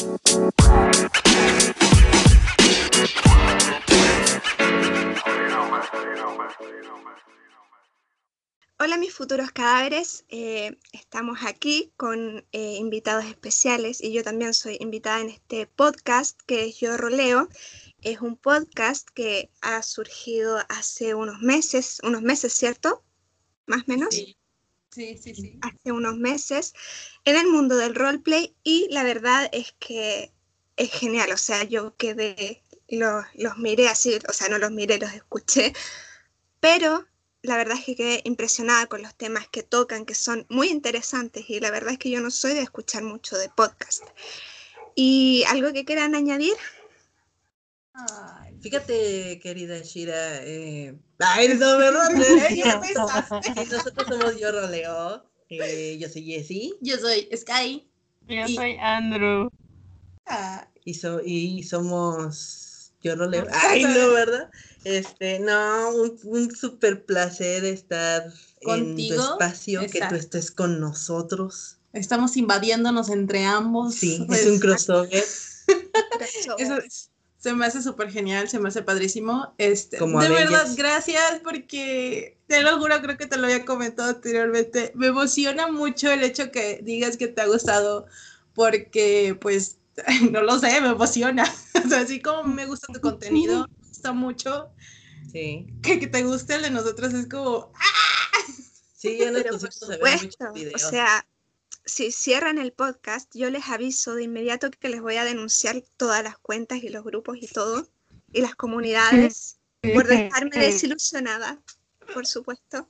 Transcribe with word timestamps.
Hola 0.00 0.16
mis 8.96 9.12
futuros 9.12 9.52
cadáveres, 9.52 10.24
eh, 10.30 10.78
estamos 10.92 11.40
aquí 11.44 11.92
con 11.98 12.46
eh, 12.52 12.76
invitados 12.78 13.26
especiales 13.26 14.02
y 14.02 14.12
yo 14.12 14.24
también 14.24 14.54
soy 14.54 14.78
invitada 14.80 15.20
en 15.20 15.28
este 15.28 15.66
podcast 15.66 16.40
que 16.46 16.64
es 16.64 16.78
Yo 16.78 16.96
Roleo. 16.96 17.50
Es 18.00 18.22
un 18.22 18.38
podcast 18.38 19.06
que 19.10 19.50
ha 19.60 19.82
surgido 19.82 20.60
hace 20.70 21.14
unos 21.14 21.42
meses, 21.42 22.00
unos 22.02 22.22
meses, 22.22 22.54
¿cierto? 22.54 23.04
Más 23.66 23.82
o 23.82 23.84
menos. 23.88 24.14
Sí, 24.14 24.39
sí, 24.90 25.18
sí. 25.18 25.34
sí. 25.34 25.58
Hace 25.62 25.92
unos 25.92 26.16
meses 26.16 26.74
en 27.24 27.36
el 27.36 27.46
mundo 27.48 27.76
del 27.76 27.94
roleplay 27.94 28.54
y 28.62 28.88
la 28.90 29.02
verdad 29.02 29.48
es 29.52 29.74
que 29.78 30.32
es 30.76 30.90
genial, 30.90 31.30
o 31.32 31.36
sea, 31.36 31.64
yo 31.64 31.94
quedé, 31.96 32.62
los, 32.88 33.24
los 33.34 33.58
miré 33.58 33.88
así, 33.88 34.18
o 34.28 34.32
sea, 34.32 34.48
no 34.48 34.58
los 34.58 34.70
miré, 34.70 34.98
los 34.98 35.12
escuché, 35.12 35.72
pero 36.60 37.06
la 37.42 37.56
verdad 37.56 37.78
es 37.78 37.84
que 37.84 37.96
quedé 37.96 38.20
impresionada 38.24 38.86
con 38.86 39.02
los 39.02 39.14
temas 39.14 39.48
que 39.48 39.62
tocan, 39.62 40.04
que 40.04 40.14
son 40.14 40.46
muy 40.48 40.68
interesantes 40.68 41.48
y 41.48 41.60
la 41.60 41.70
verdad 41.70 41.92
es 41.92 41.98
que 41.98 42.10
yo 42.10 42.20
no 42.20 42.30
soy 42.30 42.54
de 42.54 42.62
escuchar 42.62 43.02
mucho 43.02 43.36
de 43.36 43.48
podcast. 43.48 44.04
¿Y 44.94 45.44
algo 45.48 45.72
que 45.72 45.84
quieran 45.84 46.14
añadir? 46.14 46.54
Ay, 47.94 48.49
fíjate, 48.60 49.40
querida 49.42 49.78
Shira, 49.82 50.44
eh... 50.44 50.94
ay, 51.18 51.48
no, 51.58 51.78
¿verdad? 51.78 52.10
y 52.50 53.70
nosotros 53.70 54.06
somos 54.08 54.38
Yo 54.40 54.52
Roleo, 54.52 55.24
eh, 55.48 55.98
yo 56.00 56.08
soy 56.08 56.24
Jessie. 56.24 56.74
Yo 56.80 56.96
soy 56.98 57.28
Sky. 57.36 57.88
Yo 58.28 58.46
Y- 58.46 58.54
soy 58.54 58.76
Andrew. 58.80 59.48
Ah, 60.26 60.68
Y, 60.84 60.94
so- 60.94 61.20
y 61.24 61.62
somos 61.64 62.92
Yo 63.02 63.16
Roleo. 63.16 63.46
Ay, 63.68 63.84
no, 63.84 64.10
¿verdad? 64.12 64.50
Este, 64.84 65.40
no, 65.40 65.90
un, 65.94 66.18
un 66.24 66.54
súper 66.54 67.04
placer 67.04 67.64
estar 67.64 68.24
en 68.60 68.66
Contigo, 68.68 69.16
tu 69.16 69.22
espacio, 69.32 69.80
que 69.90 70.00
tú 70.08 70.14
estés 70.14 70.50
con 70.50 70.80
nosotros. 70.80 71.78
estamos 71.92 72.36
invadiéndonos 72.36 73.10
entre 73.10 73.44
ambos. 73.44 73.94
Sí, 73.96 74.24
Pues, 74.26 74.40
es 74.42 74.46
un 74.52 74.58
crossover. 74.60 75.24
Eso 76.58 76.76
es- 76.78 77.09
se 77.40 77.54
me 77.54 77.64
hace 77.66 77.82
súper 77.82 78.10
genial, 78.12 78.48
se 78.48 78.58
me 78.60 78.68
hace 78.68 78.82
padrísimo. 78.82 79.54
Este, 79.58 79.96
Como 79.98 80.20
de 80.20 80.26
Avengers. 80.26 80.50
verdad, 80.50 80.68
gracias 80.76 81.40
porque 81.42 82.38
te 82.46 82.62
lo 82.62 82.78
juro, 82.78 83.00
creo 83.00 83.16
que 83.16 83.26
te 83.26 83.36
lo 83.38 83.46
había 83.46 83.64
comentado 83.64 84.10
anteriormente. 84.10 84.92
Me 84.94 85.08
emociona 85.08 85.66
mucho 85.72 86.10
el 86.12 86.22
hecho 86.22 86.52
que 86.52 86.80
digas 86.82 87.16
que 87.16 87.28
te 87.28 87.40
ha 87.40 87.46
gustado 87.46 88.06
porque, 88.54 89.36
pues, 89.40 89.78
no 90.30 90.42
lo 90.42 90.58
sé, 90.58 90.80
me 90.80 90.88
emociona. 90.90 91.44
O 91.84 91.88
sea, 91.88 92.00
así 92.00 92.20
como 92.20 92.44
me 92.44 92.66
gusta 92.66 92.92
tu 92.92 93.00
contenido, 93.00 93.66
me 93.80 93.88
gusta 93.88 94.12
mucho 94.12 94.68
Sí. 95.32 95.66
que, 95.82 95.98
que 95.98 96.06
te 96.08 96.22
guste 96.22 96.56
el 96.56 96.62
de 96.62 96.70
nosotros, 96.70 97.14
es 97.14 97.26
como, 97.26 97.72
Sí, 98.96 99.16
ya 99.18 99.30
nos 99.30 99.42
Pero 99.44 99.58
por 99.58 99.68
pusimos 99.70 99.82
a 99.82 99.88
ver 100.04 100.18
supuesto, 100.18 100.26
muchos 100.26 100.50
o 100.50 100.52
videos. 100.52 100.82
sea, 100.90 101.26
si 101.84 102.12
cierran 102.12 102.58
el 102.58 102.72
podcast, 102.72 103.34
yo 103.34 103.50
les 103.50 103.68
aviso 103.68 104.14
de 104.14 104.24
inmediato 104.24 104.70
que 104.70 104.88
les 104.88 105.00
voy 105.00 105.16
a 105.16 105.24
denunciar 105.24 105.82
todas 105.96 106.22
las 106.22 106.38
cuentas 106.38 106.82
y 106.82 106.88
los 106.88 107.04
grupos 107.04 107.38
y 107.40 107.46
todo, 107.46 107.86
y 108.32 108.40
las 108.40 108.54
comunidades, 108.54 109.58
por 109.94 110.06
dejarme 110.06 110.56
desilusionada, 110.56 111.60
por 112.12 112.26
supuesto. 112.26 112.88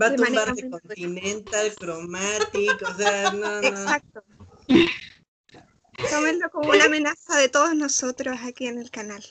Va 0.00 0.06
a 0.06 0.10
de 0.10 0.16
tumbar 0.16 0.54
de 0.54 0.70
Continental, 0.70 1.74
Chromatic, 1.76 2.82
o 2.82 2.94
sea, 2.94 3.32
no, 3.32 3.60
no. 3.60 3.66
Exacto. 3.66 4.22
Tómenlo 6.10 6.50
como 6.50 6.70
una 6.70 6.84
amenaza 6.84 7.38
de 7.38 7.48
todos 7.48 7.74
nosotros 7.74 8.36
aquí 8.42 8.66
en 8.66 8.78
el 8.78 8.90
canal. 8.90 9.24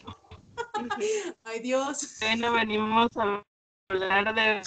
ay 1.44 1.60
Dios. 1.60 2.18
Hoy 2.22 2.40
no 2.40 2.54
venimos 2.54 3.10
a 3.18 3.44
hablar 3.90 4.34
de. 4.34 4.62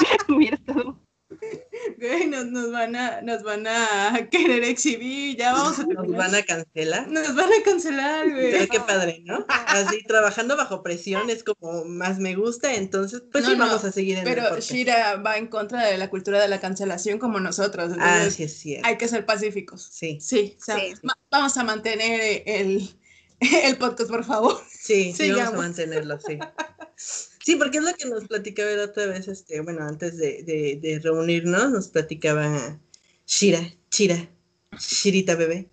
Güey, 1.98 2.26
nos, 2.26 2.46
nos 2.46 2.72
van 2.72 2.96
a, 2.96 3.22
nos 3.22 3.42
van 3.44 3.64
a 3.66 4.28
querer 4.30 4.64
exhibir, 4.64 5.36
ya 5.38 5.52
vamos 5.52 5.78
a 5.78 5.82
Nos 5.84 5.88
terminar. 5.94 6.18
van 6.18 6.34
a 6.34 6.42
cancelar. 6.42 7.08
Nos 7.08 7.34
van 7.36 7.46
a 7.48 7.62
cancelar, 7.64 8.30
güey. 8.30 8.50
Pero 8.50 8.66
qué 8.68 8.80
padre, 8.80 9.22
¿no? 9.24 9.46
Así 9.48 10.02
trabajando 10.04 10.56
bajo 10.56 10.82
presión 10.82 11.30
es 11.30 11.44
como 11.44 11.84
más 11.84 12.18
me 12.18 12.34
gusta, 12.34 12.74
entonces 12.74 13.22
pues 13.30 13.44
No, 13.44 13.50
sí 13.50 13.56
no, 13.56 13.66
vamos 13.66 13.84
a 13.84 13.92
seguir 13.92 14.18
en 14.18 14.26
el 14.26 14.34
Pero. 14.34 14.58
Shira 14.58 15.16
va 15.16 15.38
en 15.38 15.46
contra 15.46 15.86
de 15.86 15.96
la 15.98 16.10
cultura 16.10 16.40
de 16.40 16.48
la 16.48 16.60
cancelación 16.60 17.18
como 17.18 17.38
nosotros. 17.38 17.92
Ah, 18.00 18.26
sí 18.28 18.42
es 18.42 18.58
cierto. 18.58 18.86
hay 18.88 18.98
que 18.98 19.06
ser 19.08 19.24
pacíficos. 19.24 19.88
Sí, 19.92 20.18
Sí, 20.20 20.56
o 20.60 20.64
sea, 20.64 20.76
Sí. 20.78 20.94
vamos 21.30 21.56
a 21.56 21.62
mantener 21.64 22.42
el, 22.44 22.90
el 23.40 23.76
podcast, 23.78 24.10
por 24.10 24.24
favor. 24.24 24.60
sí, 24.68 25.12
sí, 25.16 25.30
vamos 25.30 25.54
a 25.54 25.56
mantenerlo, 25.56 26.18
sí. 26.18 26.38
Sí, 27.44 27.56
porque 27.56 27.78
es 27.78 27.84
lo 27.84 27.94
que 27.94 28.08
nos 28.08 28.26
platicaba 28.26 28.70
la 28.72 28.84
otra 28.84 29.06
vez, 29.06 29.26
este, 29.28 29.60
bueno, 29.60 29.82
antes 29.86 30.16
de, 30.18 30.42
de, 30.42 30.78
de 30.80 30.98
reunirnos, 30.98 31.70
nos 31.70 31.88
platicaba 31.88 32.78
Shira, 33.26 33.60
Shira, 33.90 34.28
Shirita 34.78 35.36
bebé, 35.36 35.68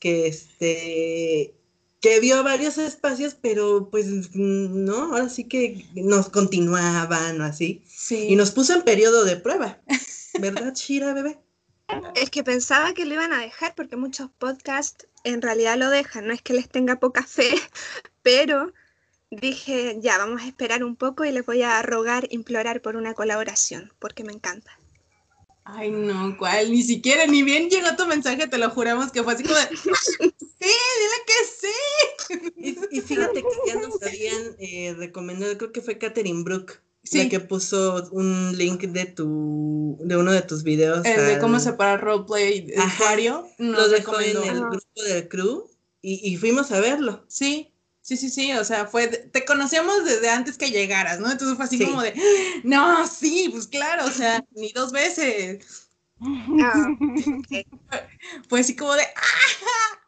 que 0.00 0.26
este 0.26 1.54
que 2.02 2.18
vio 2.18 2.42
varios 2.42 2.78
espacios, 2.78 3.36
pero 3.40 3.88
pues 3.88 4.34
no, 4.34 5.14
ahora 5.14 5.28
sí 5.28 5.44
que 5.44 5.86
nos 5.94 6.28
continuaban 6.30 7.40
o 7.40 7.44
así. 7.44 7.84
Sí. 7.86 8.26
Y 8.28 8.34
nos 8.34 8.50
puso 8.50 8.74
en 8.74 8.82
periodo 8.82 9.24
de 9.24 9.36
prueba. 9.36 9.80
¿Verdad, 10.40 10.74
Shira, 10.74 11.14
bebé? 11.14 11.38
Es 12.16 12.30
que 12.30 12.42
pensaba 12.42 12.92
que 12.92 13.04
lo 13.04 13.14
iban 13.14 13.32
a 13.32 13.40
dejar 13.40 13.76
porque 13.76 13.96
muchos 13.96 14.30
podcasts 14.38 15.06
en 15.22 15.42
realidad 15.42 15.76
lo 15.76 15.90
dejan, 15.90 16.26
no 16.26 16.32
es 16.32 16.42
que 16.42 16.54
les 16.54 16.68
tenga 16.68 16.98
poca 16.98 17.22
fe, 17.22 17.50
pero 18.22 18.72
dije, 19.40 19.98
ya, 20.00 20.18
vamos 20.18 20.42
a 20.42 20.46
esperar 20.46 20.84
un 20.84 20.94
poco 20.96 21.24
y 21.24 21.32
les 21.32 21.44
voy 21.46 21.62
a 21.62 21.80
rogar, 21.82 22.26
implorar 22.30 22.82
por 22.82 22.96
una 22.96 23.14
colaboración, 23.14 23.92
porque 23.98 24.24
me 24.24 24.32
encanta. 24.32 24.78
Ay, 25.64 25.90
no, 25.90 26.36
¿cuál? 26.38 26.70
Ni 26.72 26.82
siquiera, 26.82 27.26
ni 27.26 27.42
bien 27.42 27.70
llegó 27.70 27.94
tu 27.96 28.06
mensaje, 28.06 28.48
te 28.48 28.58
lo 28.58 28.68
juramos 28.70 29.12
que 29.12 29.22
fue 29.22 29.34
así 29.34 29.42
como 29.44 29.54
de, 29.56 29.62
sí, 29.76 30.34
dile 30.60 31.18
que 31.26 31.40
sí. 31.60 32.42
Y, 32.56 32.98
y 32.98 33.00
fíjate 33.00 33.42
que 33.42 33.48
ya 33.66 33.76
nos 33.76 34.02
habían 34.02 34.56
eh, 34.58 34.94
recomendado, 34.98 35.56
creo 35.58 35.72
que 35.72 35.80
fue 35.80 35.98
Catherine 35.98 36.42
Brook, 36.42 36.80
Sí. 37.04 37.24
la 37.24 37.28
que 37.28 37.40
puso 37.40 38.08
un 38.12 38.56
link 38.56 38.82
de 38.82 39.06
tu 39.06 39.98
de 40.04 40.16
uno 40.16 40.30
de 40.30 40.42
tus 40.42 40.62
videos. 40.62 41.04
El 41.04 41.16
de 41.26 41.34
al- 41.34 41.40
cómo 41.40 41.58
separar 41.58 42.00
roleplay 42.00 42.60
de 42.60 42.76
Ajá. 42.76 42.86
usuario. 43.02 43.48
Lo 43.58 43.72
nos 43.72 43.90
dejó 43.90 44.20
en 44.20 44.36
el 44.36 44.60
grupo 44.60 45.02
del 45.04 45.28
crew 45.28 45.68
y, 46.00 46.20
y 46.32 46.36
fuimos 46.36 46.70
a 46.70 46.78
verlo. 46.78 47.24
Sí, 47.26 47.71
sí, 48.02 48.16
sí, 48.16 48.28
sí, 48.28 48.52
o 48.52 48.64
sea, 48.64 48.86
fue, 48.86 49.08
te 49.08 49.44
conocíamos 49.44 50.04
desde 50.04 50.28
antes 50.28 50.58
que 50.58 50.70
llegaras, 50.70 51.20
¿no? 51.20 51.30
Entonces 51.30 51.56
fue 51.56 51.64
así 51.64 51.78
Sí. 51.78 51.86
como 51.86 52.02
de, 52.02 52.14
no, 52.64 53.06
sí, 53.06 53.48
pues 53.50 53.66
claro, 53.68 54.04
o 54.06 54.10
sea, 54.10 54.44
ni 54.50 54.72
dos 54.72 54.92
veces. 54.92 55.88
Ah, 56.60 56.88
Fue 58.48 58.60
así 58.60 58.76
como 58.76 58.94
de, 58.94 59.02
¡ah! 59.02 59.98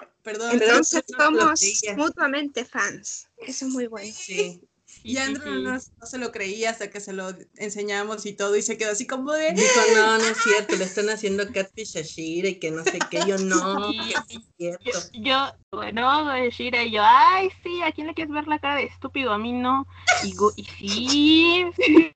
ah". 0.00 0.06
Perdón. 0.22 0.52
Entonces 0.52 1.04
somos 1.16 1.60
mutuamente 1.96 2.64
fans. 2.64 3.28
Eso 3.38 3.66
es 3.66 3.72
muy 3.72 3.86
bueno. 3.86 4.12
Sí. 4.12 4.60
Y 5.04 5.16
Andrew 5.16 5.60
no, 5.60 5.72
no 5.72 6.06
se 6.06 6.18
lo 6.18 6.30
creía 6.30 6.70
hasta 6.70 6.90
que 6.90 7.00
se 7.00 7.12
lo 7.12 7.28
enseñamos 7.56 8.24
y 8.26 8.34
todo, 8.34 8.56
y 8.56 8.62
se 8.62 8.78
quedó 8.78 8.92
así 8.92 9.06
como 9.06 9.32
de, 9.32 9.52
Dijo, 9.52 9.80
no, 9.96 10.18
no 10.18 10.24
es 10.24 10.38
cierto, 10.38 10.76
le 10.76 10.84
están 10.84 11.10
haciendo 11.10 11.46
catfish 11.52 11.98
a 11.98 12.02
Shira 12.02 12.48
y 12.48 12.58
que 12.60 12.70
no 12.70 12.84
sé 12.84 12.98
qué. 13.10 13.20
Yo, 13.26 13.36
no, 13.38 13.92
es 14.28 14.48
cierto. 14.56 14.98
Yo, 15.12 15.52
bueno, 15.70 16.48
Shira 16.50 16.84
y 16.84 16.92
yo, 16.92 17.02
ay, 17.04 17.50
sí, 17.62 17.82
¿a 17.82 17.92
quién 17.92 18.06
le 18.06 18.14
quieres 18.14 18.32
ver 18.32 18.46
la 18.46 18.58
cara 18.58 18.76
de 18.76 18.84
estúpido? 18.84 19.32
A 19.32 19.38
mí 19.38 19.52
no. 19.52 19.86
Y, 20.24 20.34
go- 20.34 20.52
y 20.56 20.64
sí. 20.64 21.64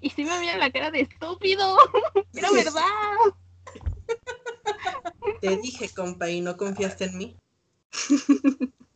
y 0.00 0.10
sí 0.10 0.24
me 0.24 0.38
veía 0.38 0.56
la 0.58 0.70
cara 0.70 0.90
de 0.90 1.00
estúpido. 1.02 1.76
Era 2.34 2.50
verdad. 2.50 2.82
Te 5.40 5.56
dije, 5.56 5.88
compa, 5.88 6.28
y 6.30 6.40
no 6.40 6.56
confiaste 6.56 7.04
en 7.04 7.18
mí. 7.18 7.36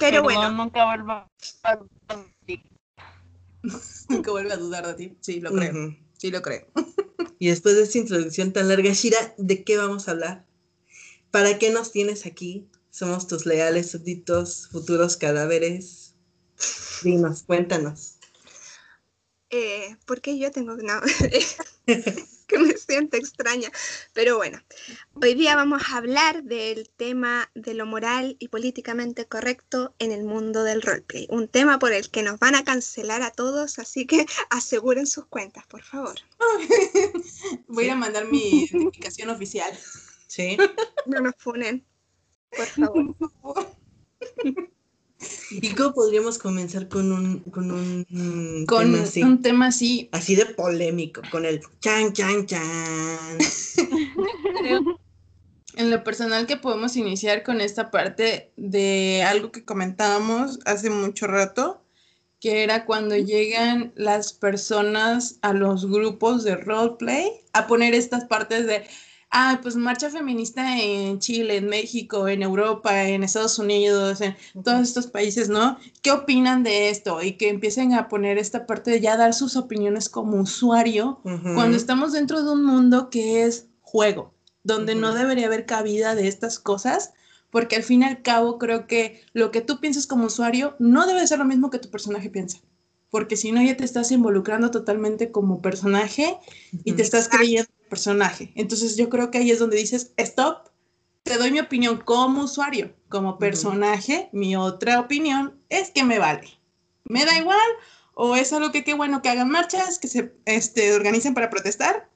Pero 0.00 0.22
Perdón, 0.22 0.24
bueno, 0.24 0.50
nunca 0.64 0.84
vuelva 0.86 1.30
a 1.62 1.78
nunca 4.08 4.30
vuelve 4.30 4.52
a 4.52 4.56
dudar 4.56 4.86
de 4.86 4.94
ti. 4.94 5.16
Sí, 5.20 5.40
lo 5.40 5.52
creo, 5.52 5.96
sí 6.18 6.30
lo 6.30 6.42
creo. 6.42 6.66
Y 7.42 7.48
después 7.48 7.74
de 7.74 7.84
esta 7.84 7.96
introducción 7.96 8.52
tan 8.52 8.68
larga, 8.68 8.92
Shira, 8.92 9.34
¿de 9.38 9.64
qué 9.64 9.78
vamos 9.78 10.08
a 10.08 10.10
hablar? 10.10 10.44
¿Para 11.30 11.58
qué 11.58 11.70
nos 11.70 11.90
tienes 11.90 12.26
aquí? 12.26 12.68
Somos 12.90 13.28
tus 13.28 13.46
leales 13.46 13.90
súbditos, 13.92 14.68
futuros 14.70 15.16
cadáveres. 15.16 16.14
Dinos, 17.02 17.42
cuéntanos. 17.44 18.18
eh, 19.48 19.96
porque 20.04 20.38
yo 20.38 20.50
tengo 20.50 20.76
no, 20.76 21.00
que 22.50 22.58
me 22.58 22.76
siento 22.76 23.16
extraña. 23.16 23.70
Pero 24.12 24.36
bueno, 24.36 24.60
hoy 25.14 25.34
día 25.34 25.54
vamos 25.54 25.82
a 25.88 25.96
hablar 25.96 26.42
del 26.42 26.90
tema 26.90 27.50
de 27.54 27.74
lo 27.74 27.86
moral 27.86 28.36
y 28.40 28.48
políticamente 28.48 29.26
correcto 29.26 29.94
en 29.98 30.10
el 30.12 30.24
mundo 30.24 30.64
del 30.64 30.82
roleplay. 30.82 31.26
Un 31.30 31.48
tema 31.48 31.78
por 31.78 31.92
el 31.92 32.10
que 32.10 32.22
nos 32.22 32.38
van 32.40 32.56
a 32.56 32.64
cancelar 32.64 33.22
a 33.22 33.30
todos, 33.30 33.78
así 33.78 34.06
que 34.06 34.26
aseguren 34.50 35.06
sus 35.06 35.26
cuentas, 35.26 35.64
por 35.66 35.82
favor. 35.82 36.16
Voy 37.68 37.88
a 37.88 37.94
mandar 37.94 38.26
mi 38.26 38.64
identificación 38.64 39.30
oficial. 39.30 39.72
Sí. 40.26 40.56
No 41.06 41.20
nos 41.20 41.34
funen, 41.38 41.84
por 42.50 42.66
favor. 42.66 43.16
¿Y 45.50 45.70
cómo 45.74 45.92
podríamos 45.92 46.38
comenzar 46.38 46.88
con 46.88 47.12
un, 47.12 47.40
con 47.40 47.70
un 47.70 48.64
Con 48.66 48.92
tema 48.92 49.02
así? 49.02 49.22
un 49.22 49.42
tema 49.42 49.66
así. 49.66 50.08
Así 50.12 50.34
de 50.34 50.46
polémico, 50.46 51.22
con 51.30 51.44
el 51.44 51.60
chan, 51.80 52.12
chan, 52.12 52.46
chan. 52.46 53.38
En 55.76 55.88
lo 55.90 56.02
personal 56.02 56.46
que 56.46 56.56
podemos 56.56 56.96
iniciar 56.96 57.44
con 57.44 57.60
esta 57.60 57.92
parte 57.92 58.52
de 58.56 59.22
algo 59.22 59.52
que 59.52 59.64
comentábamos 59.64 60.58
hace 60.64 60.90
mucho 60.90 61.28
rato, 61.28 61.80
que 62.40 62.64
era 62.64 62.84
cuando 62.86 63.16
llegan 63.16 63.92
las 63.94 64.32
personas 64.32 65.38
a 65.42 65.52
los 65.52 65.88
grupos 65.88 66.42
de 66.42 66.56
roleplay 66.56 67.30
a 67.52 67.68
poner 67.68 67.94
estas 67.94 68.24
partes 68.24 68.66
de, 68.66 68.84
ah, 69.30 69.60
pues 69.62 69.76
marcha 69.76 70.10
feminista 70.10 70.80
en 70.80 71.18
Chile, 71.18 71.56
en 71.56 71.68
México, 71.68 72.28
en 72.28 72.42
Europa, 72.42 73.04
en 73.04 73.22
Estados 73.22 73.58
Unidos, 73.58 74.20
en 74.20 74.36
todos 74.62 74.80
estos 74.80 75.06
países, 75.06 75.48
¿no? 75.48 75.78
¿Qué 76.02 76.10
opinan 76.10 76.62
de 76.62 76.90
esto? 76.90 77.22
Y 77.22 77.32
que 77.32 77.48
empiecen 77.48 77.94
a 77.94 78.08
poner 78.08 78.38
esta 78.38 78.66
parte 78.66 78.90
de 78.90 79.00
ya 79.00 79.16
dar 79.16 79.34
sus 79.34 79.56
opiniones 79.56 80.08
como 80.08 80.40
usuario 80.40 81.20
cuando 81.22 81.76
estamos 81.76 82.12
dentro 82.12 82.42
de 82.42 82.50
un 82.50 82.64
mundo 82.64 83.10
que 83.10 83.44
es 83.44 83.66
juego, 83.80 84.34
donde 84.64 84.94
no 84.94 85.14
debería 85.14 85.46
haber 85.46 85.66
cabida 85.66 86.14
de 86.14 86.28
estas 86.28 86.58
cosas, 86.58 87.12
porque 87.50 87.76
al 87.76 87.82
fin 87.82 88.02
y 88.02 88.06
al 88.06 88.22
cabo 88.22 88.58
creo 88.58 88.86
que 88.86 89.22
lo 89.32 89.50
que 89.50 89.60
tú 89.60 89.80
piensas 89.80 90.06
como 90.06 90.26
usuario 90.26 90.76
no 90.78 91.06
debe 91.06 91.26
ser 91.26 91.38
lo 91.38 91.44
mismo 91.44 91.70
que 91.70 91.78
tu 91.78 91.90
personaje 91.90 92.30
piensa, 92.30 92.58
porque 93.10 93.36
si 93.36 93.52
no 93.52 93.62
ya 93.62 93.76
te 93.76 93.84
estás 93.84 94.10
involucrando 94.12 94.70
totalmente 94.70 95.30
como 95.30 95.62
personaje 95.62 96.36
y 96.84 96.92
te 96.92 97.02
estás 97.02 97.28
creyendo 97.28 97.70
personaje. 97.90 98.52
Entonces 98.54 98.96
yo 98.96 99.10
creo 99.10 99.30
que 99.30 99.36
ahí 99.36 99.50
es 99.50 99.58
donde 99.58 99.76
dices, 99.76 100.14
stop, 100.16 100.70
te 101.22 101.36
doy 101.36 101.50
mi 101.50 101.60
opinión 101.60 101.98
como 101.98 102.44
usuario, 102.44 102.94
como 103.10 103.38
personaje, 103.38 104.30
mi 104.32 104.56
otra 104.56 104.98
opinión 104.98 105.60
es 105.68 105.90
que 105.90 106.04
me 106.04 106.18
vale. 106.18 106.48
Me 107.04 107.26
da 107.26 107.36
igual, 107.36 107.58
o 108.14 108.36
es 108.36 108.54
algo 108.54 108.72
que 108.72 108.84
qué 108.84 108.94
bueno 108.94 109.20
que 109.20 109.28
hagan 109.28 109.50
marchas, 109.50 109.98
que 109.98 110.08
se 110.08 110.32
este, 110.46 110.94
organicen 110.94 111.34
para 111.34 111.50
protestar, 111.50 112.08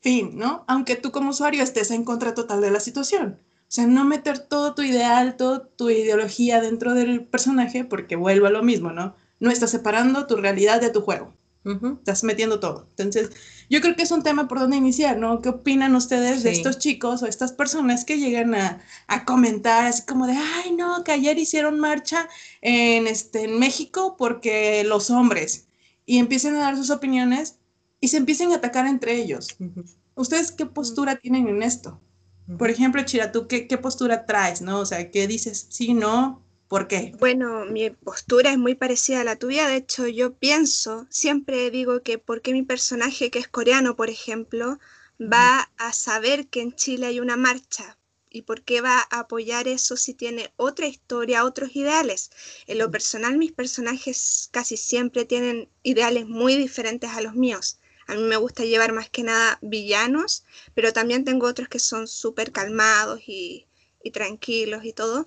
fin, 0.00 0.38
¿no? 0.38 0.64
Aunque 0.68 0.94
tú 0.94 1.10
como 1.10 1.30
usuario 1.30 1.64
estés 1.64 1.90
en 1.90 2.04
contra 2.04 2.34
total 2.34 2.60
de 2.60 2.70
la 2.70 2.78
situación. 2.78 3.40
O 3.62 3.74
sea, 3.74 3.86
no 3.86 4.04
meter 4.04 4.38
todo 4.38 4.74
tu 4.74 4.82
ideal, 4.82 5.36
toda 5.36 5.66
tu 5.66 5.90
ideología 5.90 6.60
dentro 6.60 6.94
del 6.94 7.24
personaje, 7.24 7.84
porque 7.84 8.14
vuelvo 8.14 8.46
a 8.46 8.50
lo 8.50 8.62
mismo, 8.62 8.92
¿no? 8.92 9.16
No 9.40 9.50
estás 9.50 9.70
separando 9.70 10.26
tu 10.26 10.36
realidad 10.36 10.80
de 10.80 10.90
tu 10.90 11.00
juego 11.00 11.34
estás 11.64 12.24
metiendo 12.24 12.60
todo. 12.60 12.86
Entonces, 12.90 13.30
yo 13.72 13.80
creo 13.80 13.96
que 13.96 14.02
es 14.02 14.10
un 14.10 14.22
tema 14.22 14.48
por 14.48 14.58
donde 14.58 14.76
iniciar, 14.76 15.16
¿no? 15.16 15.40
¿Qué 15.40 15.48
opinan 15.48 15.96
ustedes 15.96 16.42
de 16.42 16.50
estos 16.50 16.78
chicos 16.78 17.22
o 17.22 17.26
estas 17.26 17.52
personas 17.52 18.04
que 18.04 18.18
llegan 18.18 18.54
a, 18.54 18.82
a 19.06 19.24
comentar 19.24 19.86
así 19.86 20.02
como 20.02 20.26
de, 20.26 20.34
ay, 20.34 20.72
no, 20.72 21.02
que 21.04 21.12
ayer 21.12 21.38
hicieron 21.38 21.80
marcha 21.80 22.28
en, 22.60 23.06
este, 23.06 23.44
en 23.44 23.58
México 23.58 24.16
porque 24.18 24.84
los 24.84 25.08
hombres, 25.08 25.68
y 26.04 26.18
empiecen 26.18 26.54
a 26.56 26.58
dar 26.58 26.76
sus 26.76 26.90
opiniones 26.90 27.56
y 27.98 28.08
se 28.08 28.18
empiecen 28.18 28.52
a 28.52 28.56
atacar 28.56 28.86
entre 28.86 29.16
ellos. 29.16 29.56
¿Ustedes 30.16 30.52
qué 30.52 30.66
postura 30.66 31.16
tienen 31.16 31.48
en 31.48 31.62
esto? 31.62 31.98
Por 32.58 32.68
ejemplo, 32.68 33.02
Chira, 33.04 33.32
¿tú 33.32 33.46
qué, 33.46 33.66
qué 33.66 33.78
postura 33.78 34.26
traes, 34.26 34.60
no? 34.60 34.80
O 34.80 34.84
sea, 34.84 35.10
¿qué 35.10 35.26
dices? 35.26 35.66
Sí, 35.70 35.94
no, 35.94 36.42
¿por 36.72 36.88
qué? 36.88 37.12
Bueno, 37.18 37.66
mi 37.66 37.90
postura 37.90 38.50
es 38.50 38.56
muy 38.56 38.74
parecida 38.74 39.20
a 39.20 39.24
la 39.24 39.36
tuya. 39.36 39.68
De 39.68 39.76
hecho, 39.76 40.06
yo 40.08 40.32
pienso, 40.32 41.06
siempre 41.10 41.70
digo 41.70 42.02
que 42.02 42.16
porque 42.16 42.54
mi 42.54 42.62
personaje, 42.62 43.30
que 43.30 43.40
es 43.40 43.46
coreano, 43.46 43.94
por 43.94 44.08
ejemplo, 44.08 44.78
va 45.20 45.70
a 45.76 45.92
saber 45.92 46.46
que 46.46 46.62
en 46.62 46.74
Chile 46.74 47.08
hay 47.08 47.20
una 47.20 47.36
marcha 47.36 47.98
y 48.30 48.40
por 48.40 48.62
qué 48.62 48.80
va 48.80 49.06
a 49.10 49.18
apoyar 49.20 49.68
eso 49.68 49.98
si 49.98 50.14
tiene 50.14 50.50
otra 50.56 50.86
historia, 50.86 51.44
otros 51.44 51.76
ideales. 51.76 52.30
En 52.66 52.78
lo 52.78 52.90
personal, 52.90 53.36
mis 53.36 53.52
personajes 53.52 54.48
casi 54.50 54.78
siempre 54.78 55.26
tienen 55.26 55.68
ideales 55.82 56.26
muy 56.26 56.56
diferentes 56.56 57.10
a 57.10 57.20
los 57.20 57.34
míos. 57.34 57.80
A 58.06 58.14
mí 58.14 58.22
me 58.22 58.38
gusta 58.38 58.64
llevar 58.64 58.94
más 58.94 59.10
que 59.10 59.24
nada 59.24 59.58
villanos, 59.60 60.46
pero 60.72 60.94
también 60.94 61.26
tengo 61.26 61.46
otros 61.48 61.68
que 61.68 61.78
son 61.78 62.08
súper 62.08 62.50
calmados 62.50 63.20
y, 63.26 63.66
y 64.02 64.10
tranquilos 64.10 64.86
y 64.86 64.94
todo 64.94 65.26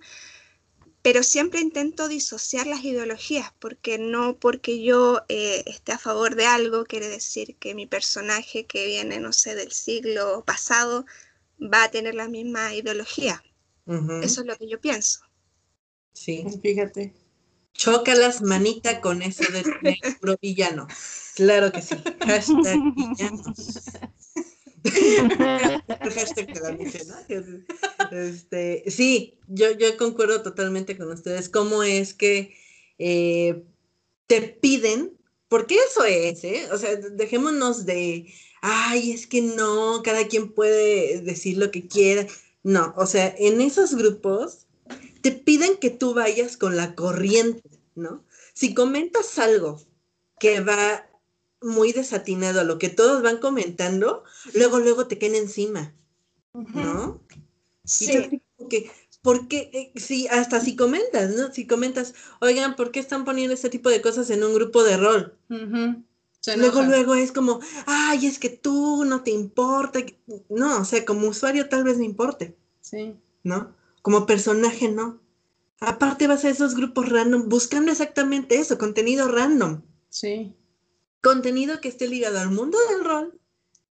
pero 1.06 1.22
siempre 1.22 1.62
intento 1.62 2.08
disociar 2.08 2.66
las 2.66 2.84
ideologías, 2.84 3.54
porque 3.60 4.00
no 4.00 4.40
porque 4.40 4.82
yo 4.82 5.22
eh, 5.30 5.62
esté 5.68 5.92
a 5.92 6.00
favor 6.00 6.36
de 6.36 6.48
algo 6.48 6.84
quiere 6.84 7.08
decir 7.08 7.58
que 7.58 7.76
mi 7.76 7.86
personaje 7.86 8.66
que 8.66 8.88
viene, 8.88 9.20
no 9.20 9.32
sé, 9.32 9.54
del 9.54 9.72
siglo 9.72 10.44
pasado 10.48 11.06
va 11.62 11.84
a 11.84 11.92
tener 11.92 12.16
la 12.16 12.28
misma 12.28 12.74
ideología. 12.74 13.44
Eso 14.24 14.42
es 14.42 14.48
lo 14.48 14.58
que 14.58 14.68
yo 14.68 14.82
pienso. 14.82 15.20
Sí. 16.14 16.44
Fíjate. 16.64 17.14
Chócalas, 17.74 18.42
manita, 18.42 19.00
con 19.00 19.22
eso 19.22 19.44
de 19.54 19.62
tener 19.62 19.98
puro 20.20 20.38
villano. 20.42 20.88
Claro 21.36 21.72
que 21.72 21.84
sí. 21.84 21.94
Hashtag 22.22 22.80
villanos. 22.96 24.16
Este, 28.12 28.84
sí, 28.88 29.40
yo, 29.48 29.72
yo 29.72 29.98
concuerdo 29.98 30.44
totalmente 30.44 30.98
con 30.98 31.12
ustedes. 31.12 31.50
¿Cómo 31.50 31.84
es 31.84 32.14
que 32.14 32.56
eh, 33.00 33.64
te 34.28 34.42
piden? 34.42 35.18
Porque 35.48 35.76
eso 35.76 36.04
es, 36.06 36.44
¿eh? 36.44 36.68
O 36.72 36.78
sea, 36.78 36.96
dejémonos 36.96 37.86
de, 37.86 38.32
ay, 38.62 39.12
es 39.12 39.28
que 39.28 39.42
no, 39.42 40.02
cada 40.04 40.28
quien 40.28 40.54
puede 40.54 41.22
decir 41.22 41.58
lo 41.58 41.72
que 41.72 41.88
quiera. 41.88 42.28
No, 42.64 42.94
o 42.98 43.06
sea, 43.06 43.34
en 43.38 43.62
esos 43.62 43.96
grupos 43.96 44.66
te 45.22 45.32
piden 45.32 45.78
que 45.78 45.90
tú 45.90 46.14
vayas 46.14 46.58
con 46.58 46.78
la 46.78 46.96
corriente, 46.96 47.70
¿no? 47.96 48.26
Si 48.54 48.74
comentas 48.74 49.38
algo 49.40 49.82
que 50.40 50.62
va 50.62 51.08
muy 51.66 51.92
desatinado 51.92 52.62
a 52.62 52.64
lo 52.64 52.78
que 52.78 52.90
todos 52.90 53.22
van 53.22 53.38
comentando, 53.40 54.24
luego, 54.54 54.80
luego 54.80 55.08
te 55.08 55.18
caen 55.18 55.36
encima, 55.36 55.94
¿no? 56.54 57.22
Y 58.00 58.12
tú 58.12 58.20
así 58.20 58.42
como 58.58 58.70
que, 58.70 58.92
¿por 59.22 59.48
qué? 59.48 59.70
Eh, 59.74 60.00
sí, 60.00 60.28
hasta 60.28 60.62
si 60.62 60.76
comentas, 60.76 61.32
¿no? 61.32 61.52
Si 61.52 61.68
comentas, 61.68 62.14
oigan, 62.40 62.76
¿por 62.76 62.92
qué 62.92 63.00
están 63.00 63.26
poniendo 63.26 63.54
este 63.54 63.70
tipo 63.70 63.90
de 63.90 64.02
cosas 64.02 64.30
en 64.30 64.44
un 64.44 64.54
grupo 64.54 64.84
de 64.84 64.98
rol? 64.98 65.38
Luego, 66.58 66.84
luego 66.84 67.16
es 67.16 67.32
como, 67.32 67.60
ay, 67.88 68.28
es 68.28 68.38
que 68.38 68.50
tú 68.50 69.04
no 69.06 69.24
te 69.24 69.32
importa. 69.32 70.00
No, 70.50 70.82
o 70.82 70.86
sea, 70.86 71.04
como 71.04 71.28
usuario 71.28 71.68
tal 71.70 71.84
vez 71.84 71.98
no 71.98 72.04
importe, 72.04 72.56
Sí. 72.82 73.16
¿no? 73.44 73.76
Como 74.04 74.28
personaje 74.28 74.90
no. 74.90 75.20
Aparte 75.80 76.28
vas 76.28 76.46
a 76.46 76.50
esos 76.50 76.76
grupos 76.76 77.10
random 77.10 77.50
buscando 77.50 77.92
exactamente 77.92 78.60
eso, 78.60 78.78
contenido 78.78 79.28
random. 79.28 79.82
Sí. 80.10 80.54
Contenido 81.26 81.82
que 81.82 81.90
esté 81.90 82.08
ligado 82.08 82.38
al 82.38 82.52
mundo 82.52 82.78
del 82.92 83.04
rol, 83.04 83.40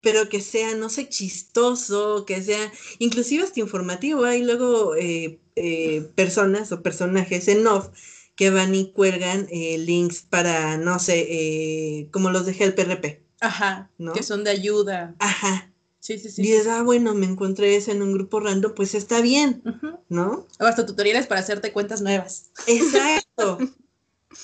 pero 0.00 0.30
que 0.30 0.40
sea, 0.40 0.74
no 0.74 0.88
sé, 0.88 1.10
chistoso, 1.10 2.24
que 2.24 2.42
sea 2.42 2.72
inclusive 2.98 3.44
hasta 3.44 3.60
informativo. 3.60 4.24
Hay 4.24 4.42
luego 4.42 4.96
eh, 4.96 5.38
eh, 5.54 6.10
personas 6.14 6.72
o 6.72 6.82
personajes 6.82 7.46
en 7.48 7.66
off 7.66 7.88
que 8.34 8.48
van 8.48 8.74
y 8.74 8.92
cuelgan 8.92 9.46
eh, 9.50 9.76
links 9.76 10.22
para, 10.22 10.78
no 10.78 10.98
sé, 10.98 11.26
eh, 11.28 12.08
como 12.12 12.30
los 12.30 12.46
de 12.46 12.52
Help 12.52 12.78
RP. 12.78 13.22
Ajá. 13.40 13.90
¿No? 13.98 14.14
Que 14.14 14.22
son 14.22 14.42
de 14.42 14.50
ayuda. 14.50 15.14
Ajá. 15.18 15.70
Sí, 16.00 16.18
sí, 16.18 16.28
Y 16.28 16.30
sí. 16.30 16.42
dices, 16.42 16.66
ah, 16.68 16.82
bueno, 16.82 17.14
me 17.14 17.26
encontré 17.26 17.76
eso 17.76 17.90
en 17.90 18.00
un 18.00 18.14
grupo 18.14 18.40
random, 18.40 18.72
pues 18.74 18.94
está 18.94 19.20
bien. 19.20 19.62
¿no? 20.08 20.46
O 20.58 20.64
hasta 20.64 20.86
tutoriales 20.86 21.26
para 21.26 21.40
hacerte 21.42 21.72
cuentas 21.72 22.00
nuevas. 22.00 22.50
Exacto. 22.66 23.58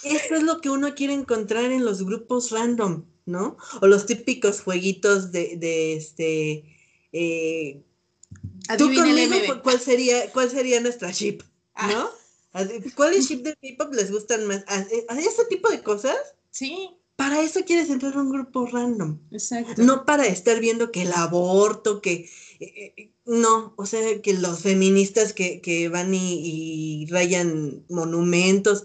Eso 0.03 0.35
es 0.35 0.43
lo 0.43 0.61
que 0.61 0.71
uno 0.71 0.95
quiere 0.95 1.13
encontrar 1.15 1.71
en 1.73 1.85
los 1.85 2.05
grupos 2.05 2.51
random, 2.51 3.05
¿no? 3.27 3.57
O 3.81 3.87
los 3.87 4.07
típicos 4.07 4.61
jueguitos 4.61 5.31
de, 5.33 5.57
de 5.57 5.95
este. 5.95 6.65
eh, 7.13 7.83
tú 8.79 8.89
el 8.89 8.95
conmigo, 8.97 9.35
MB. 9.37 9.47
¿cu- 9.57 9.63
¿cuál 9.63 9.81
sería, 9.81 10.31
cuál 10.33 10.51
sería 10.51 10.81
nuestra 10.81 11.11
ship? 11.11 11.43
Ah. 11.75 11.91
¿No? 11.91 12.11
¿Cuál 12.95 13.15
ship 13.21 13.43
de 13.43 13.55
K-pop 13.57 13.93
les 13.95 14.11
gustan 14.13 14.47
más? 14.47 14.65
¿A, 14.69 14.87
a 15.09 15.19
ese 15.21 15.45
tipo 15.49 15.69
de 15.69 15.83
cosas? 15.83 16.17
Sí, 16.51 16.91
Para 17.17 17.41
eso 17.43 17.65
quieres 17.65 17.91
entrar 17.91 18.15
a 18.17 18.21
un 18.21 18.31
grupo 18.31 18.67
random. 18.67 19.19
exacto. 19.33 19.83
No 19.83 20.05
para 20.05 20.27
estar 20.27 20.61
viendo 20.61 20.93
que 20.93 21.03
el 21.03 21.13
aborto, 21.13 22.01
que... 22.01 22.31
eh, 22.61 22.95
eh, 22.97 23.11
no, 23.27 23.75
o 23.77 23.87
sea, 23.87 24.21
que 24.23 24.35
los 24.35 24.61
feministas 24.61 25.33
que, 25.33 25.61
que 25.61 25.89
van 25.89 26.15
y, 26.15 26.41
y 27.03 27.07
rayan 27.07 27.85
monumentos, 27.89 28.85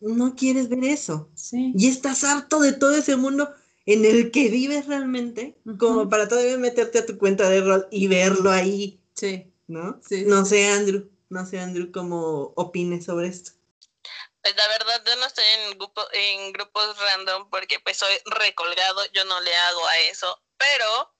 no 0.00 0.34
quieres 0.34 0.68
ver 0.68 0.84
eso. 0.84 1.30
Sí. 1.34 1.72
Y 1.76 1.88
estás 1.88 2.24
harto 2.24 2.60
de 2.60 2.72
todo 2.72 2.94
ese 2.96 3.16
mundo 3.16 3.54
en 3.86 4.04
el 4.04 4.30
que 4.30 4.48
vives 4.48 4.86
realmente, 4.86 5.56
como 5.78 6.08
para 6.08 6.28
todavía 6.28 6.56
meterte 6.58 6.98
a 6.98 7.06
tu 7.06 7.18
cuenta 7.18 7.48
de 7.48 7.60
rol 7.60 7.88
y 7.90 8.08
verlo 8.08 8.50
ahí, 8.50 9.00
Sí. 9.14 9.52
¿no? 9.66 10.00
Sí, 10.06 10.24
no 10.26 10.44
sí. 10.44 10.50
sé, 10.50 10.68
Andrew, 10.68 11.10
no 11.28 11.46
sé, 11.46 11.60
Andrew, 11.60 11.90
cómo 11.92 12.52
opines 12.56 13.04
sobre 13.04 13.28
esto. 13.28 13.52
Pues 14.42 14.56
la 14.56 14.68
verdad 14.68 15.02
yo 15.06 15.16
no 15.16 15.26
estoy 15.26 15.44
en 15.64 15.78
grupo, 15.78 16.02
en 16.12 16.52
grupos 16.52 16.96
random 16.98 17.50
porque 17.50 17.78
pues 17.80 17.98
soy 17.98 18.14
recolgado, 18.24 19.04
yo 19.12 19.24
no 19.26 19.40
le 19.40 19.54
hago 19.54 19.86
a 19.86 19.98
eso, 19.98 20.40
pero 20.56 21.14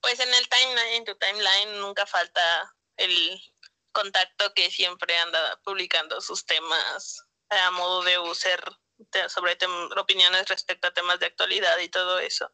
pues 0.00 0.18
en 0.20 0.28
el 0.32 0.48
timeline, 0.48 0.94
en 0.96 1.04
tu 1.04 1.14
timeline 1.16 1.80
nunca 1.80 2.06
falta 2.06 2.40
el 2.96 3.38
contacto 3.92 4.52
que 4.54 4.70
siempre 4.70 5.16
anda 5.18 5.60
publicando 5.64 6.20
sus 6.20 6.46
temas 6.46 7.24
a 7.50 7.70
modo 7.72 8.02
de 8.02 8.18
user 8.18 8.62
te- 9.10 9.28
sobre 9.28 9.56
opiniones 9.96 10.48
respecto 10.48 10.88
a 10.88 10.92
temas 10.92 11.18
de 11.20 11.26
actualidad 11.26 11.78
y 11.78 11.88
todo 11.88 12.18
eso. 12.18 12.50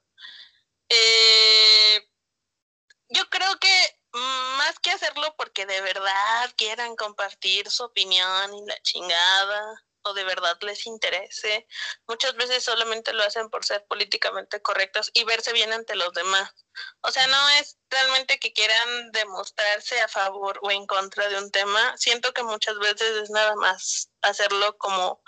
Eh, 0.88 2.08
yo 3.08 3.28
creo 3.30 3.58
que 3.58 4.00
más 4.58 4.78
que 4.78 4.90
hacerlo 4.90 5.34
porque 5.36 5.66
de 5.66 5.80
verdad 5.80 6.52
quieran 6.56 6.96
compartir 6.96 7.70
su 7.70 7.84
opinión 7.84 8.54
y 8.54 8.66
la 8.66 8.80
chingada, 8.82 9.84
o 10.04 10.14
de 10.14 10.24
verdad 10.24 10.56
les 10.62 10.86
interese, 10.86 11.66
muchas 12.06 12.34
veces 12.34 12.64
solamente 12.64 13.12
lo 13.12 13.22
hacen 13.22 13.50
por 13.50 13.64
ser 13.64 13.84
políticamente 13.86 14.60
correctos 14.62 15.10
y 15.14 15.24
verse 15.24 15.52
bien 15.52 15.72
ante 15.72 15.96
los 15.96 16.12
demás. 16.12 16.50
O 17.02 17.10
sea, 17.10 17.26
no 17.26 17.48
es 17.60 17.78
realmente 17.90 18.38
que 18.38 18.52
quieran 18.52 19.10
demostrarse 19.12 20.00
a 20.00 20.08
favor 20.08 20.58
o 20.62 20.70
en 20.70 20.86
contra 20.86 21.28
de 21.28 21.38
un 21.38 21.50
tema. 21.50 21.96
Siento 21.96 22.32
que 22.32 22.42
muchas 22.42 22.78
veces 22.78 23.22
es 23.22 23.30
nada 23.30 23.54
más 23.56 24.10
hacerlo 24.22 24.76
como 24.78 25.22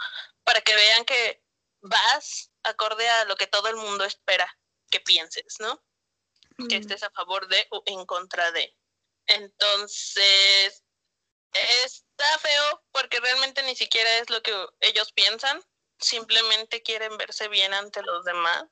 para 0.45 0.61
que 0.61 0.75
vean 0.75 1.05
que 1.05 1.43
vas 1.81 2.51
acorde 2.63 3.09
a 3.09 3.25
lo 3.25 3.37
que 3.37 3.47
todo 3.47 3.69
el 3.69 3.77
mundo 3.77 4.05
espera 4.05 4.59
que 4.91 5.01
pienses, 5.01 5.57
¿no? 5.61 5.83
que 6.69 6.77
estés 6.77 7.03
a 7.03 7.11
favor 7.11 7.49
de 7.49 7.67
o 7.71 7.83
en 7.87 8.07
contra 8.07 8.51
de. 8.53 8.75
Entonces, 9.27 10.85
está 11.53 12.39
feo 12.41 12.83
porque 12.93 13.21
realmente 13.21 13.63
ni 13.63 13.77
siquiera 13.77 14.19
es 14.19 14.31
lo 14.31 14.43
que 14.43 14.53
ellos 14.81 15.13
piensan, 15.13 15.61
simplemente 15.99 16.83
quieren 16.83 17.17
verse 17.17 17.49
bien 17.49 17.75
ante 17.75 18.03
los 18.03 18.25
demás. 18.25 18.65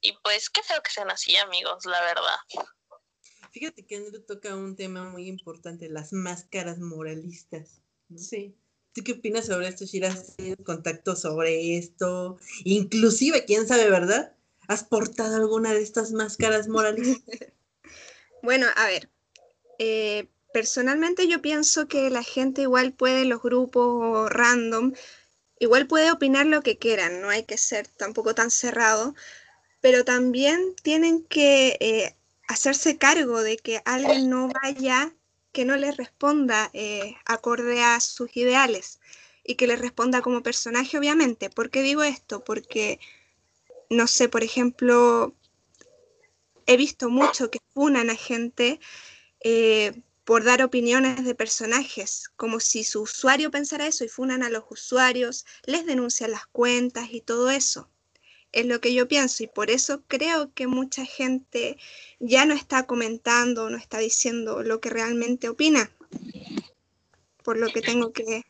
Y 0.00 0.12
pues 0.22 0.50
qué 0.50 0.62
feo 0.62 0.82
que 0.82 0.90
sean 0.90 1.10
así, 1.10 1.36
amigos, 1.36 1.86
la 1.86 2.00
verdad. 2.02 2.68
Fíjate 3.52 3.86
que 3.86 3.96
Andrew 3.96 4.22
toca 4.22 4.54
un 4.54 4.76
tema 4.76 5.04
muy 5.04 5.28
importante, 5.28 5.88
las 5.88 6.12
máscaras 6.12 6.78
moralistas. 6.78 7.80
¿no? 8.08 8.18
Sí. 8.18 8.56
¿Tú 8.92 9.02
qué 9.02 9.12
opinas 9.12 9.46
sobre 9.46 9.68
esto, 9.68 9.84
Shira? 9.84 10.08
¿Has 10.08 10.36
tenido 10.36 10.62
contacto 10.64 11.16
sobre 11.16 11.76
esto? 11.76 12.38
Inclusive, 12.64 13.44
quién 13.44 13.66
sabe, 13.66 13.88
¿verdad? 13.88 14.36
¿Has 14.68 14.84
portado 14.84 15.36
alguna 15.36 15.72
de 15.72 15.82
estas 15.82 16.12
máscaras 16.12 16.68
moralistas? 16.68 17.24
Bueno, 18.42 18.66
a 18.76 18.86
ver, 18.88 19.08
eh, 19.78 20.28
personalmente 20.54 21.26
yo 21.26 21.42
pienso 21.42 21.88
que 21.88 22.10
la 22.10 22.22
gente 22.22 22.62
igual 22.62 22.92
puede, 22.92 23.24
los 23.24 23.42
grupos 23.42 24.30
random, 24.30 24.92
igual 25.58 25.88
puede 25.88 26.12
opinar 26.12 26.46
lo 26.46 26.62
que 26.62 26.78
quieran, 26.78 27.20
no 27.20 27.28
hay 27.28 27.42
que 27.42 27.58
ser 27.58 27.88
tampoco 27.88 28.36
tan 28.36 28.52
cerrado, 28.52 29.16
pero 29.80 30.04
también 30.04 30.76
tienen 30.80 31.24
que 31.24 31.76
eh, 31.80 32.14
hacerse 32.46 32.98
cargo 32.98 33.42
de 33.42 33.56
que 33.56 33.82
alguien 33.84 34.30
no 34.30 34.48
vaya, 34.62 35.12
que 35.50 35.64
no 35.64 35.74
les 35.74 35.96
responda 35.96 36.70
eh, 36.72 37.16
acorde 37.26 37.82
a 37.82 37.98
sus 37.98 38.36
ideales 38.36 39.00
y 39.42 39.56
que 39.56 39.66
les 39.66 39.80
responda 39.80 40.22
como 40.22 40.44
personaje, 40.44 40.96
obviamente. 40.96 41.50
¿Por 41.50 41.70
qué 41.70 41.82
digo 41.82 42.04
esto? 42.04 42.44
Porque, 42.44 43.00
no 43.90 44.06
sé, 44.06 44.28
por 44.28 44.44
ejemplo, 44.44 45.34
he 46.66 46.76
visto 46.76 47.10
mucho 47.10 47.50
que 47.50 47.58
funan 47.74 48.08
a 48.08 48.14
gente 48.14 48.78
eh, 49.40 50.00
por 50.24 50.42
dar 50.42 50.62
opiniones 50.62 51.24
de 51.24 51.34
personajes, 51.34 52.30
como 52.36 52.58
si 52.58 52.82
su 52.82 53.02
usuario 53.02 53.50
pensara 53.50 53.86
eso 53.86 54.04
y 54.04 54.08
funan 54.08 54.42
a 54.42 54.48
los 54.48 54.64
usuarios, 54.70 55.44
les 55.66 55.84
denuncian 55.84 56.30
las 56.30 56.46
cuentas 56.46 57.08
y 57.12 57.20
todo 57.20 57.50
eso. 57.50 57.90
Es 58.52 58.66
lo 58.66 58.80
que 58.80 58.94
yo 58.94 59.06
pienso 59.06 59.42
y 59.42 59.48
por 59.48 59.70
eso 59.70 60.02
creo 60.06 60.52
que 60.54 60.66
mucha 60.66 61.04
gente 61.04 61.76
ya 62.20 62.46
no 62.46 62.54
está 62.54 62.84
comentando, 62.86 63.68
no 63.68 63.76
está 63.76 63.98
diciendo 63.98 64.62
lo 64.62 64.80
que 64.80 64.90
realmente 64.90 65.48
opina. 65.48 65.90
Por 67.42 67.58
lo 67.58 67.68
que 67.68 67.82
tengo 67.82 68.12
que 68.12 68.42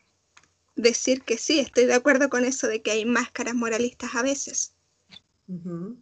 decir 0.75 1.23
que 1.23 1.37
sí, 1.37 1.59
estoy 1.59 1.85
de 1.85 1.95
acuerdo 1.95 2.29
con 2.29 2.45
eso 2.45 2.67
de 2.67 2.81
que 2.81 2.91
hay 2.91 3.03
máscaras 3.03 3.55
moralistas 3.55 4.15
a 4.15 4.21
veces. 4.21 4.73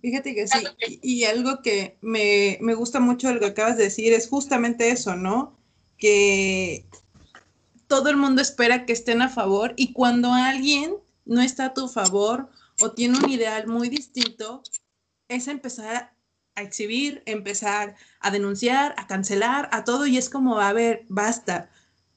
Fíjate 0.02 0.36
que 0.36 0.48
sí, 0.48 0.60
y, 0.88 1.00
y 1.02 1.24
algo 1.26 1.62
que 1.62 1.98
me, 2.02 2.58
me 2.62 2.76
gusta 2.76 3.00
mucho 3.00 3.34
lo 3.34 3.40
que 3.40 3.48
acabas 3.48 3.78
de 3.78 3.86
decir 3.86 4.14
es 4.14 4.30
justamente 4.30 4.90
eso, 4.90 5.16
¿no? 5.16 5.58
Que 6.04 6.86
todo 7.88 8.10
el 8.10 8.18
mundo 8.18 8.42
espera 8.42 8.86
que 8.86 8.92
estén 8.92 9.22
a 9.22 9.30
favor 9.30 9.74
y 9.78 9.94
cuando 9.94 10.34
alguien 10.34 10.96
no 11.24 11.42
está 11.42 11.68
a 11.68 11.74
tu 11.74 11.88
favor 11.88 12.50
o 12.82 12.92
tiene 12.92 13.20
un 13.20 13.30
ideal 13.30 13.68
muy 13.68 13.88
distinto, 13.88 14.64
es 15.30 15.48
empezar 15.48 16.14
a 16.56 16.62
exhibir, 16.62 17.24
empezar 17.26 17.96
a 18.20 18.32
denunciar, 18.32 18.94
a 18.98 19.08
cancelar, 19.08 19.70
a 19.72 19.86
todo 19.86 20.06
y 20.08 20.18
es 20.18 20.30
como, 20.30 20.60
a 20.60 20.74
ver, 20.74 21.06
basta. 21.08 21.70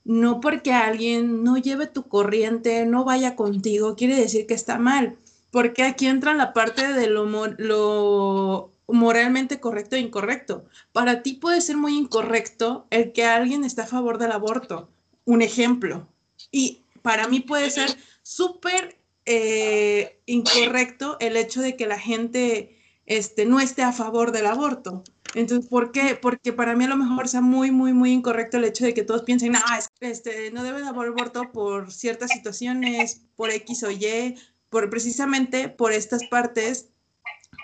No 0.05 0.41
porque 0.41 0.73
alguien 0.73 1.45
no 1.45 1.57
lleve 1.57 1.87
tu 1.87 2.09
corriente, 2.09 2.87
no 2.87 3.05
vaya 3.05 3.37
contigo, 3.37 3.95
quiere 3.95 4.17
decir 4.17 4.49
que 4.49 4.55
está 4.55 4.79
mal 4.79 5.17
porque 5.57 5.85
aquí 5.85 6.07
entra 6.07 6.35
la 6.35 6.53
parte 6.53 6.93
de 6.93 7.07
lo, 7.07 7.25
lo 7.25 8.76
moralmente 8.89 9.61
correcto 9.61 9.97
e 9.97 10.01
incorrecto. 10.01 10.65
Para 10.93 11.23
ti 11.23 11.35
puede 11.35 11.61
ser 11.61 11.77
muy 11.77 11.97
incorrecto 11.97 12.87
el 12.91 13.13
que 13.13 13.25
alguien 13.25 13.65
esté 13.65 13.83
a 13.83 13.87
favor 13.87 14.19
del 14.19 14.33
aborto, 14.33 14.89
un 15.25 15.43
ejemplo. 15.43 16.09
Y 16.51 16.83
para 17.03 17.29
mí 17.29 17.41
puede 17.41 17.71
ser 17.71 17.91
súper 18.23 18.97
eh, 19.25 20.21
incorrecto 20.27 21.17
el 21.21 21.37
hecho 21.37 21.61
de 21.61 21.77
que 21.77 21.87
la 21.87 21.99
gente 21.99 22.77
este, 23.07 23.45
no 23.45 23.61
esté 23.61 23.83
a 23.83 23.93
favor 23.93 24.33
del 24.33 24.47
aborto. 24.47 25.03
Entonces, 25.35 25.69
¿por 25.69 25.93
qué? 25.93 26.17
Porque 26.21 26.53
para 26.53 26.75
mí 26.77 26.85
a 26.85 26.89
lo 26.89 26.97
mejor 26.97 27.29
sea 27.29 27.41
muy, 27.41 27.71
muy, 27.71 27.93
muy 27.93 28.13
incorrecto 28.13 28.57
el 28.57 28.65
hecho 28.65 28.85
de 28.85 28.95
que 28.95 29.03
todos 29.03 29.23
piensen, 29.23 29.55
es- 29.55 29.89
este, 30.01 30.51
no 30.51 30.63
debe 30.63 30.81
de 30.81 30.87
haber 30.89 31.09
aborto 31.09 31.53
por 31.53 31.93
ciertas 31.93 32.31
situaciones, 32.31 33.23
por 33.35 33.51
X 33.51 33.83
o 33.83 33.91
Y, 33.91 34.37
por, 34.71 34.89
precisamente 34.89 35.69
por 35.69 35.93
estas 35.93 36.25
partes 36.29 36.89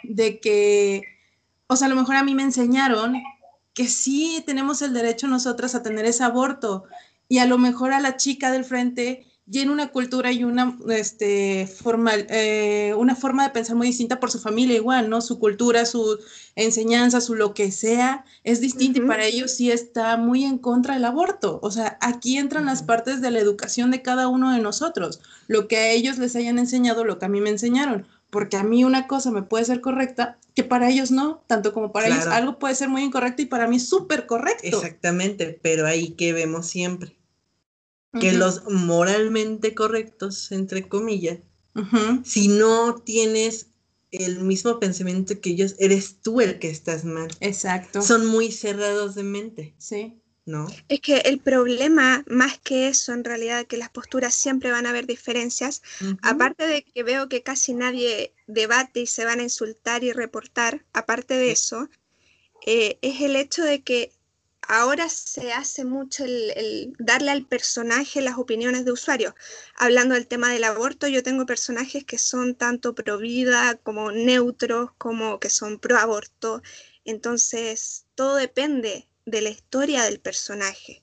de 0.03 0.39
que, 0.41 1.03
o 1.67 1.77
sea, 1.77 1.87
a 1.87 1.91
lo 1.91 1.97
mejor 1.97 2.17
a 2.17 2.25
mí 2.25 2.35
me 2.35 2.43
enseñaron 2.43 3.15
que 3.75 3.89
sí 3.89 4.43
tenemos 4.47 4.83
el 4.83 4.93
derecho 4.93 5.29
nosotras 5.29 5.75
a 5.75 5.83
tener 5.83 6.05
ese 6.05 6.25
aborto 6.25 6.85
y 7.29 7.39
a 7.39 7.47
lo 7.47 7.59
mejor 7.59 7.93
a 7.93 8.01
la 8.01 8.17
chica 8.17 8.51
del 8.51 8.65
frente 8.65 9.27
tiene 9.51 9.73
una 9.73 9.89
cultura 9.89 10.31
y 10.33 10.45
una, 10.45 10.79
este, 10.91 11.67
formal, 11.67 12.27
eh, 12.31 12.95
una 12.97 13.17
forma 13.17 13.43
de 13.43 13.51
pensar 13.51 13.77
muy 13.77 13.89
distinta 13.89 14.21
por 14.21 14.31
su 14.31 14.39
familia 14.39 14.77
igual, 14.77 15.11
¿no? 15.11 15.21
Su 15.21 15.39
cultura, 15.39 15.85
su 15.85 16.19
enseñanza, 16.55 17.21
su 17.21 17.35
lo 17.35 17.53
que 17.53 17.73
sea, 17.73 18.25
es 18.45 18.61
distinta 18.61 19.01
y 19.01 19.03
para 19.03 19.25
ellos 19.25 19.51
sí 19.51 19.71
está 19.71 20.17
muy 20.17 20.45
en 20.45 20.59
contra 20.59 20.95
del 20.95 21.05
aborto. 21.05 21.59
O 21.63 21.71
sea, 21.71 21.99
aquí 22.01 22.39
entran 22.39 22.67
las 22.67 22.83
partes 22.83 23.21
de 23.21 23.31
la 23.31 23.41
educación 23.41 23.91
de 23.91 24.01
cada 24.01 24.29
uno 24.29 24.53
de 24.53 24.61
nosotros, 24.61 25.21
lo 25.49 25.67
que 25.67 25.77
a 25.77 25.91
ellos 25.91 26.19
les 26.19 26.37
hayan 26.37 26.59
enseñado, 26.59 27.05
lo 27.05 27.19
que 27.19 27.27
a 27.27 27.29
mí 27.29 27.41
me 27.41 27.51
enseñaron, 27.51 28.07
porque 28.33 28.57
a 28.57 28.63
mí 28.63 28.83
una 28.83 29.07
cosa 29.07 29.31
me 29.31 29.43
puede 29.43 29.67
ser 29.67 29.83
correcta, 29.83 30.39
que 30.55 30.65
para 30.65 30.89
ellos 30.89 31.11
no, 31.11 31.45
tanto 31.47 31.75
como 31.75 31.93
para 31.93 32.07
ellos 32.07 32.27
algo 32.27 32.59
puede 32.59 32.75
ser 32.75 32.89
muy 32.89 33.03
incorrecto 33.03 33.43
y 33.43 33.47
para 33.47 33.69
mí 33.69 33.79
súper 33.79 34.27
correcto. 34.27 34.67
Exactamente, 34.67 35.61
pero 35.63 35.87
ahí 35.87 36.13
que 36.13 36.33
vemos 36.33 36.67
siempre, 36.67 37.19
que 38.19 38.33
los 38.33 38.65
moralmente 38.71 39.75
correctos, 39.75 40.51
entre 40.51 40.89
comillas, 40.89 41.41
si 42.25 42.49
no 42.49 42.95
tienes 42.95 43.67
el 44.11 44.41
mismo 44.41 44.81
pensamiento 44.81 45.39
que 45.39 45.51
ellos, 45.51 45.75
eres 45.79 46.23
tú 46.23 46.41
el 46.41 46.59
que 46.59 46.71
estás 46.71 47.05
mal. 47.05 47.29
Exacto. 47.41 48.01
Son 48.01 48.25
muy 48.25 48.51
cerrados 48.51 49.15
de 49.15 49.25
mente, 49.25 49.75
Sí. 49.77 50.22
¿No? 50.45 50.67
Es 50.89 51.01
que 51.01 51.19
el 51.19 51.39
problema, 51.39 52.25
más 52.27 52.59
que 52.59 52.89
eso, 52.89 53.13
en 53.13 53.25
realidad, 53.25 53.67
que 53.67 53.77
las 53.77 53.91
posturas 53.91 54.35
siempre 54.35 54.71
van 54.71 54.87
a 54.87 54.91
haber 54.91 55.07
diferencias, 55.07 55.83
aparte 56.23 56.67
de 56.67 56.83
que 56.83 57.03
veo 57.03 57.29
que 57.29 57.43
casi 57.43 57.75
nadie 57.75 58.35
debate 58.47 59.01
y 59.01 59.07
se 59.07 59.25
van 59.25 59.41
a 59.41 59.45
insultar 59.45 60.03
y 60.03 60.13
reportar, 60.13 60.85
aparte 60.93 61.35
de 61.35 61.53
eso, 61.53 61.89
eh, 62.67 62.99
es 63.03 63.21
el 63.21 63.37
hecho 63.37 63.63
de 63.63 63.83
que 63.83 64.13
ahora 64.63 65.09
se 65.09 65.53
hace 65.53 65.85
mucho 65.85 66.25
el, 66.25 66.53
el 66.57 66.93
darle 66.99 67.31
al 67.31 67.47
personaje 67.47 68.21
las 68.21 68.39
opiniones 68.39 68.85
de 68.85 68.93
usuarios. 68.93 69.35
Hablando 69.77 70.15
del 70.15 70.27
tema 70.27 70.53
del 70.53 70.65
aborto, 70.65 71.07
yo 71.09 71.23
tengo 71.23 71.47
personajes 71.47 72.05
que 72.05 72.19
son 72.19 72.55
tanto 72.55 72.95
pro 72.95 73.19
vida 73.19 73.77
como 73.83 74.13
neutros, 74.13 74.91
como 74.99 75.39
que 75.41 75.51
son 75.51 75.79
pro 75.79 75.99
aborto. 75.99 76.63
Entonces, 77.05 78.07
todo 78.15 78.37
depende 78.37 79.09
de 79.25 79.41
la 79.41 79.51
historia 79.51 80.05
del 80.05 80.21
personaje. 80.21 81.03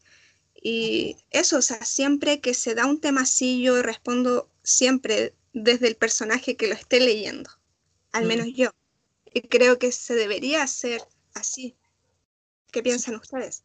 Y 0.61 1.17
eso, 1.29 1.57
o 1.57 1.61
sea, 1.61 1.83
siempre 1.85 2.41
que 2.41 2.53
se 2.53 2.75
da 2.75 2.85
un 2.85 2.99
tema 2.99 3.21
así, 3.21 3.61
yo 3.61 3.81
respondo 3.81 4.49
siempre 4.63 5.33
desde 5.53 5.87
el 5.87 5.95
personaje 5.95 6.57
que 6.57 6.67
lo 6.67 6.73
esté 6.73 6.99
leyendo, 6.99 7.49
al 8.11 8.25
Mm. 8.25 8.27
menos 8.27 8.47
yo. 8.53 8.71
Y 9.33 9.41
creo 9.41 9.79
que 9.79 9.91
se 9.91 10.15
debería 10.15 10.63
hacer 10.63 11.01
así. 11.33 11.75
¿Qué 12.71 12.83
piensan 12.83 13.15
ustedes? 13.15 13.63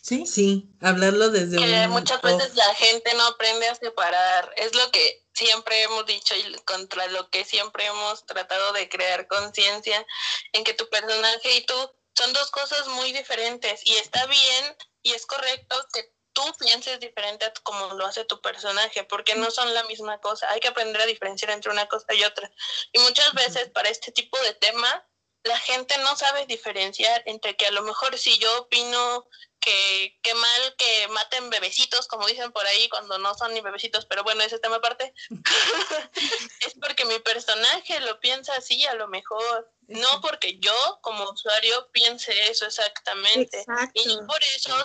Sí. 0.00 0.26
Sí, 0.26 0.68
hablarlo 0.80 1.30
desde 1.30 1.58
que 1.58 1.84
un 1.86 1.90
muchas 1.90 2.20
veces 2.22 2.54
la 2.56 2.74
gente 2.74 3.14
no 3.14 3.24
aprende 3.24 3.68
a 3.68 3.74
separar. 3.76 4.52
Es 4.56 4.74
lo 4.74 4.90
que 4.90 5.24
siempre 5.32 5.82
hemos 5.82 6.04
dicho 6.06 6.34
y 6.34 6.54
contra 6.64 7.06
lo 7.08 7.30
que 7.30 7.44
siempre 7.44 7.86
hemos 7.86 8.26
tratado 8.26 8.72
de 8.72 8.88
crear 8.88 9.28
conciencia 9.28 10.04
en 10.52 10.64
que 10.64 10.74
tu 10.74 10.88
personaje 10.88 11.56
y 11.56 11.64
tú 11.66 11.74
Son 12.14 12.32
dos 12.32 12.50
cosas 12.50 12.86
muy 12.88 13.12
diferentes 13.12 13.80
y 13.86 13.94
está 13.94 14.26
bien 14.26 14.76
y 15.02 15.12
es 15.12 15.26
correcto 15.26 15.76
que 15.92 16.12
tú 16.32 16.42
pienses 16.58 16.98
diferente 17.00 17.44
a 17.44 17.52
como 17.62 17.94
lo 17.94 18.06
hace 18.06 18.24
tu 18.24 18.40
personaje, 18.40 19.04
porque 19.04 19.34
no 19.34 19.50
son 19.50 19.72
la 19.74 19.84
misma 19.84 20.18
cosa. 20.20 20.50
Hay 20.50 20.60
que 20.60 20.68
aprender 20.68 21.00
a 21.00 21.06
diferenciar 21.06 21.50
entre 21.50 21.70
una 21.70 21.86
cosa 21.86 22.12
y 22.14 22.24
otra. 22.24 22.50
Y 22.92 22.98
muchas 23.00 23.32
veces 23.34 23.70
para 23.70 23.88
este 23.88 24.12
tipo 24.12 24.38
de 24.40 24.54
tema, 24.54 25.06
la 25.44 25.58
gente 25.58 25.96
no 25.98 26.16
sabe 26.16 26.46
diferenciar 26.46 27.22
entre 27.26 27.56
que 27.56 27.66
a 27.66 27.70
lo 27.72 27.82
mejor 27.82 28.16
si 28.18 28.38
yo 28.38 28.60
opino 28.60 29.26
que 29.60 30.18
qué 30.22 30.34
mal 30.34 30.74
que 30.76 31.08
maten 31.08 31.48
bebecitos, 31.48 32.08
como 32.08 32.26
dicen 32.26 32.50
por 32.52 32.66
ahí, 32.66 32.88
cuando 32.88 33.18
no 33.18 33.34
son 33.34 33.54
ni 33.54 33.60
bebecitos, 33.60 34.06
pero 34.06 34.24
bueno, 34.24 34.42
ese 34.42 34.58
tema 34.58 34.76
aparte, 34.76 35.14
es 36.66 36.74
porque 36.80 37.04
mi 37.04 37.18
personaje 37.20 38.00
lo 38.00 38.18
piensa 38.18 38.54
así 38.56 38.84
a 38.86 38.94
lo 38.94 39.06
mejor, 39.08 39.70
no 39.86 40.20
porque 40.20 40.58
yo 40.58 40.98
como 41.00 41.30
usuario 41.30 41.90
piense 41.92 42.50
eso 42.50 42.66
exactamente. 42.66 43.60
Exacto. 43.60 43.92
Y 43.94 44.26
por 44.26 44.42
eso 44.56 44.76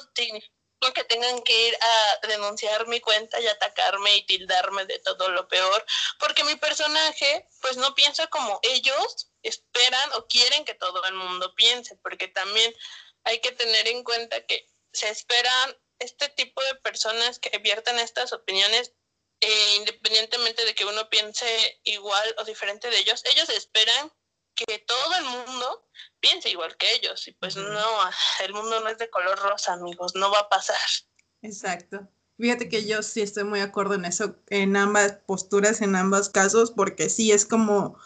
que 0.93 1.03
tengan 1.03 1.41
que 1.41 1.67
ir 1.67 1.77
a 1.81 2.27
denunciar 2.27 2.87
mi 2.87 2.99
cuenta 2.99 3.39
y 3.39 3.47
atacarme 3.47 4.15
y 4.15 4.25
tildarme 4.25 4.85
de 4.85 4.99
todo 4.99 5.29
lo 5.29 5.47
peor, 5.47 5.85
porque 6.19 6.43
mi 6.43 6.55
personaje 6.55 7.47
pues 7.61 7.77
no 7.77 7.93
piensa 7.95 8.27
como 8.27 8.59
ellos 8.63 9.29
esperan 9.43 10.13
o 10.13 10.27
quieren 10.27 10.65
que 10.65 10.75
todo 10.75 11.03
el 11.05 11.15
mundo 11.15 11.53
piense, 11.55 11.95
porque 11.97 12.27
también 12.27 12.73
hay 13.23 13.39
que 13.39 13.51
tener 13.51 13.87
en 13.87 14.03
cuenta 14.03 14.45
que 14.45 14.69
se 14.93 15.09
esperan 15.09 15.77
este 15.99 16.29
tipo 16.29 16.63
de 16.63 16.75
personas 16.75 17.39
que 17.39 17.57
vierten 17.57 17.99
estas 17.99 18.31
opiniones, 18.33 18.93
eh, 19.41 19.75
independientemente 19.77 20.63
de 20.65 20.75
que 20.75 20.85
uno 20.85 21.09
piense 21.09 21.79
igual 21.83 22.35
o 22.37 22.43
diferente 22.43 22.89
de 22.89 22.99
ellos, 22.99 23.23
ellos 23.25 23.49
esperan 23.49 24.11
que 24.57 24.79
todo 24.79 25.15
el 25.15 25.25
mundo 25.25 25.87
piense 26.19 26.49
igual 26.49 26.75
que 26.77 26.93
ellos. 26.95 27.27
Y 27.27 27.33
pues 27.33 27.55
no, 27.55 27.87
el 28.43 28.53
mundo 28.53 28.81
no 28.81 28.89
es 28.89 28.97
de 28.97 29.09
color 29.09 29.37
rosa, 29.39 29.73
amigos, 29.73 30.15
no 30.15 30.31
va 30.31 30.39
a 30.39 30.49
pasar. 30.49 30.77
Exacto. 31.41 32.07
Fíjate 32.37 32.69
que 32.69 32.85
yo 32.85 33.01
sí 33.01 33.21
estoy 33.21 33.45
muy 33.45 33.59
de 33.59 33.65
acuerdo 33.65 33.95
en 33.95 34.05
eso, 34.05 34.35
en 34.49 34.75
ambas 34.75 35.13
posturas, 35.25 35.81
en 35.81 35.95
ambos 35.95 36.29
casos, 36.29 36.71
porque 36.71 37.09
sí 37.09 37.31
es 37.31 37.45
como, 37.45 37.97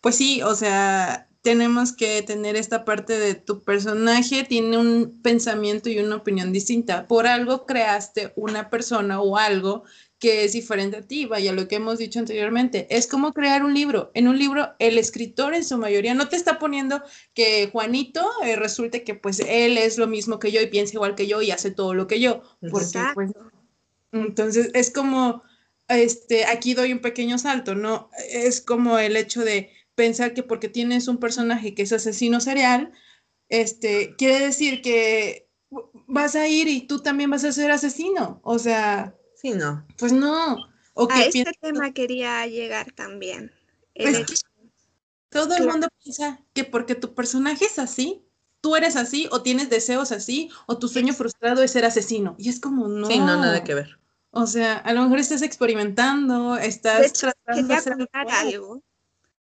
pues 0.00 0.16
sí, 0.16 0.40
o 0.42 0.54
sea, 0.54 1.28
tenemos 1.42 1.92
que 1.92 2.22
tener 2.22 2.54
esta 2.54 2.84
parte 2.84 3.18
de 3.18 3.34
tu 3.34 3.64
personaje 3.64 4.44
tiene 4.44 4.78
un 4.78 5.20
pensamiento 5.22 5.88
y 5.88 5.98
una 5.98 6.16
opinión 6.16 6.52
distinta. 6.52 7.08
Por 7.08 7.26
algo 7.26 7.66
creaste 7.66 8.32
una 8.36 8.70
persona 8.70 9.20
o 9.20 9.36
algo 9.36 9.82
que 10.22 10.44
es 10.44 10.52
diferente 10.52 10.98
a 10.98 11.02
ti, 11.02 11.26
vaya, 11.26 11.52
lo 11.52 11.66
que 11.66 11.74
hemos 11.74 11.98
dicho 11.98 12.20
anteriormente, 12.20 12.86
es 12.90 13.08
como 13.08 13.32
crear 13.32 13.64
un 13.64 13.74
libro. 13.74 14.12
En 14.14 14.28
un 14.28 14.38
libro, 14.38 14.68
el 14.78 14.96
escritor 14.96 15.52
en 15.52 15.64
su 15.64 15.78
mayoría 15.78 16.14
no 16.14 16.28
te 16.28 16.36
está 16.36 16.60
poniendo 16.60 17.02
que 17.34 17.68
Juanito 17.72 18.24
eh, 18.44 18.54
resulte 18.54 19.02
que 19.02 19.16
pues 19.16 19.40
él 19.40 19.78
es 19.78 19.98
lo 19.98 20.06
mismo 20.06 20.38
que 20.38 20.52
yo 20.52 20.60
y 20.60 20.68
piensa 20.68 20.94
igual 20.94 21.16
que 21.16 21.26
yo 21.26 21.42
y 21.42 21.50
hace 21.50 21.72
todo 21.72 21.92
lo 21.92 22.06
que 22.06 22.20
yo, 22.20 22.44
porque 22.70 23.00
pues, 23.14 23.32
entonces 24.12 24.70
es 24.74 24.92
como, 24.92 25.42
este, 25.88 26.44
aquí 26.44 26.74
doy 26.74 26.92
un 26.92 27.00
pequeño 27.00 27.36
salto, 27.36 27.74
¿no? 27.74 28.08
Es 28.30 28.60
como 28.60 29.00
el 29.00 29.16
hecho 29.16 29.44
de 29.44 29.70
pensar 29.96 30.34
que 30.34 30.44
porque 30.44 30.68
tienes 30.68 31.08
un 31.08 31.18
personaje 31.18 31.74
que 31.74 31.82
es 31.82 31.92
asesino 31.92 32.40
serial, 32.40 32.92
este, 33.48 34.14
quiere 34.14 34.38
decir 34.38 34.82
que 34.82 35.48
vas 36.06 36.36
a 36.36 36.46
ir 36.46 36.68
y 36.68 36.86
tú 36.86 37.00
también 37.00 37.28
vas 37.28 37.42
a 37.42 37.50
ser 37.50 37.72
asesino, 37.72 38.40
o 38.44 38.60
sea, 38.60 39.16
Sí, 39.42 39.50
no. 39.50 39.84
pues 39.98 40.12
no. 40.12 40.56
O 40.94 41.08
A 41.10 41.20
este 41.20 41.32
piensas- 41.44 41.58
tema 41.60 41.92
quería 41.92 42.46
llegar 42.46 42.92
también. 42.92 43.50
El 43.94 44.04
Pues, 44.12 44.18
hecho- 44.30 44.42
todo 45.30 45.56
el 45.56 45.66
mundo 45.66 45.88
piensa 46.02 46.40
que 46.52 46.64
porque 46.64 46.94
tu 46.94 47.14
personaje 47.14 47.64
es 47.64 47.78
así, 47.78 48.24
tú 48.60 48.76
eres 48.76 48.94
así, 48.96 49.28
o 49.32 49.42
tienes 49.42 49.68
deseos 49.70 50.12
así, 50.12 50.50
o 50.66 50.78
tu 50.78 50.86
sueño 50.88 51.12
frustrado 51.14 51.62
es 51.62 51.72
ser 51.72 51.84
asesino. 51.84 52.36
Y 52.38 52.48
es 52.50 52.60
como, 52.60 52.86
no. 52.86 53.06
Sí, 53.08 53.18
no, 53.18 53.26
nada 53.26 53.64
que 53.64 53.74
ver. 53.74 53.98
O 54.30 54.46
sea, 54.46 54.76
a 54.78 54.92
lo 54.92 55.02
mejor 55.02 55.18
estás 55.18 55.42
experimentando, 55.42 56.56
estás 56.56 57.00
De 57.00 57.06
hecho, 57.08 57.30
tratando 57.44 57.68
de 57.68 57.74
hacer 57.74 58.08
algo 58.12 58.82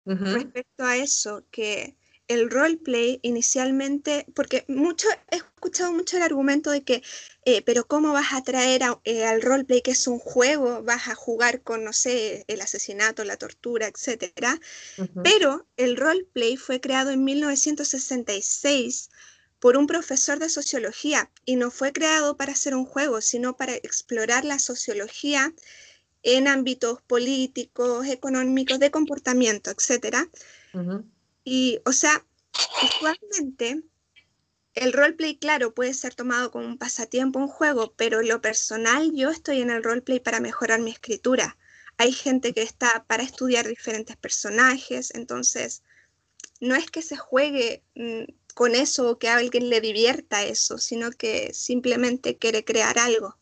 respecto 0.05 0.85
a 0.85 0.97
eso, 0.97 1.45
que 1.51 1.97
el 2.29 2.51
roleplay 2.51 3.21
inicialmente, 3.23 4.27
porque 4.35 4.65
mucho, 4.69 5.09
he 5.31 5.37
escuchado 5.37 5.93
mucho 5.93 6.17
el 6.17 6.23
argumento 6.23 6.71
de 6.71 6.83
que, 6.83 7.03
eh, 7.45 7.63
pero 7.63 7.87
¿cómo 7.87 8.13
vas 8.13 8.33
a 8.33 8.43
traer 8.43 8.83
a- 8.85 9.01
eh, 9.05 9.25
al 9.25 9.43
roleplay 9.43 9.83
que 9.83 9.91
es 9.93 10.07
un 10.07 10.19
juego? 10.19 10.83
Vas 10.83 11.09
a 11.09 11.15
jugar 11.15 11.63
con, 11.63 11.85
no 11.85 11.93
sé, 11.93 12.45
el 12.49 12.61
asesinato, 12.63 13.25
la 13.25 13.37
tortura, 13.37 13.87
etcétera. 13.89 14.59
Ujú. 14.99 15.21
Pero 15.23 15.67
el 15.77 15.97
roleplay 15.97 16.57
fue 16.57 16.81
creado 16.81 17.11
en 17.11 17.25
1966 17.25 19.11
por 19.59 19.77
un 19.77 19.87
profesor 19.87 20.39
de 20.39 20.49
sociología 20.49 21.31
y 21.45 21.57
no 21.57 21.71
fue 21.71 21.93
creado 21.93 22.37
para 22.37 22.53
hacer 22.53 22.75
un 22.75 22.85
juego, 22.85 23.21
sino 23.21 23.57
para 23.57 23.75
explorar 23.77 24.45
la 24.45 24.59
sociología 24.59 25.53
en 26.23 26.49
ámbitos 26.49 27.03
políticos, 27.03 28.07
económicos, 28.07 28.79
de 28.79 28.91
comportamiento, 28.91 29.71
etcétera. 29.71 30.29
Ujú. 30.75 31.05
Y, 31.45 31.81
o 31.85 31.93
sea, 31.93 32.25
usualmente 32.83 33.83
el 34.75 34.93
roleplay, 34.93 35.37
claro, 35.37 35.73
puede 35.73 35.95
ser 35.95 36.15
tomado 36.15 36.51
como 36.51 36.67
un 36.67 36.79
pasatiempo, 36.79 37.39
un 37.39 37.49
juego, 37.49 37.95
pero 37.97 38.21
en 38.21 38.29
lo 38.29 38.41
personal 38.41 39.13
yo 39.15 39.31
estoy 39.31 39.61
en 39.61 39.71
el 39.71 39.85
roleplay 39.85 40.21
para 40.21 40.41
mejorar 40.41 40.81
mi 40.81 40.91
escritura. 40.91 41.57
Hay 41.97 42.13
gente 42.13 42.53
que 42.53 42.63
está 42.63 43.05
para 43.07 43.23
estudiar 43.23 43.69
diferentes 43.69 44.17
personajes, 44.17 45.15
entonces 45.15 45.85
no 46.61 46.75
es 46.75 46.91
que 46.91 47.03
se 47.03 47.17
juegue 47.17 47.85
mm, 47.95 48.25
con 48.55 48.75
eso 48.75 49.11
o 49.11 49.19
que 49.19 49.29
a 49.29 49.37
alguien 49.37 49.69
le 49.71 49.81
divierta 49.81 50.45
eso, 50.45 50.79
sino 50.79 51.11
que 51.11 51.53
simplemente 51.55 52.37
quiere 52.37 52.65
crear 52.65 52.99
algo. 52.99 53.37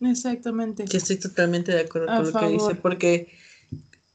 Exactamente. 0.00 0.84
Que 0.84 0.98
estoy 0.98 1.16
totalmente 1.16 1.72
de 1.72 1.80
acuerdo 1.80 2.10
A 2.10 2.16
con 2.16 2.32
lo 2.32 2.40
que 2.40 2.48
dice, 2.48 2.74
porque 2.76 3.32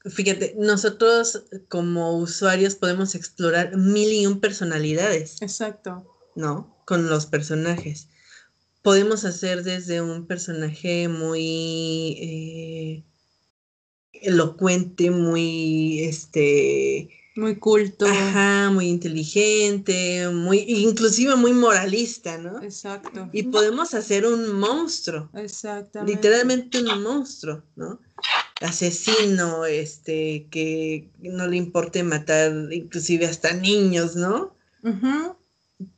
fíjate, 0.05 0.55
nosotros 0.57 1.43
como 1.69 2.17
usuarios 2.17 2.75
podemos 2.75 3.15
explorar 3.15 3.75
mil 3.77 4.11
y 4.11 4.25
un 4.27 4.39
personalidades, 4.39 5.41
Exacto. 5.41 6.05
¿no? 6.35 6.75
Con 6.85 7.09
los 7.09 7.25
personajes. 7.25 8.07
Podemos 8.81 9.25
hacer 9.25 9.63
desde 9.63 10.01
un 10.01 10.27
personaje 10.27 11.09
muy 11.09 12.17
eh, 12.21 13.03
elocuente, 14.13 15.11
muy 15.11 16.03
este 16.03 17.09
Muy 17.35 17.57
culto. 17.57 18.05
ajá, 18.05 18.69
muy 18.71 18.87
inteligente, 18.87 20.29
muy 20.29 20.59
inclusive 20.59 21.35
muy 21.35 21.53
moralista, 21.53 22.37
¿no? 22.37 22.61
Exacto. 22.63 23.29
Y 23.33 23.43
podemos 23.43 23.93
hacer 23.93 24.25
un 24.25 24.53
monstruo. 24.53 25.29
Exactamente. 25.33 26.13
literalmente 26.15 26.81
un 26.81 27.03
monstruo, 27.03 27.63
¿no? 27.75 27.99
Asesino, 28.61 29.65
este, 29.65 30.47
que 30.49 31.09
no 31.19 31.47
le 31.47 31.57
importe 31.57 32.03
matar 32.03 32.51
inclusive 32.71 33.25
hasta 33.25 33.53
niños, 33.53 34.15
¿no? 34.15 34.55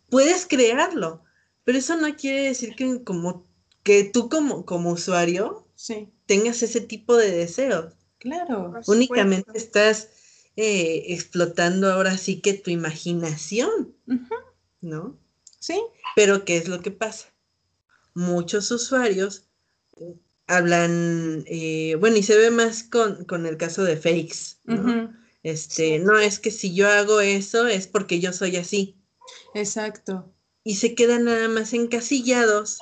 Puedes 0.09 0.45
crearlo, 0.45 1.23
pero 1.63 1.77
eso 1.77 1.95
no 1.95 2.15
quiere 2.15 2.43
decir 2.43 2.75
que 2.75 3.03
como 3.03 3.45
que 3.83 4.03
tú 4.03 4.29
como, 4.29 4.65
como 4.65 4.91
usuario 4.91 5.65
Sí, 5.75 6.09
tengas 6.25 6.61
ese 6.63 6.81
tipo 6.81 7.15
de 7.15 7.31
deseos. 7.31 7.93
claro. 8.17 8.73
Únicamente 8.87 9.51
estás 9.55 10.09
eh, 10.57 11.05
explotando 11.13 11.89
ahora 11.91 12.17
sí 12.17 12.41
que 12.41 12.53
tu 12.53 12.69
imaginación. 12.71 13.95
¿no? 14.81 15.17
Sí, 15.59 15.81
Pero 16.15 16.43
¿qué 16.43 16.57
es 16.57 16.67
lo 16.67 16.81
que 16.81 16.91
pasa? 16.91 17.27
Muchos 18.13 18.71
usuarios 18.71 19.43
hablan, 20.49 21.43
eh, 21.47 21.95
bueno, 21.99 22.17
y 22.17 22.23
se 22.23 22.35
ve 22.35 22.49
más 22.49 22.83
con, 22.83 23.23
con 23.25 23.45
el 23.45 23.55
caso 23.55 23.83
de 23.83 23.95
fakes, 23.95 24.57
¿no? 24.65 25.13
Este, 25.43 25.99
no 25.99 26.17
es 26.17 26.39
que 26.39 26.51
si 26.51 26.73
yo 26.73 26.89
hago 26.89 27.21
eso 27.21 27.67
es 27.67 27.87
porque 27.87 28.19
yo 28.19 28.33
soy 28.33 28.57
así. 28.57 28.97
exacto. 29.53 30.33
Y 30.63 30.75
se 30.75 30.93
quedan 30.93 31.25
nada 31.25 31.47
más 31.47 31.73
encasillados 31.73 32.79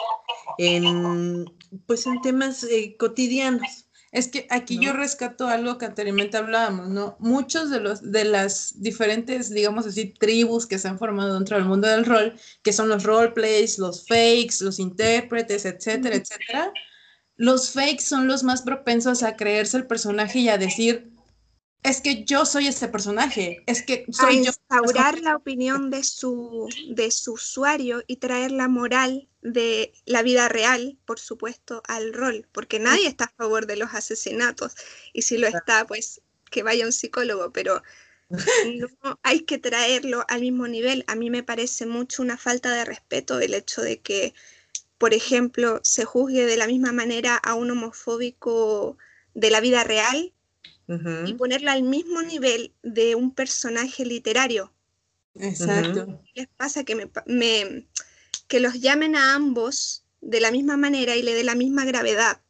en, 0.58 1.46
pues, 1.86 2.08
en 2.08 2.22
temas 2.22 2.64
eh, 2.64 2.96
cotidianos. 2.98 3.86
Es 4.12 4.30
que 4.30 4.48
aquí 4.50 4.78
¿no? 4.78 4.84
yo 4.84 4.94
rescato 4.94 5.48
algo 5.48 5.78
que 5.78 5.86
anteriormente 5.86 6.38
hablábamos, 6.38 6.88
¿no? 6.88 7.18
Muchos 7.20 7.70
de 7.70 7.82
los 7.82 8.12
de 8.12 8.24
las 8.24 8.82
diferentes, 8.82 9.50
digamos 9.50 9.86
así, 9.86 10.14
tribus 10.18 10.66
que 10.66 10.80
se 10.80 10.88
han 10.88 10.98
formado 10.98 11.36
dentro 11.36 11.58
del 11.58 11.66
mundo 11.66 11.88
del 11.88 12.06
rol, 12.06 12.34
que 12.64 12.72
son 12.72 12.88
los 12.88 13.04
roleplays, 13.04 13.78
los 13.78 14.08
fakes, 14.08 14.56
los 14.62 14.80
intérpretes, 14.80 15.66
etcétera, 15.66 16.16
etcétera. 16.16 16.74
Los 17.38 17.72
fakes 17.72 18.04
son 18.04 18.28
los 18.28 18.44
más 18.44 18.62
propensos 18.62 19.24
a 19.24 19.36
creerse 19.36 19.78
el 19.78 19.88
personaje 19.88 20.40
y 20.40 20.50
a 20.50 20.58
decir, 20.58 21.12
es 21.84 22.02
que 22.02 22.26
yo 22.26 22.46
soy 22.46 22.68
este 22.68 22.88
personaje, 22.88 23.64
es 23.68 23.84
que 23.84 24.06
A 24.18 24.32
soy 24.32 24.44
yo. 24.46 24.52
instaurar 24.52 25.20
la 25.22 25.36
opinión 25.36 25.90
de 25.90 26.04
su, 26.04 26.68
de 26.96 27.12
su 27.12 27.34
usuario 27.34 28.04
y 28.08 28.18
traer 28.18 28.52
la 28.52 28.68
moral 28.68 29.30
de 29.42 29.94
la 30.06 30.24
vida 30.24 30.50
real, 30.50 30.98
por 31.06 31.20
supuesto, 31.20 31.82
al 31.88 32.14
rol, 32.14 32.48
porque 32.52 32.80
nadie 32.80 33.08
está 33.08 33.26
a 33.26 33.34
favor 33.38 33.68
de 33.68 33.78
los 33.78 33.94
asesinatos 33.94 34.76
y 35.14 35.22
si 35.24 35.38
lo 35.38 35.48
está, 35.48 35.86
pues 35.88 36.22
que 36.52 36.64
vaya 36.64 36.86
un 36.86 36.92
psicólogo, 36.94 37.52
pero 37.52 37.82
no 38.62 39.20
hay 39.24 39.42
que 39.42 39.58
traerlo 39.58 40.26
al 40.28 40.42
mismo 40.42 40.68
nivel. 40.68 41.04
A 41.08 41.16
mí 41.16 41.30
me 41.30 41.44
parece 41.44 41.86
mucho 41.86 42.22
una 42.24 42.38
falta 42.38 42.74
de 42.74 42.86
respeto 42.86 43.40
el 43.40 43.54
hecho 43.54 43.82
de 43.82 44.02
que, 44.02 44.34
por 44.98 45.14
ejemplo, 45.14 45.80
se 45.84 46.06
juzgue 46.06 46.46
de 46.46 46.58
la 46.58 46.68
misma 46.68 46.92
manera 46.92 47.36
a 47.36 47.54
un 47.54 47.70
homofóbico 47.72 48.98
de 49.34 49.52
la 49.52 49.62
vida 49.62 49.84
real 49.84 50.34
y 51.26 51.34
ponerlo 51.34 51.70
al 51.72 51.84
mismo 51.84 52.22
nivel 52.22 52.74
de 52.82 53.16
un 53.16 53.36
personaje 53.36 54.06
literario. 54.06 54.74
Exacto. 55.36 56.24
Les 56.34 56.48
pasa 56.48 56.86
que, 56.86 56.96
me, 56.96 57.12
me, 57.26 57.88
que 58.48 58.62
los 58.62 58.80
llamen 58.80 59.16
a 59.16 59.36
ambos 59.36 60.06
de 60.22 60.40
la 60.40 60.50
misma 60.50 60.78
manera 60.78 61.16
y 61.16 61.22
le 61.22 61.34
dé 61.34 61.44
la 61.44 61.56
misma 61.56 61.84
gravedad. 61.84 62.42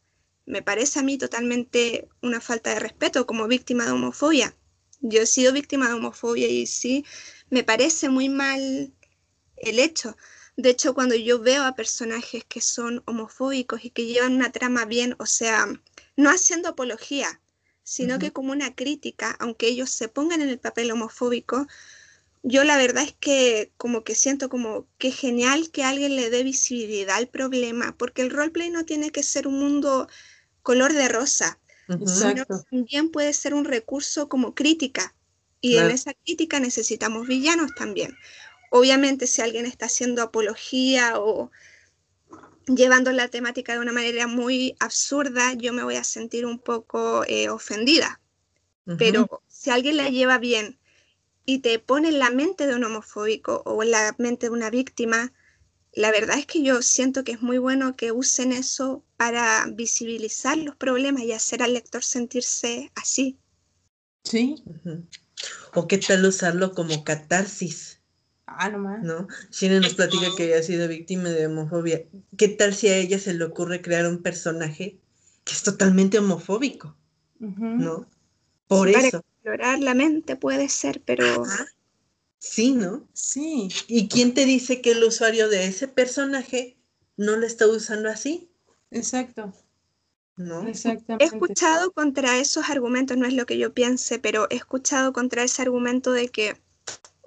Me 0.45 0.61
parece 0.61 0.99
a 0.99 1.03
mí 1.03 1.17
totalmente 1.17 2.07
una 2.21 2.39
falta 2.39 2.69
de 2.73 2.79
respeto 2.79 3.25
como 3.25 3.47
víctima 3.47 3.85
de 3.85 3.91
homofobia. 3.91 4.55
Yo 5.01 5.21
he 5.21 5.25
sido 5.25 5.51
víctima 5.51 5.87
de 5.87 5.95
homofobia 5.95 6.47
y 6.47 6.67
sí, 6.67 7.05
me 7.49 7.63
parece 7.63 8.07
muy 8.07 8.29
mal 8.29 8.93
el 9.57 9.79
hecho. 9.79 10.15
De 10.57 10.71
hecho, 10.71 10.93
cuando 10.93 11.15
yo 11.15 11.39
veo 11.39 11.63
a 11.63 11.75
personajes 11.75 12.43
que 12.43 12.61
son 12.61 13.03
homofóbicos 13.05 13.85
y 13.85 13.91
que 13.91 14.05
llevan 14.07 14.33
una 14.35 14.51
trama 14.51 14.85
bien, 14.85 15.15
o 15.19 15.25
sea, 15.25 15.67
no 16.15 16.29
haciendo 16.29 16.69
apología, 16.69 17.39
sino 17.83 18.19
que 18.19 18.33
como 18.33 18.51
una 18.51 18.75
crítica, 18.75 19.37
aunque 19.39 19.67
ellos 19.67 19.91
se 19.91 20.09
pongan 20.09 20.41
en 20.41 20.49
el 20.49 20.59
papel 20.59 20.91
homofóbico, 20.91 21.67
yo 22.43 22.63
la 22.63 22.77
verdad 22.77 23.03
es 23.03 23.13
que 23.19 23.71
como 23.77 24.03
que 24.03 24.15
siento 24.15 24.49
como 24.49 24.87
que 24.97 25.11
genial 25.11 25.71
que 25.71 25.83
alguien 25.83 26.15
le 26.15 26.29
dé 26.29 26.43
visibilidad 26.43 27.17
al 27.17 27.29
problema, 27.29 27.95
porque 27.97 28.21
el 28.23 28.31
roleplay 28.31 28.69
no 28.69 28.85
tiene 28.85 29.11
que 29.11 29.23
ser 29.23 29.47
un 29.47 29.59
mundo 29.59 30.07
color 30.63 30.93
de 30.93 31.07
rosa, 31.07 31.59
sino 32.03 32.45
que 32.45 32.53
también 32.71 33.11
puede 33.11 33.33
ser 33.33 33.53
un 33.53 33.65
recurso 33.65 34.29
como 34.29 34.55
crítica. 34.55 35.15
Y 35.61 35.77
en 35.77 35.91
esa 35.91 36.13
crítica 36.13 36.59
necesitamos 36.59 37.27
villanos 37.27 37.73
también. 37.75 38.17
Obviamente 38.69 39.27
si 39.27 39.41
alguien 39.41 39.65
está 39.65 39.85
haciendo 39.85 40.21
apología 40.21 41.19
o 41.19 41.51
llevando 42.67 43.11
la 43.11 43.29
temática 43.29 43.73
de 43.73 43.79
una 43.79 43.93
manera 43.93 44.27
muy 44.27 44.75
absurda, 44.79 45.53
yo 45.53 45.73
me 45.73 45.83
voy 45.83 45.95
a 45.95 46.03
sentir 46.03 46.45
un 46.45 46.59
poco 46.59 47.23
eh, 47.27 47.49
ofendida. 47.49 48.19
Pero 48.97 49.41
si 49.47 49.69
alguien 49.69 49.97
la 49.97 50.09
lleva 50.09 50.37
bien 50.37 50.79
y 51.45 51.59
te 51.59 51.77
pone 51.77 52.07
en 52.07 52.19
la 52.19 52.29
mente 52.29 52.67
de 52.67 52.75
un 52.75 52.85
homofóbico 52.85 53.61
o 53.65 53.83
en 53.83 53.91
la 53.91 54.15
mente 54.17 54.45
de 54.45 54.53
una 54.53 54.69
víctima, 54.69 55.33
la 55.91 56.11
verdad 56.11 56.37
es 56.37 56.45
que 56.45 56.63
yo 56.63 56.81
siento 56.81 57.25
que 57.25 57.33
es 57.33 57.41
muy 57.41 57.57
bueno 57.57 57.97
que 57.97 58.13
usen 58.13 58.53
eso 58.53 59.03
para 59.17 59.65
visibilizar 59.73 60.57
los 60.57 60.77
problemas 60.77 61.23
y 61.23 61.33
hacer 61.33 61.63
al 61.63 61.73
lector 61.73 62.01
sentirse 62.01 62.91
así. 62.95 63.37
Sí. 64.23 64.63
O 65.73 65.87
qué 65.87 65.97
tal 65.97 66.23
usarlo 66.25 66.73
como 66.73 67.03
catarsis. 67.03 67.96
Ah, 68.47 68.69
nomás. 68.69 69.03
¿No? 69.03 69.27
Shine 69.51 69.81
nos 69.81 69.93
platica 69.93 70.27
que 70.37 70.55
ha 70.55 70.63
sido 70.63 70.87
víctima 70.87 71.29
de 71.29 71.47
homofobia. 71.47 72.05
¿Qué 72.37 72.47
tal 72.47 72.73
si 72.73 72.87
a 72.87 72.95
ella 72.95 73.19
se 73.19 73.33
le 73.33 73.43
ocurre 73.43 73.81
crear 73.81 74.07
un 74.07 74.23
personaje 74.23 74.99
que 75.43 75.53
es 75.53 75.63
totalmente 75.63 76.17
homofóbico? 76.17 76.95
¿No? 77.39 78.07
Por 78.67 78.89
eso 78.89 79.17
explorar 79.17 79.79
la 79.79 79.93
mente 79.93 80.35
puede 80.35 80.69
ser, 80.69 81.01
pero... 81.05 81.43
Sí, 82.39 82.71
¿no? 82.71 83.07
Sí. 83.13 83.69
¿Y 83.87 84.07
quién 84.07 84.33
te 84.33 84.45
dice 84.45 84.81
que 84.81 84.91
el 84.91 85.03
usuario 85.03 85.49
de 85.49 85.65
ese 85.65 85.87
personaje 85.87 86.77
no 87.17 87.35
lo 87.35 87.45
está 87.45 87.67
usando 87.67 88.09
así? 88.09 88.49
Exacto. 88.91 89.53
¿No? 90.37 90.67
Exactamente. 90.67 91.23
He 91.23 91.27
escuchado 91.27 91.91
contra 91.91 92.39
esos 92.39 92.69
argumentos, 92.69 93.17
no 93.17 93.25
es 93.25 93.33
lo 93.33 93.45
que 93.45 93.57
yo 93.57 93.73
piense, 93.73 94.19
pero 94.19 94.47
he 94.49 94.55
escuchado 94.55 95.11
contra 95.11 95.43
ese 95.43 95.63
argumento 95.63 96.11
de 96.11 96.29
que 96.29 96.57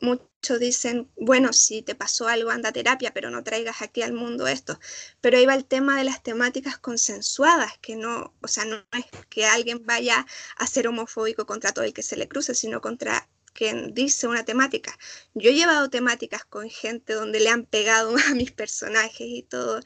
muchos 0.01 0.59
dicen, 0.59 1.11
bueno, 1.17 1.53
si 1.53 1.83
te 1.83 1.95
pasó 1.95 2.29
algo, 2.29 2.51
anda 2.51 2.71
a 2.71 2.73
terapia, 2.73 3.13
pero 3.13 3.31
no 3.31 3.43
traigas 3.43 3.83
aquí 3.83 4.03
al 4.03 4.13
mundo 4.13 4.47
esto. 4.47 4.79
Pero 5.21 5.37
ahí 5.37 5.47
va 5.47 5.55
el 5.55 5.65
tema 5.65 5.97
de 5.99 6.05
las 6.05 6.23
temáticas 6.23 6.79
consensuadas, 6.79 7.79
que 7.79 7.97
no, 7.97 8.35
o 8.41 8.49
sea, 8.49 8.65
no 8.65 8.77
es 8.93 9.07
que 9.29 9.47
alguien 9.47 9.85
vaya 9.85 10.27
a 10.57 10.67
ser 10.67 10.89
homofóbico 10.89 11.47
contra 11.47 11.73
todo 11.73 11.85
el 11.85 11.93
que 11.93 12.03
se 12.03 12.17
le 12.17 12.29
cruce, 12.29 12.55
sino 12.55 12.81
contra 12.81 13.29
quien 13.53 13.95
dice 13.95 14.27
una 14.29 14.45
temática. 14.45 14.97
Yo 15.35 15.51
he 15.51 15.55
llevado 15.55 15.91
temáticas 15.91 16.45
con 16.45 16.71
gente 16.71 17.13
donde 17.15 17.41
le 17.41 17.51
han 17.51 17.67
pegado 17.67 18.15
a 18.31 18.35
mis 18.35 18.53
personajes 18.53 19.27
y 19.27 19.43
todo, 19.43 19.81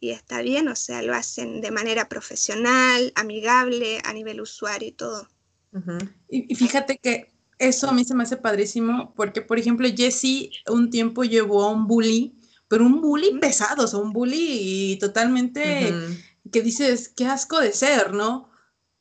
y 0.00 0.10
está 0.10 0.42
bien, 0.42 0.66
o 0.66 0.74
sea, 0.74 1.00
lo 1.02 1.14
hacen 1.14 1.60
de 1.60 1.70
manera 1.70 2.08
profesional, 2.08 3.12
amigable, 3.14 4.00
a 4.04 4.12
nivel 4.12 4.40
usuario 4.40 4.88
y 4.88 4.92
todo. 4.92 5.28
y, 6.28 6.54
fíjate 6.54 6.98
que 6.98 7.31
eso 7.62 7.88
a 7.88 7.92
mí 7.92 8.04
se 8.04 8.14
me 8.14 8.24
hace 8.24 8.36
padrísimo 8.36 9.14
porque, 9.14 9.40
por 9.40 9.58
ejemplo, 9.58 9.88
Jessie 9.94 10.50
un 10.68 10.90
tiempo 10.90 11.22
llevó 11.24 11.62
a 11.62 11.70
un 11.70 11.86
bully, 11.86 12.36
pero 12.68 12.84
un 12.84 13.00
bully 13.00 13.38
pesado, 13.38 13.84
o 13.84 13.86
sea, 13.86 14.00
un 14.00 14.12
bully 14.12 14.98
totalmente 15.00 15.94
que 16.50 16.62
dices, 16.62 17.08
qué 17.08 17.26
asco 17.26 17.60
de 17.60 17.72
ser, 17.72 18.12
¿no? 18.12 18.50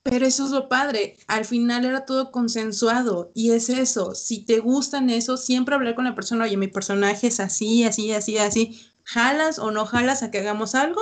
Pero 0.03 0.25
eso 0.25 0.45
es 0.45 0.51
lo 0.51 0.67
padre, 0.67 1.17
al 1.27 1.45
final 1.45 1.85
era 1.85 2.05
todo 2.05 2.31
consensuado 2.31 3.31
y 3.35 3.51
es 3.51 3.69
eso, 3.69 4.15
si 4.15 4.43
te 4.45 4.59
gustan 4.59 5.11
eso, 5.11 5.37
siempre 5.37 5.75
hablar 5.75 5.93
con 5.93 6.05
la 6.05 6.15
persona, 6.15 6.45
oye, 6.45 6.57
mi 6.57 6.67
personaje 6.67 7.27
es 7.27 7.39
así, 7.39 7.83
así, 7.83 8.11
así, 8.11 8.37
así, 8.39 8.81
jalas 9.03 9.59
o 9.59 9.69
no 9.69 9.85
jalas 9.85 10.23
a 10.23 10.31
que 10.31 10.39
hagamos 10.39 10.73
algo, 10.73 11.01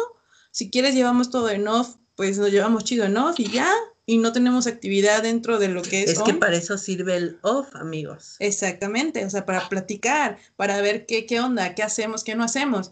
si 0.51 0.69
quieres 0.69 0.95
llevamos 0.95 1.29
todo 1.29 1.49
en 1.49 1.67
off, 1.67 1.95
pues 2.15 2.37
nos 2.37 2.51
llevamos 2.51 2.83
chido 2.83 3.05
en 3.05 3.17
off 3.17 3.39
y 3.39 3.49
ya, 3.49 3.71
y 4.09 4.17
no 4.17 4.33
tenemos 4.33 4.65
actividad 4.65 5.21
dentro 5.21 5.59
de 5.59 5.67
lo 5.67 5.83
que 5.83 6.01
es. 6.01 6.09
Es 6.09 6.23
que 6.23 6.33
para 6.33 6.57
eso 6.57 6.79
sirve 6.79 7.15
el 7.15 7.37
off, 7.43 7.75
amigos. 7.75 8.37
Exactamente, 8.39 9.23
o 9.23 9.29
sea, 9.29 9.45
para 9.45 9.69
platicar, 9.69 10.39
para 10.55 10.81
ver 10.81 11.05
qué, 11.05 11.27
qué 11.27 11.39
onda, 11.39 11.75
qué 11.75 11.83
hacemos, 11.83 12.23
qué 12.23 12.33
no 12.33 12.43
hacemos. 12.43 12.89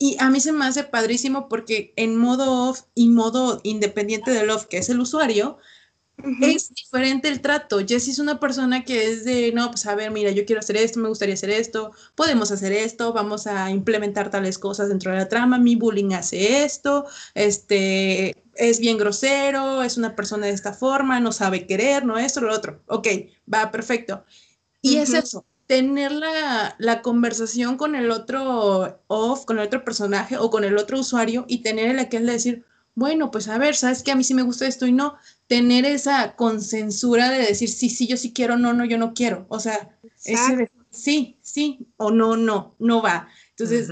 Y 0.00 0.16
a 0.18 0.30
mí 0.30 0.40
se 0.40 0.50
me 0.50 0.64
hace 0.64 0.82
padrísimo 0.82 1.48
porque 1.48 1.92
en 1.94 2.16
modo 2.16 2.70
off 2.70 2.80
y 2.96 3.08
modo 3.08 3.60
independiente 3.62 4.32
del 4.32 4.50
off, 4.50 4.64
que 4.64 4.78
es 4.78 4.88
el 4.88 4.98
usuario, 4.98 5.58
es 6.40 6.74
diferente 6.74 7.28
el 7.28 7.40
trato. 7.40 7.78
Jessie 7.86 8.12
es 8.12 8.18
una 8.18 8.40
persona 8.40 8.84
que 8.84 9.12
es 9.12 9.24
de, 9.24 9.52
no, 9.52 9.70
pues 9.70 9.86
a 9.86 9.94
ver, 9.94 10.10
mira, 10.10 10.32
yo 10.32 10.44
quiero 10.44 10.58
hacer 10.58 10.76
esto, 10.76 10.98
me 10.98 11.08
gustaría 11.08 11.34
hacer 11.34 11.50
esto, 11.50 11.92
podemos 12.16 12.50
hacer 12.50 12.72
esto, 12.72 13.12
vamos 13.12 13.46
a 13.46 13.70
implementar 13.70 14.28
tales 14.28 14.58
cosas 14.58 14.88
dentro 14.88 15.12
de 15.12 15.18
la 15.18 15.28
trama, 15.28 15.58
mi 15.58 15.76
bullying 15.76 16.14
hace 16.14 16.64
esto, 16.64 17.06
este, 17.34 18.34
es 18.58 18.80
bien 18.80 18.98
grosero, 18.98 19.82
es 19.82 19.96
una 19.96 20.14
persona 20.14 20.46
de 20.46 20.52
esta 20.52 20.72
forma, 20.72 21.20
no 21.20 21.32
sabe 21.32 21.66
querer, 21.66 22.04
no 22.04 22.18
esto, 22.18 22.40
lo 22.40 22.52
otro. 22.52 22.82
Ok, 22.86 23.06
va, 23.52 23.70
perfecto. 23.70 24.24
Y 24.82 24.96
es 24.96 25.14
eso, 25.14 25.46
tener 25.66 26.12
la, 26.12 26.76
la, 26.78 27.02
conversación 27.02 27.76
con 27.76 27.94
el 27.94 28.10
otro 28.10 29.02
off, 29.06 29.44
con 29.44 29.58
el 29.58 29.66
otro 29.66 29.84
personaje 29.84 30.36
o 30.36 30.50
con 30.50 30.64
el 30.64 30.76
otro 30.76 31.00
usuario 31.00 31.44
y 31.48 31.62
tener 31.62 31.90
el 31.90 31.98
aquel 31.98 32.26
de 32.26 32.32
decir, 32.32 32.64
bueno, 32.94 33.30
pues 33.30 33.48
a 33.48 33.58
ver, 33.58 33.76
sabes 33.76 34.02
que 34.02 34.10
a 34.10 34.16
mí 34.16 34.24
sí 34.24 34.34
me 34.34 34.42
gusta 34.42 34.66
esto 34.66 34.86
y 34.86 34.92
no, 34.92 35.16
tener 35.46 35.84
esa 35.84 36.34
consensura 36.36 37.30
de 37.30 37.38
decir, 37.38 37.68
sí, 37.68 37.90
sí, 37.90 38.06
yo 38.06 38.16
sí 38.16 38.32
quiero, 38.32 38.56
no, 38.56 38.72
no, 38.72 38.84
yo 38.84 38.98
no 38.98 39.14
quiero. 39.14 39.46
O 39.48 39.60
sea, 39.60 39.96
ese 40.24 40.70
sí, 40.90 41.38
sí, 41.42 41.86
o 41.96 42.10
no, 42.10 42.36
no, 42.36 42.74
no 42.78 43.02
va. 43.02 43.28
Entonces, 43.50 43.88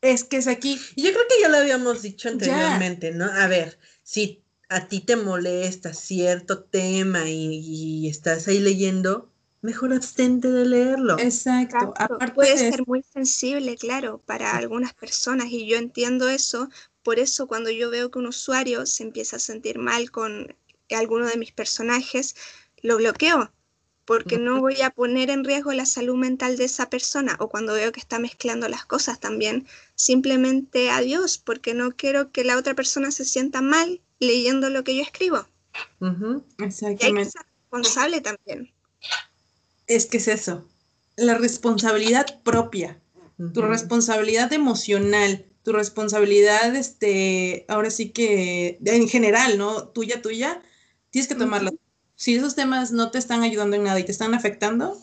es 0.00 0.24
que 0.24 0.36
es 0.36 0.46
aquí. 0.46 0.78
Yo 0.96 1.10
creo 1.12 1.24
que 1.28 1.40
ya 1.40 1.48
lo 1.48 1.58
habíamos 1.58 2.02
dicho 2.02 2.28
anteriormente, 2.28 3.12
¿no? 3.12 3.24
A 3.24 3.46
ver, 3.46 3.78
si 4.04 4.44
a 4.68 4.86
ti 4.86 5.00
te 5.00 5.16
molesta 5.16 5.92
cierto 5.92 6.62
tema 6.62 7.28
y, 7.28 8.08
estás 8.08 8.46
ahí 8.46 8.60
leyendo, 8.60 9.32
mejor 9.62 9.92
abstente 9.92 10.52
de 10.52 10.64
leerlo. 10.64 11.18
Exacto. 11.18 11.92
Puede 12.34 12.56
ser 12.56 12.86
muy 12.86 13.02
sensible, 13.02 13.76
claro, 13.76 14.22
para 14.24 14.56
algunas 14.56 14.94
personas 14.94 15.46
y 15.50 15.66
yo 15.66 15.76
entiendo 15.76 16.28
eso 16.28 16.68
por 17.02 17.18
eso 17.18 17.46
cuando 17.46 17.70
yo 17.70 17.90
veo 17.90 18.10
que 18.10 18.18
un 18.18 18.26
usuario 18.26 18.86
se 18.86 19.02
empieza 19.02 19.36
a 19.36 19.38
sentir 19.40 19.78
mal 19.78 20.10
con 20.10 20.56
alguno 20.90 21.26
de 21.26 21.36
mis 21.36 21.52
personajes, 21.52 22.34
lo 22.82 22.96
bloqueo, 22.96 23.52
porque 24.04 24.38
no 24.38 24.60
voy 24.60 24.82
a 24.82 24.90
poner 24.90 25.30
en 25.30 25.44
riesgo 25.44 25.72
la 25.72 25.86
salud 25.86 26.16
mental 26.16 26.56
de 26.56 26.64
esa 26.64 26.90
persona. 26.90 27.36
O 27.40 27.48
cuando 27.48 27.74
veo 27.74 27.92
que 27.92 28.00
está 28.00 28.18
mezclando 28.18 28.68
las 28.68 28.84
cosas 28.84 29.20
también, 29.20 29.66
simplemente 29.94 30.90
adiós, 30.90 31.38
porque 31.38 31.74
no 31.74 31.92
quiero 31.92 32.30
que 32.30 32.44
la 32.44 32.58
otra 32.58 32.74
persona 32.74 33.10
se 33.10 33.24
sienta 33.24 33.62
mal 33.62 34.00
leyendo 34.18 34.70
lo 34.70 34.84
que 34.84 34.96
yo 34.96 35.02
escribo. 35.02 35.46
Exactamente. 36.58 37.04
Y 37.04 37.06
hay 37.06 37.14
que 37.14 37.24
ser 37.24 37.42
responsable 37.62 38.20
también. 38.20 38.72
Es 39.86 40.06
que 40.06 40.18
es 40.18 40.28
eso, 40.28 40.66
la 41.16 41.34
responsabilidad 41.34 42.42
propia, 42.42 43.00
tu 43.52 43.62
responsabilidad 43.62 44.52
emocional, 44.52 45.44
tu 45.62 45.72
responsabilidad, 45.72 46.74
este, 46.76 47.64
ahora 47.68 47.90
sí 47.90 48.10
que 48.10 48.78
en 48.84 49.08
general, 49.08 49.58
¿no? 49.58 49.88
Tuya, 49.88 50.22
tuya, 50.22 50.62
tienes 51.10 51.28
que 51.28 51.34
tomarla. 51.34 51.72
Si 52.16 52.34
esos 52.34 52.54
temas 52.54 52.92
no 52.92 53.10
te 53.10 53.18
están 53.18 53.42
ayudando 53.42 53.76
en 53.76 53.84
nada 53.84 53.98
y 54.00 54.04
te 54.04 54.12
están 54.12 54.34
afectando, 54.34 54.96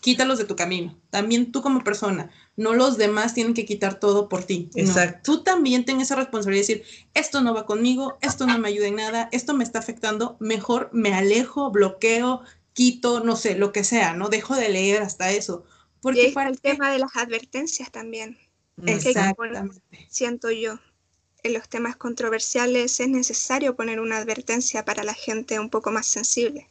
quítalos 0.00 0.38
de 0.38 0.44
tu 0.44 0.56
camino. 0.56 0.96
También 1.10 1.52
tú 1.52 1.62
como 1.62 1.82
persona, 1.84 2.30
no 2.56 2.74
los 2.74 2.96
demás 2.96 3.34
tienen 3.34 3.54
que 3.54 3.64
quitar 3.66 3.98
todo 4.00 4.28
por 4.28 4.44
ti. 4.44 4.70
Exacto. 4.74 5.20
Tú 5.24 5.42
también 5.42 5.84
tienes 5.84 6.04
esa 6.04 6.16
responsabilidad 6.16 6.66
de 6.66 6.74
decir, 6.74 7.06
esto 7.14 7.40
no 7.40 7.52
va 7.54 7.66
conmigo, 7.66 8.16
esto 8.22 8.46
no 8.46 8.58
me 8.58 8.68
ayuda 8.68 8.86
en 8.86 8.96
nada, 8.96 9.28
esto 9.32 9.52
me 9.54 9.64
está 9.64 9.78
afectando, 9.80 10.36
mejor 10.40 10.90
me 10.92 11.12
alejo, 11.12 11.70
bloqueo, 11.70 12.42
quito, 12.72 13.20
no 13.20 13.36
sé, 13.36 13.56
lo 13.56 13.72
que 13.72 13.84
sea, 13.84 14.14
¿no? 14.14 14.28
Dejo 14.28 14.54
de 14.54 14.68
leer 14.68 15.02
hasta 15.02 15.32
eso. 15.32 15.64
Y 15.66 16.00
Porque 16.00 16.26
está 16.28 16.34
para 16.34 16.50
el 16.50 16.60
qué? 16.60 16.70
tema 16.72 16.90
de 16.90 16.98
las 17.00 17.16
advertencias 17.16 17.90
también. 17.90 18.38
Es 18.84 19.02
que 19.02 19.08
hay 19.08 19.14
que 19.14 19.34
poner- 19.34 19.56
Exactamente. 19.56 20.06
siento 20.08 20.50
yo. 20.50 20.78
En 21.46 21.52
los 21.52 21.68
temas 21.68 21.94
controversiales 21.94 22.98
es 22.98 23.06
necesario 23.06 23.76
poner 23.76 24.00
una 24.00 24.16
advertencia 24.16 24.84
para 24.84 25.04
la 25.04 25.14
gente 25.14 25.60
un 25.60 25.70
poco 25.70 25.92
más 25.92 26.08
sensible. 26.08 26.68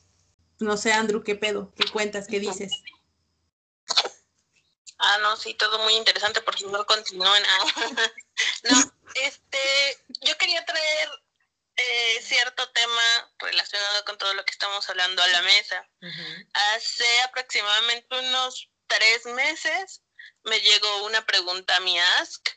No 0.60 0.76
sé, 0.76 0.92
Andrew, 0.92 1.24
¿qué 1.24 1.36
pedo? 1.36 1.72
¿Qué 1.78 1.90
cuentas? 1.90 2.28
¿Qué 2.28 2.42
dices? 2.42 2.74
Ah, 4.98 5.18
no, 5.22 5.38
sí, 5.38 5.54
todo 5.54 5.80
muy 5.80 5.94
interesante, 5.94 6.42
por 6.42 6.60
favor, 6.60 6.86
continúen. 6.88 7.42
Ah, 7.48 7.66
no, 8.70 8.94
este, 9.24 9.60
yo 10.20 10.38
quería 10.38 10.66
traer 10.66 11.10
eh, 11.78 12.22
cierto 12.22 12.70
tema 12.72 13.32
relacionado 13.40 14.04
con 14.04 14.18
todo 14.18 14.34
lo 14.34 14.44
que 14.44 14.52
estamos 14.52 14.90
hablando 14.90 15.24
a 15.24 15.28
la 15.28 15.42
mesa. 15.42 15.90
Hace 16.76 17.22
aproximadamente 17.22 18.20
unos 18.20 18.70
tres 18.88 19.26
meses 19.28 20.02
me 20.44 20.60
llegó 20.60 21.06
una 21.06 21.26
pregunta 21.26 21.78
a 21.78 21.80
mi 21.80 21.98
Ask. 22.20 22.50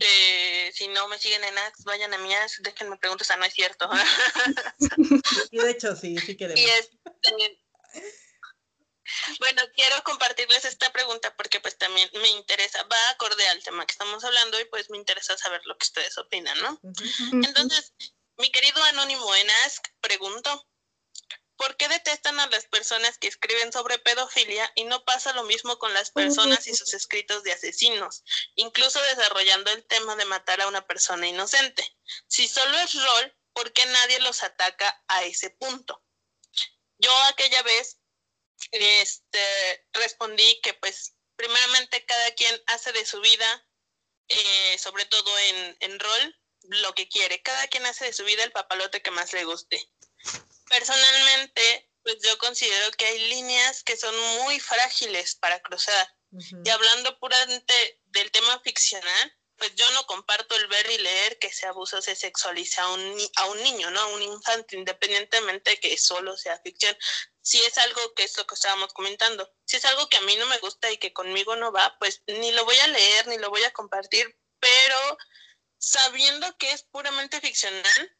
Eh, 0.00 0.70
si 0.74 0.88
no 0.88 1.08
me 1.08 1.18
siguen 1.18 1.44
en 1.44 1.58
Ask, 1.58 1.84
vayan 1.84 2.12
a 2.14 2.18
mi 2.18 2.34
Ask, 2.34 2.60
déjenme 2.60 2.96
preguntas, 2.96 3.30
ah, 3.30 3.36
no 3.36 3.44
es 3.44 3.54
cierto. 3.54 3.88
Y 5.50 5.58
de 5.58 5.70
hecho, 5.70 5.94
sí, 5.96 6.16
sí 6.18 6.36
queremos. 6.36 6.60
Y 6.60 6.64
este, 6.64 7.60
bueno, 9.38 9.62
quiero 9.74 10.02
compartirles 10.04 10.64
esta 10.64 10.92
pregunta 10.92 11.34
porque 11.36 11.60
pues 11.60 11.76
también 11.78 12.10
me 12.14 12.28
interesa, 12.30 12.82
va 12.84 13.10
acorde 13.10 13.46
al 13.48 13.62
tema 13.62 13.86
que 13.86 13.92
estamos 13.92 14.24
hablando 14.24 14.58
y 14.60 14.64
pues 14.66 14.90
me 14.90 14.98
interesa 14.98 15.36
saber 15.36 15.60
lo 15.64 15.76
que 15.76 15.84
ustedes 15.84 16.18
opinan, 16.18 16.60
¿no? 16.60 16.80
Entonces, 17.32 17.94
mi 18.36 18.50
querido 18.50 18.82
anónimo 18.84 19.34
en 19.36 19.50
Ask 19.64 19.86
preguntó, 20.00 20.66
¿por 21.56 21.76
qué 21.76 21.88
detestan 21.88 22.38
a 22.40 22.46
las 22.48 22.66
personas 22.66 23.18
que 23.18 23.28
escriben 23.28 23.72
sobre 23.72 23.98
pedofilia 23.98 24.70
y 24.74 24.84
no 24.84 25.04
pasa 25.04 25.32
lo 25.32 25.44
mismo 25.44 25.78
con 25.78 25.92
las 25.94 26.10
personas 26.10 26.66
y 26.66 26.74
sus 26.74 26.94
escritos 26.94 27.42
de 27.42 27.52
asesinos, 27.52 28.24
incluso 28.54 29.00
desarrollando 29.02 29.70
el 29.70 29.84
tema 29.86 30.16
de 30.16 30.24
matar 30.24 30.60
a 30.60 30.68
una 30.68 30.86
persona 30.86 31.26
inocente? 31.26 31.84
Si 32.28 32.48
solo 32.48 32.78
es 32.78 32.94
rol, 32.94 33.36
¿por 33.52 33.72
qué 33.72 33.84
nadie 33.86 34.20
los 34.20 34.42
ataca 34.42 35.04
a 35.08 35.24
ese 35.24 35.50
punto? 35.50 36.02
Yo 36.98 37.14
aquella 37.24 37.62
vez 37.62 37.98
este, 38.72 39.86
respondí 39.92 40.60
que 40.62 40.74
pues 40.74 41.14
primeramente 41.36 42.04
cada 42.06 42.30
quien 42.34 42.62
hace 42.66 42.92
de 42.92 43.04
su 43.04 43.20
vida, 43.20 43.68
eh, 44.28 44.78
sobre 44.78 45.04
todo 45.06 45.38
en, 45.38 45.76
en 45.80 46.00
rol, 46.00 46.40
lo 46.68 46.94
que 46.94 47.08
quiere. 47.08 47.42
Cada 47.42 47.68
quien 47.68 47.86
hace 47.86 48.06
de 48.06 48.12
su 48.12 48.24
vida 48.24 48.44
el 48.44 48.52
papalote 48.52 49.02
que 49.02 49.10
más 49.10 49.32
le 49.32 49.44
guste. 49.44 49.88
Personalmente, 50.68 51.90
pues 52.02 52.16
yo 52.22 52.36
considero 52.38 52.90
que 52.92 53.06
hay 53.06 53.18
líneas 53.30 53.82
que 53.82 53.96
son 53.96 54.16
muy 54.42 54.60
frágiles 54.60 55.34
para 55.36 55.60
cruzar. 55.60 56.08
Y 56.64 56.68
hablando 56.70 57.18
puramente 57.18 58.00
del 58.06 58.30
tema 58.30 58.60
ficcional, 58.60 59.38
pues 59.56 59.74
yo 59.74 59.90
no 59.92 60.04
comparto 60.06 60.54
el 60.54 60.66
ver 60.66 60.90
y 60.90 60.98
leer 60.98 61.38
que 61.38 61.50
se 61.52 61.66
abusa 61.66 61.98
o 61.98 62.02
se 62.02 62.14
sexualiza 62.14 62.82
a 62.82 62.92
un, 62.92 63.16
ni- 63.16 63.30
a 63.36 63.46
un 63.46 63.62
niño, 63.62 63.90
¿no? 63.90 64.00
A 64.00 64.06
un 64.08 64.22
infante, 64.22 64.76
independientemente 64.76 65.70
de 65.70 65.80
que 65.80 65.96
solo 65.96 66.36
sea 66.36 66.58
ficción. 66.60 66.96
Si 67.40 67.58
es 67.64 67.78
algo 67.78 68.12
que 68.14 68.24
es 68.24 68.36
lo 68.36 68.46
que 68.46 68.54
estábamos 68.54 68.92
comentando, 68.92 69.50
si 69.64 69.76
es 69.76 69.84
algo 69.86 70.08
que 70.10 70.18
a 70.18 70.22
mí 70.22 70.36
no 70.36 70.46
me 70.46 70.58
gusta 70.58 70.90
y 70.90 70.98
que 70.98 71.12
conmigo 71.14 71.56
no 71.56 71.72
va, 71.72 71.96
pues 71.98 72.22
ni 72.26 72.52
lo 72.52 72.64
voy 72.66 72.76
a 72.78 72.86
leer, 72.88 73.28
ni 73.28 73.38
lo 73.38 73.48
voy 73.48 73.62
a 73.64 73.72
compartir, 73.72 74.38
pero 74.60 75.16
sabiendo 75.78 76.56
que 76.58 76.72
es 76.72 76.82
puramente 76.82 77.40
ficcional, 77.40 78.15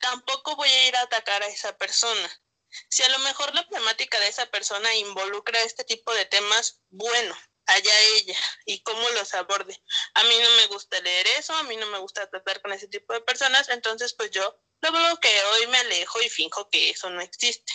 tampoco 0.00 0.56
voy 0.56 0.68
a 0.68 0.88
ir 0.88 0.96
a 0.96 1.02
atacar 1.02 1.42
a 1.42 1.48
esa 1.48 1.76
persona. 1.76 2.42
Si 2.90 3.02
a 3.02 3.08
lo 3.08 3.18
mejor 3.20 3.54
la 3.54 3.66
temática 3.68 4.20
de 4.20 4.28
esa 4.28 4.46
persona 4.46 4.94
involucra 4.94 5.62
este 5.62 5.84
tipo 5.84 6.12
de 6.14 6.26
temas, 6.26 6.80
bueno, 6.90 7.36
allá 7.66 8.00
ella 8.16 8.38
y 8.66 8.82
cómo 8.82 9.08
los 9.10 9.34
aborde. 9.34 9.80
A 10.14 10.24
mí 10.24 10.34
no 10.42 10.50
me 10.56 10.66
gusta 10.66 11.00
leer 11.00 11.26
eso, 11.38 11.54
a 11.54 11.62
mí 11.64 11.76
no 11.76 11.86
me 11.86 11.98
gusta 11.98 12.28
tratar 12.28 12.60
con 12.62 12.72
ese 12.72 12.88
tipo 12.88 13.12
de 13.12 13.20
personas, 13.20 13.68
entonces 13.68 14.14
pues 14.14 14.30
yo 14.30 14.58
lo 14.80 14.90
bloqueo 14.90 15.62
y 15.62 15.66
me 15.68 15.78
alejo 15.78 16.20
y 16.22 16.28
finjo 16.28 16.68
que 16.70 16.90
eso 16.90 17.10
no 17.10 17.20
existe. 17.20 17.72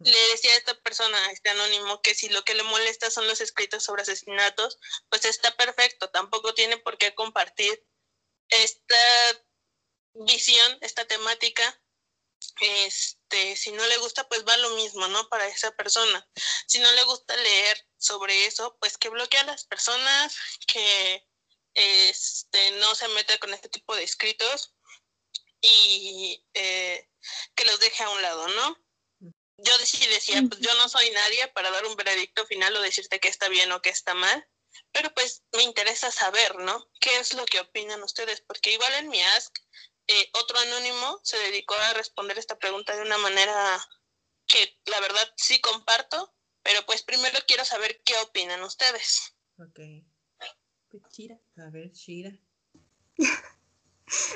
Le 0.00 0.18
decía 0.30 0.52
a 0.52 0.56
esta 0.56 0.74
persona, 0.80 1.18
a 1.26 1.32
este 1.32 1.50
anónimo, 1.50 2.00
que 2.00 2.14
si 2.14 2.28
lo 2.28 2.42
que 2.44 2.54
le 2.54 2.62
molesta 2.62 3.10
son 3.10 3.26
los 3.26 3.40
escritos 3.40 3.82
sobre 3.82 4.02
asesinatos, 4.02 4.78
pues 5.08 5.24
está 5.24 5.54
perfecto, 5.56 6.08
tampoco 6.10 6.54
tiene 6.54 6.78
por 6.78 6.96
qué 6.96 7.14
compartir 7.14 7.84
esta 8.48 8.96
visión, 10.26 10.78
esta 10.80 11.06
temática. 11.06 11.82
Este, 12.60 13.56
si 13.56 13.72
no 13.72 13.86
le 13.86 13.98
gusta, 13.98 14.28
pues 14.28 14.44
va 14.46 14.56
lo 14.58 14.70
mismo, 14.70 15.08
¿no? 15.08 15.28
Para 15.28 15.46
esa 15.46 15.70
persona. 15.72 16.28
Si 16.66 16.78
no 16.78 16.90
le 16.92 17.04
gusta 17.04 17.36
leer 17.36 17.86
sobre 17.98 18.46
eso, 18.46 18.76
pues 18.80 18.96
que 18.96 19.08
bloquee 19.08 19.40
a 19.40 19.44
las 19.44 19.64
personas, 19.64 20.34
que 20.66 21.26
este, 21.74 22.70
no 22.72 22.94
se 22.94 23.08
meta 23.08 23.38
con 23.38 23.52
este 23.54 23.68
tipo 23.68 23.94
de 23.94 24.04
escritos 24.04 24.74
y 25.60 26.44
eh, 26.54 27.08
que 27.54 27.64
los 27.64 27.80
deje 27.80 28.02
a 28.02 28.10
un 28.10 28.22
lado, 28.22 28.48
¿no? 28.48 28.76
Yo 29.58 29.72
sí 29.84 30.06
decía, 30.06 30.42
pues 30.48 30.60
yo 30.60 30.74
no 30.76 30.88
soy 30.88 31.10
nadie 31.10 31.48
para 31.48 31.70
dar 31.70 31.84
un 31.84 31.94
veredicto 31.94 32.46
final 32.46 32.74
o 32.76 32.80
decirte 32.80 33.20
que 33.20 33.28
está 33.28 33.48
bien 33.48 33.70
o 33.72 33.82
que 33.82 33.90
está 33.90 34.14
mal, 34.14 34.48
pero 34.92 35.12
pues 35.12 35.42
me 35.52 35.62
interesa 35.62 36.10
saber, 36.10 36.56
¿no? 36.56 36.88
¿Qué 37.00 37.18
es 37.18 37.34
lo 37.34 37.44
que 37.44 37.60
opinan 37.60 38.02
ustedes? 38.02 38.40
Porque 38.40 38.72
igual 38.72 38.94
en 38.94 39.08
mi 39.08 39.20
Ask, 39.20 39.54
eh, 40.12 40.30
otro 40.32 40.58
anónimo 40.58 41.20
se 41.22 41.38
dedicó 41.38 41.74
a 41.74 41.92
responder 41.94 42.36
esta 42.36 42.58
pregunta 42.58 42.96
de 42.96 43.02
una 43.02 43.16
manera 43.18 43.54
que 44.44 44.76
la 44.86 44.98
verdad 44.98 45.22
sí 45.36 45.60
comparto, 45.60 46.34
pero 46.64 46.84
pues 46.84 47.04
primero 47.04 47.38
quiero 47.46 47.64
saber 47.64 48.02
qué 48.04 48.14
opinan 48.16 48.60
ustedes. 48.64 49.36
Ok. 49.56 49.78
Pues, 50.88 51.02
Chira. 51.12 51.38
A 51.58 51.70
ver, 51.70 51.92
Shira. 51.92 52.36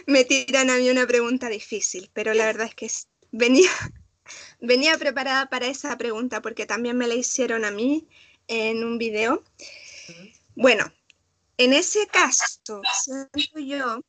Me 0.06 0.24
tiran 0.24 0.70
a 0.70 0.76
mí 0.76 0.88
una 0.88 1.08
pregunta 1.08 1.48
difícil, 1.48 2.08
pero 2.12 2.34
la 2.34 2.46
verdad 2.46 2.68
es 2.68 2.76
que 2.76 2.88
venía, 3.32 3.70
venía 4.60 4.96
preparada 4.96 5.50
para 5.50 5.66
esa 5.66 5.98
pregunta 5.98 6.40
porque 6.40 6.66
también 6.66 6.96
me 6.96 7.08
la 7.08 7.14
hicieron 7.14 7.64
a 7.64 7.72
mí 7.72 8.06
en 8.46 8.84
un 8.84 8.96
video. 8.98 9.42
Bueno, 10.54 10.84
en 11.56 11.72
ese 11.72 12.06
caso, 12.06 12.80
siento 13.02 13.58
yo 13.58 14.00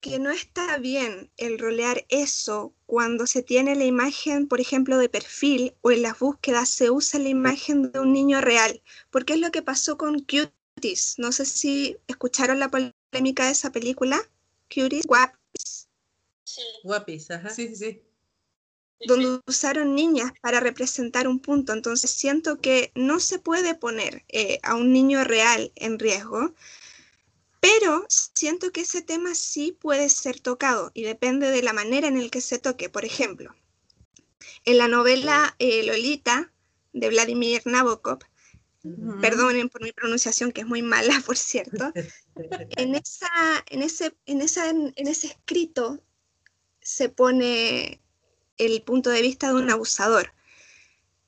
que 0.00 0.18
no 0.18 0.30
está 0.30 0.78
bien 0.78 1.30
el 1.36 1.58
rolear 1.58 2.06
eso 2.08 2.74
cuando 2.86 3.26
se 3.26 3.42
tiene 3.42 3.74
la 3.76 3.84
imagen, 3.84 4.46
por 4.48 4.60
ejemplo, 4.60 4.98
de 4.98 5.08
perfil 5.08 5.74
o 5.82 5.90
en 5.90 6.02
las 6.02 6.18
búsquedas 6.18 6.68
se 6.68 6.90
usa 6.90 7.18
la 7.20 7.28
imagen 7.28 7.90
de 7.92 8.00
un 8.00 8.12
niño 8.12 8.40
real, 8.40 8.82
porque 9.10 9.34
es 9.34 9.40
lo 9.40 9.50
que 9.50 9.62
pasó 9.62 9.96
con 9.98 10.20
Cuties. 10.20 11.16
No 11.18 11.32
sé 11.32 11.44
si 11.46 11.96
escucharon 12.06 12.58
la 12.60 12.70
polémica 12.70 13.46
de 13.46 13.52
esa 13.52 13.72
película, 13.72 14.20
Cuties, 14.72 15.06
Guapis, 15.06 15.88
Sí, 16.44 16.62
Guapis, 16.82 17.30
ajá. 17.30 17.50
Sí, 17.50 17.68
sí, 17.68 17.76
sí. 17.76 18.02
donde 19.06 19.40
usaron 19.46 19.94
niñas 19.94 20.32
para 20.40 20.60
representar 20.60 21.28
un 21.28 21.40
punto. 21.40 21.72
Entonces 21.72 22.10
siento 22.10 22.60
que 22.60 22.92
no 22.94 23.20
se 23.20 23.38
puede 23.38 23.74
poner 23.74 24.24
eh, 24.28 24.58
a 24.62 24.74
un 24.76 24.92
niño 24.92 25.24
real 25.24 25.72
en 25.76 25.98
riesgo, 25.98 26.54
pero 27.60 28.06
siento 28.08 28.72
que 28.72 28.82
ese 28.82 29.02
tema 29.02 29.34
sí 29.34 29.72
puede 29.72 30.08
ser 30.10 30.40
tocado 30.40 30.90
y 30.94 31.02
depende 31.02 31.50
de 31.50 31.62
la 31.62 31.72
manera 31.72 32.08
en 32.08 32.16
el 32.16 32.30
que 32.30 32.40
se 32.40 32.58
toque. 32.58 32.88
Por 32.88 33.04
ejemplo, 33.04 33.54
en 34.64 34.78
la 34.78 34.88
novela 34.88 35.54
eh, 35.58 35.84
Lolita 35.84 36.52
de 36.92 37.08
Vladimir 37.08 37.62
Nabokov, 37.64 38.20
perdonen 39.20 39.68
por 39.68 39.82
mi 39.82 39.92
pronunciación 39.92 40.52
que 40.52 40.62
es 40.62 40.66
muy 40.66 40.82
mala, 40.82 41.20
por 41.26 41.36
cierto, 41.36 41.92
en, 42.34 42.94
esa, 42.94 43.28
en, 43.66 43.82
ese, 43.82 44.14
en, 44.26 44.40
esa, 44.40 44.70
en 44.70 44.92
ese 44.96 45.28
escrito 45.28 46.00
se 46.80 47.08
pone 47.08 48.00
el 48.56 48.82
punto 48.82 49.10
de 49.10 49.22
vista 49.22 49.48
de 49.48 49.54
un 49.54 49.70
abusador. 49.70 50.32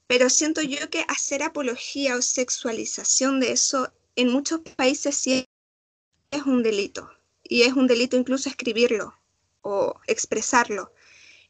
Pero 0.07 0.29
siento 0.29 0.63
yo 0.63 0.91
que 0.91 1.05
hacer 1.07 1.43
apología 1.43 2.17
o 2.17 2.23
sexualización 2.23 3.41
de 3.41 3.53
eso 3.53 3.93
en 4.17 4.33
muchos 4.33 4.61
países 4.77 5.17
sí 5.17 5.47
es 6.31 6.45
un 6.47 6.63
delito. 6.63 7.11
Y 7.43 7.63
es 7.63 7.73
un 7.73 7.87
delito 7.87 8.17
incluso 8.17 8.49
escribirlo 8.49 9.15
o 9.63 10.01
expresarlo. 10.07 10.93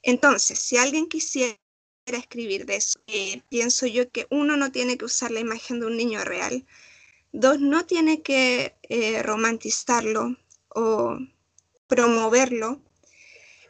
Entonces, 0.03 0.59
si 0.59 0.77
alguien 0.77 1.09
quisiera 1.09 1.59
escribir 2.07 2.66
de 2.66 2.77
eso, 2.77 2.99
eh, 3.07 3.43
pienso 3.49 3.87
yo 3.87 4.11
que 4.11 4.27
uno 4.31 4.57
no 4.57 4.73
tiene 4.73 4.97
que 4.97 5.05
usar 5.05 5.31
la 5.31 5.40
imagen 5.40 5.81
de 5.81 5.87
un 5.87 5.97
niño 5.97 6.25
real. 6.25 6.66
Dos, 7.33 7.61
no 7.61 7.87
tiene 7.87 8.23
que 8.23 8.75
eh, 8.88 9.23
romantizarlo 9.23 10.37
o 10.69 11.19
promoverlo. 11.87 12.81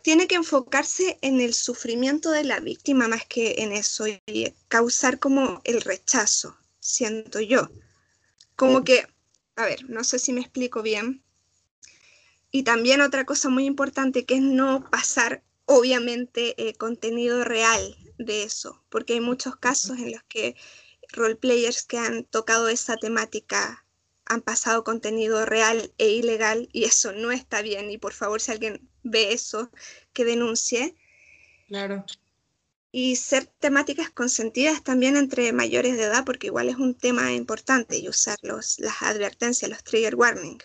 Tiene 0.03 0.27
que 0.27 0.37
enfocarse 0.37 1.19
en 1.21 1.41
el 1.41 1.53
sufrimiento 1.53 2.31
de 2.31 2.45
la 2.45 2.61
víctima 2.61 3.09
más 3.09 3.27
que 3.27 3.57
en 3.59 3.73
eso 3.73 4.07
y 4.07 4.55
causar 4.69 5.19
como 5.19 5.61
el 5.65 5.83
rechazo, 5.83 6.57
siento 6.79 7.41
yo. 7.41 7.69
Como 8.57 8.83
que, 8.83 9.07
a 9.61 9.67
ver, 9.67 9.89
no 9.89 10.05
sé 10.05 10.19
si 10.19 10.33
me 10.33 10.41
explico 10.41 10.83
bien. 10.83 11.23
Y 12.51 12.63
también 12.63 13.01
otra 13.01 13.25
cosa 13.25 13.49
muy 13.49 13.67
importante 13.67 14.25
que 14.25 14.35
es 14.35 14.43
no 14.43 14.89
pasar, 14.91 15.43
obviamente, 15.67 16.55
eh, 16.57 16.75
contenido 16.75 17.45
real 17.45 17.97
de 18.19 18.43
eso, 18.43 18.83
porque 18.89 19.15
hay 19.15 19.21
muchos 19.21 19.57
casos 19.57 19.99
en 19.99 20.13
los 20.13 20.23
que 20.25 20.57
roleplayers 21.13 21.85
que 21.85 21.99
han 21.99 22.25
tocado 22.25 22.69
esa 22.69 22.97
temática 22.97 23.85
han 24.25 24.43
pasado 24.43 24.85
contenido 24.85 25.45
real 25.45 25.93
e 25.99 26.09
ilegal 26.11 26.69
y 26.73 26.85
eso 26.85 27.13
no 27.13 27.33
está 27.33 27.63
bien 27.63 27.91
y 27.91 27.99
por 27.99 28.13
favor 28.13 28.41
si 28.41 28.53
alguien 28.53 28.89
ve 29.03 29.33
eso, 29.33 29.71
que 30.13 30.25
denuncie. 30.25 30.95
Claro. 31.67 32.05
Y 32.93 33.17
ser 33.17 33.47
temáticas 33.47 34.11
consentidas 34.11 34.83
también 34.83 35.17
entre 35.17 35.53
mayores 35.53 35.97
de 35.97 36.05
edad, 36.05 36.25
porque 36.25 36.49
igual 36.49 36.69
es 36.69 36.77
un 36.77 36.95
tema 36.95 37.33
importante 37.33 37.99
y 37.99 38.09
usar 38.09 38.37
los, 38.43 38.81
las 38.81 39.03
advertencias, 39.03 39.71
los 39.71 39.85
trigger 39.85 40.17
warning. 40.17 40.59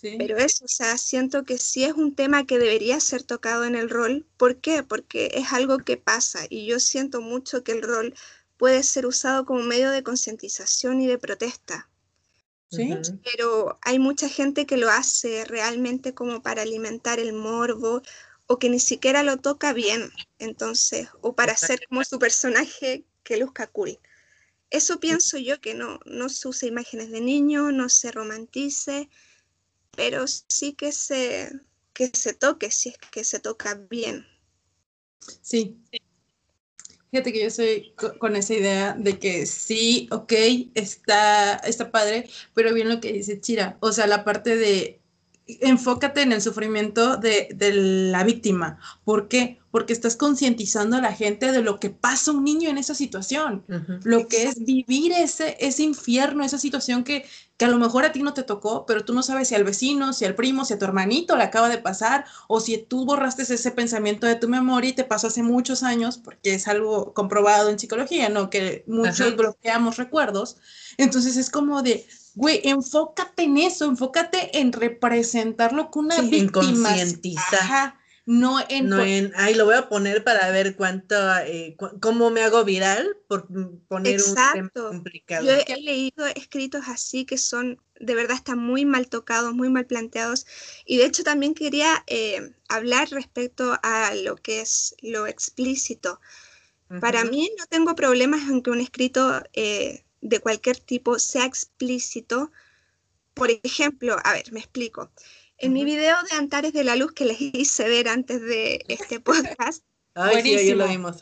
Pero 0.00 0.38
eso, 0.38 0.64
o 0.64 0.68
sea, 0.68 0.96
siento 0.96 1.44
que 1.44 1.58
sí 1.58 1.84
es 1.84 1.92
un 1.92 2.14
tema 2.14 2.46
que 2.46 2.58
debería 2.58 3.00
ser 3.00 3.22
tocado 3.22 3.64
en 3.64 3.74
el 3.74 3.90
rol. 3.90 4.26
¿Por 4.36 4.56
qué? 4.56 4.82
Porque 4.82 5.30
es 5.34 5.52
algo 5.52 5.78
que 5.78 5.96
pasa 5.96 6.46
y 6.48 6.66
yo 6.66 6.80
siento 6.80 7.20
mucho 7.20 7.62
que 7.62 7.72
el 7.72 7.82
rol 7.82 8.14
puede 8.56 8.82
ser 8.82 9.06
usado 9.06 9.44
como 9.44 9.62
medio 9.62 9.90
de 9.90 10.02
concientización 10.02 11.00
y 11.00 11.06
de 11.06 11.18
protesta. 11.18 11.88
Sí. 12.70 12.94
Pero 13.24 13.78
hay 13.82 13.98
mucha 13.98 14.28
gente 14.28 14.64
que 14.64 14.76
lo 14.76 14.90
hace 14.90 15.44
realmente 15.44 16.14
como 16.14 16.40
para 16.40 16.62
alimentar 16.62 17.18
el 17.18 17.32
morbo 17.32 18.02
o 18.50 18.58
que 18.58 18.68
ni 18.68 18.80
siquiera 18.80 19.22
lo 19.22 19.36
toca 19.36 19.72
bien, 19.72 20.10
entonces, 20.40 21.06
o 21.20 21.36
para 21.36 21.52
hacer 21.52 21.86
como 21.88 22.02
su 22.02 22.18
personaje 22.18 23.04
que 23.22 23.36
luzca 23.36 23.68
cool. 23.68 24.00
Eso 24.70 24.98
pienso 24.98 25.38
yo 25.38 25.60
que 25.60 25.72
no, 25.74 26.00
no 26.04 26.28
se 26.28 26.48
use 26.48 26.66
imágenes 26.66 27.12
de 27.12 27.20
niño, 27.20 27.70
no 27.70 27.88
se 27.88 28.10
romantice, 28.10 29.08
pero 29.92 30.24
sí 30.26 30.72
que 30.72 30.90
se, 30.90 31.48
que 31.92 32.08
se 32.08 32.34
toque, 32.34 32.72
si 32.72 32.88
es 32.88 32.98
que 33.12 33.22
se 33.22 33.38
toca 33.38 33.74
bien. 33.88 34.26
Sí. 35.42 35.78
Fíjate 37.12 37.32
que 37.32 37.44
yo 37.44 37.50
soy 37.50 37.94
con 38.18 38.34
esa 38.34 38.54
idea 38.54 38.96
de 38.98 39.20
que 39.20 39.46
sí, 39.46 40.08
ok, 40.10 40.32
está, 40.74 41.54
está 41.54 41.92
padre, 41.92 42.28
pero 42.52 42.74
bien 42.74 42.88
lo 42.88 43.00
que 43.00 43.12
dice 43.12 43.40
Chira, 43.40 43.78
o 43.78 43.92
sea, 43.92 44.08
la 44.08 44.24
parte 44.24 44.56
de 44.56 44.99
enfócate 45.60 46.22
en 46.22 46.32
el 46.32 46.42
sufrimiento 46.42 47.16
de, 47.16 47.48
la 48.10 48.24
víctima. 48.24 48.78
¿Por 49.04 49.28
qué? 49.28 49.58
Porque 49.70 49.92
estás 49.92 50.16
concientizando 50.16 50.96
a 50.96 51.00
la 51.00 51.12
gente 51.12 51.52
de 51.52 51.62
lo 51.62 51.78
que 51.78 51.90
pasa 51.90 52.32
un 52.32 52.44
niño 52.44 52.68
en 52.68 52.78
esa 52.78 52.94
situación, 52.94 53.64
lo 54.04 54.26
que 54.26 54.44
es 54.44 54.64
vivir 54.64 55.12
ese, 55.12 55.56
ese 55.60 55.82
infierno, 55.84 56.44
esa 56.44 56.58
situación 56.58 57.04
que, 57.04 57.24
que 57.56 57.66
a 57.66 57.68
lo 57.68 57.78
mejor 57.78 58.04
a 58.04 58.12
ti 58.12 58.22
no 58.22 58.34
te 58.34 58.42
tocó, 58.42 58.86
pero 58.86 59.04
tú 59.04 59.12
no 59.12 59.22
sabes 59.22 59.48
si 59.48 59.54
al 59.54 59.64
vecino, 59.64 60.12
si 60.12 60.24
al 60.24 60.34
primo, 60.34 60.64
si 60.64 60.72
a 60.72 60.78
tu 60.78 60.86
hermanito 60.86 61.36
le 61.36 61.44
acaba 61.44 61.68
de 61.68 61.78
pasar, 61.78 62.24
o 62.48 62.58
si 62.58 62.78
tú 62.78 63.04
borraste 63.04 63.42
ese 63.42 63.70
pensamiento 63.70 64.26
de 64.26 64.34
tu 64.34 64.48
memoria 64.48 64.90
y 64.90 64.94
te 64.94 65.04
pasó 65.04 65.26
hace 65.26 65.42
muchos 65.42 65.82
años, 65.82 66.18
porque 66.18 66.54
es 66.54 66.66
algo 66.68 67.12
comprobado 67.12 67.68
en 67.68 67.78
psicología, 67.78 68.28
¿no? 68.28 68.50
Que 68.50 68.82
muchos 68.86 69.36
bloqueamos 69.36 69.98
recuerdos. 69.98 70.56
Entonces 70.96 71.36
es 71.36 71.50
como 71.50 71.82
de, 71.82 72.06
güey, 72.34 72.60
enfócate 72.64 73.44
en 73.44 73.58
eso, 73.58 73.86
enfócate 73.86 74.58
en 74.58 74.72
representarlo 74.72 75.90
con 75.90 76.06
una 76.06 76.16
sí, 76.16 76.28
víctima. 76.28 76.98
En 76.98 77.20
no 78.26 78.60
en... 78.68 78.88
No 78.88 79.02
en, 79.02 79.32
ay, 79.34 79.54
lo 79.54 79.64
voy 79.64 79.74
a 79.74 79.88
poner 79.88 80.22
para 80.22 80.50
ver 80.50 80.76
cuánto, 80.76 81.16
eh, 81.38 81.76
cómo 82.00 82.30
me 82.30 82.42
hago 82.42 82.64
viral 82.64 83.16
por 83.26 83.48
poner 83.88 84.20
un 84.22 84.34
tema 84.34 84.70
complicado. 84.72 85.46
Yo 85.46 85.52
he 85.66 85.80
leído 85.80 86.26
escritos 86.26 86.84
así 86.86 87.24
que 87.24 87.38
son, 87.38 87.80
de 87.98 88.14
verdad, 88.14 88.36
están 88.36 88.58
muy 88.58 88.84
mal 88.84 89.08
tocados, 89.08 89.52
muy 89.52 89.68
mal 89.68 89.86
planteados. 89.86 90.46
Y 90.84 90.98
de 90.98 91.06
hecho 91.06 91.24
también 91.24 91.54
quería 91.54 92.04
eh, 92.06 92.52
hablar 92.68 93.10
respecto 93.10 93.76
a 93.82 94.14
lo 94.14 94.36
que 94.36 94.60
es 94.60 94.94
lo 95.00 95.26
explícito. 95.26 96.20
Para 97.00 97.24
mí 97.24 97.50
no 97.56 97.66
tengo 97.66 97.94
problemas 97.94 98.48
en 98.48 98.62
que 98.62 98.70
un 98.70 98.80
escrito... 98.80 99.42
Eh, 99.54 100.04
de 100.20 100.40
cualquier 100.40 100.78
tipo 100.78 101.18
sea 101.18 101.44
explícito. 101.44 102.50
Por 103.34 103.50
ejemplo, 103.50 104.16
a 104.24 104.32
ver, 104.32 104.52
me 104.52 104.60
explico. 104.60 105.10
En 105.58 105.72
mi 105.72 105.84
video 105.84 106.16
de 106.30 106.36
Antares 106.36 106.72
de 106.72 106.84
la 106.84 106.96
Luz 106.96 107.12
que 107.12 107.26
les 107.26 107.40
hice 107.40 107.88
ver 107.88 108.08
antes 108.08 108.40
de 108.40 108.84
este 108.88 109.20
podcast, 109.20 109.84
lo 110.14 110.88
vimos, 110.88 111.16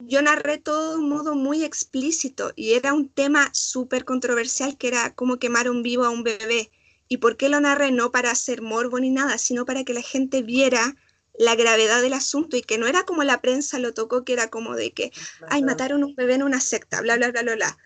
yo 0.00 0.22
narré 0.22 0.58
todo 0.58 0.92
de 0.92 0.98
un 0.98 1.08
modo 1.08 1.34
muy 1.34 1.64
explícito 1.64 2.52
y 2.56 2.72
era 2.72 2.92
un 2.92 3.08
tema 3.08 3.48
súper 3.52 4.04
controversial 4.04 4.76
que 4.76 4.88
era 4.88 5.14
cómo 5.14 5.38
quemar 5.38 5.70
un 5.70 5.82
vivo 5.82 6.04
a 6.04 6.10
un 6.10 6.24
bebé. 6.24 6.70
¿Y 7.08 7.18
por 7.18 7.36
qué 7.36 7.48
lo 7.48 7.60
narré? 7.60 7.92
No 7.92 8.10
para 8.10 8.30
hacer 8.30 8.60
morbo 8.62 8.98
ni 8.98 9.10
nada, 9.10 9.38
sino 9.38 9.64
para 9.64 9.84
que 9.84 9.94
la 9.94 10.02
gente 10.02 10.42
viera 10.42 10.96
la 11.38 11.54
gravedad 11.54 12.02
del 12.02 12.12
asunto 12.12 12.56
y 12.56 12.62
que 12.62 12.78
no 12.78 12.86
era 12.86 13.04
como 13.04 13.24
la 13.24 13.40
prensa 13.40 13.78
lo 13.78 13.92
tocó, 13.92 14.24
que 14.24 14.32
era 14.32 14.48
como 14.48 14.74
de 14.74 14.92
que, 14.92 15.12
ay, 15.48 15.62
mataron 15.62 16.04
un 16.04 16.14
bebé 16.14 16.34
en 16.34 16.42
una 16.42 16.60
secta, 16.60 17.00
bla, 17.00 17.16
bla, 17.16 17.30
bla, 17.30 17.42
bla, 17.42 17.54
bla. 17.54 17.78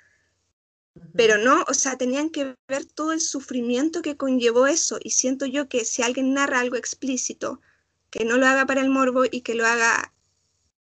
Pero 1.14 1.38
no, 1.38 1.64
o 1.68 1.74
sea, 1.74 1.96
tenían 1.96 2.30
que 2.30 2.54
ver 2.68 2.84
todo 2.84 3.12
el 3.12 3.20
sufrimiento 3.20 4.02
que 4.02 4.16
conllevó 4.16 4.66
eso. 4.66 4.98
Y 5.02 5.10
siento 5.10 5.46
yo 5.46 5.68
que 5.68 5.84
si 5.84 6.02
alguien 6.02 6.34
narra 6.34 6.60
algo 6.60 6.76
explícito, 6.76 7.60
que 8.10 8.24
no 8.24 8.38
lo 8.38 8.46
haga 8.46 8.66
para 8.66 8.80
el 8.80 8.90
morbo 8.90 9.24
y 9.30 9.42
que 9.42 9.54
lo 9.54 9.66
haga 9.66 10.12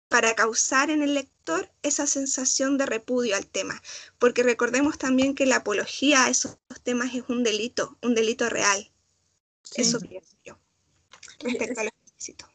para 0.08 0.36
causar 0.36 0.90
en 0.90 1.04
el 1.04 1.14
lector 1.14 1.70
esa 1.82 2.08
sensación 2.08 2.78
de 2.78 2.86
repudio 2.86 3.36
al 3.36 3.48
tema. 3.48 3.82
Porque 4.20 4.44
recordemos 4.44 4.98
también 4.98 5.36
que 5.36 5.46
la 5.46 5.58
apología 5.58 6.26
a 6.26 6.30
esos 6.30 6.58
temas 6.84 7.14
es 7.14 7.24
un 7.28 7.44
delito, 7.44 7.98
un 8.02 8.16
delito 8.16 8.50
real. 8.50 8.92
Eso 9.76 10.00
pienso 10.00 10.36
yo 10.46 10.58
respecto 11.40 11.82
a 11.82 11.84
lo 11.84 11.90
explícito. 11.90 12.46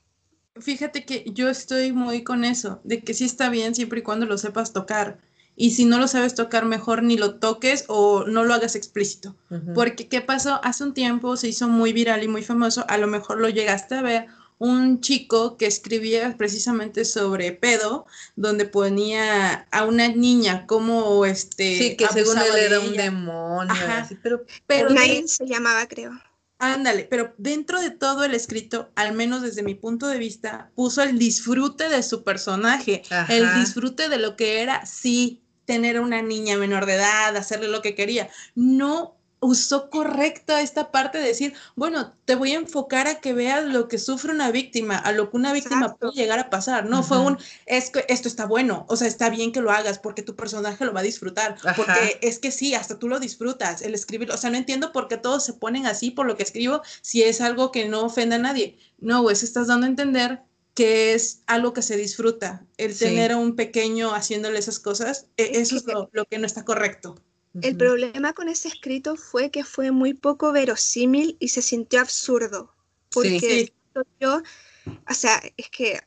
Fíjate 0.61 1.05
que 1.05 1.25
yo 1.33 1.49
estoy 1.49 1.93
muy 1.93 2.25
con 2.25 2.45
eso, 2.45 2.81
de 2.85 3.03
que 3.03 3.15
sí 3.15 3.25
está 3.25 3.49
bien 3.49 3.75
siempre 3.75 4.01
y 4.01 4.03
cuando 4.03 4.27
lo 4.27 4.39
sepas 4.39 4.73
tocar 4.73 5.19
y 5.63 5.71
si 5.71 5.85
no 5.85 6.01
lo 6.01 6.09
sabes 6.09 6.35
tocar, 6.35 6.65
mejor 6.65 7.05
ni 7.05 7.17
lo 7.17 7.37
toques 7.37 7.85
o 7.87 8.25
no 8.27 8.43
lo 8.43 8.53
hagas 8.53 8.75
explícito. 8.75 9.37
Porque, 9.77 10.09
¿qué 10.09 10.21
pasó? 10.21 10.61
Hace 10.65 10.83
un 10.83 10.93
tiempo 10.93 11.37
se 11.37 11.47
hizo 11.47 11.69
muy 11.69 11.93
viral 11.93 12.25
y 12.25 12.27
muy 12.27 12.43
famoso, 12.43 12.85
a 12.89 12.99
lo 12.99 13.07
mejor 13.07 13.39
lo 13.39 13.49
llegaste 13.49 13.95
a 13.95 14.03
ver, 14.03 14.27
un 14.59 15.01
chico 15.01 15.57
que 15.57 15.67
escribía 15.67 16.37
precisamente 16.37 17.05
sobre 17.05 17.53
pedo, 17.53 18.07
donde 18.35 18.65
ponía 18.65 19.69
a 19.71 19.85
una 19.85 20.09
niña 20.09 20.67
como 20.67 21.25
este... 21.27 21.79
Sí, 21.79 21.97
que 21.97 22.09
según 22.09 22.39
él 22.39 22.57
era 22.59 22.81
un 22.81 22.97
demonio. 22.97 23.73
pero, 24.21 24.45
pero 24.67 24.91
nadie 24.91 25.29
se 25.29 25.47
llamaba, 25.47 25.87
creo. 25.87 26.11
Ándale, 26.59 27.09
pero 27.11 27.35
dentro 27.39 27.81
de 27.81 27.91
todo 27.91 28.23
el 28.25 28.35
escrito, 28.35 28.91
al 28.95 29.15
menos 29.15 29.43
desde 29.43 29.63
mi 29.65 29.75
punto 29.75 30.07
de 30.07 30.19
vista, 30.19 30.71
puso 30.77 31.03
el 31.03 31.19
disfrute 31.19 31.89
de 31.89 32.03
su 32.05 32.23
personaje, 32.25 33.03
el 33.29 33.53
disfrute 33.61 34.09
de 34.09 34.19
lo 34.19 34.37
que 34.37 34.63
era, 34.63 34.87
sí, 34.87 35.42
tener 35.65 35.97
a 35.97 36.01
una 36.01 36.23
niña 36.23 36.57
menor 36.57 36.87
de 36.87 36.95
edad, 36.95 37.37
hacerle 37.37 37.69
lo 37.69 37.83
que 37.83 37.95
quería. 37.95 38.29
No 38.55 39.17
usó 39.43 39.91
correcta 39.91 40.61
esta 40.61 40.93
parte 40.93 41.19
de 41.19 41.27
decir, 41.27 41.53
bueno, 41.75 42.15
te 42.25 42.37
voy 42.37 42.53
a 42.53 42.59
enfocar 42.59 43.09
a 43.09 43.17
que 43.17 43.33
veas 43.33 43.65
lo 43.65 43.89
que 43.89 43.99
sufre 43.99 44.31
una 44.31 44.53
víctima, 44.53 44.97
a 44.97 45.11
lo 45.11 45.31
que 45.31 45.37
una 45.37 45.53
víctima 45.53 45.97
puede 45.97 46.13
llegar 46.13 46.39
a 46.39 46.49
pasar. 46.49 46.87
No 46.87 47.03
fue 47.03 47.19
un, 47.19 47.39
es 47.67 47.91
que 47.91 48.05
esto 48.09 48.29
está 48.29 48.47
bueno, 48.47 48.87
o 48.89 48.97
sea, 48.97 49.09
está 49.09 49.31
bien 49.31 49.51
que 49.51 49.61
lo 49.61 49.73
hagas 49.73 49.99
porque 49.99 50.23
tu 50.23 50.37
personaje 50.37 50.85
lo 50.85 50.93
va 50.93 51.01
a 51.01 51.03
disfrutar, 51.03 51.57
porque 51.77 52.21
es 52.23 52.39
que 52.39 52.53
sí, 52.53 52.77
hasta 52.77 53.01
tú 53.01 53.09
lo 53.09 53.19
disfrutas, 53.19 53.83
el 53.83 53.95
escribirlo. 53.95 54.37
O 54.37 54.39
sea, 54.39 54.51
no 54.51 54.59
entiendo 54.59 54.93
por 54.93 55.09
qué 55.09 55.17
todos 55.17 55.45
se 55.45 55.55
ponen 55.55 55.87
así 55.87 56.13
por 56.13 56.27
lo 56.27 56.37
que 56.37 56.45
escribo 56.45 56.83
si 57.01 57.25
es 57.25 57.41
algo 57.41 57.73
que 57.73 57.89
no 57.89 58.03
ofende 58.03 58.37
a 58.37 58.39
nadie. 58.39 58.79
No, 58.99 59.25
pues 59.25 59.43
estás 59.43 59.67
dando 59.67 59.87
a 59.87 59.91
entender 59.91 60.41
que 60.75 61.13
es 61.15 61.43
algo 61.47 61.73
que 61.73 61.83
se 61.83 61.97
disfruta, 61.97 62.67
el 62.79 62.97
tener 62.99 63.33
a 63.33 63.37
un 63.37 63.57
pequeño 63.57 64.15
haciéndole 64.15 64.59
esas 64.59 64.79
cosas, 64.79 65.27
e, 65.37 65.61
eso 65.61 65.77
es 65.77 65.85
lo, 65.85 66.25
que 66.25 66.39
no 66.39 66.47
está 66.47 66.65
correcto. 66.65 67.21
El 67.61 67.77
problema 67.77 68.33
con 68.33 68.49
ese 68.49 68.69
escrito 68.69 69.17
fue 69.17 69.51
que 69.51 69.65
fue 69.65 69.91
muy 69.91 70.15
poco 70.15 70.53
verosímil 70.53 71.37
y 71.39 71.49
se 71.49 71.61
sintió 71.61 72.01
absurdo, 72.01 72.75
porque 73.11 73.75
yo, 74.19 74.43
o 74.87 75.15
sea, 75.15 75.43
es 75.59 75.69
que 75.69 76.01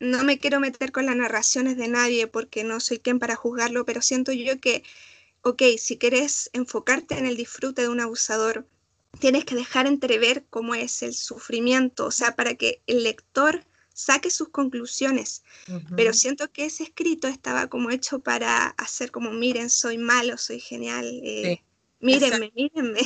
no 0.00 0.24
me 0.24 0.38
quiero 0.38 0.58
meter 0.58 0.90
con 0.90 1.06
las 1.06 1.14
narraciones 1.14 1.76
de 1.76 1.86
nadie 1.86 2.26
porque 2.26 2.64
no 2.64 2.80
soy 2.80 2.98
quien 2.98 3.20
para 3.20 3.36
juzgarlo, 3.36 3.84
pero 3.84 4.02
siento 4.02 4.32
yo 4.32 4.58
que, 4.58 4.82
ok, 5.42 5.62
si 5.78 5.96
quieres 5.98 6.50
enfocarte 6.52 7.16
en 7.16 7.26
el 7.26 7.36
disfrute 7.36 7.82
de 7.82 7.88
un 7.88 8.00
abusador, 8.00 8.66
tienes 9.20 9.44
que 9.44 9.54
dejar 9.54 9.86
entrever 9.86 10.44
cómo 10.50 10.74
es 10.74 11.02
el 11.02 11.14
sufrimiento, 11.14 12.06
o 12.06 12.10
sea, 12.10 12.34
para 12.34 12.56
que 12.56 12.82
el 12.88 13.04
lector 13.04 13.64
saque 13.98 14.30
sus 14.30 14.50
conclusiones. 14.50 15.42
Pero 15.96 16.12
siento 16.12 16.52
que 16.52 16.66
ese 16.66 16.84
escrito 16.84 17.26
estaba 17.26 17.66
como 17.66 17.90
hecho 17.90 18.20
para 18.20 18.68
hacer 18.68 19.10
como, 19.10 19.32
miren, 19.32 19.68
soy 19.68 19.98
malo, 19.98 20.38
soy 20.38 20.60
genial, 20.60 21.04
eh, 21.24 21.64
mírenme, 22.00 22.52
mírenme. 22.54 23.00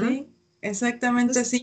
Sí, 0.00 0.28
exactamente 0.62 1.40
así. 1.40 1.62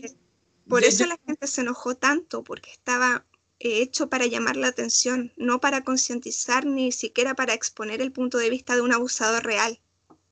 Por 0.68 0.84
eso 0.84 1.06
la 1.06 1.18
gente 1.26 1.48
se 1.48 1.62
enojó 1.62 1.96
tanto, 1.96 2.44
porque 2.44 2.70
estaba 2.70 3.26
eh, 3.58 3.82
hecho 3.82 4.08
para 4.08 4.26
llamar 4.26 4.56
la 4.56 4.68
atención, 4.68 5.32
no 5.36 5.60
para 5.60 5.82
concientizar 5.82 6.66
ni 6.66 6.92
siquiera 6.92 7.34
para 7.34 7.52
exponer 7.52 8.00
el 8.00 8.12
punto 8.12 8.38
de 8.38 8.48
vista 8.48 8.76
de 8.76 8.82
un 8.82 8.92
abusador 8.92 9.44
real. 9.44 9.80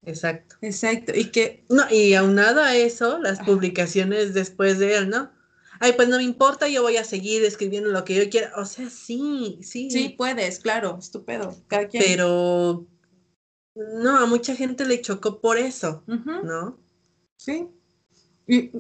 Exacto. 0.05 0.57
Exacto. 0.61 1.13
Y 1.17 1.33
que. 1.33 1.65
No, 1.69 1.83
y 1.91 2.15
aunado 2.15 2.63
a 2.63 2.77
eso, 2.77 3.19
las 3.19 3.41
publicaciones 3.41 4.35
después 4.35 4.79
de 4.79 4.97
él, 4.97 5.11
¿no? 5.11 5.33
Ay, 5.83 5.95
pues 5.95 6.09
no 6.09 6.17
me 6.19 6.23
importa, 6.23 6.69
yo 6.69 6.81
voy 6.83 6.97
a 6.97 7.05
seguir 7.05 7.45
escribiendo 7.45 7.91
lo 7.91 8.05
que 8.05 8.15
yo 8.15 8.31
quiera. 8.31 8.53
O 8.57 8.65
sea, 8.65 8.89
sí, 8.89 9.59
sí. 9.63 9.91
Sí, 9.91 10.11
puedes, 10.11 10.61
claro, 10.61 10.97
estupendo. 10.99 11.55
Cada 11.67 11.89
quien. 11.89 12.05
Pero 12.07 12.87
no, 13.75 14.17
a 14.19 14.27
mucha 14.27 14.55
gente 14.55 14.85
le 14.87 15.01
chocó 15.01 15.41
por 15.41 15.59
eso, 15.59 16.05
¿no? 16.07 16.79
Sí. 17.37 17.67
Y, 18.47 18.71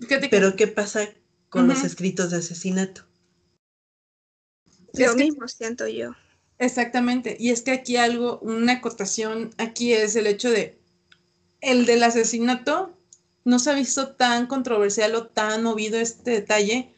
fíjate 0.00 0.20
que- 0.22 0.28
Pero 0.30 0.54
¿qué 0.54 0.68
pasa 0.68 1.08
con 1.48 1.66
los 1.66 1.82
escritos 1.82 2.30
de 2.30 2.36
asesinato? 2.36 3.02
Es 4.92 5.06
Lo 5.06 5.16
que- 5.16 5.24
mismo 5.24 5.48
siento 5.48 5.88
yo. 5.88 6.12
Exactamente. 6.58 7.36
Y 7.38 7.50
es 7.50 7.62
que 7.62 7.70
aquí 7.72 7.96
algo, 7.96 8.38
una 8.40 8.74
acotación 8.74 9.50
aquí 9.58 9.92
es 9.92 10.14
el 10.16 10.26
hecho 10.26 10.50
de 10.50 10.78
el 11.60 11.86
del 11.86 12.02
asesinato 12.04 12.97
no 13.48 13.58
se 13.58 13.70
ha 13.70 13.74
visto 13.74 14.08
tan 14.08 14.46
controversial 14.46 15.14
o 15.14 15.28
tan 15.28 15.62
movido 15.62 15.98
este 15.98 16.32
detalle 16.32 16.92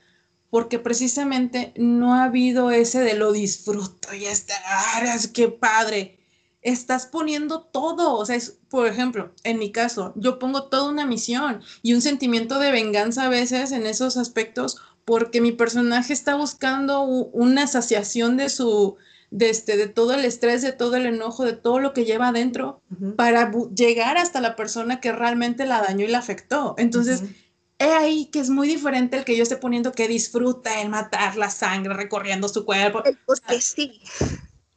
porque 0.50 0.80
precisamente 0.80 1.72
no 1.76 2.12
ha 2.12 2.24
habido 2.24 2.72
ese 2.72 2.98
de 3.02 3.14
lo 3.14 3.30
disfruto 3.30 4.12
y 4.12 4.24
este, 4.24 4.52
ah, 4.66 5.14
es 5.14 5.28
que 5.28 5.46
padre. 5.46 6.16
Estás 6.60 7.06
poniendo 7.06 7.62
todo, 7.62 8.16
o 8.16 8.26
sea, 8.26 8.36
es, 8.36 8.58
por 8.68 8.86
ejemplo, 8.86 9.32
en 9.44 9.58
mi 9.58 9.72
caso, 9.72 10.12
yo 10.16 10.38
pongo 10.38 10.64
toda 10.64 10.90
una 10.90 11.06
misión 11.06 11.62
y 11.82 11.94
un 11.94 12.02
sentimiento 12.02 12.58
de 12.58 12.72
venganza 12.72 13.24
a 13.24 13.30
veces 13.30 13.72
en 13.72 13.86
esos 13.86 14.18
aspectos 14.18 14.76
porque 15.06 15.40
mi 15.40 15.52
personaje 15.52 16.12
está 16.12 16.34
buscando 16.34 17.02
una 17.02 17.66
saciación 17.66 18.36
de 18.36 18.50
su, 18.50 18.98
de, 19.30 19.50
este, 19.50 19.76
de 19.76 19.88
todo 19.88 20.14
el 20.14 20.24
estrés, 20.24 20.62
de 20.62 20.72
todo 20.72 20.96
el 20.96 21.06
enojo, 21.06 21.44
de 21.44 21.52
todo 21.54 21.78
lo 21.80 21.92
que 21.92 22.04
lleva 22.04 22.28
adentro 22.28 22.82
Ujú, 22.90 23.16
para 23.16 23.50
bu- 23.50 23.74
llegar 23.74 24.16
hasta 24.16 24.40
la 24.40 24.56
persona 24.56 25.00
que 25.00 25.12
realmente 25.12 25.66
la 25.66 25.80
dañó 25.82 26.04
y 26.04 26.08
la 26.08 26.18
afectó. 26.18 26.74
Entonces, 26.78 27.20
ujú. 27.20 27.34
he 27.78 27.84
ahí 27.92 28.26
que 28.26 28.40
es 28.40 28.50
muy 28.50 28.68
diferente 28.68 29.16
el 29.16 29.24
que 29.24 29.36
yo 29.36 29.42
esté 29.42 29.56
poniendo 29.56 29.92
que 29.92 30.08
disfruta 30.08 30.80
el 30.80 30.88
matar 30.90 31.36
la 31.36 31.50
sangre 31.50 31.94
recorriendo 31.94 32.48
su 32.48 32.64
cuerpo. 32.64 33.02
Porque 33.26 33.60
sí. 33.60 34.00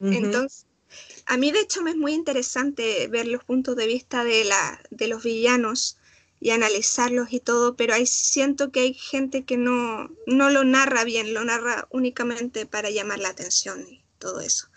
Ujú. 0.00 0.14
Entonces, 0.16 0.66
a 1.26 1.36
mí 1.38 1.52
de 1.52 1.60
hecho 1.60 1.82
me 1.82 1.90
es 1.92 1.96
muy 1.96 2.14
interesante 2.14 3.08
ver 3.08 3.26
los 3.28 3.44
puntos 3.44 3.76
de 3.76 3.86
vista 3.88 4.24
de, 4.24 4.44
la, 4.44 4.80
de 4.90 5.08
los 5.08 5.24
villanos 5.24 5.98
y 6.40 6.50
analizarlos 6.50 7.32
y 7.32 7.40
todo, 7.40 7.76
pero 7.76 7.94
ahí 7.94 8.06
siento 8.06 8.72
que 8.72 8.80
hay 8.80 8.94
gente 8.94 9.44
que 9.44 9.56
no, 9.58 10.10
no 10.26 10.50
lo 10.50 10.64
narra 10.64 11.04
bien, 11.04 11.34
lo 11.34 11.44
narra 11.44 11.88
únicamente 11.90 12.66
para 12.66 12.90
llamar 12.90 13.20
la 13.20 13.30
atención 13.30 13.82
y 13.88 14.03
todo 14.24 14.40
eso. 14.40 14.68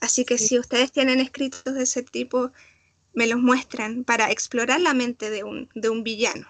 Así 0.00 0.24
que 0.24 0.38
si 0.38 0.58
ustedes 0.58 0.90
tienen 0.90 1.20
escritos 1.20 1.74
de 1.74 1.84
ese 1.84 2.02
tipo, 2.02 2.50
me 3.14 3.28
los 3.28 3.38
muestran 3.38 4.02
para 4.02 4.30
explorar 4.30 4.80
la 4.80 4.92
mente 4.92 5.30
de 5.30 5.44
un, 5.44 5.68
de 5.74 5.88
un 5.88 6.02
villano. 6.02 6.48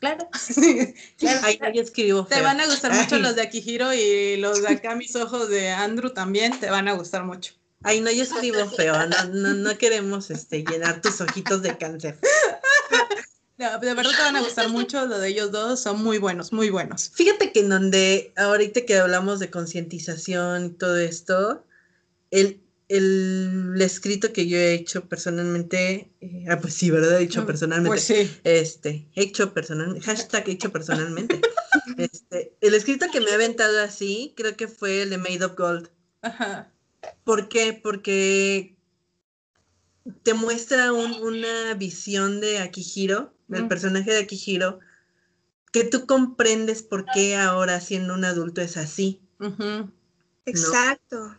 Claro. 0.00 0.28
claro. 1.18 1.40
Ay, 1.44 1.58
no, 1.60 1.72
yo 1.72 1.82
escribo 1.82 2.26
Te 2.26 2.40
van 2.40 2.60
a 2.60 2.66
gustar 2.66 2.92
mucho 2.92 3.16
Ay. 3.16 3.22
los 3.22 3.36
de 3.36 3.42
Akihiro 3.42 3.92
y 3.92 4.36
los 4.38 4.62
de 4.62 4.68
acá, 4.68 4.96
mis 4.96 5.14
ojos 5.14 5.48
de 5.48 5.70
Andrew 5.70 6.10
también, 6.10 6.58
te 6.58 6.70
van 6.70 6.88
a 6.88 6.94
gustar 6.94 7.24
mucho. 7.24 7.52
Ay, 7.84 8.00
no, 8.00 8.10
yo 8.10 8.22
escribo 8.22 8.66
feo. 8.68 8.94
No, 9.06 9.24
no, 9.26 9.54
no 9.54 9.78
queremos 9.78 10.30
este, 10.30 10.64
llenar 10.64 11.02
tus 11.02 11.20
ojitos 11.20 11.62
de 11.62 11.76
cáncer. 11.76 12.18
De 13.70 13.94
verdad 13.94 14.10
te 14.16 14.22
van 14.22 14.36
a 14.36 14.40
gustar 14.42 14.68
mucho, 14.70 15.06
lo 15.06 15.18
de 15.18 15.28
ellos 15.28 15.50
dos 15.50 15.80
son 15.80 16.02
muy 16.02 16.18
buenos, 16.18 16.52
muy 16.52 16.70
buenos. 16.70 17.10
Fíjate 17.14 17.52
que 17.52 17.60
en 17.60 17.68
donde, 17.68 18.32
ahorita 18.36 18.84
que 18.84 18.96
hablamos 18.96 19.38
de 19.40 19.50
concientización 19.50 20.66
y 20.66 20.70
todo 20.70 20.96
esto, 20.98 21.64
el, 22.30 22.60
el 22.88 23.74
escrito 23.80 24.32
que 24.32 24.46
yo 24.48 24.58
he 24.58 24.74
hecho 24.74 25.08
personalmente, 25.08 26.10
eh, 26.20 26.44
ah, 26.50 26.58
pues 26.60 26.74
sí, 26.74 26.90
¿verdad? 26.90 27.20
He 27.20 27.24
hecho 27.24 27.46
personalmente. 27.46 27.88
Pues 27.90 28.04
sí. 28.04 28.30
Este, 28.44 29.06
hecho 29.14 29.54
personalmente, 29.54 30.04
hashtag 30.06 30.48
hecho 30.48 30.72
personalmente. 30.72 31.40
Este, 31.96 32.54
el 32.60 32.74
escrito 32.74 33.06
que 33.12 33.20
me 33.20 33.30
ha 33.30 33.34
aventado 33.34 33.80
así, 33.82 34.34
creo 34.36 34.56
que 34.56 34.68
fue 34.68 35.02
el 35.02 35.10
de 35.10 35.18
Made 35.18 35.44
of 35.44 35.56
Gold. 35.56 35.88
Ajá. 36.22 36.70
¿Por 37.24 37.48
qué? 37.48 37.72
Porque 37.82 38.76
te 40.22 40.34
muestra 40.34 40.92
un- 40.92 41.14
una 41.22 41.74
visión 41.74 42.40
de 42.40 42.58
Akihiro, 42.58 43.32
del 43.52 43.64
Mm. 43.64 43.68
personaje 43.68 44.10
de 44.12 44.18
Akihiro, 44.20 44.80
que 45.72 45.84
tú 45.84 46.06
comprendes 46.06 46.82
por 46.82 47.06
qué 47.12 47.36
ahora 47.36 47.80
siendo 47.80 48.14
un 48.14 48.24
adulto 48.24 48.60
es 48.60 48.76
así. 48.76 49.20
Exacto. 50.44 51.36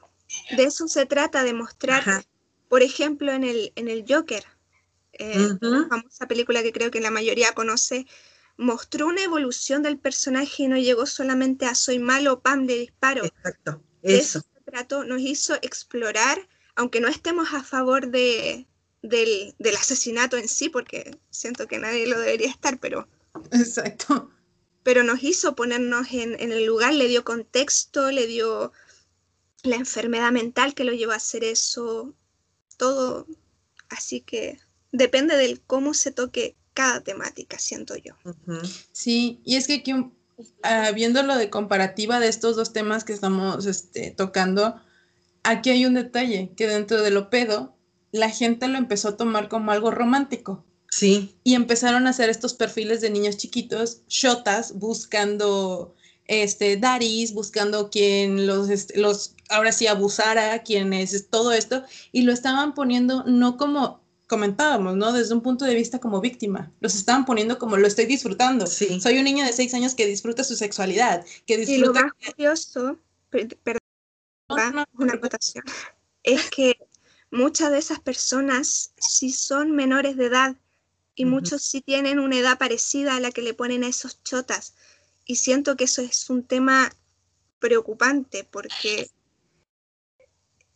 De 0.56 0.64
eso 0.64 0.88
se 0.88 1.06
trata, 1.06 1.44
de 1.44 1.54
mostrar, 1.54 2.00
Ajá. 2.02 2.24
por 2.70 2.82
ejemplo, 2.82 3.32
en 3.32 3.44
el, 3.44 3.72
en 3.76 3.88
el 3.88 4.06
Joker, 4.08 4.44
eh, 5.14 5.50
la 5.60 5.88
famosa 5.88 6.28
película 6.28 6.64
que 6.64 6.74
creo 6.74 6.90
que 6.90 7.02
la 7.02 7.12
mayoría 7.12 7.54
conoce, 7.54 8.08
mostró 8.58 9.08
una 9.08 9.22
evolución 9.24 9.84
del 9.84 10.00
personaje 10.00 10.64
y 10.64 10.68
no 10.68 10.78
llegó 10.78 11.06
solamente 11.06 11.66
a 11.66 11.76
soy 11.76 12.00
malo, 12.00 12.40
pam, 12.40 12.66
le 12.66 12.78
disparo. 12.80 13.26
Exacto, 13.26 13.84
De 14.02 14.18
eso 14.18 14.40
eso. 14.40 14.48
se 14.56 14.62
trató, 14.72 15.04
nos 15.04 15.22
hizo 15.22 15.56
explorar, 15.62 16.48
aunque 16.76 17.00
no 17.00 17.08
estemos 17.08 17.54
a 17.54 17.64
favor 17.64 18.08
de, 18.10 18.68
del, 19.04 19.54
del 19.60 19.76
asesinato 19.76 20.38
en 20.38 20.48
sí, 20.48 20.70
porque 20.70 21.16
siento 21.30 21.68
que 21.68 21.78
nadie 21.78 22.08
lo 22.08 22.20
debería 22.20 22.50
estar, 22.50 22.80
pero, 22.80 23.08
Exacto. 23.52 24.32
pero 24.82 25.04
nos 25.04 25.22
hizo 25.22 25.56
ponernos 25.56 26.12
en, 26.12 26.40
en 26.40 26.52
el 26.52 26.66
lugar, 26.66 26.94
le 26.94 27.08
dio 27.08 27.24
contexto, 27.24 28.10
le 28.10 28.26
dio 28.26 28.72
la 29.62 29.76
enfermedad 29.76 30.32
mental 30.32 30.74
que 30.74 30.86
lo 30.86 30.94
llevó 30.94 31.12
a 31.12 31.18
hacer 31.18 31.44
eso, 31.44 32.14
todo. 32.78 33.28
Así 33.90 34.22
que 34.22 34.60
depende 34.92 35.36
del 35.36 35.62
cómo 35.62 35.94
se 35.94 36.12
toque 36.12 36.56
cada 36.74 37.02
temática, 37.02 37.60
siento 37.60 37.96
yo. 37.98 38.16
Sí, 38.92 39.42
y 39.44 39.58
es 39.58 39.68
que 39.68 39.76
aquí, 39.76 39.94
ah, 40.64 40.92
viendo 40.92 41.22
lo 41.24 41.36
de 41.36 41.50
comparativa 41.50 42.20
de 42.20 42.30
estos 42.30 42.56
dos 42.56 42.74
temas 42.74 43.04
que 43.04 43.14
estamos 43.14 43.66
este, 43.66 44.12
tocando, 44.12 44.82
aquí 45.44 45.70
hay 45.70 45.86
un 45.86 45.94
detalle, 45.94 46.52
que 46.56 46.68
dentro 46.68 47.02
de 47.02 47.12
lo 47.12 47.30
pedo, 47.30 47.76
la 48.14 48.30
gente 48.30 48.70
lo 48.70 48.78
empezó 48.78 49.10
a 49.10 49.18
tomar 49.18 49.50
como 49.50 49.72
algo 49.72 49.92
romántico. 49.92 50.64
Sí, 50.90 51.36
Y 51.44 51.56
empezaron 51.56 52.08
a 52.08 52.12
hacer 52.12 52.30
estos 52.30 52.54
perfiles 52.54 53.02
de 53.02 53.10
niños 53.10 53.36
chiquitos, 53.38 54.02
shotas, 54.08 54.74
buscando 54.80 55.96
este, 56.28 56.78
daris, 56.78 57.34
buscando 57.34 57.90
quien 57.90 58.46
los, 58.48 58.70
este, 58.70 59.00
los, 59.00 59.36
ahora 59.50 59.72
sí, 59.72 59.88
abusara, 59.88 60.62
quien 60.64 60.94
es 60.94 61.30
todo 61.30 61.52
esto, 61.52 61.84
y 62.12 62.22
lo 62.22 62.32
estaban 62.32 62.76
poniendo 62.76 63.24
no 63.26 63.58
como 63.58 64.02
comentábamos, 64.28 64.96
¿no? 64.96 65.12
Desde 65.12 65.34
un 65.34 65.42
punto 65.42 65.66
de 65.66 65.76
vista 65.76 66.00
como 66.00 66.22
víctima. 66.22 66.72
Los 66.80 66.96
estaban 66.96 67.26
poniendo 67.26 67.60
como 67.60 67.76
lo 67.78 67.88
estoy 67.88 68.06
disfrutando. 68.06 68.68
sí. 68.68 69.00
Soy 69.02 69.18
un 69.18 69.26
niño 69.26 69.46
de 69.46 69.54
seis 69.54 69.74
años 69.74 69.96
que 69.96 70.06
disfruta 70.08 70.44
su 70.44 70.56
sexualidad, 70.56 71.26
que 71.48 71.56
Y 71.56 71.78
lo 71.78 71.92
disfruta... 71.92 72.02
más 72.04 72.12
curioso, 72.34 73.00
per- 73.30 73.58
perdón, 73.64 73.80
No, 74.50 74.72
no, 74.72 74.86
una 74.94 75.14
acotación, 75.14 75.64
es 76.24 76.50
que 76.50 76.78
muchas 77.34 77.72
de 77.72 77.80
esas 77.80 78.00
personas 78.00 78.94
sí 78.98 79.32
son 79.32 79.72
menores 79.72 80.16
de 80.16 80.28
edad 80.28 80.56
y 81.16 81.26
muchos 81.26 81.64
sí 81.64 81.82
tienen 81.82 82.20
una 82.20 82.38
edad 82.38 82.60
parecida 82.60 83.16
a 83.16 83.20
la 83.20 83.32
que 83.32 83.42
le 83.42 83.56
ponen 83.56 83.84
a 83.84 83.88
esos 83.88 84.22
chotas. 84.24 84.76
Y 85.26 85.38
siento 85.38 85.76
que 85.76 85.86
eso 85.86 86.02
es 86.02 86.30
un 86.30 86.44
tema 86.44 86.96
preocupante 87.60 88.44
porque 88.44 89.10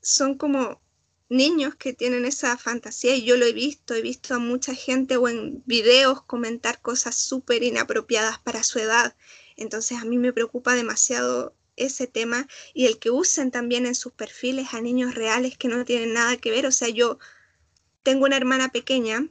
son 0.02 0.36
como 0.36 0.82
niños 1.30 1.76
que 1.76 1.94
tienen 1.94 2.26
esa 2.26 2.58
fantasía 2.58 3.16
y 3.16 3.24
yo 3.24 3.38
lo 3.38 3.46
he 3.46 3.54
visto, 3.54 3.94
he 3.94 4.02
visto 4.02 4.34
a 4.34 4.40
mucha 4.40 4.74
gente 4.74 5.18
o 5.18 5.28
en 5.28 5.62
videos 5.66 6.24
comentar 6.24 6.82
cosas 6.82 7.16
súper 7.16 7.62
inapropiadas 7.62 8.40
para 8.40 8.64
su 8.64 8.80
edad. 8.80 9.16
Entonces 9.58 10.00
a 10.00 10.06
mí 10.06 10.18
me 10.18 10.34
preocupa 10.34 10.74
demasiado 10.74 11.54
ese 11.78 12.08
tema 12.08 12.48
y 12.74 12.86
el 12.88 13.00
que 13.00 13.12
usen 13.12 13.52
también 13.52 13.86
en 13.86 13.96
sus 13.96 14.12
perfiles 14.12 14.74
a 14.74 14.82
niños 14.82 15.16
reales 15.16 15.58
que 15.58 15.68
no 15.68 15.86
tienen 15.86 16.14
nada 16.14 16.38
que 16.38 16.52
ver. 16.52 16.66
O 16.66 16.72
sea, 16.72 16.90
yo 16.90 17.20
tengo 18.04 18.26
una 18.26 18.38
hermana 18.38 18.70
pequeña 18.70 19.26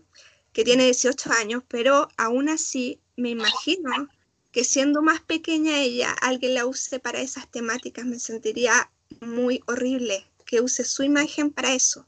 que 0.53 0.65
tiene 0.65 0.85
18 0.85 1.31
años, 1.33 1.63
pero 1.69 2.09
aún 2.17 2.49
así 2.49 3.01
me 3.17 3.31
imagino 3.31 4.09
que 4.53 4.65
siendo 4.65 5.03
más 5.03 5.21
pequeña 5.21 5.79
ella, 5.81 6.13
alguien 6.23 6.55
la 6.55 6.65
use 6.65 6.99
para 6.99 7.21
esas 7.21 7.51
temáticas, 7.51 8.07
me 8.07 8.19
sentiría 8.19 8.91
muy 9.21 9.63
horrible 9.67 10.27
que 10.47 10.63
use 10.63 10.85
su 10.85 11.03
imagen 11.03 11.51
para 11.51 11.75
eso. 11.75 12.07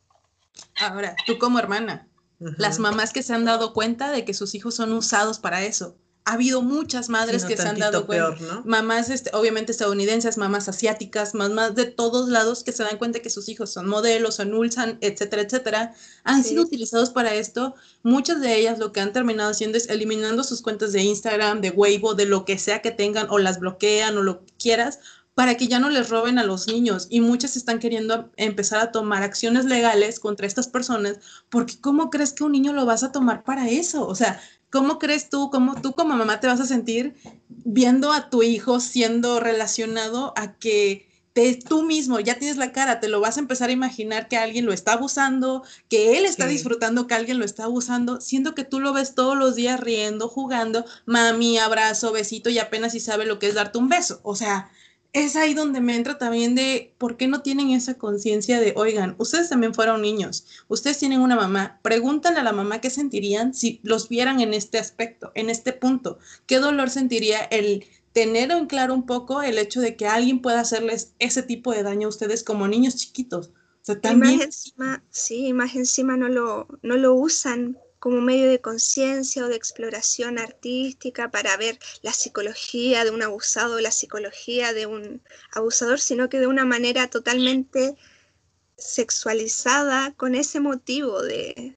Ahora, 0.77 1.15
tú 1.27 1.39
como 1.39 1.59
hermana, 1.59 2.09
las 2.39 2.79
mamás 2.79 3.13
que 3.13 3.23
se 3.23 3.35
han 3.35 3.45
dado 3.45 3.73
cuenta 3.73 4.11
de 4.11 4.25
que 4.25 4.33
sus 4.33 4.55
hijos 4.55 4.77
son 4.77 4.93
usados 4.93 5.39
para 5.39 5.65
eso. 5.65 5.97
Ha 6.25 6.33
habido 6.35 6.61
muchas 6.61 7.09
madres 7.09 7.47
que 7.47 7.57
se 7.57 7.67
han 7.67 7.79
dado 7.79 8.05
cuenta. 8.05 8.37
peor, 8.37 8.41
¿no? 8.43 8.63
Mamás, 8.67 9.09
este, 9.09 9.31
obviamente 9.35 9.73
estadounidenses, 9.73 10.37
mamás 10.37 10.69
asiáticas, 10.69 11.35
mamás 11.35 11.75
de 11.75 11.87
todos 11.87 12.29
lados 12.29 12.63
que 12.65 12.73
se 12.73 12.83
dan 12.85 12.99
cuenta 12.99 13.21
que 13.21 13.31
sus 13.31 13.49
hijos 13.49 13.71
son 13.73 13.89
modelos, 13.89 14.35
son 14.35 14.53
Ulsan, 14.53 14.99
etcétera, 15.01 15.41
etcétera, 15.43 15.95
han 16.25 16.43
Sí. 16.43 16.51
sido 16.51 16.65
utilizados 16.65 17.09
para 17.09 17.35
esto. 17.35 17.75
Muchas 18.03 18.43
de 18.43 18.59
ellas 18.59 18.79
lo 18.79 18.93
que 18.93 19.01
han 19.01 19.15
terminado 19.15 19.51
haciendo 19.51 19.79
es 19.79 19.89
eliminando 19.89 20.45
sus 20.45 20.61
cuentas 20.61 20.93
de 20.93 21.03
Instagram, 21.03 21.63
de 21.63 21.71
Weibo, 21.71 22.15
de 22.15 22.27
lo 22.27 22.45
que 22.45 22.59
sea 22.59 22.83
que 22.83 22.91
tengan, 22.91 23.29
o 23.31 23.39
las 23.39 23.59
bloquean 23.59 24.19
o 24.19 24.23
lo 24.23 24.45
que 24.45 24.53
quieras, 24.59 24.99
para 25.33 25.57
que 25.57 25.69
ya 25.69 25.79
no 25.79 25.89
les 25.89 26.11
roben 26.11 26.39
a 26.39 26.45
los 26.45 26.67
niños. 26.67 27.07
Y 27.09 27.21
muchas 27.23 27.57
están 27.57 27.79
queriendo 27.79 28.29
empezar 28.37 28.81
a 28.81 28.91
tomar 28.93 29.23
acciones 29.23 29.65
legales 29.65 30.19
contra 30.21 30.47
estas 30.47 30.67
personas, 30.69 31.21
porque 31.49 31.81
¿cómo 31.81 32.11
crees 32.11 32.33
que 32.35 32.45
un 32.45 32.53
niño 32.53 32.73
lo 32.75 32.85
vas 32.85 33.03
a 33.05 33.13
tomar 33.13 33.45
para 33.45 33.69
eso? 33.71 34.05
O 34.07 34.15
sea, 34.17 34.41
¿cómo 34.71 34.99
crees 34.99 35.31
tú, 35.31 35.51
cómo 35.51 35.81
tú 35.81 35.93
como 35.93 36.15
mamá 36.15 36.41
te 36.41 36.47
vas 36.47 36.61
a 36.61 36.67
sentir 36.67 37.15
viendo 37.49 38.13
a 38.13 38.31
tu 38.31 38.43
hijo 38.43 38.81
siendo 38.81 39.41
relacionado 39.41 40.33
a 40.37 40.55
que 40.59 41.07
te, 41.33 41.55
tú 41.55 41.85
mismo 41.85 42.19
ya 42.19 42.39
tienes 42.39 42.57
la 42.57 42.73
cara, 42.73 42.99
te 42.99 43.07
lo 43.09 43.21
vas 43.21 43.37
a 43.37 43.41
empezar 43.41 43.69
a 43.69 43.73
imaginar 43.73 44.27
que 44.29 44.37
alguien 44.37 44.67
lo 44.67 44.73
está 44.73 44.95
abusando, 44.95 45.63
que 45.89 46.19
él 46.19 46.25
está 46.25 46.47
Sí. 46.47 46.55
disfrutando 46.55 47.07
que 47.07 47.15
alguien 47.15 47.39
lo 47.39 47.45
está 47.45 47.65
abusando, 47.65 48.21
siendo 48.21 48.55
que 48.57 48.65
tú 48.65 48.81
lo 48.81 48.93
ves 48.93 49.15
todos 49.15 49.37
los 49.37 49.55
días 49.55 49.79
riendo, 49.79 50.29
jugando, 50.29 50.85
mami, 51.07 51.59
abrazo, 51.59 52.11
besito 52.13 52.51
y 52.51 52.59
apenas 52.59 52.93
si 52.93 53.01
sabe 53.01 53.25
lo 53.25 53.39
que 53.39 53.47
es 53.49 53.55
darte 53.55 53.79
un 53.79 53.89
beso. 53.89 54.21
O 54.25 54.35
sea, 54.35 54.71
es 55.13 55.37
ahí 55.37 55.55
donde 55.55 55.81
me 55.81 55.97
entra 55.97 56.19
también 56.19 56.55
de 56.55 56.95
por 56.99 57.17
qué 57.17 57.29
no 57.29 57.41
tienen 57.43 57.71
esa 57.71 57.95
conciencia 57.95 58.61
de, 58.61 58.75
oigan, 58.77 59.15
ustedes 59.19 59.49
también 59.49 59.75
fueron 59.75 60.03
niños, 60.03 60.47
ustedes 60.69 60.99
tienen 60.99 61.21
una 61.21 61.37
mamá, 61.37 61.81
pregúntale 61.83 62.39
a 62.39 62.43
la 62.43 62.53
mamá 62.53 62.81
qué 62.81 62.91
sentirían 62.91 63.55
si 63.55 63.81
los 63.83 64.09
vieran 64.09 64.41
en 64.41 64.55
este 64.55 64.79
aspecto, 64.79 65.33
en 65.35 65.51
este 65.51 65.73
punto, 65.73 66.19
qué 66.47 66.59
dolor 66.59 66.91
sentiría 66.91 67.41
el 67.41 67.87
tener 68.13 68.51
en 68.51 68.67
claro 68.67 68.95
un 68.95 69.07
poco 69.07 69.43
el 69.43 69.59
hecho 69.59 69.81
de 69.81 69.97
que 69.97 70.07
alguien 70.07 70.43
pueda 70.43 70.61
hacerles 70.61 71.15
ese 71.19 71.43
tipo 71.43 71.73
de 71.73 71.83
daño 71.83 72.09
a 72.09 72.11
ustedes 72.11 72.43
como 72.43 72.67
niños 72.69 72.97
chiquitos. 72.97 73.49
O 73.83 73.85
sea, 73.85 73.95
Y 73.95 73.97
más 73.97 74.03
también... 74.03 74.43
encima, 74.43 75.05
sí, 75.11 75.53
más 75.53 75.75
encima 75.75 76.17
no 76.17 76.29
lo, 76.29 76.67
no 76.83 76.97
lo 76.97 77.15
usan 77.15 77.79
como 77.99 78.21
medio 78.21 78.49
de 78.49 78.61
conciencia 78.61 79.45
o 79.45 79.49
de 79.49 79.57
exploración 79.57 80.39
artística 80.39 81.31
para 81.31 81.57
ver 81.57 81.79
la 82.03 82.13
psicología 82.13 83.05
de 83.05 83.11
un 83.11 83.23
abusado, 83.23 83.81
la 83.81 83.91
psicología 83.91 84.73
de 84.73 84.87
un 84.87 85.23
abusador, 85.53 86.01
sino 86.01 86.29
que 86.29 86.39
de 86.39 86.47
una 86.47 86.65
manera 86.65 87.09
totalmente 87.11 87.97
sexualizada 88.77 90.15
con 90.15 90.35
ese 90.35 90.61
motivo 90.61 91.23
de 91.23 91.77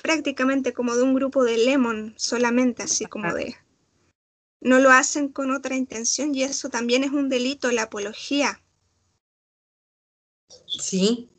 prácticamente 0.00 0.72
como 0.72 0.96
de 0.96 1.02
un 1.02 1.14
grupo 1.14 1.44
de 1.44 1.58
lemon 1.58 2.14
solamente, 2.16 2.82
así 2.82 3.06
como 3.06 3.34
de... 3.34 3.56
No 4.60 4.78
lo 4.78 4.90
hacen 4.90 5.28
con 5.28 5.50
otra 5.50 5.74
intención 5.74 6.34
y 6.34 6.44
eso 6.44 6.68
también 6.68 7.02
es 7.02 7.10
un 7.10 7.28
delito, 7.28 7.72
la 7.72 7.82
apología. 7.82 8.62
Sí. 10.66 11.31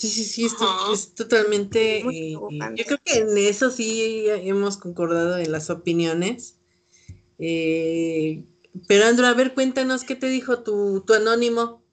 Sí, 0.00 0.08
sí, 0.08 0.24
sí, 0.24 0.46
esto 0.46 0.94
es 0.94 1.14
totalmente... 1.14 1.98
Eh, 1.98 2.32
yo 2.32 2.84
creo 2.86 2.98
que 3.04 3.18
en 3.18 3.36
eso 3.36 3.70
sí 3.70 4.24
hemos 4.30 4.78
concordado 4.78 5.36
en 5.36 5.52
las 5.52 5.68
opiniones. 5.68 6.56
Eh, 7.38 8.46
pero 8.88 9.04
Andrew, 9.04 9.26
a 9.28 9.34
ver, 9.34 9.52
cuéntanos 9.52 10.04
qué 10.04 10.14
te 10.14 10.28
dijo 10.28 10.62
tu, 10.62 11.04
tu 11.06 11.12
anónimo. 11.12 11.84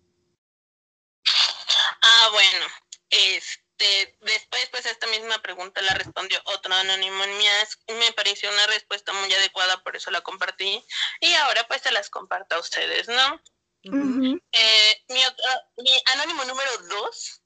Ah, 2.01 2.29
bueno, 2.31 2.65
este, 3.09 4.17
después 4.21 4.69
pues 4.71 4.85
esta 4.85 5.07
misma 5.07 5.41
pregunta 5.41 5.81
la 5.81 5.93
respondió 5.95 6.39
otro 6.45 6.73
anónimo 6.73 7.25
en 7.25 7.37
mías, 7.37 7.77
me 7.89 8.13
pareció 8.13 8.49
una 8.49 8.67
respuesta 8.67 9.11
muy 9.11 9.33
adecuada, 9.33 9.83
por 9.83 9.97
eso 9.97 10.11
la 10.11 10.21
compartí, 10.21 10.81
y 11.19 11.33
ahora 11.33 11.67
pues 11.67 11.81
se 11.81 11.91
las 11.91 12.09
comparto 12.09 12.55
a 12.55 12.59
ustedes, 12.61 13.09
¿no? 13.09 13.41
Eh, 13.83 15.03
mi, 15.09 15.25
otro- 15.25 15.43
mi 15.83 15.91
anónimo 16.13 16.45
número 16.45 16.71
dos 16.89 17.41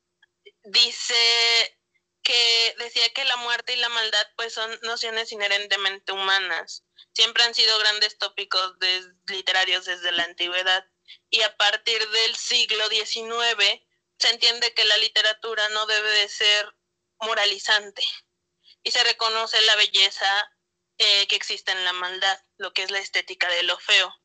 dice 0.63 1.77
que 2.23 2.75
decía 2.77 3.09
que 3.13 3.25
la 3.25 3.37
muerte 3.37 3.73
y 3.73 3.77
la 3.77 3.89
maldad 3.89 4.27
pues 4.35 4.53
son 4.53 4.79
nociones 4.83 5.31
inherentemente 5.31 6.11
humanas. 6.11 6.83
Siempre 7.13 7.43
han 7.43 7.55
sido 7.55 7.77
grandes 7.79 8.17
tópicos 8.17 8.75
literarios 9.27 9.85
desde 9.85 10.11
la 10.11 10.23
antigüedad 10.23 10.85
y 11.29 11.41
a 11.41 11.57
partir 11.57 12.07
del 12.09 12.35
siglo 12.35 12.87
XIX 12.89 13.81
se 14.17 14.29
entiende 14.29 14.73
que 14.73 14.85
la 14.85 14.97
literatura 14.97 15.67
no 15.69 15.85
debe 15.87 16.11
de 16.11 16.29
ser 16.29 16.73
moralizante 17.19 18.03
y 18.83 18.91
se 18.91 19.03
reconoce 19.03 19.59
la 19.61 19.75
belleza 19.75 20.51
eh, 20.97 21.27
que 21.27 21.35
existe 21.35 21.71
en 21.71 21.83
la 21.83 21.93
maldad, 21.93 22.39
lo 22.57 22.73
que 22.73 22.83
es 22.83 22.91
la 22.91 22.99
estética 22.99 23.49
de 23.49 23.63
lo 23.63 23.77
feo. 23.79 24.20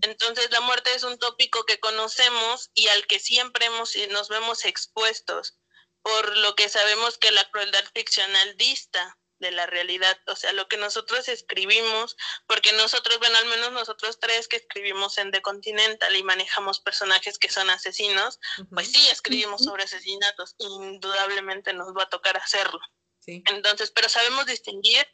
Entonces 0.00 0.50
la 0.50 0.60
muerte 0.62 0.94
es 0.94 1.02
un 1.02 1.18
tópico 1.18 1.64
que 1.64 1.78
conocemos 1.78 2.70
y 2.74 2.88
al 2.88 3.06
que 3.06 3.20
siempre 3.20 3.66
hemos, 3.66 3.94
nos 4.10 4.28
vemos 4.28 4.64
expuestos, 4.64 5.58
por 6.02 6.36
lo 6.38 6.54
que 6.54 6.68
sabemos 6.68 7.18
que 7.18 7.30
la 7.32 7.48
crueldad 7.50 7.84
ficcional 7.94 8.56
dista 8.56 9.18
de 9.40 9.50
la 9.52 9.66
realidad, 9.66 10.18
o 10.26 10.34
sea, 10.34 10.52
lo 10.52 10.68
que 10.68 10.76
nosotros 10.76 11.28
escribimos, 11.28 12.16
porque 12.46 12.72
nosotros, 12.72 13.18
bueno, 13.18 13.38
al 13.38 13.46
menos 13.46 13.72
nosotros 13.72 14.18
tres 14.18 14.48
que 14.48 14.56
escribimos 14.56 15.18
en 15.18 15.30
The 15.30 15.42
Continental 15.42 16.14
y 16.16 16.22
manejamos 16.22 16.80
personajes 16.80 17.38
que 17.38 17.48
son 17.48 17.70
asesinos, 17.70 18.40
pues 18.72 18.90
sí, 18.90 19.08
escribimos 19.10 19.62
sobre 19.62 19.84
asesinatos, 19.84 20.56
indudablemente 20.58 21.72
nos 21.72 21.94
va 21.96 22.04
a 22.04 22.08
tocar 22.08 22.36
hacerlo. 22.36 22.80
Sí. 23.20 23.42
Entonces, 23.46 23.92
pero 23.92 24.08
sabemos 24.08 24.46
distinguir 24.46 25.06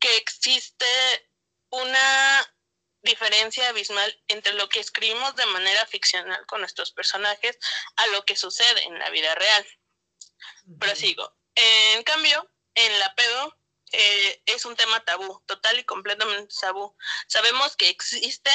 que 0.00 0.16
existe 0.16 0.86
una 1.70 2.57
diferencia 3.02 3.68
abismal 3.68 4.22
entre 4.28 4.54
lo 4.54 4.68
que 4.68 4.80
escribimos 4.80 5.34
de 5.36 5.46
manera 5.46 5.86
ficcional 5.86 6.44
con 6.46 6.60
nuestros 6.60 6.92
personajes 6.92 7.58
a 7.96 8.06
lo 8.08 8.24
que 8.24 8.36
sucede 8.36 8.84
en 8.84 8.98
la 8.98 9.10
vida 9.10 9.34
real. 9.34 9.66
Prosigo. 10.78 11.36
En 11.54 12.02
cambio, 12.02 12.50
en 12.74 12.98
la 12.98 13.14
pedo 13.14 13.58
eh, 13.92 14.42
es 14.46 14.64
un 14.64 14.76
tema 14.76 15.04
tabú, 15.04 15.42
total 15.46 15.78
y 15.78 15.84
completamente 15.84 16.54
tabú. 16.60 16.96
Sabemos 17.26 17.76
que 17.76 17.88
existe, 17.88 18.50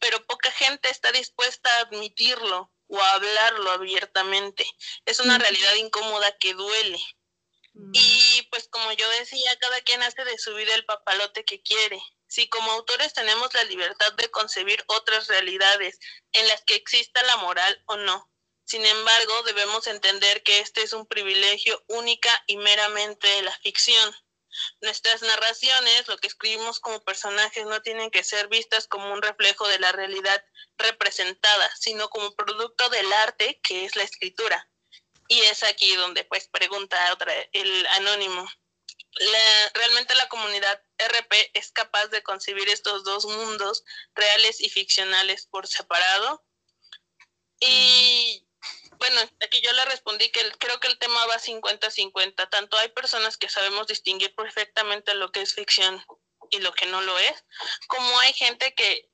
pero 0.00 0.24
poca 0.26 0.50
gente 0.50 0.88
está 0.90 1.10
dispuesta 1.12 1.74
a 1.74 1.80
admitirlo 1.80 2.72
o 2.88 3.00
a 3.00 3.14
hablarlo 3.14 3.70
abiertamente. 3.72 4.64
Es 5.04 5.20
una 5.20 5.38
realidad 5.38 5.74
incómoda 5.74 6.36
que 6.38 6.54
duele. 6.54 7.00
Y 7.92 8.42
pues 8.50 8.68
como 8.68 8.90
yo 8.92 9.08
decía, 9.10 9.54
cada 9.58 9.82
quien 9.82 10.02
hace 10.02 10.24
de 10.24 10.38
su 10.38 10.54
vida 10.54 10.74
el 10.74 10.86
papalote 10.86 11.44
que 11.44 11.60
quiere. 11.60 12.00
Si 12.28 12.48
como 12.48 12.72
autores 12.72 13.12
tenemos 13.12 13.52
la 13.54 13.64
libertad 13.64 14.12
de 14.14 14.30
concebir 14.30 14.82
otras 14.88 15.28
realidades 15.28 15.98
en 16.32 16.46
las 16.48 16.62
que 16.64 16.74
exista 16.74 17.22
la 17.22 17.36
moral 17.36 17.82
o 17.86 17.96
no. 17.96 18.30
Sin 18.64 18.84
embargo, 18.84 19.42
debemos 19.44 19.86
entender 19.86 20.42
que 20.42 20.58
este 20.58 20.82
es 20.82 20.92
un 20.92 21.06
privilegio 21.06 21.84
única 21.86 22.42
y 22.48 22.56
meramente 22.56 23.28
de 23.28 23.42
la 23.42 23.56
ficción. 23.58 24.14
Nuestras 24.80 25.22
narraciones, 25.22 26.08
lo 26.08 26.16
que 26.18 26.26
escribimos 26.26 26.80
como 26.80 27.00
personajes, 27.04 27.64
no 27.66 27.80
tienen 27.82 28.10
que 28.10 28.24
ser 28.24 28.48
vistas 28.48 28.88
como 28.88 29.12
un 29.12 29.22
reflejo 29.22 29.68
de 29.68 29.78
la 29.78 29.92
realidad 29.92 30.44
representada, 30.78 31.70
sino 31.76 32.08
como 32.08 32.34
producto 32.34 32.88
del 32.88 33.12
arte 33.12 33.60
que 33.62 33.84
es 33.84 33.94
la 33.94 34.02
escritura. 34.02 34.68
Y 35.28 35.40
es 35.42 35.62
aquí 35.62 35.94
donde 35.96 36.24
pues 36.24 36.48
pregunta 36.48 37.12
otra 37.12 37.32
el 37.52 37.86
anónimo. 37.88 38.48
La- 39.18 39.70
realmente 39.74 40.14
la 40.14 40.28
comunidad 40.28 40.82
RP 40.98 41.50
es 41.54 41.72
capaz 41.72 42.06
de 42.08 42.22
concebir 42.22 42.68
estos 42.68 43.04
dos 43.04 43.24
mundos 43.26 43.84
reales 44.14 44.60
y 44.60 44.68
ficcionales 44.68 45.46
por 45.46 45.66
separado. 45.66 46.44
Y 47.60 48.46
bueno, 48.98 49.20
aquí 49.40 49.60
yo 49.62 49.72
le 49.72 49.84
respondí 49.86 50.30
que 50.30 50.40
el- 50.40 50.56
creo 50.58 50.78
que 50.80 50.88
el 50.88 50.98
tema 50.98 51.24
va 51.26 51.38
50-50. 51.38 52.48
Tanto 52.48 52.76
hay 52.78 52.88
personas 52.90 53.36
que 53.36 53.48
sabemos 53.48 53.86
distinguir 53.86 54.34
perfectamente 54.34 55.14
lo 55.14 55.30
que 55.32 55.42
es 55.42 55.54
ficción 55.54 56.04
y 56.50 56.58
lo 56.60 56.72
que 56.72 56.86
no 56.86 57.00
lo 57.00 57.18
es, 57.18 57.44
como 57.88 58.18
hay 58.20 58.32
gente 58.32 58.74
que 58.74 59.10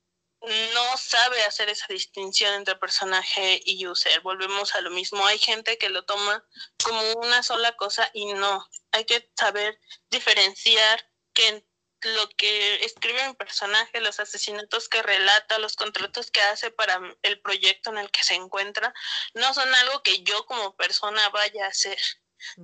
no 0.74 0.96
sabe 0.96 1.42
hacer 1.44 1.68
esa 1.68 1.86
distinción 1.88 2.54
entre 2.54 2.76
personaje 2.76 3.60
y 3.64 3.86
user. 3.86 4.20
Volvemos 4.20 4.74
a 4.74 4.80
lo 4.80 4.90
mismo. 4.90 5.24
Hay 5.26 5.38
gente 5.38 5.78
que 5.78 5.88
lo 5.88 6.04
toma 6.04 6.44
como 6.82 7.12
una 7.14 7.42
sola 7.42 7.76
cosa 7.76 8.10
y 8.12 8.32
no. 8.34 8.68
Hay 8.90 9.04
que 9.04 9.30
saber 9.36 9.80
diferenciar 10.10 11.08
que 11.32 11.64
lo 12.02 12.28
que 12.30 12.84
escribe 12.84 13.28
mi 13.28 13.34
personaje, 13.34 14.00
los 14.00 14.18
asesinatos 14.18 14.88
que 14.88 15.02
relata, 15.02 15.58
los 15.58 15.76
contratos 15.76 16.32
que 16.32 16.42
hace 16.42 16.72
para 16.72 17.00
el 17.22 17.40
proyecto 17.40 17.90
en 17.90 17.98
el 17.98 18.10
que 18.10 18.24
se 18.24 18.34
encuentra, 18.34 18.92
no 19.34 19.54
son 19.54 19.72
algo 19.72 20.02
que 20.02 20.22
yo 20.24 20.44
como 20.46 20.76
persona 20.76 21.28
vaya 21.28 21.66
a 21.66 21.68
hacer. 21.68 21.98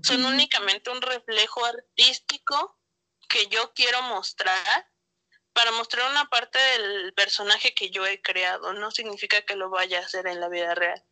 Son 0.03 0.25
únicamente 0.25 0.91
un 0.91 1.01
reflejo 1.01 1.65
artístico 1.65 2.77
que 3.29 3.47
yo 3.47 3.73
quiero 3.75 4.03
mostrar 4.03 4.91
para 5.59 5.73
mostrar 5.73 6.09
una 6.09 6.25
parte 6.27 6.57
del 6.57 7.13
personaje 7.15 7.75
que 7.75 7.91
yo 7.91 8.07
he 8.07 8.23
creado. 8.23 8.73
No 8.75 8.93
significa 8.93 9.43
que 9.43 9.57
lo 9.57 9.71
vaya 9.71 9.99
a 9.99 10.05
hacer 10.05 10.29
en 10.29 10.39
la 10.39 10.49
vida 10.49 10.73
real. 10.77 11.05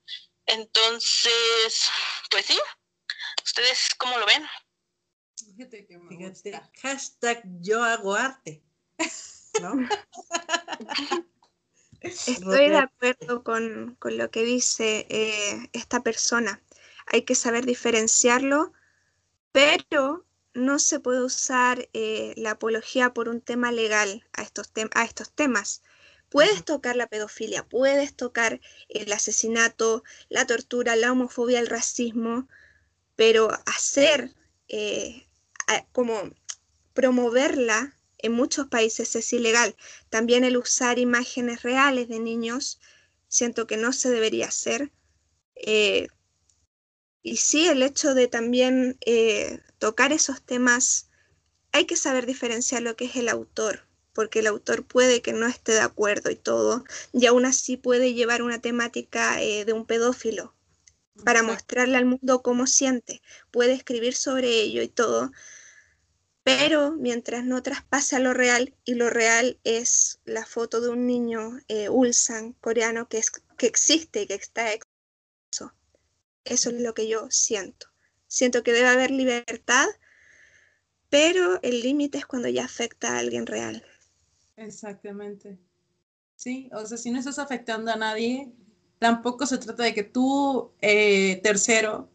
Entonces, 0.46 1.90
pues 2.30 2.46
sí. 2.46 2.56
¿Ustedes 3.44 3.88
cómo 3.98 4.16
lo 4.18 4.24
ven? 4.24 4.44
Fíjate 5.36 5.84
que 5.88 5.98
me 5.98 6.16
Fíjate, 6.16 6.52
gusta. 6.52 6.70
hashtag 6.80 7.42
yo 7.60 7.82
hago 7.82 8.14
arte. 8.14 8.62
¿No? 9.60 9.74
Estoy 12.00 12.68
de 12.68 12.78
acuerdo 12.78 13.42
con, 13.42 13.96
con 13.98 14.16
lo 14.16 14.30
que 14.30 14.44
dice 14.44 15.08
eh, 15.10 15.70
esta 15.72 16.04
persona. 16.04 16.62
Hay 17.06 17.22
que 17.22 17.34
saber 17.34 17.66
diferenciarlo, 17.66 18.72
pero 19.50 20.25
no 20.56 20.78
se 20.78 21.00
puede 21.00 21.22
usar 21.22 21.88
eh, 21.92 22.34
la 22.36 22.52
apología 22.52 23.14
por 23.14 23.28
un 23.28 23.40
tema 23.40 23.72
legal 23.72 24.24
a 24.32 24.42
estos, 24.42 24.72
tem- 24.72 24.90
a 24.94 25.04
estos 25.04 25.30
temas. 25.32 25.82
Puedes 26.28 26.64
tocar 26.64 26.96
la 26.96 27.06
pedofilia, 27.06 27.64
puedes 27.64 28.14
tocar 28.16 28.60
el 28.88 29.12
asesinato, 29.12 30.02
la 30.28 30.46
tortura, 30.46 30.96
la 30.96 31.12
homofobia, 31.12 31.60
el 31.60 31.68
racismo, 31.68 32.48
pero 33.16 33.50
hacer 33.66 34.34
eh, 34.68 35.26
como 35.92 36.30
promoverla 36.94 37.94
en 38.18 38.32
muchos 38.32 38.68
países 38.68 39.14
es 39.16 39.32
ilegal. 39.32 39.76
También 40.10 40.44
el 40.44 40.56
usar 40.56 40.98
imágenes 40.98 41.62
reales 41.62 42.08
de 42.08 42.18
niños, 42.20 42.80
siento 43.28 43.66
que 43.66 43.76
no 43.76 43.92
se 43.92 44.10
debería 44.10 44.46
hacer. 44.48 44.92
Eh, 45.54 46.08
y 47.26 47.38
sí, 47.38 47.66
el 47.66 47.82
hecho 47.82 48.14
de 48.14 48.28
también 48.28 48.98
eh, 49.04 49.58
tocar 49.78 50.12
esos 50.12 50.42
temas, 50.42 51.08
hay 51.72 51.84
que 51.84 51.96
saber 51.96 52.24
diferenciar 52.24 52.82
lo 52.82 52.94
que 52.94 53.06
es 53.06 53.16
el 53.16 53.28
autor, 53.28 53.84
porque 54.12 54.38
el 54.38 54.46
autor 54.46 54.86
puede 54.86 55.22
que 55.22 55.32
no 55.32 55.48
esté 55.48 55.72
de 55.72 55.80
acuerdo 55.80 56.30
y 56.30 56.36
todo, 56.36 56.84
y 57.12 57.26
aún 57.26 57.44
así 57.44 57.76
puede 57.76 58.14
llevar 58.14 58.42
una 58.42 58.60
temática 58.60 59.42
eh, 59.42 59.64
de 59.64 59.72
un 59.72 59.86
pedófilo 59.86 60.54
para 61.24 61.42
mostrarle 61.42 61.96
al 61.96 62.04
mundo 62.04 62.42
cómo 62.42 62.68
siente, 62.68 63.22
puede 63.50 63.72
escribir 63.72 64.14
sobre 64.14 64.60
ello 64.60 64.82
y 64.82 64.88
todo, 64.88 65.32
pero 66.44 66.92
mientras 66.92 67.44
no 67.44 67.60
traspasa 67.60 68.20
lo 68.20 68.34
real, 68.34 68.72
y 68.84 68.94
lo 68.94 69.10
real 69.10 69.58
es 69.64 70.20
la 70.26 70.46
foto 70.46 70.80
de 70.80 70.90
un 70.90 71.08
niño 71.08 71.58
eh, 71.66 71.88
Ulsan 71.88 72.52
coreano 72.60 73.08
que, 73.08 73.18
es, 73.18 73.32
que 73.58 73.66
existe 73.66 74.22
y 74.22 74.26
que 74.28 74.34
está. 74.34 74.68
Eso 76.46 76.70
es 76.70 76.80
lo 76.80 76.94
que 76.94 77.08
yo 77.08 77.26
siento. 77.30 77.88
Siento 78.28 78.62
que 78.62 78.72
debe 78.72 78.88
haber 78.88 79.10
libertad, 79.10 79.86
pero 81.10 81.60
el 81.62 81.80
límite 81.82 82.18
es 82.18 82.26
cuando 82.26 82.48
ya 82.48 82.64
afecta 82.64 83.14
a 83.14 83.18
alguien 83.18 83.46
real. 83.46 83.84
Exactamente. 84.56 85.58
Sí, 86.34 86.68
o 86.72 86.84
sea, 86.86 86.98
si 86.98 87.10
no 87.10 87.18
estás 87.18 87.38
afectando 87.38 87.90
a 87.90 87.96
nadie, 87.96 88.52
tampoco 88.98 89.46
se 89.46 89.58
trata 89.58 89.82
de 89.82 89.94
que 89.94 90.04
tú, 90.04 90.72
eh, 90.80 91.40
tercero, 91.42 92.10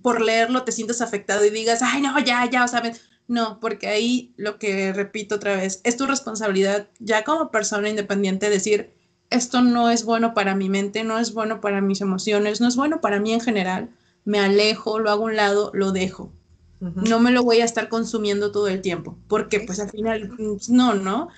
por 0.00 0.20
leerlo 0.20 0.64
te 0.64 0.72
sientas 0.72 1.00
afectado 1.00 1.44
y 1.44 1.50
digas, 1.50 1.80
ay, 1.82 2.00
no, 2.00 2.18
ya, 2.20 2.48
ya, 2.50 2.64
o 2.64 2.68
sea, 2.68 2.82
no, 3.28 3.60
porque 3.60 3.88
ahí 3.88 4.32
lo 4.36 4.58
que 4.58 4.92
repito 4.92 5.36
otra 5.36 5.56
vez, 5.56 5.80
es 5.84 5.96
tu 5.96 6.06
responsabilidad 6.06 6.88
ya 6.98 7.24
como 7.24 7.50
persona 7.50 7.88
independiente 7.88 8.50
decir, 8.50 8.94
esto 9.32 9.62
no 9.62 9.90
es 9.90 10.04
bueno 10.04 10.34
para 10.34 10.54
mi 10.54 10.68
mente, 10.68 11.04
no 11.04 11.18
es 11.18 11.34
bueno 11.34 11.60
para 11.60 11.80
mis 11.80 12.00
emociones, 12.00 12.60
no 12.60 12.68
es 12.68 12.76
bueno 12.76 13.00
para 13.00 13.20
mí 13.20 13.32
en 13.32 13.40
general, 13.40 13.90
me 14.24 14.38
alejo, 14.38 14.98
lo 14.98 15.10
hago 15.10 15.24
a 15.24 15.30
un 15.30 15.36
lado, 15.36 15.70
lo 15.74 15.92
dejo. 15.92 16.32
No 16.80 17.20
me 17.20 17.30
lo 17.30 17.44
voy 17.44 17.60
a 17.60 17.64
estar 17.64 17.88
consumiendo 17.88 18.50
todo 18.50 18.66
el 18.66 18.80
tiempo, 18.80 19.16
porque 19.28 19.60
pues 19.60 19.78
al 19.78 19.90
final, 19.90 20.32
no, 20.68 20.94
¿no? 20.94 21.28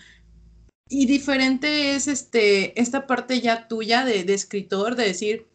Y 0.88 1.04
diferente 1.04 1.94
es 1.94 2.08
este, 2.08 2.80
esta 2.80 3.06
parte 3.06 3.42
ya 3.42 3.68
tuya 3.68 4.06
de, 4.06 4.24
de, 4.24 4.32
escritor, 4.32 4.96
de 4.96 5.04
decir, 5.04 5.46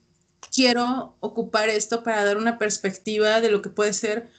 quiero 0.54 1.16
ocupar 1.22 1.70
esto 1.70 2.04
para 2.04 2.24
dar 2.24 2.38
una 2.38 2.60
perspectiva 2.60 3.42
de 3.42 3.50
lo 3.50 3.64
que 3.64 3.70
puede 3.70 3.94
ser, 3.94 4.30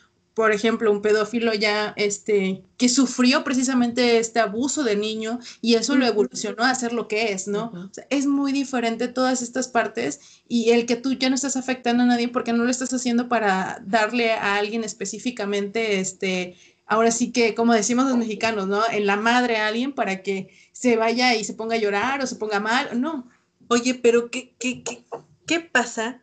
por 0.41 0.53
ejemplo, 0.53 0.91
un 0.91 1.03
pedófilo 1.03 1.53
ya 1.53 1.93
este, 1.99 2.63
que 2.79 2.89
sufrió 2.89 3.45
precisamente 3.45 4.17
este 4.17 4.41
abuso 4.41 4.85
de 4.85 4.97
niño 4.97 5.39
y 5.61 5.75
eso 5.75 5.97
lo 5.97 6.07
evolucionó 6.07 6.65
a 6.65 6.75
ser 6.75 6.95
lo 6.95 7.09
que 7.09 7.33
es, 7.33 7.47
¿no? 7.47 7.65
o 7.75 7.93
sea, 7.93 8.07
es 8.09 8.27
muy 8.27 8.51
diferente 8.51 9.09
todas 9.09 9.43
estas 9.43 9.69
partes 9.69 10.41
y 10.49 10.71
el 10.71 10.87
que 10.87 10.97
tú 10.97 11.13
ya 11.13 11.29
no 11.29 11.35
estás 11.35 11.57
afectando 11.57 12.05
a 12.05 12.07
nadie 12.07 12.29
porque 12.29 12.55
no 12.55 12.65
lo 12.65 12.71
estás 12.71 12.91
haciendo 12.95 13.29
para 13.29 13.83
darle 13.85 14.33
a 14.33 14.57
alguien 14.57 14.83
específicamente 14.83 16.01
este, 16.01 16.57
ahora 16.87 17.11
sí 17.11 17.33
que, 17.33 17.55
como 17.55 17.75
decimos 17.75 18.07
los 18.07 18.17
mexicanos, 18.17 18.67
¿no? 18.67 18.81
En 18.91 19.05
la 19.05 19.17
madre 19.17 19.59
a 19.59 19.67
alguien 19.67 19.93
para 19.93 20.23
que 20.23 20.49
se 20.73 20.97
vaya 20.97 21.35
y 21.35 21.45
se 21.45 21.53
ponga 21.53 21.75
a 21.75 21.81
llorar 21.81 22.23
o 22.23 22.27
se 22.27 22.37
ponga 22.37 22.61
mal, 22.61 22.99
no. 22.99 23.29
Oye, 23.69 23.93
pero 23.93 24.31
¿qué, 24.31 24.55
qué, 24.59 24.83
qué, 24.83 25.05
qué 25.47 25.61
pasa? 25.61 26.23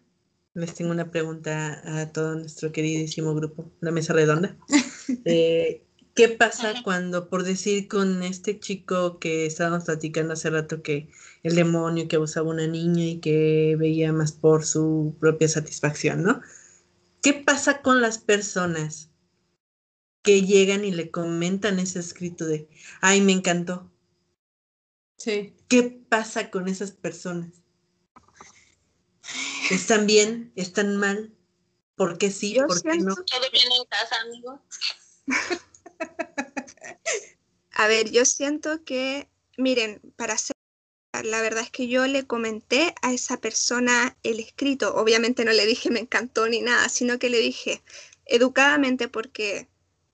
Les 0.58 0.74
tengo 0.74 0.92
una 0.92 1.12
pregunta 1.12 1.82
a 1.86 2.12
todo 2.12 2.36
nuestro 2.36 2.72
queridísimo 2.72 3.36
grupo, 3.36 3.72
la 3.80 3.92
mesa 3.92 4.14
redonda. 4.14 4.58
Eh, 5.24 5.86
¿Qué 6.16 6.28
pasa 6.28 6.74
cuando, 6.84 7.30
por 7.30 7.44
decir 7.44 7.88
con 7.88 8.24
este 8.24 8.60
chico 8.60 9.20
que 9.20 9.46
estábamos 9.46 9.86
platicando 9.86 10.34
hace 10.34 10.50
rato, 10.50 10.82
que 10.82 11.10
el 11.44 11.56
demonio 11.56 12.10
que 12.10 12.18
abusaba 12.18 12.50
a 12.50 12.54
una 12.54 12.68
niña 12.68 13.06
y 13.06 13.20
que 13.20 13.78
veía 13.80 14.12
más 14.12 14.34
por 14.34 14.66
su 14.66 15.16
propia 15.18 15.48
satisfacción, 15.48 16.24
¿no? 16.24 16.42
¿Qué 17.22 17.34
pasa 17.34 17.82
con 17.82 18.02
las 18.02 18.18
personas 18.18 19.12
que 20.28 20.42
llegan 20.42 20.84
y 20.84 20.92
le 20.92 21.10
comentan 21.10 21.80
ese 21.80 22.00
escrito 22.00 22.46
de, 22.46 22.68
ay, 23.00 23.22
me 23.22 23.32
encantó. 23.32 23.90
Sí. 25.18 25.54
¿Qué 25.70 25.84
pasa 25.84 26.52
con 26.52 26.68
esas 26.68 26.92
personas? 26.92 27.64
¿Están 29.70 30.08
bien? 30.08 30.52
¿Están 30.56 30.98
mal? 30.98 31.34
¿Por 31.96 32.18
qué 32.18 32.32
sí? 32.32 32.54
Yo 32.54 32.68
¿Por 32.68 32.82
qué 32.82 32.98
no? 32.98 33.16
Todo 33.16 33.52
bien 33.52 33.72
en 33.72 33.86
casa, 33.86 34.22
amigo. 34.22 34.62
A 37.74 37.88
ver, 37.88 38.10
yo 38.12 38.26
siento 38.26 38.84
que, 38.84 39.28
miren, 39.58 40.02
para 40.16 40.38
ser, 40.38 40.56
la 41.24 41.42
verdad 41.42 41.64
es 41.64 41.70
que 41.70 41.88
yo 41.88 42.08
le 42.08 42.26
comenté 42.26 42.96
a 43.02 43.14
esa 43.14 43.38
persona 43.38 44.18
el 44.24 44.40
escrito. 44.40 44.96
Obviamente 44.96 45.46
no 45.46 45.52
le 45.52 45.66
dije 45.66 45.92
me 45.92 46.00
encantó 46.00 46.48
ni 46.48 46.62
nada, 46.62 46.90
sino 46.90 47.20
que 47.20 47.30
le 47.30 47.40
dije 47.40 47.84
educadamente 48.26 49.08
porque 49.08 49.68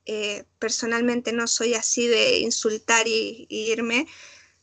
eh, 0.06 0.46
personalmente 0.60 1.32
no 1.32 1.48
soy 1.48 1.74
así 1.74 2.08
de 2.08 2.40
insultar 2.40 3.08
y, 3.08 3.46
y 3.50 3.72
irme. 3.72 4.08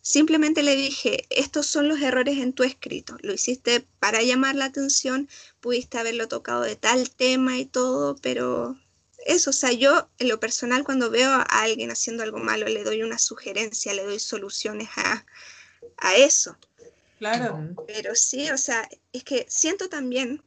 Simplemente 0.02 0.62
le 0.62 0.76
dije, 0.76 1.26
estos 1.28 1.66
son 1.66 1.88
los 1.88 2.00
errores 2.00 2.38
en 2.38 2.52
tu 2.52 2.62
escrito. 2.62 3.16
Lo 3.20 3.34
hiciste 3.34 3.86
para 3.98 4.22
llamar 4.22 4.54
la 4.54 4.66
atención, 4.66 5.28
pudiste 5.60 5.98
haberlo 5.98 6.26
tocado 6.26 6.62
de 6.62 6.76
tal 6.76 7.10
tema 7.10 7.58
y 7.58 7.66
todo, 7.66 8.16
pero 8.16 8.78
eso, 9.26 9.50
o 9.50 9.52
sea, 9.52 9.72
yo 9.72 10.08
en 10.18 10.28
lo 10.28 10.40
personal 10.40 10.84
cuando 10.84 11.10
veo 11.10 11.30
a 11.30 11.42
alguien 11.42 11.90
haciendo 11.90 12.22
algo 12.22 12.38
malo 12.38 12.66
le 12.66 12.84
doy 12.84 13.02
una 13.02 13.18
sugerencia, 13.18 13.92
le 13.92 14.04
doy 14.04 14.18
soluciones 14.18 14.88
a, 14.96 15.26
a 15.98 16.14
eso. 16.14 16.56
Claro. 17.18 17.74
Pero 17.86 18.14
sí, 18.14 18.50
o 18.50 18.56
sea, 18.56 18.88
es 19.12 19.24
que 19.24 19.44
siento 19.48 19.90
también, 19.90 20.42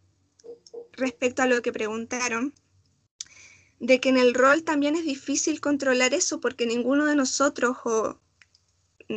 respecto 0.93 1.43
a 1.43 1.45
lo 1.45 1.61
que 1.61 1.71
preguntaron, 1.71 2.53
de 3.79 3.99
que 3.99 4.09
en 4.09 4.17
el 4.17 4.33
rol 4.33 4.63
también 4.63 4.95
es 4.95 5.05
difícil 5.05 5.61
controlar 5.61 6.15
eso 6.15 6.39
porque 6.39 6.65
ninguno 6.65 7.05
de 7.05 7.15
nosotros, 7.15 7.77
o 7.83 8.17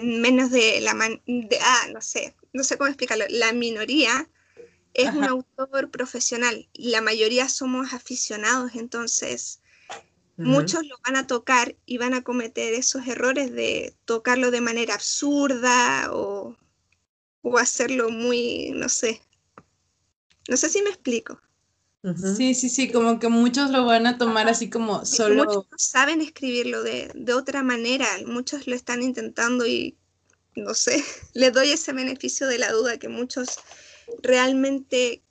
menos 0.03 0.51
de 0.51 0.81
la, 0.81 0.95
man- 0.95 1.23
de, 1.27 1.59
ah, 1.61 1.87
no 1.93 2.01
sé, 2.01 2.35
no 2.53 2.63
sé 2.65 2.77
cómo 2.79 2.89
explicarlo, 2.89 3.25
la 3.29 3.53
minoría 3.53 4.29
es 4.95 5.13
un 5.13 5.25
autor 5.29 5.91
profesional 5.91 6.69
y 6.73 6.89
la 6.89 7.01
mayoría 7.03 7.49
somos 7.49 7.93
aficionados, 7.93 8.75
entonces 8.75 9.61
muchos 10.39 10.87
lo 10.87 10.97
van 11.05 11.17
a 11.17 11.27
tocar 11.27 11.77
y 11.87 11.99
van 11.99 12.15
a 12.15 12.23
cometer 12.23 12.73
esos 12.75 13.07
errores 13.07 13.53
de 13.53 13.95
tocarlo 14.05 14.51
de 14.51 14.61
manera 14.61 14.95
absurda 14.95 16.11
o, 16.13 16.57
o 17.43 17.59
hacerlo 17.59 18.11
muy, 18.11 18.71
no 18.75 18.89
sé. 18.89 19.21
No 20.49 20.57
sé 20.57 20.69
si 20.69 20.81
me 20.83 20.91
explico. 20.91 21.41
Sí, 22.15 22.55
sí, 22.55 22.69
sí, 22.69 22.91
como 22.91 23.19
que 23.19 23.29
muchos 23.29 23.71
lo 23.71 23.85
van 23.85 24.07
a 24.07 24.19
tomar 24.19 24.49
así 24.49 24.71
como 24.71 25.05
solo. 25.05 25.45
Muchos 25.45 25.67
no 25.71 25.79
saben 25.79 26.21
escribirlo 26.21 26.83
de, 26.83 27.11
de 27.15 27.35
otra 27.35 27.63
manera, 27.63 28.07
muchos 28.27 28.67
lo 28.67 28.77
están 28.77 29.03
intentando 29.03 29.67
y 29.67 29.97
no 30.55 30.75
sé, 30.75 31.03
les 31.35 31.53
doy 31.53 31.71
ese 31.71 31.93
beneficio 31.93 32.47
de 32.47 32.59
la 32.59 32.71
duda 32.73 32.99
que 32.99 33.09
muchos 33.09 33.59
realmente 34.23 35.23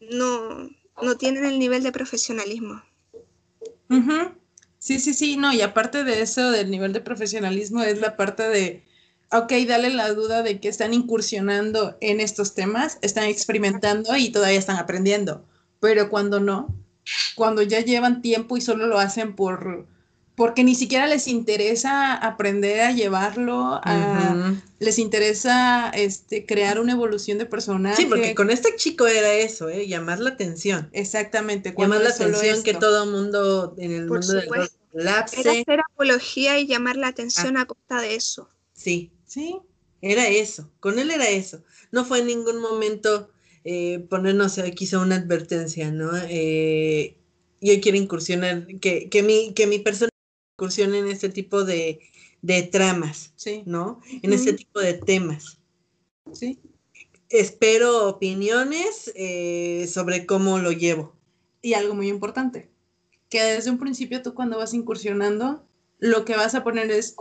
no, 0.00 0.70
no 1.02 1.16
tienen 1.18 1.44
el 1.44 1.58
nivel 1.58 1.82
de 1.82 1.92
profesionalismo. 1.92 2.82
Ujú. 3.90 4.32
Sí, 4.78 4.98
sí, 4.98 5.14
sí, 5.14 5.36
no, 5.36 5.52
y 5.52 5.60
aparte 5.60 6.02
de 6.02 6.22
eso, 6.22 6.50
del 6.50 6.70
nivel 6.70 6.92
de 6.92 7.00
profesionalismo, 7.00 7.82
es 7.82 8.00
la 8.00 8.16
parte 8.16 8.48
de, 8.48 8.84
ok, 9.30 9.52
dale 9.68 9.90
la 9.90 10.12
duda 10.12 10.42
de 10.42 10.58
que 10.58 10.68
están 10.68 10.92
incursionando 10.92 11.96
en 12.00 12.18
estos 12.18 12.54
temas, 12.54 12.98
están 13.00 13.24
experimentando 13.24 14.16
y 14.16 14.32
todavía 14.32 14.58
están 14.58 14.78
aprendiendo, 14.78 15.46
pero 15.82 16.08
cuando 16.08 16.38
no, 16.38 16.72
cuando 17.34 17.60
ya 17.60 17.80
llevan 17.80 18.22
tiempo 18.22 18.56
y 18.56 18.60
solo 18.60 18.86
lo 18.86 19.00
hacen 19.00 19.34
por, 19.34 19.88
porque 20.36 20.62
ni 20.62 20.76
siquiera 20.76 21.08
les 21.08 21.26
interesa 21.26 22.14
aprender 22.14 22.82
a 22.82 22.92
llevarlo, 22.92 23.80
a, 23.82 24.54
les 24.78 25.00
interesa 25.00 25.90
este, 25.90 26.46
crear 26.46 26.78
una 26.78 26.92
evolución 26.92 27.38
de 27.38 27.46
personaje. 27.46 27.96
Sí, 27.96 28.06
porque 28.06 28.36
con 28.36 28.50
este 28.50 28.76
chico 28.76 29.08
era 29.08 29.34
eso, 29.34 29.68
¿eh? 29.70 29.88
llamar 29.88 30.20
la 30.20 30.30
atención. 30.30 30.88
Exactamente, 30.92 31.74
Llamar 31.76 32.00
la 32.00 32.10
atención 32.10 32.62
que 32.62 32.74
todo 32.74 33.04
mundo 33.06 33.74
en 33.76 33.90
el 33.90 34.06
Por 34.06 34.20
mundo 34.20 34.34
del 34.34 34.42
supuesto. 34.44 34.76
Era 34.94 35.20
hacer 35.20 35.80
apología 35.92 36.60
y 36.60 36.68
llamar 36.68 36.96
la 36.96 37.08
atención 37.08 37.56
a 37.56 37.64
costa 37.64 38.00
de 38.00 38.14
eso. 38.14 38.48
Sí, 38.72 39.10
Sí, 39.32 39.58
era 40.02 40.28
eso. 40.28 40.70
Con 40.78 40.98
él 40.98 41.10
era 41.10 41.26
eso. 41.26 41.64
No 41.90 42.04
fue 42.04 42.18
en 42.18 42.26
ningún 42.26 42.60
momento 42.60 43.30
eh, 43.64 44.00
ponernos 44.10 44.58
quizá 44.74 45.00
una 45.00 45.16
advertencia, 45.16 45.90
¿no? 45.90 46.10
Eh, 46.28 47.16
yo 47.60 47.80
quiero 47.80 47.96
incursionar, 47.98 48.66
que, 48.80 49.08
que, 49.08 49.22
mi, 49.22 49.54
que 49.54 49.66
mi 49.66 49.78
persona 49.78 50.10
incursione 50.58 50.98
en 50.98 51.08
este 51.08 51.28
tipo 51.28 51.64
de, 51.64 52.00
de 52.42 52.62
tramas, 52.64 53.32
sí, 53.36 53.62
¿no? 53.66 54.00
En 54.22 54.32
este 54.32 54.52
tipo 54.52 54.80
de 54.80 54.94
temas. 54.94 55.58
sí. 56.32 56.58
Espero 57.28 58.08
opiniones 58.08 59.10
eh, 59.14 59.88
sobre 59.90 60.26
cómo 60.26 60.58
lo 60.58 60.70
llevo. 60.70 61.16
Y 61.62 61.72
algo 61.72 61.94
muy 61.94 62.08
importante, 62.08 62.68
que 63.30 63.42
desde 63.42 63.70
un 63.70 63.78
principio 63.78 64.20
tú 64.20 64.34
cuando 64.34 64.58
vas 64.58 64.74
incursionando, 64.74 65.66
lo 65.98 66.26
que 66.26 66.36
vas 66.36 66.54
a 66.54 66.62
poner 66.62 66.90
es 66.90 67.14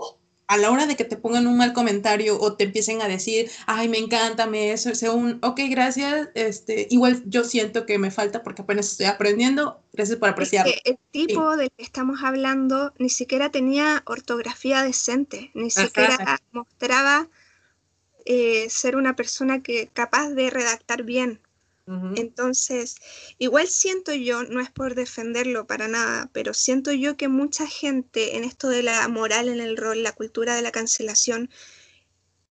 a 0.51 0.57
la 0.57 0.69
hora 0.69 0.85
de 0.85 0.97
que 0.97 1.05
te 1.05 1.15
pongan 1.15 1.47
un 1.47 1.55
mal 1.55 1.71
comentario 1.71 2.37
o 2.37 2.57
te 2.57 2.65
empiecen 2.65 3.01
a 3.01 3.07
decir, 3.07 3.49
ay, 3.67 3.87
me 3.87 3.97
encanta, 3.97 4.47
me 4.47 4.73
eso, 4.73 4.93
sea 4.95 5.13
un, 5.13 5.39
ok, 5.41 5.61
gracias, 5.69 6.27
este, 6.35 6.87
igual 6.89 7.23
yo 7.25 7.45
siento 7.45 7.85
que 7.85 7.97
me 7.97 8.11
falta 8.11 8.43
porque 8.43 8.63
apenas 8.63 8.91
estoy 8.91 9.05
aprendiendo, 9.05 9.79
gracias 9.93 10.19
por 10.19 10.27
apreciarlo. 10.27 10.73
el 10.83 10.99
tipo 11.11 11.55
del 11.55 11.71
que 11.71 11.83
estamos 11.85 12.21
hablando 12.21 12.93
ni 12.99 13.09
siquiera 13.09 13.49
tenía 13.49 14.03
ortografía 14.05 14.83
decente, 14.83 15.51
ni 15.53 15.71
siquiera 15.71 16.41
mostraba 16.51 17.29
eh, 18.25 18.69
ser 18.69 18.97
una 18.97 19.15
persona 19.15 19.63
que 19.63 19.87
capaz 19.93 20.31
de 20.31 20.49
redactar 20.49 21.03
bien. 21.03 21.39
Entonces, 22.15 22.95
igual 23.37 23.67
siento 23.67 24.13
yo, 24.13 24.43
no 24.43 24.61
es 24.61 24.71
por 24.71 24.95
defenderlo 24.95 25.67
para 25.67 25.87
nada, 25.87 26.29
pero 26.31 26.53
siento 26.53 26.91
yo 26.91 27.17
que 27.17 27.27
mucha 27.27 27.67
gente 27.67 28.37
en 28.37 28.43
esto 28.43 28.69
de 28.69 28.83
la 28.83 29.07
moral 29.07 29.49
en 29.49 29.59
el 29.59 29.75
rol, 29.75 30.03
la 30.03 30.13
cultura 30.13 30.55
de 30.55 30.61
la 30.61 30.71
cancelación, 30.71 31.49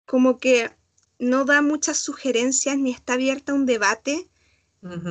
como 0.04 0.38
que 0.38 0.70
no 1.18 1.44
da 1.44 1.62
muchas 1.62 1.98
sugerencias 1.98 2.76
ni 2.76 2.90
está 2.90 3.14
abierta 3.14 3.52
a 3.52 3.54
un 3.54 3.66
debate 3.66 4.28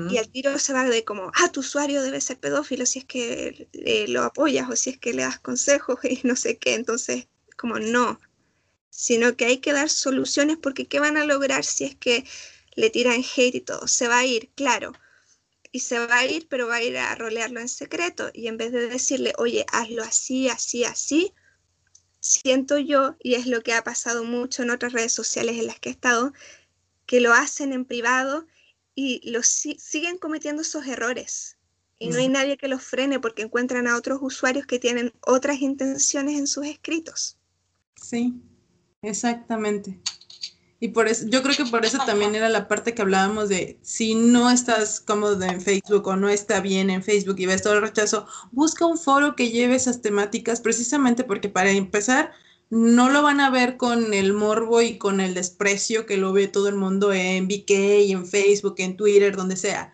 y 0.10 0.18
al 0.18 0.28
tiro 0.30 0.58
se 0.58 0.74
va 0.74 0.84
de 0.84 1.04
como, 1.04 1.32
ah, 1.36 1.52
tu 1.52 1.60
usuario 1.60 2.02
debe 2.02 2.20
ser 2.22 2.40
pedófilo 2.40 2.88
si 2.88 3.00
es 3.00 3.06
que 3.06 3.70
eh, 3.74 4.08
lo 4.08 4.24
apoyas 4.24 4.68
o 4.68 4.76
si 4.76 4.90
es 4.90 4.98
que 4.98 5.14
le 5.14 5.22
das 5.22 5.40
consejos 5.40 6.00
y 6.04 6.20
no 6.24 6.36
sé 6.36 6.58
qué. 6.58 6.74
Entonces, 6.74 7.28
como 7.56 7.78
no, 7.78 8.20
sino 8.90 9.36
que 9.36 9.46
hay 9.46 9.58
que 9.60 9.72
dar 9.72 9.90
soluciones 9.90 10.58
porque 10.58 10.88
¿qué 10.88 11.00
van 11.00 11.18
a 11.18 11.26
lograr 11.26 11.64
si 11.64 11.86
es 11.86 11.96
que 11.96 12.26
le 12.80 12.90
tiran 12.90 13.22
hate 13.22 13.56
y 13.56 13.62
todo. 13.62 13.88
Se 13.88 14.08
va 14.08 14.20
a 14.20 14.26
ir, 14.26 14.50
claro. 14.56 14.94
Y 15.72 15.82
se 15.82 16.00
va 16.00 16.20
a 16.20 16.26
ir, 16.26 16.48
pero 16.48 16.68
va 16.68 16.76
a 16.76 16.84
ir 16.84 16.98
a 16.98 17.14
rolearlo 17.16 17.60
en 17.60 17.68
secreto. 17.68 18.32
Y 18.34 18.48
en 18.48 18.58
vez 18.58 18.72
de 18.72 18.88
decirle, 18.88 19.34
oye, 19.38 19.66
hazlo 19.72 20.02
así, 20.04 20.48
así, 20.48 20.86
así, 20.86 21.34
siento 22.22 22.78
yo, 22.78 23.16
y 23.20 23.36
es 23.36 23.48
lo 23.48 23.62
que 23.62 23.74
ha 23.74 23.84
pasado 23.84 24.24
mucho 24.24 24.64
en 24.64 24.72
otras 24.72 24.94
redes 24.94 25.12
sociales 25.12 25.58
en 25.58 25.68
las 25.68 25.80
que 25.80 25.90
he 25.90 25.92
estado, 25.92 26.34
que 27.06 27.20
lo 27.20 27.34
hacen 27.34 27.74
en 27.74 27.84
privado 27.86 28.48
y 28.96 29.30
lo 29.30 29.44
siguen 29.44 30.18
cometiendo 30.18 30.62
esos 30.62 30.88
errores. 30.88 31.58
Y 32.02 32.08
no 32.10 32.20
hay 32.20 32.30
nadie 32.30 32.58
que 32.58 32.70
los 32.70 32.82
frene 32.82 33.20
porque 33.20 33.42
encuentran 33.42 33.86
a 33.88 33.98
otros 33.98 34.20
usuarios 34.22 34.66
que 34.66 34.80
tienen 34.80 35.12
otras 35.20 35.60
intenciones 35.60 36.38
en 36.38 36.48
sus 36.48 36.66
escritos. 36.66 37.38
Sí, 37.96 38.42
exactamente. 39.02 40.00
Y 40.82 40.90
por 40.90 41.10
eso, 41.10 41.26
yo 41.28 41.44
creo 41.44 41.58
que 41.58 41.66
por 41.66 41.86
eso 41.86 41.98
también 42.06 42.36
era 42.36 42.48
la 42.48 42.70
parte 42.70 42.94
que 42.94 43.02
hablábamos 43.02 43.50
de 43.50 43.78
si 43.82 44.16
no 44.16 44.50
estás 44.50 45.02
cómodo 45.02 45.44
en 45.44 45.60
Facebook 45.60 46.08
o 46.08 46.16
no 46.16 46.30
está 46.30 46.62
bien 46.62 46.90
en 46.90 47.04
Facebook 47.04 47.36
y 47.40 47.46
ves 47.46 47.62
todo 47.62 47.74
el 47.74 47.82
rechazo, 47.82 48.26
busca 48.52 48.86
un 48.86 48.98
foro 48.98 49.36
que 49.36 49.50
lleve 49.50 49.76
esas 49.76 50.02
temáticas 50.02 50.62
precisamente 50.62 51.26
porque 51.26 51.50
para 51.50 51.72
empezar 51.72 52.32
no 52.70 53.10
lo 53.10 53.24
van 53.24 53.42
a 53.42 53.50
ver 53.50 53.76
con 53.76 54.14
el 54.14 54.32
morbo 54.32 54.82
y 54.82 54.98
con 54.98 55.20
el 55.20 55.34
desprecio 55.34 56.06
que 56.06 56.18
lo 56.18 56.32
ve 56.32 56.48
todo 56.48 56.70
el 56.70 56.76
mundo 56.76 57.12
en 57.12 57.48
VK, 57.48 57.72
en 58.12 58.26
Facebook, 58.26 58.76
en 58.78 58.96
Twitter, 58.96 59.36
donde 59.36 59.58
sea. 59.58 59.94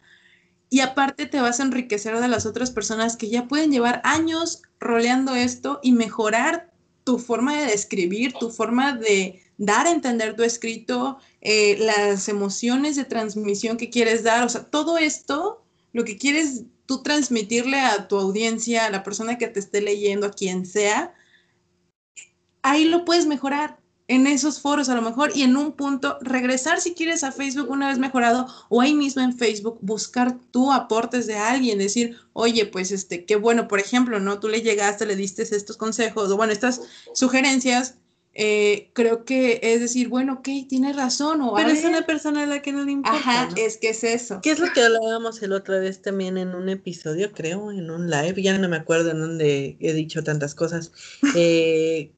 Y 0.69 0.81
aparte 0.81 1.25
te 1.25 1.39
vas 1.39 1.59
a 1.59 1.63
enriquecer 1.63 2.19
de 2.19 2.27
las 2.27 2.45
otras 2.45 2.71
personas 2.71 3.17
que 3.17 3.29
ya 3.29 3.47
pueden 3.47 3.71
llevar 3.71 4.01
años 4.03 4.61
roleando 4.79 5.33
esto 5.33 5.79
y 5.81 5.93
mejorar 5.93 6.73
tu 7.05 7.17
forma 7.17 7.55
de 7.57 7.67
describir, 7.67 8.33
tu 8.33 8.49
forma 8.49 8.93
de 8.93 9.41
dar 9.57 9.87
a 9.87 9.91
entender 9.91 10.35
tu 10.35 10.43
escrito, 10.43 11.17
eh, 11.41 11.77
las 11.79 12.27
emociones 12.29 12.95
de 12.95 13.05
transmisión 13.05 13.77
que 13.77 13.89
quieres 13.89 14.23
dar, 14.23 14.43
o 14.43 14.49
sea, 14.49 14.65
todo 14.65 14.97
esto, 14.97 15.63
lo 15.93 16.03
que 16.03 16.17
quieres 16.17 16.63
tú 16.85 17.01
transmitirle 17.01 17.79
a 17.79 18.07
tu 18.07 18.17
audiencia, 18.17 18.85
a 18.85 18.89
la 18.89 19.03
persona 19.03 19.37
que 19.37 19.47
te 19.47 19.59
esté 19.59 19.81
leyendo, 19.81 20.27
a 20.27 20.31
quien 20.31 20.65
sea, 20.65 21.13
ahí 22.61 22.85
lo 22.85 23.05
puedes 23.05 23.25
mejorar 23.25 23.79
en 24.07 24.27
esos 24.27 24.61
foros 24.61 24.89
a 24.89 24.95
lo 24.95 25.01
mejor 25.01 25.31
y 25.35 25.41
en 25.41 25.57
un 25.57 25.71
punto 25.71 26.19
regresar 26.21 26.79
si 26.79 26.93
quieres 26.93 27.23
a 27.23 27.31
Facebook 27.31 27.71
una 27.71 27.87
vez 27.87 27.97
mejorado 27.97 28.47
o 28.69 28.81
ahí 28.81 28.93
mismo 28.93 29.21
en 29.23 29.35
Facebook 29.35 29.79
buscar 29.81 30.37
tú 30.51 30.71
aportes 30.71 31.25
de 31.25 31.37
alguien, 31.37 31.79
decir, 31.79 32.17
oye, 32.33 32.67
pues 32.67 32.91
este, 32.91 33.25
qué 33.25 33.35
bueno, 33.35 33.67
por 33.67 33.79
ejemplo, 33.79 34.19
¿no? 34.19 34.39
Tú 34.39 34.47
le 34.47 34.61
llegaste, 34.61 35.07
le 35.07 35.15
diste 35.15 35.41
estos 35.41 35.77
consejos 35.77 36.29
o 36.29 36.37
bueno, 36.37 36.53
estas 36.53 36.81
sugerencias 37.13 37.95
eh, 38.37 38.89
creo 38.91 39.23
que 39.23 39.61
es 39.63 39.79
decir, 39.79 40.09
bueno, 40.09 40.33
ok, 40.33 40.49
tiene 40.67 40.91
razón. 40.91 41.39
O, 41.39 41.55
Pero 41.55 41.69
es 41.69 41.85
una 41.85 42.05
persona 42.05 42.43
a 42.43 42.45
la 42.45 42.61
que 42.61 42.73
no 42.73 42.83
le 42.83 42.91
importa. 42.91 43.17
Ajá, 43.17 43.49
es 43.55 43.77
que 43.77 43.89
es 43.89 44.03
eso. 44.03 44.41
¿Qué 44.43 44.51
es 44.51 44.59
lo 44.59 44.73
que 44.73 44.81
hablábamos 44.81 45.41
el 45.41 45.53
otra 45.53 45.79
vez 45.79 46.01
también 46.01 46.37
en 46.37 46.53
un 46.53 46.67
episodio, 46.67 47.31
creo, 47.31 47.71
en 47.71 47.89
un 47.89 48.09
live? 48.09 48.41
Ya 48.41 48.57
no 48.57 48.67
me 48.67 48.75
acuerdo 48.75 49.11
en 49.11 49.21
donde 49.21 49.77
he 49.79 49.93
dicho 49.93 50.23
tantas 50.23 50.53
cosas. 50.53 50.91
Eh, 51.37 52.11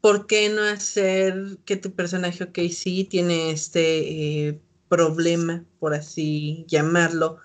¿Por 0.00 0.26
qué 0.26 0.48
no 0.48 0.62
hacer 0.62 1.58
que 1.64 1.76
tu 1.76 1.94
personaje, 1.94 2.44
ok, 2.44 2.58
sí, 2.70 3.04
tiene 3.04 3.50
este 3.50 4.48
eh, 4.48 4.60
problema, 4.88 5.64
por 5.78 5.94
así 5.94 6.64
llamarlo, 6.68 7.38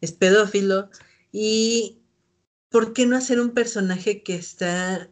es 0.00 0.12
pedófilo? 0.12 0.90
¿Y 1.32 1.98
por 2.70 2.92
qué 2.92 3.06
no 3.06 3.16
hacer 3.16 3.40
un 3.40 3.50
personaje 3.50 4.22
que 4.22 4.34
está 4.34 5.10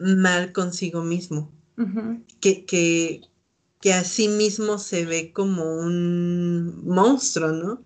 mal 0.00 0.52
consigo 0.52 1.02
mismo, 1.02 1.52
que, 2.40 2.64
que, 2.64 3.20
que 3.80 3.92
a 3.92 4.04
sí 4.04 4.28
mismo 4.28 4.78
se 4.78 5.04
ve 5.06 5.32
como 5.32 5.76
un 5.76 6.84
monstruo, 6.86 7.52
¿no? 7.52 7.82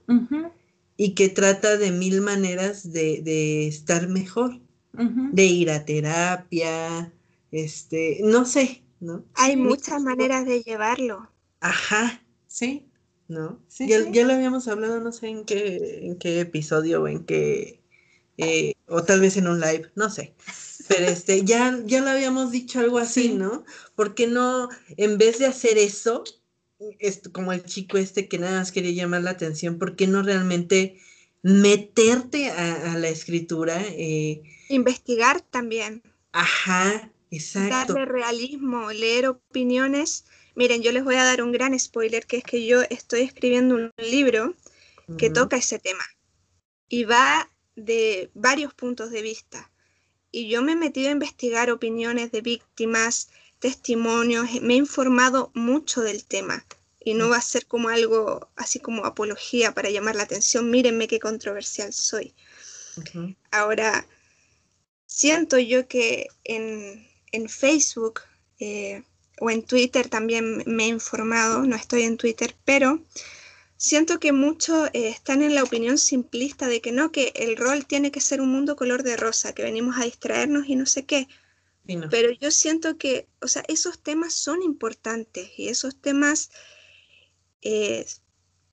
Y 0.97 1.15
que 1.15 1.29
trata 1.29 1.77
de 1.77 1.91
mil 1.91 2.21
maneras 2.21 2.93
de, 2.93 3.67
estar 3.67 4.09
mejor, 4.09 4.61
de 4.93 5.45
ir 5.45 5.71
a 5.71 5.85
terapia, 5.85 7.13
este, 7.51 8.21
no 8.23 8.45
sé, 8.45 8.83
¿no? 9.01 9.25
Hay 9.35 9.57
muchas 9.57 10.03
maneras 10.03 10.47
de 10.47 10.63
llevarlo. 10.63 11.29
Ajá, 11.61 12.23
sí, 12.47 12.87
¿no? 13.29 13.61
ya, 13.79 14.11
ya, 14.11 14.25
lo 14.27 14.35
habíamos 14.35 14.69
hablado, 14.69 15.01
no 15.01 15.13
sé 15.13 15.29
en 15.29 15.45
qué, 15.45 16.01
en 16.03 16.19
qué 16.19 16.41
episodio 16.41 17.03
o 17.03 17.09
en 17.09 17.25
qué, 17.25 17.83
eh, 18.37 18.74
o 18.89 19.03
tal 19.03 19.21
vez 19.21 19.37
en 19.37 19.49
un 19.49 19.61
live, 19.61 19.91
no 19.95 20.11
sé. 20.11 20.35
Pero 20.89 21.07
este, 21.07 21.45
ya, 21.45 21.81
ya 21.85 22.01
lo 22.01 22.11
habíamos 22.11 22.51
dicho 22.51 22.81
algo 22.81 22.99
así, 22.99 23.31
¿no? 23.31 23.65
Porque 23.95 24.27
no, 24.27 24.69
en 24.97 25.19
vez 25.19 25.39
de 25.39 25.47
hacer 25.47 25.79
eso, 25.79 26.25
esto, 26.99 27.33
como 27.33 27.53
el 27.53 27.65
chico 27.65 27.99
este 27.99 28.29
que 28.29 28.39
nada 28.39 28.59
más 28.59 28.73
quería 28.73 28.93
llamar 28.93 29.23
la 29.23 29.31
atención, 29.31 29.79
¿por 29.79 29.97
qué 29.97 30.07
no 30.07 30.23
realmente 30.23 31.01
meterte 31.43 32.51
a, 32.51 32.97
la 32.99 33.09
escritura? 33.09 33.81
Eh? 33.83 34.43
Investigar 34.69 35.41
también. 35.41 36.03
Ajá, 36.33 37.11
exacto. 37.31 37.95
Darle 37.95 38.07
realismo, 38.07 38.91
leer 38.93 39.29
opiniones. 39.29 40.25
Miren, 40.57 40.83
yo 40.83 40.93
les 40.93 41.05
voy 41.05 41.17
a 41.17 41.25
dar 41.25 41.43
un 41.43 41.53
gran 41.53 41.79
spoiler, 41.79 42.27
que 42.27 42.39
es 42.39 42.45
que 42.45 42.67
yo 42.67 42.83
estoy 42.83 43.23
escribiendo 43.23 43.75
un 43.75 43.91
libro 43.99 44.55
que 45.19 45.29
toca 45.29 45.57
ese 45.57 45.79
tema 45.79 46.05
y 46.89 47.05
va 47.05 47.51
de 47.77 48.31
varios 48.35 48.75
puntos 48.75 49.11
de 49.11 49.23
vista. 49.23 49.71
Y 50.31 50.49
yo 50.49 50.63
me 50.63 50.73
he 50.73 50.77
metido 50.77 51.09
a 51.09 51.13
investigar 51.13 51.71
opiniones 51.71 52.33
de 52.33 52.41
víctimas, 52.41 53.29
testimonios, 53.61 54.47
me 54.63 54.75
he 54.75 54.77
informado 54.77 55.51
mucho 55.55 56.01
del 56.01 56.25
tema. 56.25 56.67
Y 57.01 57.15
no 57.15 57.29
va 57.29 57.37
a 57.37 57.43
ser 57.43 57.67
como 57.67 57.89
algo 57.89 58.49
así 58.57 58.81
como 58.81 59.05
apología 59.05 59.73
para 59.75 59.91
llamar 59.91 60.17
la 60.17 60.23
atención, 60.23 60.71
mírenme 60.71 61.07
qué 61.07 61.21
controversial 61.21 61.93
soy. 61.93 62.35
Ahora, 63.51 64.07
siento 65.07 65.59
yo 65.59 65.87
que 65.87 66.29
en, 66.45 67.07
Facebook 67.49 68.21
eh, 68.59 69.03
o 69.41 69.51
en 69.51 69.63
Twitter 69.63 70.09
también 70.09 70.63
me 70.67 70.85
he 70.85 70.89
informado, 70.89 71.63
no 71.63 71.77
estoy 71.77 72.03
en 72.03 72.17
Twitter, 72.17 72.55
pero 72.65 73.03
siento 73.85 74.19
que 74.19 74.33
muchos 74.33 74.89
eh, 74.95 75.09
están 75.09 75.43
en 75.43 75.55
la 75.55 75.63
opinión 75.63 75.99
simplista 75.99 76.69
de 76.69 76.81
que 76.81 76.91
no, 76.91 77.13
que 77.13 77.33
el 77.35 77.57
rol 77.57 77.85
tiene 77.85 78.11
que 78.11 78.21
ser 78.21 78.41
un 78.41 78.49
mundo 78.51 78.77
color 78.77 79.03
de 79.03 79.17
rosa, 79.17 79.55
que 79.55 79.63
venimos 79.63 79.97
a 79.99 80.05
distraernos 80.05 80.67
y 80.69 80.75
no 80.75 80.87
sé 80.87 81.05
qué. 81.05 81.29
Pero 82.11 82.31
yo 82.31 82.51
siento 82.51 82.97
que, 82.97 83.29
o 83.43 83.47
sea, 83.47 83.63
esos 83.69 84.03
temas 84.03 84.33
son 84.33 84.63
importantes 84.63 85.51
y 85.59 85.69
esos 85.69 86.01
temas 86.01 86.51
eh, 87.61 88.07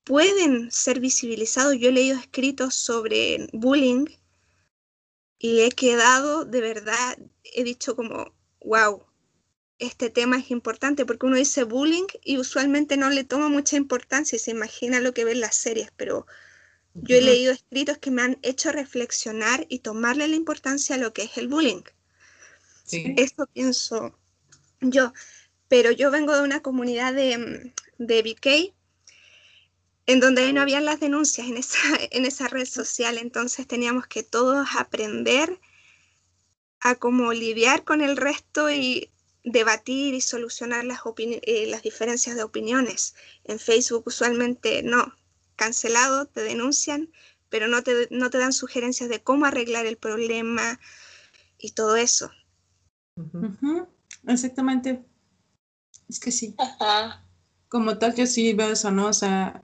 pueden 0.06 0.72
ser 0.72 1.02
visibilizados. 1.02 1.78
Yo 1.78 1.90
he 1.90 1.92
leído 1.92 2.18
escritos 2.18 2.74
sobre 2.74 3.50
bullying 3.52 4.06
y 5.38 5.60
he 5.60 5.72
quedado 5.72 6.46
de 6.46 6.62
verdad, 6.62 7.18
he 7.44 7.66
dicho 7.66 7.98
como, 7.98 8.34
wow, 8.64 9.04
este 9.82 10.12
tema 10.12 10.38
es 10.38 10.52
importante 10.52 11.06
porque 11.06 11.26
uno 11.26 11.36
dice 11.36 11.64
bullying 11.64 12.06
y 12.24 12.38
usualmente 12.38 12.98
no 12.98 13.10
le 13.10 13.24
toma 13.24 13.50
mucha 13.50 13.76
importancia 13.76 14.36
y 14.36 14.40
se 14.40 14.52
imagina 14.52 15.00
lo 15.00 15.14
que 15.14 15.26
ve 15.26 15.32
en 15.32 15.42
las 15.42 15.56
series, 15.56 15.90
pero 15.98 16.28
yo 16.94 17.16
he 17.16 17.22
leído 17.22 17.52
escritos 17.52 17.98
que 17.98 18.12
me 18.12 18.22
han 18.22 18.38
hecho 18.44 18.72
reflexionar 18.72 19.66
y 19.70 19.80
tomarle 19.80 20.28
la 20.28 20.36
importancia 20.36 20.96
a 20.96 21.00
lo 21.00 21.14
que 21.14 21.24
es 21.24 21.38
el 21.38 21.48
bullying. 21.48 21.82
Sí. 22.86 23.16
Eso 23.18 23.48
pienso 23.54 24.18
yo. 24.82 25.14
Pero 25.68 25.92
yo 25.92 26.12
vengo 26.12 26.36
de 26.36 26.44
una 26.44 26.62
comunidad 26.62 27.14
de, 27.14 27.74
de 27.98 28.22
BK 28.22 28.76
en 30.06 30.20
donde 30.20 30.52
no 30.54 30.62
habían 30.62 30.86
las 30.86 31.00
denuncias 31.00 31.48
en 31.48 31.58
esa, 31.58 31.80
en 32.12 32.26
esa 32.26 32.48
red 32.48 32.66
social, 32.66 33.18
entonces 33.18 33.66
teníamos 33.66 34.06
que 34.06 34.22
todos 34.22 34.68
aprender 34.78 35.60
a 36.82 36.96
como 36.96 37.34
lidiar 37.34 37.84
con 37.84 38.02
el 38.02 38.18
resto 38.18 38.70
y 38.70 39.10
debatir 39.44 40.14
y 40.14 40.22
solucionar 40.22 40.86
las, 40.86 41.02
eh, 41.18 41.66
las 41.68 41.82
diferencias 41.82 42.36
de 42.36 42.44
opiniones. 42.44 43.16
En 43.44 43.60
Facebook 43.60 44.04
usualmente 44.06 44.84
no, 44.84 45.14
cancelado, 45.56 46.26
te 46.26 46.42
denuncian, 46.42 47.12
pero 47.50 47.68
no 47.68 47.84
te, 47.84 48.08
no 48.12 48.30
te 48.30 48.38
dan 48.38 48.54
sugerencias 48.54 49.10
de 49.10 49.22
cómo 49.22 49.46
arreglar 49.46 49.86
el 49.86 49.98
problema 49.98 50.80
y 51.58 51.72
todo 51.72 51.96
eso. 51.96 52.32
Exactamente. 54.28 55.06
Es 56.08 56.20
que 56.20 56.32
sí. 56.32 56.56
Como 57.68 57.98
tal, 57.98 58.16
yo 58.16 58.28
sí 58.28 58.54
veo 58.54 58.72
eso, 58.72 58.92
¿no? 58.92 59.08
O 59.08 59.14
sea, 59.14 59.64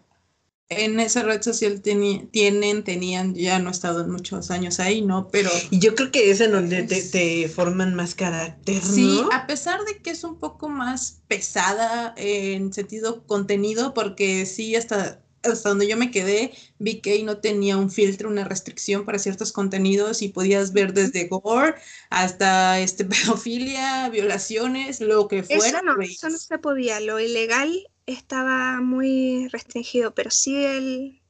en 0.70 1.00
esa 1.00 1.24
red 1.24 1.42
social 1.42 1.82
tienen, 1.82 2.84
tenían, 2.84 3.34
ya 3.36 3.60
no 3.60 3.70
he 3.70 3.72
estado 3.72 4.06
muchos 4.08 4.52
años 4.52 4.80
ahí, 4.80 5.02
¿no? 5.02 5.30
Pero... 5.30 5.50
Y 5.72 5.80
yo 5.80 5.96
creo 5.96 6.12
que 6.12 6.30
es 6.30 6.42
en 6.42 6.52
donde 6.52 6.84
te, 6.84 7.48
forman 7.48 7.96
más 7.96 8.16
carácter, 8.16 8.76
¿no? 8.84 8.94
Sí, 8.94 9.22
a 9.32 9.48
pesar 9.48 9.80
de 9.86 10.00
que 10.00 10.10
es 10.10 10.24
un 10.26 10.40
poco 10.40 10.68
más 10.68 11.22
pesada 11.28 12.14
en 12.18 12.74
sentido 12.74 13.26
contenido, 13.26 13.94
porque 13.94 14.46
sí, 14.46 14.76
hasta, 14.76 15.22
hasta 15.42 15.70
donde 15.70 15.88
yo 15.88 15.96
me 15.96 16.12
quedé, 16.12 16.52
vi 16.80 17.00
que 17.00 17.24
no 17.24 17.38
tenía 17.38 17.78
un 17.78 17.90
filtro, 17.90 18.30
una 18.30 18.44
restricción 18.44 19.06
para 19.06 19.20
ciertos 19.20 19.54
contenidos 19.54 20.22
y 20.22 20.28
podías 20.28 20.74
ver 20.74 20.94
desde 20.94 21.30
gore 21.30 21.76
hasta 22.10 22.82
este, 22.82 23.06
pedofilia, 23.06 24.10
violaciones, 24.10 25.00
lo 25.00 25.30
que 25.30 25.44
fuera. 25.44 25.66
Eso 25.66 25.82
no, 25.82 26.02
eso 26.02 26.30
no 26.30 26.38
se 26.38 26.58
podía, 26.58 27.00
lo 27.00 27.22
ilegal 27.22 27.88
estaba 28.08 28.82
muy 28.82 29.48
restringido, 29.50 30.16
pero 30.16 30.32
sí 30.32 30.66
el, 30.66 31.22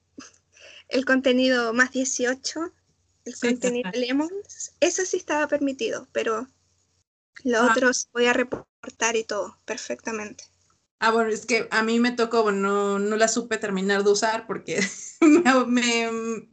el 0.88 1.06
contenido 1.06 1.74
más 1.74 1.92
18, 1.92 2.72
el 3.26 3.40
contenido 3.40 3.90
Lemons, 3.94 4.72
eso 4.80 5.04
sí 5.06 5.18
estaba 5.18 5.48
permitido, 5.48 6.08
pero 6.14 6.48
lo 7.44 7.60
otros 7.64 7.78
otro 7.78 7.94
se 7.94 8.08
podía 8.10 8.34
reportar 8.34 9.16
y 9.16 9.24
todo 9.24 9.60
perfectamente. 9.66 10.46
Ah, 11.00 11.12
bueno, 11.12 11.30
es 11.30 11.46
que 11.46 11.68
a 11.70 11.84
mí 11.84 12.00
me 12.00 12.12
tocó, 12.12 12.42
bueno, 12.44 12.98
no, 12.98 13.16
la 13.18 13.28
supe 13.28 13.58
terminar 13.58 14.04
de 14.04 14.12
usar 14.12 14.48
porque 14.48 14.80
me, 15.68 16.10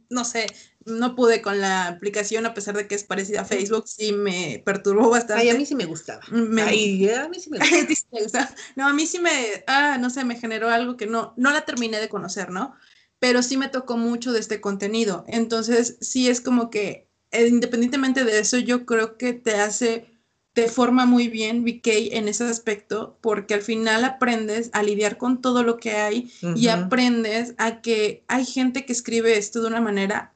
no 0.09 0.25
sé, 0.25 0.47
no 0.85 1.15
pude 1.15 1.41
con 1.41 1.59
la 1.59 1.87
aplicación 1.87 2.45
a 2.45 2.53
pesar 2.53 2.77
de 2.77 2.87
que 2.87 2.95
es 2.95 3.03
parecida 3.03 3.41
a 3.41 3.45
Facebook, 3.45 3.87
sí 3.87 4.13
me 4.13 4.61
perturbó 4.63 5.09
bastante. 5.09 5.41
Ay, 5.41 5.49
a 5.49 5.55
mí 5.55 5.65
sí 5.65 5.75
me 5.75 5.85
gustaba. 5.85 6.21
Me, 6.31 6.61
Ay, 6.61 7.09
a 7.09 7.27
mí 7.27 7.39
sí 7.39 7.49
me 7.49 7.59
gustaba. 8.23 8.49
no, 8.75 8.87
a 8.87 8.93
mí 8.93 9.07
sí 9.07 9.19
me, 9.19 9.63
ah, 9.67 9.97
no 9.99 10.09
sé, 10.09 10.23
me 10.23 10.39
generó 10.39 10.69
algo 10.69 10.95
que 10.95 11.07
no, 11.07 11.33
no 11.37 11.51
la 11.51 11.65
terminé 11.65 11.99
de 11.99 12.09
conocer, 12.09 12.51
¿no? 12.51 12.75
Pero 13.17 13.41
sí 13.41 13.57
me 13.57 13.69
tocó 13.69 13.97
mucho 13.97 14.31
de 14.31 14.39
este 14.39 14.61
contenido. 14.61 15.25
Entonces, 15.27 15.97
sí 16.01 16.29
es 16.29 16.39
como 16.39 16.69
que, 16.69 17.09
eh, 17.31 17.47
independientemente 17.47 18.23
de 18.23 18.39
eso, 18.39 18.59
yo 18.59 18.85
creo 18.85 19.17
que 19.17 19.33
te 19.33 19.55
hace 19.55 20.05
te 20.53 20.69
forma 20.69 21.05
muy 21.05 21.27
bien 21.27 21.65
VK 21.65 22.15
en 22.15 22.29
ese 22.29 22.45
aspecto 22.45 23.17
porque 23.19 23.55
al 23.55 23.61
final 23.61 24.05
aprendes 24.05 24.69
a 24.71 24.83
lidiar 24.83 25.17
con 25.17 25.41
todo 25.41 25.63
lo 25.63 25.75
que 25.75 25.91
hay 25.91 26.31
y 26.55 26.69
aprendes 26.69 27.55
a 27.57 27.81
que 27.81 28.23
hay 28.29 28.45
gente 28.45 28.85
que 28.85 28.93
escribe 28.93 29.37
esto 29.37 29.61
de 29.61 29.67
una 29.67 29.81
manera 29.81 30.34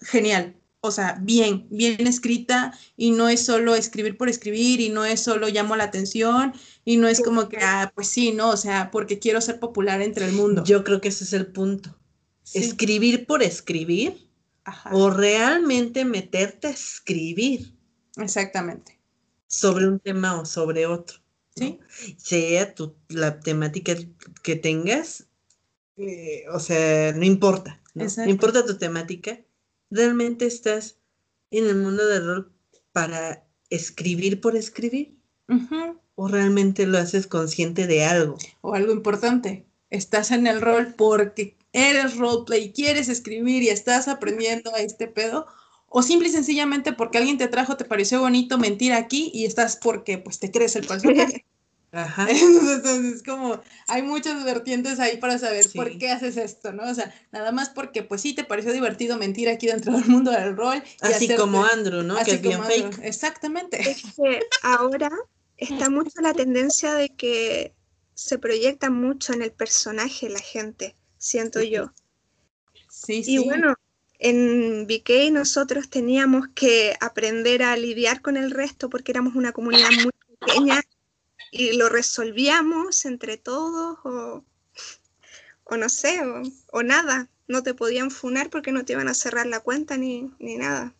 genial, 0.00 0.56
o 0.80 0.90
sea, 0.90 1.18
bien, 1.20 1.66
bien 1.70 2.06
escrita 2.06 2.72
y 2.96 3.10
no 3.10 3.28
es 3.28 3.44
solo 3.44 3.74
escribir 3.74 4.16
por 4.16 4.28
escribir 4.28 4.80
y 4.80 4.88
no 4.88 5.04
es 5.04 5.20
solo 5.20 5.48
llamo 5.48 5.74
la 5.76 5.84
atención 5.84 6.52
y 6.84 6.96
no 6.96 7.08
es 7.08 7.20
como 7.20 7.48
que, 7.48 7.58
ah, 7.60 7.92
pues 7.94 8.08
sí, 8.08 8.32
no, 8.32 8.50
o 8.50 8.56
sea, 8.56 8.90
porque 8.90 9.18
quiero 9.18 9.40
ser 9.40 9.58
popular 9.58 10.02
entre 10.02 10.26
el 10.26 10.32
mundo. 10.32 10.64
Yo 10.64 10.84
creo 10.84 11.00
que 11.00 11.08
ese 11.08 11.24
es 11.24 11.32
el 11.32 11.46
punto. 11.46 11.96
Escribir 12.54 13.26
por 13.26 13.42
escribir 13.42 14.28
o 14.92 15.10
realmente 15.10 16.04
meterte 16.04 16.68
a 16.68 16.70
escribir. 16.70 17.74
Exactamente 18.16 18.96
sobre 19.46 19.88
un 19.88 20.00
tema 20.00 20.40
o 20.40 20.44
sobre 20.44 20.86
otro. 20.86 21.18
¿Sí? 21.54 21.78
Sea 22.18 22.74
tu, 22.74 22.96
la 23.08 23.40
temática 23.40 23.94
que 24.42 24.56
tengas, 24.56 25.26
eh, 25.96 26.44
o 26.52 26.60
sea, 26.60 27.12
no 27.12 27.24
importa. 27.24 27.82
¿no? 27.94 28.04
importa 28.26 28.66
tu 28.66 28.76
temática, 28.76 29.40
realmente 29.90 30.46
estás 30.46 30.98
en 31.50 31.66
el 31.66 31.76
mundo 31.76 32.06
del 32.06 32.26
rol 32.26 32.52
para 32.92 33.44
escribir 33.70 34.40
por 34.40 34.56
escribir. 34.56 35.16
O 36.14 36.28
realmente 36.28 36.86
lo 36.86 36.98
haces 36.98 37.26
consciente 37.26 37.86
de 37.86 38.04
algo. 38.04 38.38
O 38.62 38.74
algo 38.74 38.92
importante. 38.92 39.66
Estás 39.90 40.30
en 40.30 40.46
el 40.46 40.60
rol 40.60 40.94
porque 40.96 41.56
eres 41.72 42.16
roleplay, 42.16 42.72
quieres 42.72 43.08
escribir 43.08 43.62
y 43.62 43.68
estás 43.68 44.08
aprendiendo 44.08 44.74
a 44.74 44.80
este 44.80 45.06
pedo 45.06 45.46
o 45.88 46.02
simple 46.02 46.28
y 46.28 46.32
sencillamente 46.32 46.92
porque 46.92 47.18
alguien 47.18 47.38
te 47.38 47.48
trajo, 47.48 47.76
te 47.76 47.84
pareció 47.84 48.20
bonito 48.20 48.58
mentir 48.58 48.92
aquí 48.92 49.30
y 49.32 49.44
estás 49.44 49.76
porque 49.76 50.18
pues 50.18 50.38
te 50.38 50.50
crees 50.50 50.74
el 50.76 50.86
personaje. 50.88 51.44
Ajá. 51.92 52.26
Entonces, 52.30 53.22
como 53.22 53.60
hay 53.88 54.02
muchas 54.02 54.44
vertientes 54.44 55.00
ahí 55.00 55.16
para 55.18 55.38
saber 55.38 55.66
por 55.74 55.96
qué 55.98 56.10
haces 56.10 56.36
esto, 56.36 56.72
¿no? 56.72 56.90
O 56.90 56.94
sea, 56.94 57.14
nada 57.32 57.52
más 57.52 57.70
porque 57.70 58.02
pues 58.02 58.20
sí 58.20 58.34
te 58.34 58.44
pareció 58.44 58.72
divertido 58.72 59.16
mentir 59.16 59.48
aquí 59.48 59.66
dentro 59.66 59.92
del 59.92 60.06
mundo 60.06 60.30
del 60.30 60.56
rol. 60.56 60.82
así 61.00 61.34
como 61.34 61.64
Andrew, 61.64 62.02
¿no? 62.02 62.16
que 62.24 62.32
es 62.32 62.42
bien 62.42 62.62
fake. 62.62 62.98
Exactamente. 63.02 63.80
Es 63.90 64.02
que 64.14 64.40
ahora 64.62 65.10
está 65.56 65.90
mucho 65.90 66.20
la 66.20 66.34
tendencia 66.34 66.94
de 66.94 67.10
que 67.10 67.74
se 68.14 68.38
proyecta 68.38 68.90
mucho 68.90 69.32
en 69.32 69.42
el 69.42 69.52
personaje 69.52 70.28
la 70.28 70.40
gente, 70.40 70.94
siento 71.18 71.62
yo. 71.62 71.92
Sí, 72.88 73.22
sí. 73.22 73.34
Y 73.34 73.38
bueno, 73.38 73.74
en 74.18 74.86
BK 74.86 75.30
nosotros 75.32 75.90
teníamos 75.90 76.48
que 76.54 76.96
aprender 77.00 77.62
a 77.62 77.76
lidiar 77.76 78.22
con 78.22 78.36
el 78.36 78.50
resto 78.50 78.88
porque 78.88 79.12
éramos 79.12 79.34
una 79.34 79.52
comunidad 79.52 79.90
muy 80.02 80.12
pequeña 80.40 80.80
y 81.50 81.76
lo 81.76 81.88
resolvíamos 81.88 83.04
entre 83.04 83.36
todos 83.36 83.98
o, 84.04 84.44
o 85.64 85.76
no 85.76 85.88
sé, 85.88 86.20
o, 86.72 86.82
nada. 86.82 87.28
No 87.48 87.62
te 87.62 87.74
podían 87.74 88.10
funar 88.10 88.50
porque 88.50 88.72
no 88.72 88.84
te 88.84 88.94
iban 88.94 89.08
a 89.08 89.14
cerrar 89.14 89.46
la 89.46 89.60
cuenta 89.60 89.96
ni, 89.96 90.34
ni 90.38 90.56
nada. 90.56 90.94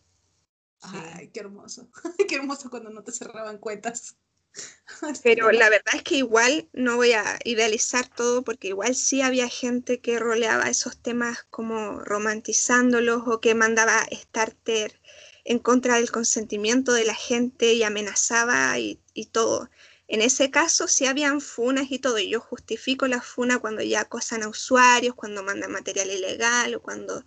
Ay, 0.80 1.28
qué 1.28 1.40
hermoso. 1.40 1.88
qué 2.28 2.36
hermoso 2.36 2.70
cuando 2.70 2.90
no 2.90 3.02
te 3.02 3.12
cerraban 3.12 3.58
cuentas. 3.58 4.16
Pero 5.22 5.50
la 5.52 5.68
verdad 5.68 5.94
es 5.94 6.02
que 6.02 6.16
igual 6.16 6.68
no 6.72 6.96
voy 6.96 7.12
a 7.12 7.38
idealizar 7.44 8.08
todo 8.08 8.42
porque 8.42 8.68
igual 8.68 8.94
sí 8.94 9.20
había 9.20 9.48
gente 9.48 10.00
que 10.00 10.18
roleaba 10.18 10.68
esos 10.68 10.96
temas 10.96 11.44
como 11.50 12.00
romantizándolos 12.00 13.22
o 13.26 13.40
que 13.40 13.54
mandaba 13.54 14.06
starter 14.12 15.00
en 15.44 15.58
contra 15.58 15.96
del 15.96 16.10
consentimiento 16.10 16.92
de 16.92 17.04
la 17.04 17.14
gente 17.14 17.72
y 17.72 17.82
amenazaba 17.82 18.78
y, 18.78 19.00
todo. 19.32 19.70
En 20.08 20.22
ese 20.22 20.50
caso 20.50 20.86
sí 20.86 21.06
habían 21.06 21.40
funas 21.40 21.90
y 21.90 21.98
todo, 21.98 22.18
y 22.18 22.30
yo 22.30 22.40
justifico 22.40 23.08
la 23.08 23.20
funa 23.20 23.58
cuando 23.58 23.82
ya 23.82 24.02
acosan 24.02 24.42
a 24.42 24.48
usuarios, 24.48 25.14
cuando 25.14 25.42
mandan 25.42 25.72
material 25.72 26.10
ilegal 26.10 26.74
o 26.76 26.82
cuando 26.82 27.24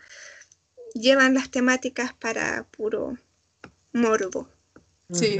llevan 0.93 1.33
las 1.33 1.51
temáticas 1.51 2.13
para 2.13 2.63
puro 2.71 3.17
morbo. 3.91 4.49
Sí. 5.11 5.39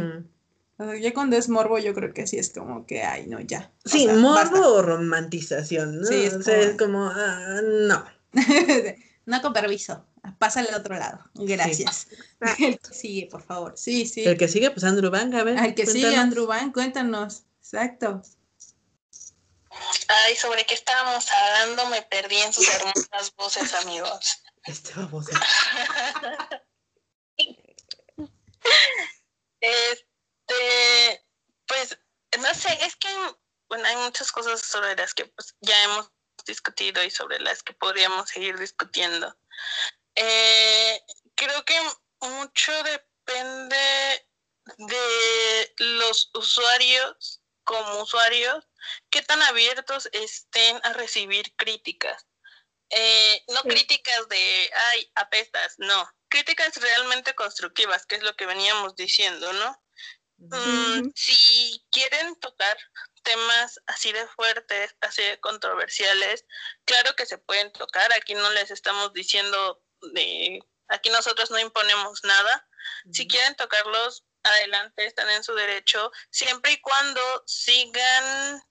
Ya 1.02 1.14
cuando 1.14 1.36
es 1.36 1.50
morbo, 1.50 1.78
yo 1.78 1.94
creo 1.94 2.14
que 2.14 2.26
sí 2.26 2.38
es 2.38 2.52
como 2.52 2.86
que, 2.86 3.04
ay, 3.04 3.28
no, 3.28 3.40
ya. 3.42 3.72
Sí, 3.84 4.08
morbo 4.08 4.76
o 4.76 4.82
romantización, 4.82 6.00
¿no? 6.02 6.08
Sí, 6.08 6.24
es 6.24 6.76
como, 6.78 7.06
ah, 7.06 7.62
no. 7.64 8.06
no 9.26 9.42
con 9.42 9.54
permiso. 9.54 10.06
Pásale 10.38 10.70
al 10.70 10.76
otro 10.76 10.96
lado. 10.96 11.20
Gracias. 11.34 12.08
El 12.60 12.80
que 12.80 12.94
sigue, 12.94 13.28
por 13.28 13.44
favor. 13.44 13.74
Sí, 13.78 14.06
sí. 14.06 14.24
El 14.24 14.38
que 14.38 14.48
sigue, 14.48 14.72
pues 14.72 14.84
Andrew 14.84 15.12
Van, 15.12 15.34
a 15.34 15.44
ver. 15.44 15.58
El 15.58 15.76
que 15.76 15.86
sigue, 15.86 16.16
Andrew 16.16 16.48
Van, 16.48 16.72
cuéntanos. 16.72 17.44
Exacto. 17.60 18.22
Ay, 20.08 20.36
¿sobre 20.36 20.66
qué 20.66 20.74
estábamos 20.74 21.32
hablando? 21.32 21.86
Me 21.88 22.02
perdí 22.02 22.38
en 22.38 22.52
sus 22.52 22.68
hermosas 22.68 23.34
voces, 23.36 23.74
amigos. 23.76 24.42
Este 24.64 24.94
voz. 25.06 25.28
este 29.60 30.06
este, 30.50 31.26
pues, 31.68 31.98
no 32.40 32.54
sé, 32.54 32.78
es 32.86 32.96
que, 32.96 33.10
bueno, 33.70 33.86
hay 33.86 33.96
muchas 33.98 34.32
cosas 34.32 34.62
sobre 34.62 34.96
las 34.96 35.14
que 35.14 35.26
pues, 35.26 35.56
ya 35.62 35.84
hemos 35.84 36.12
discutido 36.46 37.04
y 37.04 37.12
sobre 37.12 37.40
las 37.40 37.64
que 37.64 37.74
podríamos 37.74 38.30
seguir 38.30 38.58
discutiendo. 38.58 39.36
Eh, 40.22 41.02
creo 41.34 41.64
que 41.64 41.80
mucho 42.20 42.74
depende 42.84 44.28
de 44.78 45.74
los 45.78 46.30
usuarios 46.34 47.42
como 47.64 48.02
usuarios, 48.02 48.68
qué 49.10 49.22
tan 49.22 49.42
abiertos 49.44 50.10
estén 50.12 50.82
a 50.84 50.92
recibir 50.92 51.56
críticas. 51.56 52.26
Eh, 52.90 53.44
no 53.48 53.62
críticas 53.62 54.28
de, 54.28 54.70
ay, 54.92 55.12
apestas, 55.16 55.76
no, 55.78 56.10
críticas 56.28 56.76
realmente 56.76 57.34
constructivas, 57.36 58.06
que 58.06 58.16
es 58.16 58.24
lo 58.24 58.36
que 58.36 58.46
veníamos 58.46 58.98
diciendo, 58.98 59.54
¿no? 59.54 59.84
Mm, 60.38 61.12
si 61.16 61.86
quieren 61.92 62.36
tocar 62.40 62.78
temas 63.24 63.80
así 63.88 64.12
de 64.12 64.28
fuertes, 64.28 64.96
así 65.00 65.22
de 65.22 65.40
controversiales, 65.40 66.46
claro 66.84 67.16
que 67.16 67.26
se 67.26 67.38
pueden 67.38 67.72
tocar. 67.72 68.12
Aquí 68.14 68.34
no 68.34 68.50
les 68.52 68.72
estamos 68.72 69.14
diciendo 69.14 69.82
de, 70.14 70.60
aquí 70.88 71.10
nosotros 71.10 71.52
no 71.52 71.60
imponemos 71.60 72.24
nada. 72.24 72.68
Si 73.12 73.28
quieren 73.28 73.56
tocarlos, 73.56 74.26
adelante, 74.44 75.06
están 75.06 75.30
en 75.30 75.44
su 75.44 75.54
derecho, 75.54 76.12
siempre 76.30 76.74
y 76.74 76.82
cuando 76.82 77.22
sigan 77.46 78.62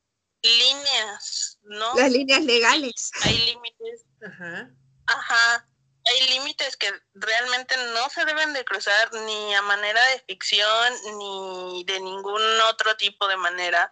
líneas, 0.42 1.58
¿no? 1.62 1.94
Las 1.94 2.10
líneas 2.10 2.44
legales. 2.44 3.10
Hay 3.22 3.38
límites. 3.38 4.04
Ajá. 4.24 4.70
Ajá. 5.06 5.68
Hay 6.04 6.28
límites 6.28 6.76
que 6.76 6.90
realmente 7.14 7.76
no 7.92 8.08
se 8.08 8.24
deben 8.24 8.54
de 8.54 8.64
cruzar 8.64 9.12
ni 9.12 9.54
a 9.54 9.62
manera 9.62 10.02
de 10.08 10.20
ficción 10.20 10.94
ni 11.18 11.84
de 11.84 12.00
ningún 12.00 12.42
otro 12.70 12.96
tipo 12.96 13.28
de 13.28 13.36
manera. 13.36 13.90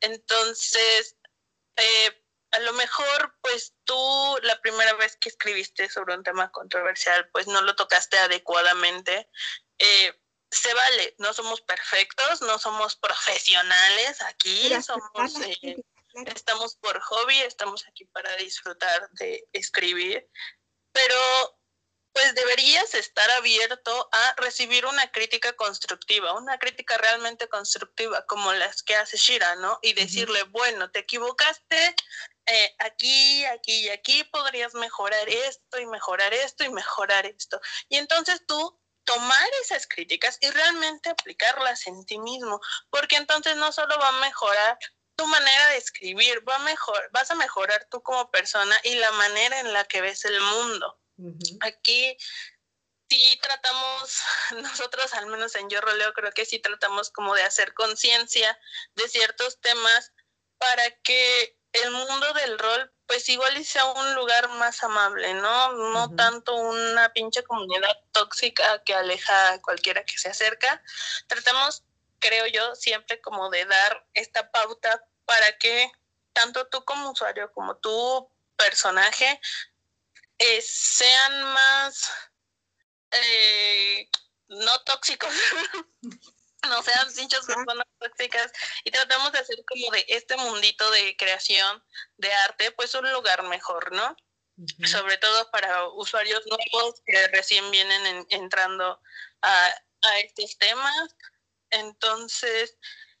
Entonces, 0.00 1.16
eh, 1.76 2.24
a 2.50 2.58
lo 2.60 2.72
mejor, 2.72 3.36
pues 3.40 3.74
tú 3.84 4.38
la 4.42 4.60
primera 4.60 4.94
vez 4.94 5.16
que 5.16 5.28
escribiste 5.28 5.88
sobre 5.90 6.14
un 6.14 6.22
tema 6.22 6.50
controversial, 6.50 7.28
pues 7.30 7.46
no 7.46 7.60
lo 7.62 7.76
tocaste 7.76 8.18
adecuadamente. 8.18 9.28
Eh, 9.78 10.12
se 10.50 10.72
vale, 10.72 11.14
no 11.18 11.32
somos 11.34 11.60
perfectos, 11.60 12.40
no 12.42 12.58
somos 12.58 12.96
profesionales 12.96 14.22
aquí, 14.22 14.70
somos, 14.82 15.40
eh, 15.42 15.84
estamos 16.26 16.76
por 16.76 16.98
hobby, 17.00 17.38
estamos 17.40 17.86
aquí 17.86 18.06
para 18.06 18.34
disfrutar 18.36 19.10
de 19.12 19.46
escribir, 19.52 20.26
pero 20.92 21.58
pues 22.18 22.34
deberías 22.34 22.94
estar 22.94 23.30
abierto 23.32 24.08
a 24.10 24.34
recibir 24.38 24.86
una 24.86 25.08
crítica 25.12 25.52
constructiva, 25.52 26.32
una 26.32 26.58
crítica 26.58 26.98
realmente 26.98 27.48
constructiva, 27.48 28.24
como 28.26 28.52
las 28.54 28.82
que 28.82 28.96
hace 28.96 29.16
Shira, 29.16 29.54
¿no? 29.56 29.78
Y 29.82 29.92
decirle, 29.92 30.42
bueno, 30.44 30.90
te 30.90 31.00
equivocaste 31.00 31.94
eh, 32.50 32.74
aquí, 32.78 33.44
aquí 33.44 33.86
y 33.86 33.88
aquí, 33.88 34.24
podrías 34.24 34.74
mejorar 34.74 35.28
esto 35.28 35.78
y 35.78 35.86
mejorar 35.86 36.32
esto 36.32 36.64
y 36.64 36.70
mejorar 36.70 37.26
esto. 37.26 37.60
Y 37.88 37.96
entonces 37.96 38.42
tú 38.46 38.80
tomar 39.04 39.48
esas 39.62 39.86
críticas 39.86 40.38
y 40.40 40.50
realmente 40.50 41.08
aplicarlas 41.08 41.86
en 41.86 42.04
ti 42.04 42.18
mismo, 42.18 42.60
porque 42.90 43.16
entonces 43.16 43.56
no 43.56 43.72
solo 43.72 43.98
va 43.98 44.08
a 44.08 44.20
mejorar 44.20 44.78
tu 45.16 45.26
manera 45.26 45.68
de 45.68 45.78
escribir, 45.78 46.46
va 46.48 46.56
a 46.56 46.60
mejor, 46.60 47.10
vas 47.12 47.30
a 47.30 47.34
mejorar 47.34 47.86
tú 47.90 48.02
como 48.02 48.30
persona 48.30 48.78
y 48.84 48.94
la 48.94 49.10
manera 49.12 49.60
en 49.60 49.72
la 49.72 49.84
que 49.84 50.00
ves 50.00 50.24
el 50.24 50.40
mundo. 50.40 51.00
Aquí 51.60 52.16
sí 53.10 53.38
tratamos, 53.42 54.20
nosotros 54.62 55.12
al 55.14 55.26
menos 55.26 55.54
en 55.56 55.68
Yo 55.68 55.80
Roleo 55.80 56.12
creo 56.12 56.32
que 56.32 56.44
sí 56.44 56.58
tratamos 56.60 57.10
como 57.10 57.34
de 57.34 57.42
hacer 57.42 57.74
conciencia 57.74 58.58
de 58.94 59.08
ciertos 59.08 59.60
temas 59.60 60.12
para 60.58 60.90
que 61.02 61.57
el 61.72 61.90
mundo 61.90 62.32
del 62.34 62.58
rol 62.58 62.92
pues 63.08 63.26
igual 63.30 63.64
sea 63.64 63.86
un 63.86 64.14
lugar 64.14 64.48
más 64.50 64.84
amable, 64.84 65.32
¿no? 65.32 65.72
No 65.92 66.14
tanto 66.14 66.54
una 66.54 67.10
pinche 67.14 67.42
comunidad 67.42 67.96
tóxica 68.12 68.82
que 68.84 68.94
aleja 68.94 69.54
a 69.54 69.62
cualquiera 69.62 70.04
que 70.04 70.18
se 70.18 70.28
acerca. 70.28 70.82
Tratamos, 71.26 71.84
creo 72.18 72.46
yo, 72.48 72.74
siempre 72.74 73.18
como 73.22 73.48
de 73.48 73.64
dar 73.64 74.06
esta 74.12 74.50
pauta 74.50 75.02
para 75.24 75.56
que 75.56 75.90
tanto 76.34 76.66
tú 76.66 76.84
como 76.84 77.12
usuario 77.12 77.50
como 77.52 77.76
tu 77.78 78.30
personaje 78.56 79.40
eh, 80.38 80.60
sean 80.60 81.42
más 81.54 82.10
eh, 83.10 84.06
no 84.48 84.80
tóxicos, 84.80 85.32
no 86.66 86.82
sean 86.82 87.12
pinches 87.14 87.46
personas 87.46 87.86
tóxicas 87.98 88.52
y 88.84 88.90
tratamos 88.90 89.32
de 89.32 89.38
hacer 89.38 89.64
como 89.64 89.90
de 89.92 90.04
este 90.08 90.36
mundito 90.36 90.90
de 90.90 91.16
creación 91.16 91.82
de 92.16 92.32
arte, 92.32 92.72
pues 92.72 92.94
un 92.94 93.10
lugar 93.12 93.42
mejor, 93.44 93.92
¿no? 93.92 94.16
Sobre 94.84 95.18
todo 95.18 95.50
para 95.52 95.88
usuarios 95.90 96.42
nuevos 96.46 97.00
que 97.06 97.28
recién 97.28 97.70
vienen 97.70 98.26
entrando 98.30 99.00
a, 99.40 99.74
a 100.02 100.18
estos 100.18 100.58
temas. 100.58 101.14
Entonces, 101.70 102.76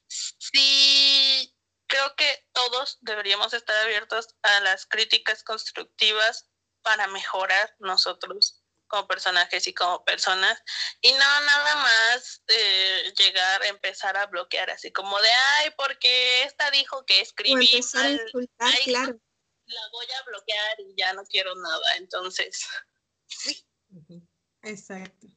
sí, 0.08 1.56
creo 1.86 2.16
que 2.16 2.44
todos 2.52 2.98
deberíamos 3.02 3.54
estar 3.54 3.76
abiertos 3.84 4.34
a 4.42 4.60
las 4.60 4.86
críticas 4.86 5.44
constructivas 5.44 6.48
para 6.82 7.06
mejorar 7.06 7.76
nosotros 7.78 8.57
como 8.88 9.06
personajes 9.06 9.66
y 9.66 9.74
como 9.74 10.04
personas 10.04 10.60
y 11.00 11.12
no 11.12 11.18
nada 11.18 11.76
más 11.76 12.42
eh, 12.48 13.12
llegar 13.16 13.62
a 13.62 13.68
empezar 13.68 14.16
a 14.16 14.26
bloquear 14.26 14.70
así 14.70 14.90
como 14.90 15.18
de 15.20 15.28
ay 15.58 15.70
porque 15.76 16.42
esta 16.42 16.70
dijo 16.70 17.04
que 17.04 17.20
escribí 17.20 17.80
mal, 17.94 18.20
claro. 18.84 19.20
la 19.66 19.80
voy 19.92 20.06
a 20.18 20.22
bloquear 20.24 20.80
y 20.80 20.94
ya 20.96 21.12
no 21.12 21.22
quiero 21.24 21.54
nada 21.54 21.96
entonces. 21.96 22.66
Exacto. 24.62 25.28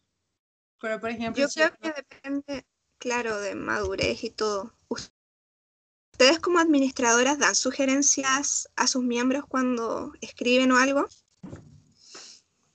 Pero 0.80 1.00
por 1.00 1.10
ejemplo 1.12 1.44
yo 1.44 1.50
creo 1.54 1.78
que 1.78 1.92
depende 1.92 2.66
claro 2.98 3.40
de 3.40 3.56
madurez 3.56 4.24
y 4.24 4.32
todo. 4.32 4.74
Ustedes 4.90 6.40
como 6.40 6.60
administradoras 6.60 7.40
dan 7.40 7.56
sugerencias 7.56 8.70
a 8.76 8.88
sus 8.88 9.04
miembros 9.04 9.46
cuando 9.48 10.14
escriben 10.22 10.72
o 10.72 10.78
algo 10.78 11.08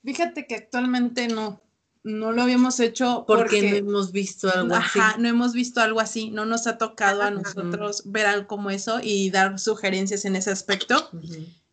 Fíjate 0.07 0.47
que 0.47 0.55
actualmente 0.55 1.27
no, 1.27 1.61
no 2.05 2.31
lo 2.31 2.43
habíamos 2.43 2.79
hecho 2.79 3.25
porque, 3.27 3.61
no 3.73 3.77
hemos 3.77 4.13
visto 4.13 4.49
algo 4.49 4.77
así. 4.77 5.01
no 5.19 5.29
hemos 5.29 5.53
visto 5.53 5.81
algo 5.81 5.99
así, 5.99 6.31
no 6.31 6.47
nos 6.47 6.69
ha 6.69 6.79
tocado 6.79 7.23
a 7.23 7.33
nosotros 7.33 8.03
ver 8.05 8.27
algo 8.27 8.47
como 8.47 8.71
eso 8.71 9.01
y 9.03 9.31
dar 9.31 9.59
sugerencias 9.59 10.25
en 10.25 10.37
ese 10.37 10.53
aspecto. 10.53 11.11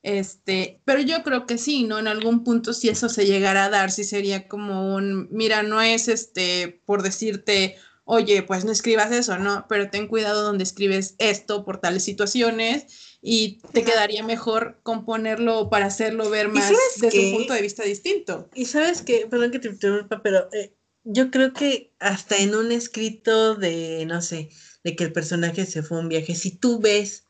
Este, 0.02 0.82
pero 0.84 1.00
yo 1.02 1.22
creo 1.22 1.46
que 1.46 1.60
sí, 1.60 1.84
¿no? 1.84 2.00
En 2.00 2.08
algún 2.08 2.44
punto 2.44 2.74
si 2.74 2.90
eso 2.90 3.08
se 3.08 3.28
llegara 3.28 3.66
a 3.66 3.70
dar, 3.70 3.92
sí 3.92 4.04
sería 4.04 4.48
como 4.48 4.96
un, 4.96 5.28
mira, 5.30 5.62
no 5.62 5.80
es 5.80 6.08
este 6.08 6.82
por 6.88 7.04
decirte, 7.04 7.78
oye, 8.04 8.42
pues 8.42 8.66
no 8.66 8.72
escribas 8.72 9.12
eso, 9.12 9.38
¿no? 9.38 9.68
Pero 9.70 9.92
ten 9.92 10.08
cuidado 10.08 10.42
donde 10.42 10.64
escribes 10.64 11.14
esto 11.20 11.64
por 11.64 11.78
tales 11.78 12.04
situaciones 12.04 13.03
y 13.26 13.62
te 13.72 13.86
quedaría 13.86 14.22
mejor 14.22 14.82
componerlo 14.84 15.70
para 15.70 15.86
hacerlo 15.86 16.30
ver 16.30 16.50
más 16.50 16.74
desde 16.98 17.28
un 17.28 17.38
punto 17.38 17.54
de 17.54 17.62
vista 17.62 17.82
distinto. 17.84 18.50
Y 18.54 18.66
sabes 18.66 19.02
que, 19.02 19.28
perdón 19.28 19.52
que 19.52 19.60
te 19.60 19.70
interrumpa, 19.70 20.22
pero 20.22 20.50
eh, 20.52 20.76
yo 21.06 21.32
creo 21.32 21.54
que 21.54 21.94
hasta 22.00 22.36
en 22.36 22.54
un 22.54 22.74
escrito 22.74 23.56
de, 23.56 24.06
no 24.08 24.22
sé, 24.22 24.50
de 24.84 24.98
que 24.98 25.06
el 25.06 25.14
personaje 25.14 25.66
se 25.66 25.84
fue 25.84 25.98
a 25.98 26.02
un 26.02 26.10
viaje, 26.10 26.36
si 26.36 26.52
tú 26.52 26.82
ves 26.82 27.26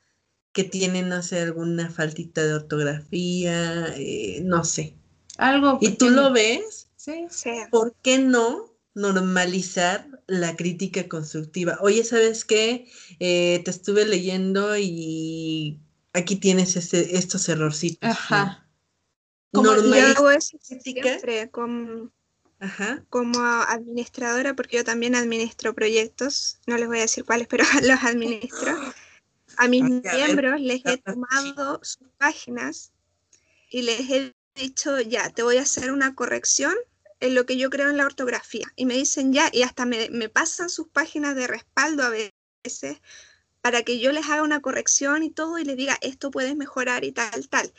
que 0.51 0.63
tiene, 0.63 1.03
no 1.03 1.21
sé, 1.21 1.41
alguna 1.41 1.91
faltita 1.91 2.43
de 2.43 2.55
ortografía, 2.55 3.93
eh, 3.95 4.41
no 4.43 4.63
sé. 4.63 4.95
Algo. 5.37 5.77
Y 5.79 5.91
tú 5.91 6.09
lo 6.09 6.33
ves, 6.33 6.89
sí. 6.95 7.27
¿por 7.69 7.95
qué 8.01 8.17
no 8.17 8.73
normalizar 8.95 10.12
la 10.27 10.55
crítica 10.55 11.07
constructiva. 11.07 11.77
Oye, 11.81 12.03
¿sabes 12.03 12.45
qué? 12.45 12.87
Eh, 13.19 13.61
te 13.63 13.71
estuve 13.71 14.05
leyendo 14.05 14.77
y 14.77 15.79
aquí 16.13 16.35
tienes 16.35 16.75
este, 16.75 17.17
estos 17.17 17.47
errorcitos. 17.49 18.09
Ajá. 18.09 18.67
Como 19.51 19.75
yo 19.75 20.07
hago 20.07 20.31
eso 20.31 20.57
siempre 20.59 21.49
como, 21.51 22.11
como 23.09 23.39
administradora, 23.39 24.55
porque 24.55 24.77
yo 24.77 24.83
también 24.83 25.13
administro 25.13 25.75
proyectos, 25.75 26.59
no 26.65 26.77
les 26.77 26.87
voy 26.87 26.97
a 26.97 27.01
decir 27.01 27.23
cuáles, 27.23 27.47
pero 27.47 27.63
los 27.83 28.03
administro. 28.03 28.75
A 29.57 29.67
mis 29.67 29.83
miembros 29.83 30.59
les 30.59 30.83
he 30.85 30.97
tomado 30.97 31.79
sus 31.83 32.07
páginas 32.17 32.91
y 33.69 33.83
les 33.83 34.09
he 34.09 34.33
dicho, 34.55 34.99
ya, 35.01 35.29
te 35.29 35.43
voy 35.43 35.57
a 35.57 35.61
hacer 35.61 35.91
una 35.91 36.15
corrección 36.15 36.73
en 37.23 37.35
lo 37.35 37.45
que 37.45 37.57
yo 37.57 37.69
creo 37.69 37.89
en 37.89 37.97
la 37.97 38.05
ortografía. 38.05 38.65
Y 38.75 38.85
me 38.85 38.95
dicen 38.95 39.31
ya, 39.31 39.49
y 39.53 39.63
hasta 39.63 39.85
me, 39.85 40.09
me 40.09 40.27
pasan 40.27 40.69
sus 40.69 40.89
páginas 40.89 41.35
de 41.35 41.47
respaldo 41.47 42.03
a 42.03 42.09
veces 42.09 43.01
para 43.61 43.83
que 43.83 43.99
yo 43.99 44.11
les 44.11 44.27
haga 44.27 44.43
una 44.43 44.61
corrección 44.61 45.23
y 45.23 45.29
todo 45.29 45.57
y 45.57 45.63
les 45.63 45.77
diga, 45.77 45.97
esto 46.01 46.31
puedes 46.31 46.57
mejorar 46.57 47.05
y 47.05 47.13
tal, 47.13 47.47
tal. 47.47 47.73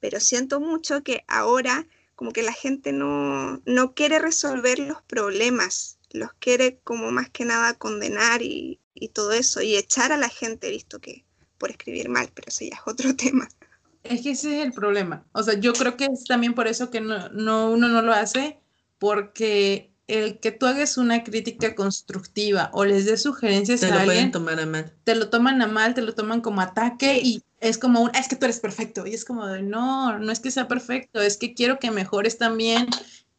Pero 0.00 0.20
siento 0.20 0.60
mucho 0.60 1.02
que 1.02 1.24
ahora 1.28 1.86
como 2.14 2.32
que 2.32 2.42
la 2.42 2.52
gente 2.52 2.92
no, 2.92 3.62
no 3.64 3.94
quiere 3.94 4.18
resolver 4.18 4.78
los 4.78 5.00
problemas, 5.00 5.98
los 6.10 6.34
quiere 6.34 6.78
como 6.84 7.10
más 7.10 7.30
que 7.30 7.46
nada 7.46 7.72
condenar 7.72 8.42
y, 8.42 8.80
y, 8.92 9.08
todo 9.08 9.32
eso, 9.32 9.62
y 9.62 9.76
echar 9.76 10.12
a 10.12 10.18
la 10.18 10.28
gente, 10.28 10.68
visto 10.68 10.98
que 10.98 11.24
por 11.56 11.70
escribir 11.70 12.10
mal, 12.10 12.30
pero 12.34 12.48
eso 12.48 12.66
ya 12.66 12.76
es 12.76 12.82
otro 12.84 13.16
tema. 13.16 13.48
Es 14.02 14.20
que 14.20 14.32
ese 14.32 14.58
es 14.58 14.66
el 14.66 14.74
problema. 14.74 15.24
O 15.32 15.42
sea, 15.42 15.54
yo 15.54 15.72
creo 15.72 15.96
que 15.96 16.04
es 16.04 16.24
también 16.24 16.52
por 16.52 16.68
eso 16.68 16.90
que 16.90 17.00
no, 17.00 17.30
no 17.30 17.70
uno 17.70 17.88
no 17.88 18.02
lo 18.02 18.12
hace, 18.12 18.60
porque 19.00 19.90
el 20.06 20.38
que 20.38 20.52
tú 20.52 20.66
hagas 20.66 20.98
una 20.98 21.24
crítica 21.24 21.74
constructiva 21.74 22.70
o 22.72 22.84
les 22.84 23.06
des 23.06 23.22
sugerencias 23.22 23.80
te 23.80 23.86
a 23.86 23.98
lo 23.98 24.04
pueden 24.04 24.30
tomar 24.30 24.60
a 24.60 24.66
mal. 24.66 24.92
Te 25.04 25.14
lo 25.14 25.30
toman 25.30 25.62
a 25.62 25.66
mal, 25.66 25.94
te 25.94 26.02
lo 26.02 26.14
toman 26.14 26.40
como 26.40 26.60
ataque 26.60 27.20
y 27.22 27.42
es 27.60 27.78
como 27.78 28.02
un, 28.02 28.10
es 28.14 28.28
que 28.28 28.36
tú 28.36 28.44
eres 28.44 28.60
perfecto. 28.60 29.06
Y 29.06 29.14
es 29.14 29.24
como 29.24 29.46
de, 29.46 29.62
no, 29.62 30.18
no 30.18 30.30
es 30.30 30.40
que 30.40 30.50
sea 30.50 30.68
perfecto, 30.68 31.20
es 31.20 31.36
que 31.36 31.54
quiero 31.54 31.78
que 31.78 31.90
mejores 31.90 32.38
también, 32.38 32.88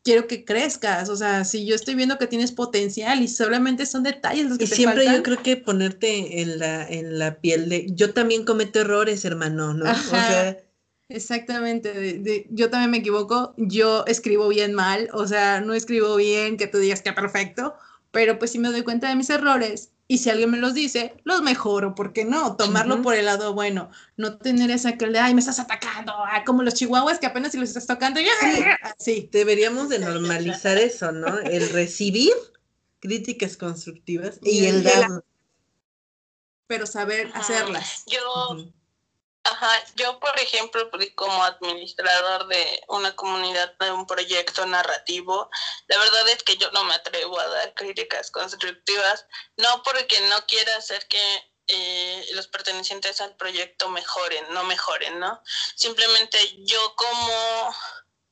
quiero 0.04 0.28
que 0.28 0.46
crezcas. 0.46 1.10
O 1.10 1.16
sea, 1.16 1.44
si 1.44 1.66
yo 1.66 1.76
estoy 1.76 1.96
viendo 1.96 2.18
que 2.18 2.28
tienes 2.28 2.54
potencial 2.54 3.22
y 3.22 3.28
solamente 3.28 3.86
son 3.86 4.04
detalles 4.04 4.48
los 4.48 4.58
que 4.58 4.64
y 4.64 4.68
siempre 4.68 5.06
yo 5.06 5.22
creo 5.24 5.44
que 5.44 5.58
ponerte 5.58 6.42
en 6.42 6.58
la, 6.58 6.88
en 6.88 7.20
la 7.20 7.36
piel 7.36 7.70
de, 7.70 7.88
yo 7.92 8.14
también 8.14 8.46
cometo 8.46 8.80
errores, 8.80 9.26
hermano, 9.26 9.74
¿no? 9.74 9.92
O 9.92 9.96
sea 10.10 10.58
Exactamente, 11.16 12.46
yo 12.50 12.70
también 12.70 12.92
me 12.92 12.98
equivoco, 12.98 13.54
yo 13.58 14.06
escribo 14.08 14.48
bien 14.48 14.74
mal, 14.74 15.10
o 15.14 15.28
sea, 15.28 15.62
no 15.62 15.74
escribo 15.74 16.16
bien 16.16 16.58
que 16.58 16.68
tú 16.68 16.78
digas 16.78 17.02
que 17.02 17.14
perfecto, 17.14 17.76
pero 18.12 18.40
pues 18.40 18.52
si 18.52 18.60
me 18.60 18.70
doy 18.70 18.84
cuenta 18.84 19.10
de 19.10 19.16
mis 19.16 19.30
errores 19.30 19.92
y 20.08 20.18
si 20.18 20.30
alguien 20.30 20.52
me 20.52 20.58
los 20.58 20.74
dice, 20.74 21.14
los 21.24 21.42
mejoro, 21.42 21.96
¿por 21.96 22.12
qué 22.12 22.26
no? 22.26 22.56
Tomarlo 22.58 23.02
por 23.02 23.16
el 23.16 23.26
lado 23.26 23.54
bueno, 23.54 23.90
no 24.18 24.38
tener 24.38 24.70
esa 24.72 24.98
que 24.98 25.08
de, 25.08 25.20
ay, 25.20 25.34
me 25.34 25.40
estás 25.40 25.60
atacando, 25.60 26.12
ah, 26.14 26.44
como 26.46 26.64
los 26.64 26.74
chihuahuas 26.74 27.20
que 27.20 27.28
apenas 27.28 27.54
si 27.54 27.58
los 27.58 27.70
estás 27.70 27.88
tocando, 27.88 28.20
ya, 28.20 28.32
así. 28.98 29.30
Deberíamos 29.32 29.88
de 29.90 30.00
normalizar 30.00 30.78
eso, 30.78 31.12
¿no? 31.12 31.40
El 31.40 31.70
recibir 31.70 32.34
críticas 33.00 33.56
constructivas 33.58 34.40
y 34.44 34.60
Y 34.60 34.66
el 34.66 34.76
el- 34.78 34.84
dar. 34.84 35.24
pero 36.68 36.86
saber 36.86 37.28
Ajá. 37.28 37.40
hacerlas. 37.40 38.04
Yo. 38.08 38.72
Ajá, 39.44 39.84
yo 39.96 40.20
por 40.20 40.38
ejemplo, 40.40 40.90
porque 40.92 41.16
como 41.16 41.44
administrador 41.44 42.48
de 42.48 42.84
una 42.88 43.16
comunidad 43.16 43.76
de 43.80 43.92
un 43.92 44.06
proyecto 44.06 44.66
narrativo, 44.68 45.50
la 45.88 45.98
verdad 45.98 46.30
es 46.30 46.44
que 46.44 46.58
yo 46.58 46.70
no 46.72 46.84
me 46.84 46.94
atrevo 46.94 47.40
a 47.40 47.48
dar 47.48 47.74
críticas 47.74 48.30
constructivas, 48.30 49.26
no 49.58 49.82
porque 49.84 50.20
no 50.30 50.46
quiera 50.46 50.76
hacer 50.76 51.08
que 51.08 51.52
eh, 51.68 52.28
los 52.34 52.48
pertenecientes 52.50 53.20
al 53.20 53.36
proyecto 53.36 53.90
mejoren, 53.90 54.46
no 54.54 54.64
mejoren, 54.66 55.20
¿no? 55.20 55.42
Simplemente 55.76 56.38
yo 56.60 56.96
como 56.96 57.76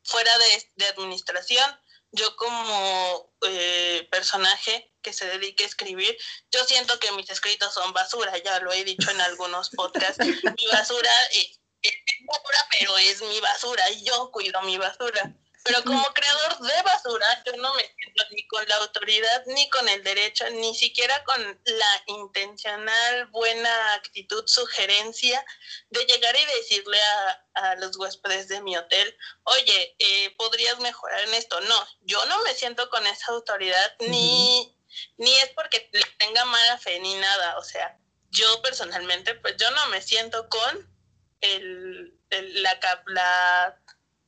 fuera 0.03 0.37
de, 0.37 0.71
de 0.75 0.87
administración, 0.87 1.79
yo 2.11 2.35
como 2.35 3.33
eh, 3.47 4.07
personaje 4.11 4.93
que 5.01 5.13
se 5.13 5.25
dedique 5.25 5.63
a 5.63 5.67
escribir, 5.67 6.17
yo 6.51 6.63
siento 6.65 6.99
que 6.99 7.11
mis 7.13 7.29
escritos 7.29 7.73
son 7.73 7.93
basura, 7.93 8.37
ya 8.37 8.59
lo 8.59 8.71
he 8.71 8.83
dicho 8.83 9.09
en 9.11 9.21
algunos 9.21 9.69
podcasts, 9.69 10.19
mi 10.19 10.67
basura 10.71 11.11
es, 11.33 11.59
es 11.81 11.93
basura, 12.25 12.67
pero 12.71 12.97
es 12.97 13.21
mi 13.21 13.39
basura 13.39 13.89
y 13.91 14.03
yo 14.03 14.31
cuido 14.31 14.61
mi 14.63 14.77
basura. 14.77 15.33
Pero 15.63 15.83
como 15.83 16.03
creador 16.13 16.57
de 16.59 16.81
basura, 16.83 17.43
yo 17.45 17.51
no 17.57 17.73
me 17.73 17.81
siento 17.81 18.23
ni 18.31 18.47
con 18.47 18.67
la 18.67 18.75
autoridad, 18.77 19.43
ni 19.47 19.69
con 19.69 19.87
el 19.89 20.03
derecho, 20.03 20.49
ni 20.51 20.73
siquiera 20.73 21.23
con 21.25 21.61
la 21.65 22.03
intencional 22.07 23.27
buena 23.27 23.93
actitud, 23.93 24.43
sugerencia 24.47 25.45
de 25.89 26.05
llegar 26.05 26.35
y 26.35 26.45
decirle 26.57 26.99
a, 27.01 27.45
a 27.55 27.75
los 27.75 27.97
huéspedes 27.97 28.47
de 28.47 28.61
mi 28.61 28.77
hotel, 28.77 29.15
oye, 29.43 29.95
eh, 29.99 30.33
podrías 30.37 30.79
mejorar 30.79 31.21
en 31.21 31.33
esto. 31.33 31.59
No, 31.61 31.87
yo 32.01 32.25
no 32.27 32.41
me 32.43 32.53
siento 32.55 32.89
con 32.89 33.05
esa 33.05 33.33
autoridad, 33.33 33.95
ni, 33.99 34.75
ni 35.17 35.31
es 35.39 35.49
porque 35.49 35.89
le 35.93 36.03
tenga 36.17 36.45
mala 36.45 36.77
fe 36.77 36.99
ni 36.99 37.15
nada. 37.15 37.57
O 37.57 37.63
sea, 37.63 37.97
yo 38.31 38.61
personalmente, 38.61 39.35
pues 39.35 39.55
yo 39.57 39.69
no 39.71 39.87
me 39.87 40.01
siento 40.01 40.47
con 40.49 40.93
el, 41.41 42.17
el- 42.29 42.63
la, 42.63 42.79
cap- 42.79 43.07
la- 43.07 43.79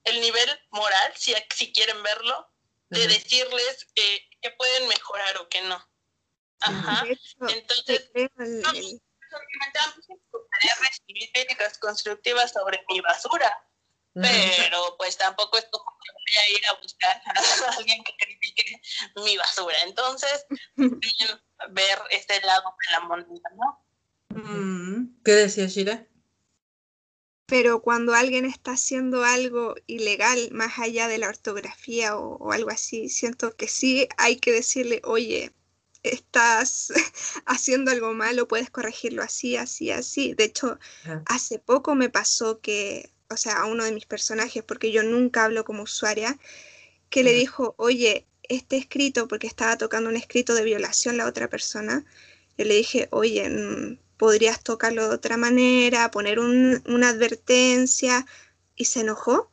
el 0.03 0.21
nivel 0.21 0.49
moral, 0.71 1.13
si, 1.15 1.33
si 1.55 1.71
quieren 1.73 2.01
verlo, 2.03 2.47
de 2.89 3.07
decirles 3.07 3.87
que 3.95 4.51
pueden 4.57 4.87
mejorar 4.87 5.37
o 5.37 5.47
que 5.49 5.61
no. 5.61 5.87
Ajá. 6.61 7.03
Hecho, 7.07 7.47
Entonces, 7.47 8.09
personalmente 8.35 8.67
a 9.79 9.87
mí 9.95 10.03
me 10.09 10.15
gustaría 10.31 10.75
recibir 10.87 11.31
críticas 11.33 11.77
constructivas 11.77 12.51
sobre 12.51 12.83
mi 12.89 12.99
basura, 13.01 13.65
pero 14.57 14.95
pues 14.97 15.17
tampoco 15.17 15.57
es 15.57 15.65
como 15.71 15.90
voy 16.31 16.43
a 16.43 16.57
ir 16.57 16.65
a 16.67 16.73
buscar 16.81 17.21
a 17.25 17.77
alguien 17.77 18.03
que 18.03 18.13
critique 18.17 18.81
mi 19.23 19.37
basura. 19.37 19.75
Entonces, 19.85 20.45
ver 20.77 21.99
este 22.11 22.41
lado 22.41 22.73
de 22.87 22.91
la 22.91 22.99
moneda, 23.01 23.49
¿no? 23.55 23.85
Mm, 24.29 25.21
¿Qué 25.23 25.31
decía 25.31 25.67
Shira? 25.67 26.07
Pero 27.47 27.81
cuando 27.81 28.13
alguien 28.13 28.45
está 28.45 28.71
haciendo 28.71 29.25
algo 29.25 29.75
ilegal, 29.85 30.49
más 30.51 30.79
allá 30.79 31.09
de 31.09 31.17
la 31.17 31.27
ortografía 31.27 32.17
o, 32.17 32.37
o 32.37 32.53
algo 32.53 32.69
así, 32.69 33.09
siento 33.09 33.57
que 33.57 33.67
sí 33.67 34.07
hay 34.17 34.37
que 34.37 34.53
decirle, 34.53 35.01
oye, 35.03 35.51
estás 36.03 36.91
haciendo 37.45 37.91
algo 37.91 38.13
malo, 38.13 38.47
puedes 38.47 38.69
corregirlo 38.69 39.21
así, 39.21 39.57
así, 39.57 39.91
así. 39.91 40.33
De 40.33 40.45
hecho, 40.45 40.79
hace 41.25 41.59
poco 41.59 41.95
me 41.95 42.09
pasó 42.09 42.61
que, 42.61 43.11
o 43.33 43.37
sea, 43.37 43.57
a 43.61 43.65
uno 43.65 43.83
de 43.85 43.91
mis 43.91 44.05
personajes, 44.05 44.63
porque 44.63 44.91
yo 44.91 45.03
nunca 45.03 45.45
hablo 45.45 45.63
como 45.65 45.83
usuaria, 45.83 46.37
que 47.09 47.23
le 47.23 47.33
dijo, 47.33 47.75
oye, 47.77 48.27
este 48.43 48.77
escrito, 48.77 49.27
porque 49.27 49.47
estaba 49.47 49.77
tocando 49.77 50.09
un 50.09 50.17
escrito 50.17 50.53
de 50.55 50.63
violación 50.63 51.17
la 51.17 51.27
otra 51.27 51.49
persona, 51.49 52.05
yo 52.57 52.65
le 52.65 52.75
dije, 52.75 53.07
oye, 53.11 53.49
mm, 53.49 53.99
podrías 54.17 54.61
tocarlo 54.63 55.07
de 55.09 55.15
otra 55.15 55.37
manera, 55.37 56.11
poner 56.11 56.39
un- 56.39 56.81
una 56.87 57.09
advertencia, 57.09 58.25
y 58.75 58.85
se 58.85 59.01
enojó, 59.01 59.51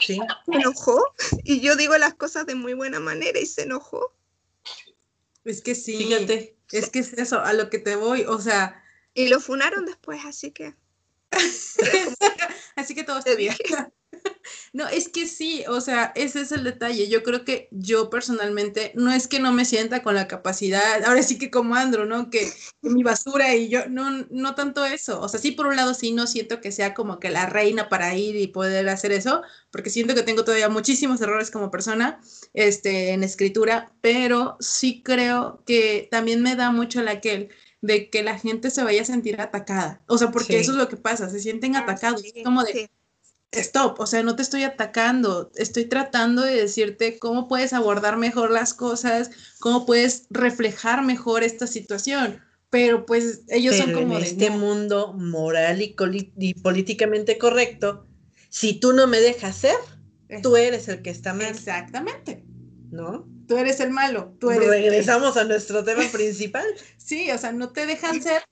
Sí. 0.00 0.20
se 0.46 0.52
enojó, 0.52 1.02
y 1.44 1.60
yo 1.60 1.76
digo 1.76 1.96
las 1.98 2.14
cosas 2.14 2.46
de 2.46 2.54
muy 2.54 2.74
buena 2.74 3.00
manera 3.00 3.38
y 3.38 3.46
se 3.46 3.62
enojó. 3.62 4.14
es 5.44 5.60
que 5.62 5.74
sí. 5.74 5.96
Fíjate. 5.96 6.56
Es 6.70 6.88
que 6.88 7.00
es 7.00 7.12
eso, 7.14 7.40
a 7.40 7.52
lo 7.52 7.68
que 7.68 7.78
te 7.78 7.96
voy, 7.96 8.24
o 8.26 8.38
sea, 8.38 8.82
Y 9.14 9.28
lo 9.28 9.40
funaron 9.40 9.84
después, 9.84 10.24
así 10.24 10.52
que 10.52 10.74
así 12.76 12.94
que 12.94 13.04
todo 13.04 13.18
está 13.18 13.34
bien. 13.34 13.54
No, 14.72 14.88
es 14.88 15.08
que 15.08 15.26
sí, 15.26 15.64
o 15.68 15.80
sea, 15.80 16.12
ese 16.14 16.40
es 16.40 16.52
el 16.52 16.64
detalle. 16.64 17.08
Yo 17.08 17.22
creo 17.22 17.44
que 17.44 17.68
yo 17.70 18.10
personalmente 18.10 18.92
no 18.94 19.12
es 19.12 19.28
que 19.28 19.40
no 19.40 19.52
me 19.52 19.64
sienta 19.64 20.02
con 20.02 20.14
la 20.14 20.28
capacidad, 20.28 21.04
ahora 21.04 21.22
sí 21.22 21.38
que 21.38 21.50
como 21.50 21.74
Andrew, 21.74 22.06
¿no? 22.06 22.30
Que, 22.30 22.50
que 22.82 22.90
mi 22.90 23.02
basura 23.02 23.54
y 23.54 23.68
yo, 23.68 23.86
no, 23.88 24.26
no 24.30 24.54
tanto 24.54 24.84
eso. 24.84 25.20
O 25.20 25.28
sea, 25.28 25.40
sí, 25.40 25.52
por 25.52 25.66
un 25.66 25.76
lado, 25.76 25.94
sí, 25.94 26.12
no 26.12 26.26
siento 26.26 26.60
que 26.60 26.72
sea 26.72 26.94
como 26.94 27.18
que 27.20 27.30
la 27.30 27.46
reina 27.46 27.88
para 27.88 28.14
ir 28.16 28.36
y 28.36 28.46
poder 28.46 28.88
hacer 28.88 29.12
eso, 29.12 29.42
porque 29.70 29.90
siento 29.90 30.14
que 30.14 30.22
tengo 30.22 30.44
todavía 30.44 30.68
muchísimos 30.68 31.20
errores 31.20 31.50
como 31.50 31.70
persona 31.70 32.20
este, 32.54 33.10
en 33.12 33.24
escritura, 33.24 33.92
pero 34.00 34.56
sí 34.60 35.02
creo 35.02 35.62
que 35.66 36.08
también 36.10 36.42
me 36.42 36.56
da 36.56 36.70
mucho 36.70 37.02
la 37.02 37.12
aquel 37.12 37.50
de 37.82 38.08
que 38.08 38.22
la 38.22 38.38
gente 38.38 38.70
se 38.70 38.82
vaya 38.82 39.02
a 39.02 39.04
sentir 39.04 39.40
atacada. 39.40 40.00
O 40.06 40.16
sea, 40.16 40.30
porque 40.30 40.54
Sí. 40.54 40.56
eso 40.62 40.70
es 40.70 40.78
lo 40.78 40.88
que 40.88 40.96
pasa, 40.96 41.28
se 41.28 41.40
sienten 41.40 41.76
atacados. 41.76 42.20
Ah, 42.20 42.24
Sí, 42.24 42.32
es 42.36 42.44
como 42.44 42.62
de, 42.64 42.72
sí. 42.72 42.88
stop, 43.52 44.00
o 44.00 44.06
sea, 44.06 44.22
no 44.22 44.34
te 44.36 44.42
estoy 44.42 44.62
atacando, 44.62 45.50
estoy 45.56 45.84
tratando 45.86 46.42
de 46.42 46.54
decirte 46.54 47.18
cómo 47.18 47.48
puedes 47.48 47.72
abordar 47.74 48.16
mejor 48.16 48.50
las 48.50 48.72
cosas, 48.72 49.30
cómo 49.58 49.84
puedes 49.84 50.26
reflejar 50.30 51.04
mejor 51.04 51.42
esta 51.42 51.66
situación, 51.66 52.40
pero 52.70 53.04
pues 53.04 53.42
ellos 53.48 53.74
Pero 53.76 53.84
son 53.84 53.92
como 53.94 54.14
en 54.14 54.22
de, 54.22 54.28
este 54.30 54.48
"No". 54.50 54.56
mundo 54.58 55.12
moral 55.12 55.82
y, 55.82 55.94
y 56.38 56.54
políticamente 56.54 57.36
correcto, 57.36 58.06
si 58.48 58.78
tú 58.80 58.92
no 58.92 59.06
me 59.06 59.20
dejas 59.20 59.56
ser, 59.56 59.76
tú 60.42 60.56
eres 60.56 60.88
el 60.88 61.02
que 61.02 61.10
está 61.10 61.34
mal, 61.34 61.46
Exactamente, 61.48 62.44
¿no? 62.90 63.31
Tú 63.52 63.58
eres 63.58 63.80
el 63.80 63.90
malo, 63.90 64.34
tú 64.40 64.50
eres... 64.50 64.68
Regresamos 64.68 65.36
a 65.36 65.44
nuestro 65.44 65.84
tema 65.84 66.04
principal. 66.10 66.66
Sí, 66.98 67.30
o 67.30 67.36
sea, 67.38 67.52
no 67.52 67.72
te 67.72 67.84
dejan 67.86 68.22
ser, 68.22 68.42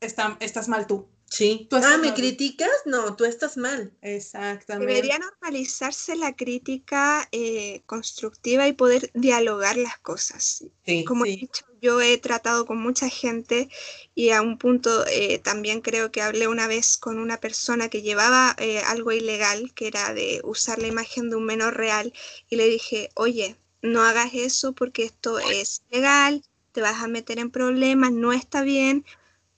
está- 0.00 0.36
estás 0.40 0.66
mal 0.68 0.86
tú. 0.86 1.06
Sí. 1.30 1.66
Tú 1.68 1.76
Ah, 1.76 1.98
¿me 1.98 2.08
mal. 2.08 2.14
criticas? 2.14 2.70
No, 2.86 3.14
tú 3.14 3.26
estás 3.26 3.58
mal. 3.58 3.92
Exactamente. 4.00 4.86
Debería 4.94 5.18
normalizarse 5.18 6.16
la 6.16 6.34
crítica 6.34 7.28
eh, 7.32 7.82
constructiva 7.84 8.66
y 8.66 8.72
poder 8.72 9.10
dialogar 9.12 9.76
las 9.76 9.98
cosas. 9.98 10.64
Sí. 10.86 11.04
Como 11.04 11.24
Sí. 11.26 11.32
he 11.32 11.36
dicho, 11.36 11.66
yo 11.82 12.00
he 12.00 12.16
tratado 12.16 12.64
con 12.64 12.78
mucha 12.78 13.10
gente 13.10 13.68
y 14.14 14.30
a 14.30 14.40
un 14.40 14.56
punto 14.56 15.04
eh, 15.06 15.38
también 15.38 15.82
creo 15.82 16.10
que 16.10 16.22
hablé 16.22 16.48
una 16.48 16.66
vez 16.66 16.96
con 16.96 17.18
una 17.18 17.38
persona 17.38 17.90
que 17.90 18.00
llevaba 18.00 18.56
eh, 18.58 18.80
algo 18.86 19.12
ilegal, 19.12 19.74
que 19.74 19.86
era 19.86 20.14
de 20.14 20.40
usar 20.44 20.78
la 20.78 20.88
imagen 20.88 21.28
de 21.28 21.36
un 21.36 21.44
menor 21.44 21.76
real, 21.76 22.12
y 22.48 22.56
le 22.56 22.66
dije, 22.68 23.10
oye, 23.14 23.56
no 23.82 24.02
hagas 24.02 24.30
eso 24.34 24.72
porque 24.72 25.04
esto 25.04 25.38
es 25.38 25.82
legal, 25.90 26.42
te 26.72 26.80
vas 26.80 27.02
a 27.02 27.08
meter 27.08 27.38
en 27.38 27.50
problemas, 27.50 28.12
no 28.12 28.32
está 28.32 28.62
bien, 28.62 29.04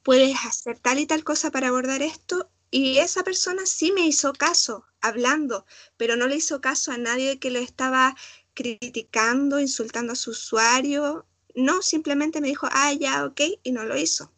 puedes 0.02 0.36
hacer 0.44 0.78
tal 0.78 0.98
y 0.98 1.06
tal 1.06 1.24
cosa 1.24 1.50
para 1.50 1.68
abordar 1.68 2.02
esto. 2.02 2.50
Y 2.70 2.98
esa 2.98 3.24
persona 3.24 3.66
sí 3.66 3.92
me 3.92 4.06
hizo 4.06 4.32
caso, 4.32 4.84
hablando, 5.00 5.66
pero 5.96 6.16
no 6.16 6.28
le 6.28 6.36
hizo 6.36 6.60
caso 6.60 6.92
a 6.92 6.98
nadie 6.98 7.38
que 7.38 7.50
lo 7.50 7.58
estaba 7.58 8.16
criticando, 8.54 9.58
insultando 9.58 10.12
a 10.12 10.16
su 10.16 10.30
usuario. 10.30 11.26
No, 11.56 11.82
simplemente 11.82 12.40
me 12.40 12.48
dijo, 12.48 12.68
ah, 12.70 12.92
ya, 12.92 13.24
ok, 13.24 13.40
y 13.64 13.72
no 13.72 13.84
lo 13.84 13.96
hizo. 13.96 14.32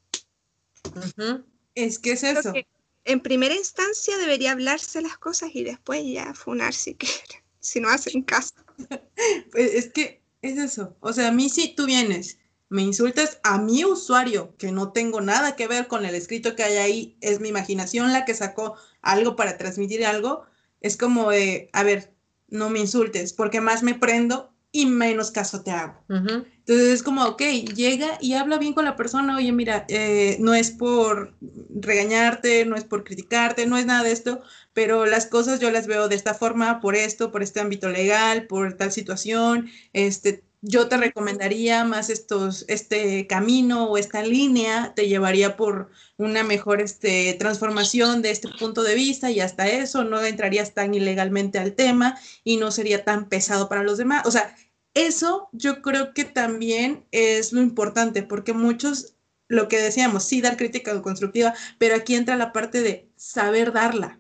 Es 1.75 1.99
que 1.99 2.13
es 2.13 2.23
eso. 2.23 2.53
que 2.53 2.67
en 3.05 3.21
primera 3.21 3.55
instancia 3.55 4.17
debería 4.17 4.53
hablarse 4.53 5.03
las 5.03 5.19
cosas 5.19 5.51
y 5.55 5.65
después 5.65 6.03
ya 6.07 6.35
funar 6.35 6.73
si 6.73 6.95
quieren, 6.97 7.43
si 7.61 7.81
no 7.81 7.91
hacen 7.91 8.23
caso. 8.23 8.55
Pues, 9.53 9.75
es 9.75 9.91
que 9.93 10.23
es 10.43 10.59
eso. 10.59 10.97
O 11.01 11.13
sea, 11.13 11.29
a 11.29 11.33
mí 11.33 11.49
si 11.49 11.75
tú 11.75 11.87
vienes, 11.87 12.39
me 12.69 12.83
insultas 12.83 13.39
a 13.45 13.59
mi 13.59 13.85
usuario, 13.85 14.57
que 14.57 14.73
no 14.73 14.93
tengo 14.93 15.21
nada 15.21 15.57
que 15.57 15.69
ver 15.69 15.87
con 15.87 16.05
el 16.05 16.15
escrito 16.15 16.57
que 16.57 16.65
hay 16.65 16.77
ahí, 16.79 17.17
es 17.21 17.39
mi 17.41 17.49
imaginación 17.49 18.13
la 18.13 18.25
que 18.25 18.35
sacó 18.35 18.77
algo 19.03 19.37
para 19.37 19.59
transmitir 19.59 20.05
algo, 20.07 20.45
es 20.81 20.97
como 20.97 21.31
de, 21.31 21.69
a 21.73 21.83
ver, 21.83 22.15
no 22.49 22.71
me 22.71 22.81
insultes, 22.81 23.33
porque 23.33 23.61
más 23.61 23.83
me 23.83 23.95
prendo 23.95 24.53
y 24.73 24.87
menos 24.87 25.31
caso 25.31 25.63
te 25.63 25.71
hago. 25.71 26.03
Ujú. 26.09 26.45
Entonces 26.67 26.93
es 26.93 27.03
como, 27.03 27.25
ok, 27.25 27.43
llega 27.75 28.19
y 28.21 28.35
habla 28.35 28.57
bien 28.59 28.73
con 28.73 28.85
la 28.85 28.95
persona, 28.95 29.37
oye, 29.37 29.51
mira, 29.51 29.85
eh, 29.89 30.37
no 30.39 30.55
es 30.55 30.71
por 30.71 31.35
regañarte, 31.75 32.65
no 32.67 32.77
es 32.77 32.85
por 32.85 33.03
criticarte, 33.03 33.67
no 33.67 33.77
es 33.77 33.87
nada 33.87 34.05
de 34.05 34.13
esto, 34.13 34.43
pero 34.73 35.05
las 35.07 35.27
cosas 35.27 35.59
yo 35.59 35.71
las 35.73 35.89
veo 35.89 36.09
de 36.09 36.15
esta 36.15 36.35
forma, 36.35 36.81
por 36.81 36.95
esto, 36.95 37.33
por 37.33 37.43
este 37.43 37.61
ámbito 37.61 37.89
legal, 37.89 38.47
por 38.47 38.75
tal 38.75 38.93
situación, 38.93 39.71
este, 39.93 40.45
yo 40.65 40.89
te 40.89 40.97
recomendaría 40.97 41.83
más 41.85 42.09
estos, 42.09 42.65
este 42.69 43.27
camino 43.27 43.87
o 43.87 43.99
esta 43.99 44.23
línea, 44.23 44.93
te 44.95 45.09
llevaría 45.09 45.57
por 45.57 45.91
una 46.17 46.45
mejor 46.45 46.81
este, 46.81 47.35
transformación 47.35 48.23
de 48.23 48.31
este 48.31 48.49
punto 48.49 48.85
de 48.85 48.95
vista 48.95 49.33
y 49.33 49.41
hasta 49.41 49.69
eso 49.69 50.05
no 50.05 50.25
entrarías 50.25 50.73
tan 50.73 50.95
ilegalmente 50.95 51.59
al 51.59 51.75
tema 51.75 52.17
y 52.45 52.59
no 52.59 52.71
sería 52.71 53.05
tan 53.05 53.29
pesado 53.29 53.69
para 53.69 53.83
los 53.83 53.99
demás. 53.99 54.25
O 54.25 54.31
sea, 54.31 54.55
eso 54.95 55.49
yo 55.53 55.83
creo 55.83 56.15
que 56.15 56.25
también 56.25 57.07
es 57.13 57.53
lo 57.53 57.61
importante, 57.61 58.23
porque 58.23 58.53
muchos, 58.53 59.15
lo 59.49 59.69
que 59.69 59.81
decíamos, 59.81 60.25
sí 60.25 60.41
dar 60.41 60.57
crítica 60.57 61.01
constructiva, 61.03 61.55
pero 61.79 61.95
aquí 61.95 62.15
entra 62.15 62.37
la 62.37 62.53
parte 62.53 62.81
de 62.83 63.11
saber 63.17 63.73
darla. 63.73 64.19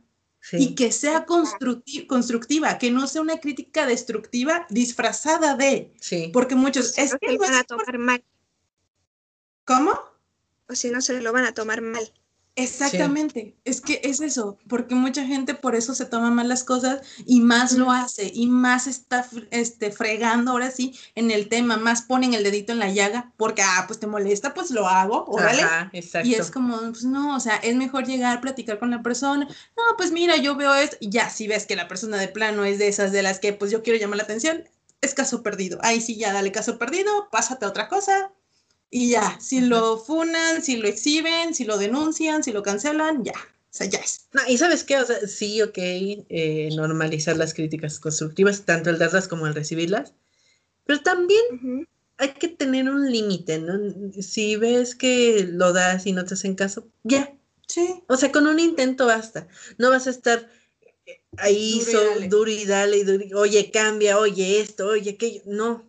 Y 0.50 0.74
que 0.74 0.90
sea 0.90 1.24
constructiva, 1.24 2.76
que 2.78 2.90
no 2.90 3.06
sea 3.06 3.22
una 3.22 3.38
crítica 3.38 3.86
destructiva 3.86 4.66
disfrazada 4.70 5.56
de. 5.56 5.94
Sí. 6.00 6.30
Porque 6.32 6.56
muchos. 6.56 6.98
Es 6.98 7.14
que 7.20 7.38
van 7.38 7.54
a 7.54 7.62
tomar 7.62 7.96
mal. 7.96 8.24
¿Cómo? 9.64 9.92
O 10.68 10.74
si 10.74 10.90
no, 10.90 11.00
se 11.00 11.20
lo 11.20 11.32
van 11.32 11.44
a 11.44 11.54
tomar 11.54 11.80
mal. 11.80 12.12
Exactamente, 12.54 13.56
es 13.64 13.80
que 13.80 14.02
es 14.04 14.20
eso, 14.20 14.58
porque 14.68 14.94
mucha 14.94 15.24
gente 15.24 15.54
por 15.54 15.74
eso 15.74 15.94
se 15.94 16.04
toma 16.04 16.30
mal 16.30 16.50
las 16.50 16.64
cosas 16.64 17.00
y 17.24 17.40
más 17.40 17.72
lo 17.72 17.90
hace 17.90 18.30
y 18.34 18.46
más 18.46 18.86
está 18.86 19.26
este, 19.50 19.90
fregando 19.90 20.50
ahora 20.50 20.70
sí 20.70 20.94
en 21.14 21.30
el 21.30 21.48
tema, 21.48 21.78
más 21.78 22.02
ponen 22.02 22.34
el 22.34 22.42
dedito 22.42 22.72
en 22.72 22.78
la 22.78 22.90
llaga 22.90 23.32
porque, 23.38 23.62
ah, 23.62 23.84
pues 23.86 24.00
te 24.00 24.06
molesta, 24.06 24.52
pues 24.52 24.70
lo 24.70 24.86
hago, 24.86 25.24
órale. 25.28 25.62
Y 26.24 26.34
es 26.34 26.50
como, 26.50 26.76
pues 26.90 27.04
no, 27.04 27.34
o 27.34 27.40
sea, 27.40 27.56
es 27.56 27.74
mejor 27.74 28.06
llegar, 28.06 28.42
platicar 28.42 28.78
con 28.78 28.90
la 28.90 29.02
persona, 29.02 29.46
no, 29.46 29.82
pues 29.96 30.12
mira, 30.12 30.36
yo 30.36 30.54
veo 30.54 30.74
esto, 30.74 30.98
y 31.00 31.08
ya, 31.08 31.30
si 31.30 31.48
ves 31.48 31.64
que 31.64 31.74
la 31.74 31.88
persona 31.88 32.18
de 32.18 32.28
plano 32.28 32.64
es 32.64 32.78
de 32.78 32.88
esas 32.88 33.12
de 33.12 33.22
las 33.22 33.38
que, 33.38 33.54
pues 33.54 33.70
yo 33.70 33.82
quiero 33.82 33.98
llamar 33.98 34.18
la 34.18 34.24
atención, 34.24 34.64
es 35.00 35.14
caso 35.14 35.42
perdido, 35.42 35.78
ahí 35.82 36.02
sí 36.02 36.16
ya, 36.16 36.34
dale 36.34 36.52
caso 36.52 36.78
perdido, 36.78 37.28
pásate 37.30 37.64
a 37.64 37.68
otra 37.68 37.88
cosa, 37.88 38.30
y 38.94 39.09
ya, 39.09 39.40
si 39.40 39.62
lo 39.62 39.97
funan, 39.97 40.62
si 40.62 40.77
lo 40.77 40.86
exhiben, 40.86 41.55
si 41.55 41.64
lo 41.64 41.78
denuncian, 41.78 42.44
si 42.44 42.52
lo 42.52 42.62
cancelan, 42.62 43.24
ya. 43.24 43.32
O 43.32 43.70
sea, 43.74 43.86
ya 43.86 43.98
es. 43.98 44.27
No, 44.35 44.43
y 44.47 44.59
sabes 44.59 44.85
qué, 44.85 44.98
o 44.98 45.06
sea, 45.06 45.27
sí, 45.27 45.62
ok, 45.62 45.78
eh, 45.78 46.69
normalizar 46.77 47.39
las 47.39 47.55
críticas 47.55 47.98
constructivas, 47.98 48.66
tanto 48.66 48.90
el 48.90 48.98
darlas 48.98 49.28
como 49.28 49.47
el 49.47 49.55
recibirlas, 49.55 50.12
pero 50.85 51.01
también 51.01 51.89
hay 52.19 52.35
que 52.35 52.48
tener 52.48 52.90
un 52.90 53.10
límite, 53.10 53.60
¿no? 53.60 53.81
Si 54.20 54.56
ves 54.56 54.94
que 54.94 55.48
lo 55.51 55.73
das 55.73 56.06
y 56.06 56.12
no 56.12 56.27
te 56.27 56.35
hacen 56.35 56.55
caso, 56.55 56.86
ya. 57.02 57.35
Sí. 57.66 58.02
O 58.09 58.19
sea, 58.19 58.31
con 58.31 58.47
un 58.47 58.60
intento 58.60 59.06
basta. 59.06 59.48
No 59.78 59.89
vas 59.89 60.06
a 60.06 60.10
estar 60.10 60.51
ahí 61.39 61.81
duro 62.28 62.51
y 62.51 62.66
dale, 62.66 62.98
y 62.98 63.05
dale, 63.05 63.35
oye, 63.35 63.70
cambia, 63.70 64.19
oye 64.19 64.60
esto, 64.60 64.89
oye 64.89 65.12
aquello. 65.12 65.40
No. 65.47 65.82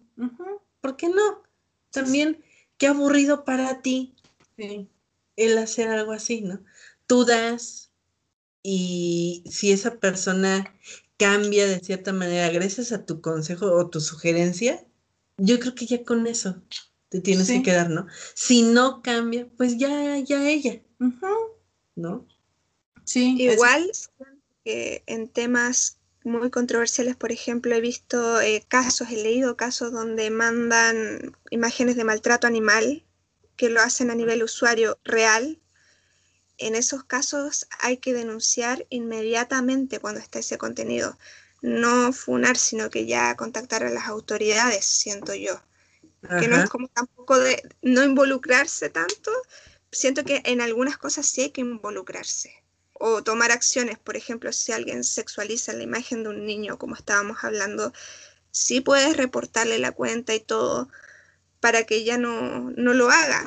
¿Por 0.79 0.95
qué 0.95 1.09
no? 1.09 1.43
También 1.91 2.41
qué 2.83 2.87
aburrido 2.87 3.45
para 3.45 3.81
ti 3.81 4.13
el 5.37 5.57
hacer 5.57 5.87
algo 5.87 6.11
así, 6.11 6.41
¿no? 6.41 6.59
Tú 7.07 7.23
das 7.23 7.91
y 8.61 9.41
si 9.49 9.71
esa 9.71 9.99
persona 9.99 10.75
cambia 11.15 11.65
de 11.65 11.79
cierta 11.79 12.11
manera 12.11 12.49
gracias 12.49 12.91
a 12.91 13.05
tu 13.05 13.21
consejo 13.21 13.71
o 13.71 13.89
tu 13.89 14.01
sugerencia, 14.01 14.85
yo 15.37 15.61
creo 15.61 15.75
que 15.75 15.85
ya 15.85 16.03
con 16.03 16.27
eso 16.27 16.61
te 17.07 17.21
tienes 17.21 17.47
que 17.47 17.63
quedar, 17.63 17.89
¿no? 17.89 18.05
Si 18.33 18.63
no 18.63 19.01
cambia, 19.01 19.47
pues 19.55 19.77
ya, 19.77 20.19
ya 20.19 20.49
ella, 20.49 20.81
¿no? 21.95 22.27
Sí. 23.05 23.37
Igual 23.39 23.89
que 24.65 25.03
en 25.07 25.29
temas 25.29 25.99
muy 26.23 26.49
controversiales, 26.49 27.15
por 27.15 27.31
ejemplo, 27.31 27.75
he 27.75 27.81
visto 27.81 28.41
eh, 28.41 28.65
casos, 28.67 29.09
he 29.09 29.17
leído 29.17 29.57
casos 29.57 29.91
donde 29.91 30.29
mandan 30.29 31.35
imágenes 31.49 31.95
de 31.95 32.03
maltrato 32.03 32.47
animal 32.47 33.03
que 33.55 33.69
lo 33.69 33.81
hacen 33.81 34.09
a 34.09 34.15
nivel 34.15 34.43
usuario 34.43 34.99
real. 35.03 35.59
En 36.57 36.75
esos 36.75 37.03
casos 37.03 37.67
hay 37.79 37.97
que 37.97 38.13
denunciar 38.13 38.85
inmediatamente 38.89 39.99
cuando 39.99 40.19
está 40.19 40.39
ese 40.39 40.57
contenido. 40.57 41.17
No 41.61 42.13
funar, 42.13 42.57
sino 42.57 42.89
que 42.89 43.05
ya 43.05 43.35
contactar 43.35 43.83
a 43.83 43.89
las 43.89 44.07
autoridades, 44.07 44.85
siento 44.85 45.33
yo. 45.33 45.61
Que 46.39 46.47
no 46.47 46.55
es 46.55 46.69
como 46.69 46.87
tampoco 46.87 47.37
de 47.37 47.61
no 47.81 48.03
involucrarse 48.03 48.89
tanto. 48.89 49.31
Siento 49.91 50.23
que 50.23 50.41
en 50.45 50.61
algunas 50.61 50.97
cosas 50.97 51.25
sí 51.25 51.41
hay 51.41 51.51
que 51.51 51.61
involucrarse 51.61 52.62
o 53.05 53.21
tomar 53.21 53.51
acciones, 53.51 53.99
por 53.99 54.15
ejemplo, 54.15 54.53
si 54.53 54.71
alguien 54.71 55.03
sexualiza 55.03 55.73
la 55.73 55.83
imagen 55.83 56.23
de 56.23 56.29
un 56.29 56.45
niño, 56.45 56.77
como 56.77 56.95
estábamos 56.95 57.43
hablando, 57.43 57.91
sí 58.49 58.79
puedes 58.79 59.17
reportarle 59.17 59.77
la 59.77 59.91
cuenta 59.91 60.33
y 60.33 60.39
todo 60.39 60.87
para 61.59 61.83
que 61.83 61.95
ella 61.95 62.17
no, 62.17 62.71
lo 62.71 63.09
haga, 63.09 63.43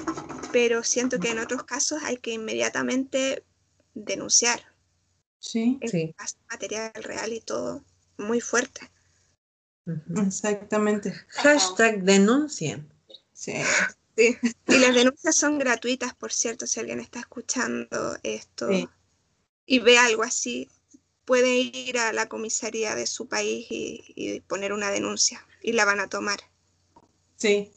pero 0.53 0.85
siento 0.85 1.19
que 1.19 1.31
en 1.31 1.39
otros 1.39 1.65
casos 1.65 2.03
hay 2.03 2.19
que 2.19 2.33
inmediatamente 2.33 3.45
denunciar. 3.95 4.61
Sí, 5.39 5.81
sí. 5.87 6.15
Material 6.51 6.93
real 6.97 7.33
y 7.33 7.41
todo, 7.41 7.83
muy 8.19 8.43
fuerte. 8.43 8.91
Exactamente. 10.19 11.15
Hashtag 11.29 12.03
denuncien. 12.03 12.87
Sí. 13.33 13.55
sí. 14.19 14.37
Y 14.67 14.79
las 14.81 14.95
denuncias 14.95 15.35
son 15.35 15.59
gratuitas, 15.59 16.15
por 16.15 16.31
cierto, 16.31 16.67
si 16.67 16.79
alguien 16.79 17.01
está 17.01 17.21
escuchando 17.21 18.19
esto 18.23 18.69
y 19.67 19.81
ve 19.81 19.99
algo 19.99 20.23
así, 20.23 20.69
puede 21.25 21.57
ir 21.57 21.99
a 21.99 22.13
la 22.13 22.29
comisaría 22.29 22.95
de 22.95 23.07
su 23.07 23.29
país 23.29 23.67
y, 23.69 24.41
poner 24.47 24.73
una 24.73 24.91
denuncia 24.91 25.45
y 25.61 25.73
la 25.73 25.85
van 25.85 26.01
a 26.01 26.09
tomar. 26.09 26.39
Sí, 27.37 27.73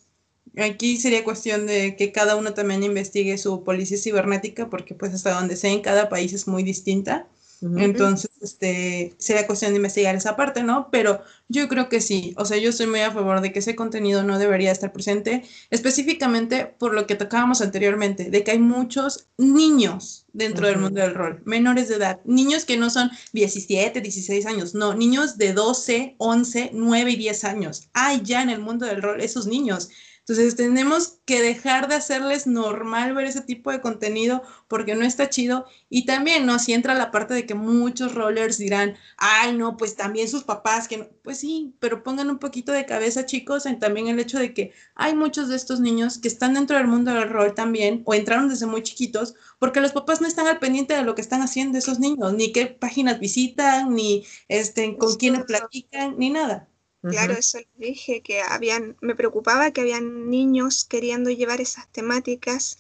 aquí 0.57 0.97
sería 0.97 1.23
cuestión 1.23 1.65
de 1.65 1.95
que 1.95 2.11
cada 2.11 2.35
uno 2.35 2.53
también 2.53 2.83
investigue 2.83 3.37
su 3.37 3.63
policía 3.63 3.97
cibernética, 3.97 4.69
porque 4.69 4.93
pues 4.93 5.13
hasta 5.13 5.31
donde 5.31 5.57
sea 5.57 5.71
en 5.71 5.81
cada 5.81 6.07
país 6.07 6.31
es 6.31 6.47
muy 6.47 6.63
distinta. 6.63 7.27
Entonces, 7.61 8.31
este, 8.41 9.13
sería 9.17 9.45
cuestión 9.45 9.71
de 9.71 9.77
investigar 9.77 10.15
esa 10.15 10.35
parte, 10.35 10.63
¿no? 10.63 10.89
Pero 10.91 11.21
yo 11.49 11.67
creo 11.67 11.89
que 11.89 11.99
sí, 11.99 12.33
o 12.37 12.45
sea, 12.45 12.57
yo 12.57 12.69
estoy 12.69 12.87
muy 12.87 13.01
a 13.01 13.11
favor 13.11 13.41
de 13.41 13.51
que 13.51 13.59
ese 13.59 13.75
contenido 13.75 14.23
no 14.23 14.39
debería 14.39 14.71
estar 14.71 14.93
presente, 14.93 15.43
específicamente 15.69 16.65
por 16.65 16.93
lo 16.93 17.05
que 17.05 17.15
tocábamos 17.15 17.61
anteriormente, 17.61 18.29
de 18.29 18.43
que 18.43 18.51
hay 18.51 18.59
muchos 18.59 19.27
niños 19.37 20.25
dentro 20.31 20.67
del 20.67 20.77
mundo 20.77 21.01
del 21.01 21.15
rol, 21.15 21.41
menores 21.45 21.89
de 21.89 21.95
edad, 21.95 22.21
niños 22.23 22.65
que 22.65 22.77
no 22.77 22.89
son 22.89 23.11
17, 23.33 23.99
16 23.99 24.45
años, 24.45 24.73
no, 24.73 24.93
niños 24.93 25.37
de 25.37 25.53
12, 25.53 26.15
11, 26.17 26.71
9 26.73 27.11
y 27.11 27.15
10 27.15 27.43
años. 27.43 27.89
Hay 27.93 28.21
ya 28.23 28.41
en 28.41 28.49
el 28.49 28.59
mundo 28.59 28.85
del 28.85 29.01
rol 29.01 29.21
esos 29.21 29.47
niños 29.47 29.89
entonces 30.29 30.55
tenemos 30.55 31.19
que 31.25 31.41
dejar 31.41 31.87
de 31.87 31.95
hacerles 31.95 32.45
normal 32.45 33.15
ver 33.15 33.25
ese 33.25 33.41
tipo 33.41 33.71
de 33.71 33.81
contenido 33.81 34.43
porque 34.67 34.93
no 34.93 35.03
está 35.03 35.27
chido. 35.27 35.65
Y 35.89 36.05
también, 36.05 36.45
¿no? 36.45 36.59
Si 36.59 36.73
entra 36.73 36.93
la 36.93 37.09
parte 37.09 37.33
de 37.33 37.47
que 37.47 37.55
muchos 37.55 38.13
rollers 38.13 38.59
dirán, 38.59 38.95
ay, 39.17 39.57
no, 39.57 39.75
pues 39.75 39.95
también 39.95 40.29
sus 40.29 40.43
papás, 40.43 40.87
que 40.87 40.97
no. 40.97 41.07
Pues 41.23 41.39
sí, 41.39 41.73
pero 41.79 42.03
pongan 42.03 42.29
un 42.29 42.37
poquito 42.37 42.71
de 42.71 42.85
cabeza, 42.85 43.25
chicos, 43.25 43.65
en 43.65 43.79
también 43.79 44.07
el 44.07 44.19
hecho 44.19 44.37
de 44.37 44.53
que 44.53 44.71
hay 44.93 45.15
muchos 45.15 45.49
de 45.49 45.55
estos 45.55 45.79
niños 45.79 46.19
que 46.19 46.27
están 46.27 46.53
dentro 46.53 46.77
del 46.77 46.87
mundo 46.87 47.11
del 47.11 47.29
rol 47.29 47.55
también 47.55 48.03
o 48.05 48.13
entraron 48.13 48.49
desde 48.49 48.67
muy 48.67 48.83
chiquitos 48.83 49.33
porque 49.57 49.81
los 49.81 49.93
papás 49.93 50.21
no 50.21 50.27
están 50.27 50.45
al 50.47 50.59
pendiente 50.59 50.93
de 50.93 51.03
lo 51.03 51.15
que 51.15 51.21
están 51.21 51.41
haciendo 51.41 51.79
esos 51.79 51.99
niños, 51.99 52.33
ni 52.33 52.51
qué 52.51 52.67
páginas 52.67 53.19
visitan, 53.19 53.95
ni 53.95 54.25
este, 54.47 54.95
con 54.97 55.15
quiénes 55.15 55.43
platican, 55.45 56.17
ni 56.19 56.29
nada. 56.29 56.67
Claro, 57.01 57.33
eso 57.33 57.59
dije, 57.77 58.21
que 58.21 58.41
habían, 58.41 58.97
me 59.01 59.15
preocupaba 59.15 59.71
que 59.71 59.81
habían 59.81 60.29
niños 60.29 60.83
queriendo 60.83 61.29
llevar 61.29 61.61
esas 61.61 61.89
temáticas 61.91 62.77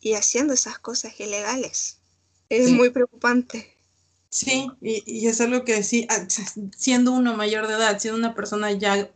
y 0.00 0.12
haciendo 0.12 0.52
esas 0.52 0.78
cosas 0.78 1.18
ilegales. 1.18 1.98
Es 2.50 2.70
muy 2.70 2.90
preocupante. 2.90 3.74
Sí, 4.28 4.68
y, 4.82 5.26
es 5.26 5.40
algo 5.40 5.64
que 5.64 5.82
sí, 5.82 6.06
ah, 6.10 6.26
siendo 6.76 7.12
uno 7.12 7.34
mayor 7.34 7.66
de 7.66 7.74
edad, 7.74 7.98
siendo 7.98 8.18
una 8.18 8.34
persona 8.34 8.70
ya 8.72 9.10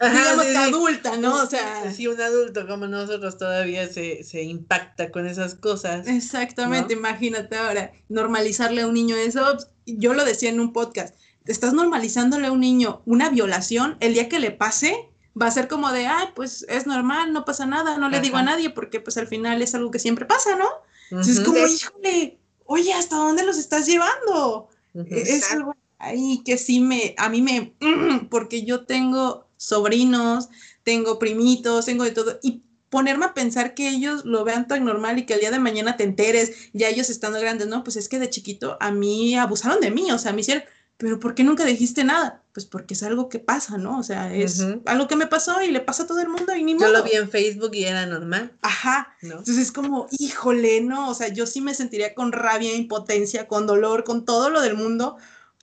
digamos 0.00 0.46
adulta, 0.56 1.16
¿no? 1.16 1.42
O 1.42 1.46
sea, 1.46 1.92
si 1.92 2.06
un 2.06 2.20
adulto 2.20 2.66
como 2.66 2.86
nosotros 2.86 3.36
todavía 3.36 3.88
se, 3.88 4.22
se 4.22 4.42
impacta 4.42 5.10
con 5.10 5.26
esas 5.26 5.54
cosas. 5.54 6.06
Exactamente, 6.06 6.94
imagínate 6.94 7.56
ahora, 7.56 7.92
normalizarle 8.08 8.82
a 8.82 8.86
un 8.86 8.94
niño 8.94 9.16
eso, 9.16 9.58
yo 9.86 10.14
lo 10.14 10.24
decía 10.24 10.50
en 10.50 10.60
un 10.60 10.72
podcast, 10.72 11.14
estás 11.48 11.72
normalizándole 11.72 12.46
a 12.46 12.52
un 12.52 12.60
niño 12.60 13.02
una 13.06 13.30
violación, 13.30 13.96
el 14.00 14.14
día 14.14 14.28
que 14.28 14.38
le 14.38 14.50
pase, 14.50 15.08
va 15.40 15.46
a 15.46 15.50
ser 15.50 15.68
como 15.68 15.90
de, 15.92 16.06
ay, 16.06 16.28
pues 16.34 16.64
es 16.68 16.86
normal, 16.86 17.32
no 17.32 17.44
pasa 17.44 17.66
nada, 17.66 17.98
no 17.98 18.08
le 18.08 18.20
digo 18.20 18.36
a 18.36 18.42
nadie, 18.42 18.70
porque 18.70 19.00
pues 19.00 19.16
al 19.16 19.26
final 19.26 19.62
es 19.62 19.74
algo 19.74 19.90
que 19.90 19.98
siempre 19.98 20.26
pasa, 20.26 20.56
¿no? 20.56 20.68
Entonces 21.10 21.38
es 21.38 21.44
como, 21.44 21.58
híjole, 21.58 22.38
oye, 22.64 22.92
¿hasta 22.92 23.16
dónde 23.16 23.44
los 23.44 23.58
estás 23.58 23.86
llevando? 23.86 24.68
Es 25.10 25.50
algo 25.50 25.74
ahí 25.98 26.42
que 26.44 26.58
sí 26.58 26.80
me, 26.80 27.14
a 27.16 27.28
mí 27.28 27.42
me, 27.42 27.74
porque 28.30 28.64
yo 28.64 28.84
tengo 28.84 29.46
sobrinos, 29.56 30.48
tengo 30.82 31.18
primitos, 31.18 31.86
tengo 31.86 32.04
de 32.04 32.12
todo, 32.12 32.38
y 32.42 32.62
ponerme 32.90 33.26
a 33.26 33.34
pensar 33.34 33.74
que 33.74 33.88
ellos 33.88 34.24
lo 34.24 34.44
vean 34.44 34.66
tan 34.66 34.84
normal 34.84 35.18
y 35.18 35.26
que 35.26 35.34
el 35.34 35.40
día 35.40 35.50
de 35.50 35.58
mañana 35.58 35.96
te 35.96 36.04
enteres, 36.04 36.70
ya 36.72 36.88
ellos 36.88 37.10
estando 37.10 37.40
grandes, 37.40 37.68
no, 37.68 37.84
pues 37.84 37.96
es 37.96 38.08
que 38.08 38.18
de 38.18 38.30
chiquito 38.30 38.76
a 38.80 38.90
mí 38.90 39.36
abusaron 39.36 39.80
de 39.80 39.90
mí, 39.90 40.10
o 40.10 40.18
sea, 40.18 40.32
me 40.32 40.40
hicieron, 40.40 40.64
pero 40.98 41.20
¿por 41.20 41.34
qué 41.36 41.44
nunca 41.44 41.64
dijiste 41.64 42.02
nada? 42.02 42.42
Pues 42.52 42.66
porque 42.66 42.94
es 42.94 43.04
algo 43.04 43.28
que 43.28 43.38
pasa, 43.38 43.78
¿no? 43.78 43.98
O 43.98 44.02
sea, 44.02 44.34
es 44.34 44.64
algo 44.84 45.06
que 45.06 45.14
me 45.14 45.28
pasó 45.28 45.62
y 45.62 45.70
le 45.70 45.80
pasa 45.80 46.02
a 46.02 46.06
todo 46.08 46.18
el 46.20 46.28
mundo 46.28 46.56
y 46.56 46.64
ni 46.64 46.72
Yo 46.72 46.80
modo. 46.80 46.92
lo 46.92 47.04
vi 47.04 47.12
en 47.12 47.30
Facebook 47.30 47.70
y 47.74 47.84
era 47.84 48.04
normal, 48.04 48.52
Ajá. 48.62 49.14
¿no? 49.22 49.38
Entonces 49.38 49.58
es 49.58 49.72
como, 49.72 50.08
híjole, 50.18 50.80
no, 50.80 51.08
o 51.08 51.14
sea, 51.14 51.28
yo 51.28 51.46
sí 51.46 51.60
me 51.60 51.74
sentiría 51.74 52.14
con 52.16 52.32
rabia, 52.32 52.74
impotencia, 52.74 53.46
con 53.46 53.68
dolor, 53.68 54.02
con 54.02 54.24
todo 54.24 54.50
lo 54.50 54.60
del 54.60 54.74
mundo, 54.74 55.16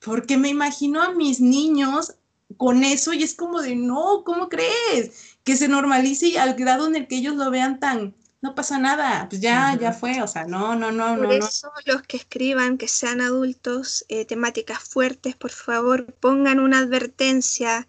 porque 0.06 0.38
me 0.38 0.48
imagino 0.48 1.04
a 1.04 1.12
mis 1.14 1.42
niños 1.42 2.16
con 2.56 2.86
eso 2.86 3.12
y 3.12 3.24
es 3.24 3.36
como 3.36 3.62
de, 3.62 3.76
no, 3.76 4.24
¿cómo 4.24 4.48
crees? 4.48 5.36
Que 5.44 5.58
se 5.58 5.68
normalice 5.68 6.28
y 6.28 6.38
al 6.38 6.54
grado 6.54 6.88
en 6.88 6.96
el 6.96 7.08
que 7.08 7.18
ellos 7.18 7.36
lo 7.36 7.52
vean 7.52 7.82
tan, 7.82 8.16
no 8.46 8.56
pasa 8.56 8.78
nada, 8.80 9.28
pues 9.30 9.42
ya, 9.42 9.76
ya 9.80 9.92
fue, 9.94 10.22
o 10.22 10.28
sea, 10.28 10.46
no, 10.46 10.76
no, 10.76 10.92
no, 10.92 11.18
Por 11.18 11.18
no, 11.18 11.38
no. 11.38 11.50
eso 11.50 11.72
los 11.86 12.04
que 12.04 12.18
escriban, 12.18 12.78
que 12.78 12.88
sean 12.88 13.20
adultos, 13.22 14.06
eh, 14.08 14.26
temáticas 14.26 14.80
fuertes, 14.84 15.36
por 15.36 15.52
favor, 15.52 16.14
pongan 16.14 16.60
una 16.60 16.80
advertencia 16.80 17.88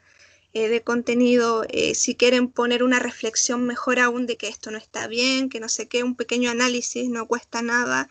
eh, 0.54 0.68
de 0.68 0.82
contenido. 0.82 1.64
eh, 1.68 1.94
si 1.94 2.14
quieren 2.16 2.48
poner 2.50 2.82
una 2.84 2.98
reflexión 3.00 3.64
mejor 3.66 4.00
aún 4.00 4.26
de 4.26 4.36
que 4.38 4.48
esto 4.48 4.70
no 4.70 4.78
está 4.78 5.08
bien, 5.08 5.48
que 5.50 5.60
no 5.60 5.68
sé 5.68 5.88
qué, 5.88 6.04
un 6.04 6.16
pequeño 6.16 6.50
análisis 6.50 7.08
no 7.10 7.26
cuesta 7.28 7.62
nada. 7.62 8.08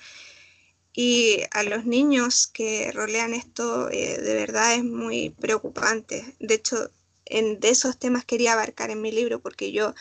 Y 0.94 1.42
a 1.52 1.64
los 1.64 1.86
niños 1.86 2.48
que 2.48 2.92
rolean 2.92 3.34
esto, 3.34 3.90
eh, 3.92 4.18
de 4.20 4.34
verdad 4.36 4.74
es 4.76 4.84
muy 4.84 5.30
preocupante. 5.32 6.36
De 6.40 6.56
hecho, 6.56 6.90
en, 7.26 7.60
de 7.60 7.70
esos 7.70 8.00
temas 8.00 8.26
quería 8.26 8.54
abarcar 8.54 8.90
en 8.92 9.02
mi 9.02 9.12
libro, 9.12 9.40
porque 9.42 9.72
yo, 9.72 9.94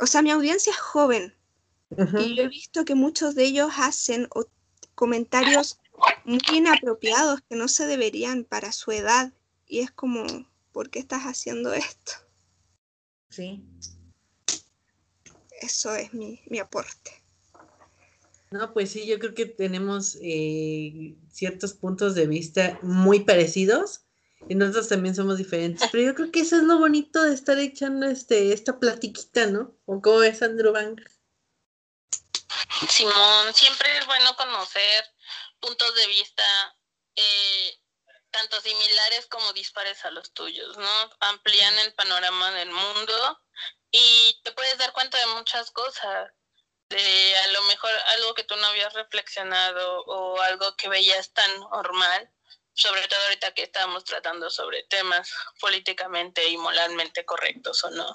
o 0.00 0.06
sea, 0.06 0.22
mi 0.22 0.30
audiencia 0.32 0.72
es 0.72 0.78
joven, 0.78 1.34
Y 1.96 2.36
yo 2.36 2.44
he 2.44 2.48
visto 2.48 2.84
que 2.84 2.94
muchos 2.94 3.34
de 3.34 3.44
ellos 3.44 3.70
hacen 3.76 4.28
comentarios 4.94 5.78
muy 6.24 6.40
inapropiados 6.52 7.40
que 7.48 7.56
no 7.56 7.68
se 7.68 7.86
deberían 7.86 8.44
para 8.44 8.72
su 8.72 8.92
edad. 8.92 9.32
Y 9.66 9.80
es 9.80 9.90
como, 9.90 10.24
¿por 10.72 10.90
qué 10.90 10.98
estás 10.98 11.22
haciendo 11.22 11.72
esto? 11.72 12.12
Sí. 13.30 13.64
Eso 15.60 15.94
es 15.94 16.12
mi, 16.12 16.40
mi 16.48 16.58
aporte. 16.58 17.22
No, 18.50 18.74
pues 18.74 18.90
sí, 18.90 19.06
yo 19.06 19.18
creo 19.18 19.34
que 19.34 19.46
tenemos 19.46 20.18
eh, 20.20 21.16
ciertos 21.30 21.72
puntos 21.72 22.14
de 22.14 22.26
vista 22.26 22.78
muy 22.82 23.20
parecidos 23.20 24.04
y 24.48 24.54
nosotros 24.54 24.88
también 24.88 25.14
somos 25.14 25.38
diferentes, 25.38 25.88
pero 25.90 26.04
yo 26.04 26.14
creo 26.14 26.30
que 26.30 26.40
eso 26.40 26.56
es 26.56 26.64
lo 26.64 26.78
bonito 26.78 27.22
de 27.22 27.32
estar 27.32 27.58
echando 27.58 28.06
este, 28.06 28.52
esta 28.52 28.78
platiquita, 28.78 29.46
¿no? 29.46 29.74
¿O 29.86 30.02
cómo 30.02 30.18
ves, 30.18 30.42
Andrew 30.42 30.72
Bang? 30.72 31.00
Simón, 32.88 33.54
siempre 33.54 33.96
es 33.98 34.06
bueno 34.06 34.36
conocer 34.36 35.04
puntos 35.60 35.94
de 35.94 36.06
vista 36.08 36.76
eh, 37.14 37.80
tanto 38.30 38.60
similares 38.60 39.26
como 39.26 39.52
dispares 39.52 40.04
a 40.04 40.10
los 40.10 40.32
tuyos, 40.32 40.76
¿no? 40.76 41.10
Amplían 41.20 41.78
el 41.80 41.94
panorama 41.94 42.50
del 42.52 42.70
mundo 42.70 43.40
y 43.90 44.40
te 44.42 44.52
puedes 44.52 44.78
dar 44.78 44.92
cuenta 44.92 45.18
de 45.18 45.26
muchas 45.26 45.70
cosas, 45.70 46.32
de 46.88 47.36
a 47.36 47.46
lo 47.48 47.62
mejor 47.62 47.90
algo 48.08 48.34
que 48.34 48.44
tú 48.44 48.56
no 48.56 48.66
habías 48.66 48.92
reflexionado 48.94 50.02
o 50.04 50.40
algo 50.40 50.74
que 50.76 50.88
veías 50.88 51.32
tan 51.32 51.60
normal, 51.60 52.30
sobre 52.74 53.06
todo 53.06 53.20
ahorita 53.24 53.52
que 53.54 53.64
estamos 53.64 54.04
tratando 54.04 54.50
sobre 54.50 54.82
temas 54.84 55.30
políticamente 55.60 56.48
y 56.48 56.56
moralmente 56.56 57.24
correctos 57.24 57.84
o 57.84 57.90
no. 57.90 58.14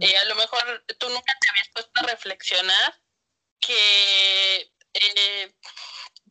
Eh, 0.00 0.16
a 0.16 0.24
lo 0.26 0.36
mejor 0.36 0.84
tú 0.98 1.08
nunca 1.08 1.36
te 1.40 1.50
habías 1.50 1.68
puesto 1.74 2.00
a 2.00 2.02
reflexionar 2.04 3.01
que 3.66 4.72
eh, 4.94 5.54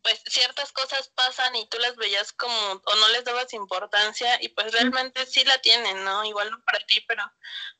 pues 0.03 0.21
ciertas 0.25 0.71
cosas 0.71 1.09
pasan 1.15 1.55
y 1.55 1.67
tú 1.67 1.77
las 1.79 1.95
veías 1.95 2.31
como 2.33 2.55
o 2.55 2.95
no 2.95 3.07
les 3.09 3.23
dabas 3.23 3.53
importancia 3.53 4.37
y 4.41 4.49
pues 4.49 4.71
realmente 4.71 5.25
sí 5.25 5.43
la 5.43 5.57
tienen, 5.59 6.03
¿no? 6.03 6.23
Igual 6.23 6.51
no 6.51 6.61
para 6.63 6.79
ti, 6.85 7.01
pero 7.07 7.23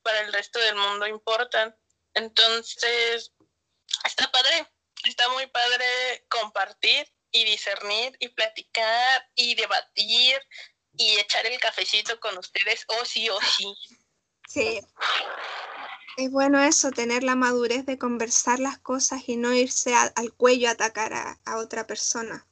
para 0.02 0.22
el 0.22 0.34
resto 0.34 0.60
del 0.60 0.76
mundo 0.76 1.08
importan. 1.08 1.76
Entonces, 2.14 3.32
está 4.04 4.32
padre, 4.32 4.68
está 5.04 5.30
muy 5.30 5.48
padre 5.48 6.26
compartir 6.30 7.12
y 7.32 7.44
discernir 7.46 8.16
y 8.20 8.30
platicar 8.30 9.30
y 9.36 9.56
debatir 9.56 10.40
y 10.94 11.18
echar 11.20 11.46
el 11.46 11.60
cafecito 11.60 12.20
con 12.20 12.38
ustedes, 12.38 12.86
o 12.88 13.06
sí, 13.06 13.30
o 13.30 13.40
sí. 13.42 13.74
Sí. 14.48 14.82
Es 16.18 16.30
bueno 16.30 16.60
eso, 16.62 16.92
tener 16.92 17.24
la 17.24 17.36
madurez 17.36 17.86
de 17.86 17.98
conversar 17.98 18.60
las 18.60 18.78
cosas 18.78 19.24
y 19.28 19.38
no 19.38 19.54
irse 19.54 19.94
a- 19.94 20.12
al 20.16 20.34
cuello 20.34 20.68
a 20.68 20.72
atacar 20.72 21.14
a, 21.14 21.40
a 21.46 21.58
otra 21.58 21.88
persona. 21.88 22.46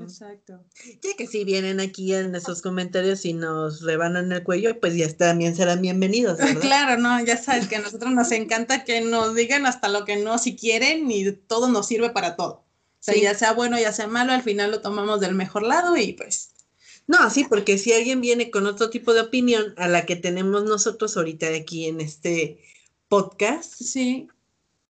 Exacto. 0.00 0.64
Ya 1.02 1.14
que 1.18 1.26
si 1.26 1.44
vienen 1.44 1.80
aquí 1.80 2.14
en 2.14 2.34
esos 2.34 2.62
comentarios 2.62 3.26
y 3.26 3.34
nos 3.34 3.82
rebanan 3.82 4.32
el 4.32 4.42
cuello, 4.42 4.80
pues 4.80 4.94
ya 4.96 5.14
también 5.14 5.54
serán 5.54 5.82
bienvenidos, 5.82 6.38
¿verdad? 6.38 6.60
Claro, 6.62 7.00
no, 7.02 7.22
ya 7.22 7.36
sabes 7.36 7.68
que 7.68 7.76
a 7.76 7.80
nosotros 7.82 8.10
nos 8.12 8.32
encanta 8.32 8.84
que 8.84 9.02
nos 9.02 9.34
digan 9.34 9.66
hasta 9.66 9.88
lo 9.88 10.06
que 10.06 10.16
no 10.16 10.38
si 10.38 10.56
quieren 10.56 11.10
y 11.10 11.30
todo 11.30 11.68
nos 11.68 11.86
sirve 11.86 12.08
para 12.10 12.36
todo. 12.36 12.52
O 12.64 12.98
sea, 13.06 13.12
Sí. 13.14 13.20
ya 13.20 13.34
sea 13.34 13.52
bueno, 13.52 13.78
ya 13.78 13.92
sea 13.92 14.06
malo, 14.06 14.32
al 14.32 14.42
final 14.42 14.70
lo 14.70 14.80
tomamos 14.80 15.20
del 15.20 15.34
mejor 15.34 15.62
lado 15.62 15.96
y 15.98 16.14
pues 16.14 16.52
No, 17.06 17.28
sí, 17.30 17.44
porque 17.44 17.76
si 17.76 17.92
alguien 17.92 18.20
viene 18.22 18.50
con 18.50 18.66
otro 18.66 18.88
tipo 18.88 19.12
de 19.12 19.20
opinión 19.20 19.74
a 19.76 19.86
la 19.88 20.06
que 20.06 20.16
tenemos 20.16 20.64
nosotros 20.64 21.16
ahorita 21.18 21.46
aquí 21.54 21.86
en 21.86 22.00
este 22.00 22.58
podcast, 23.08 23.74
sí, 23.74 24.28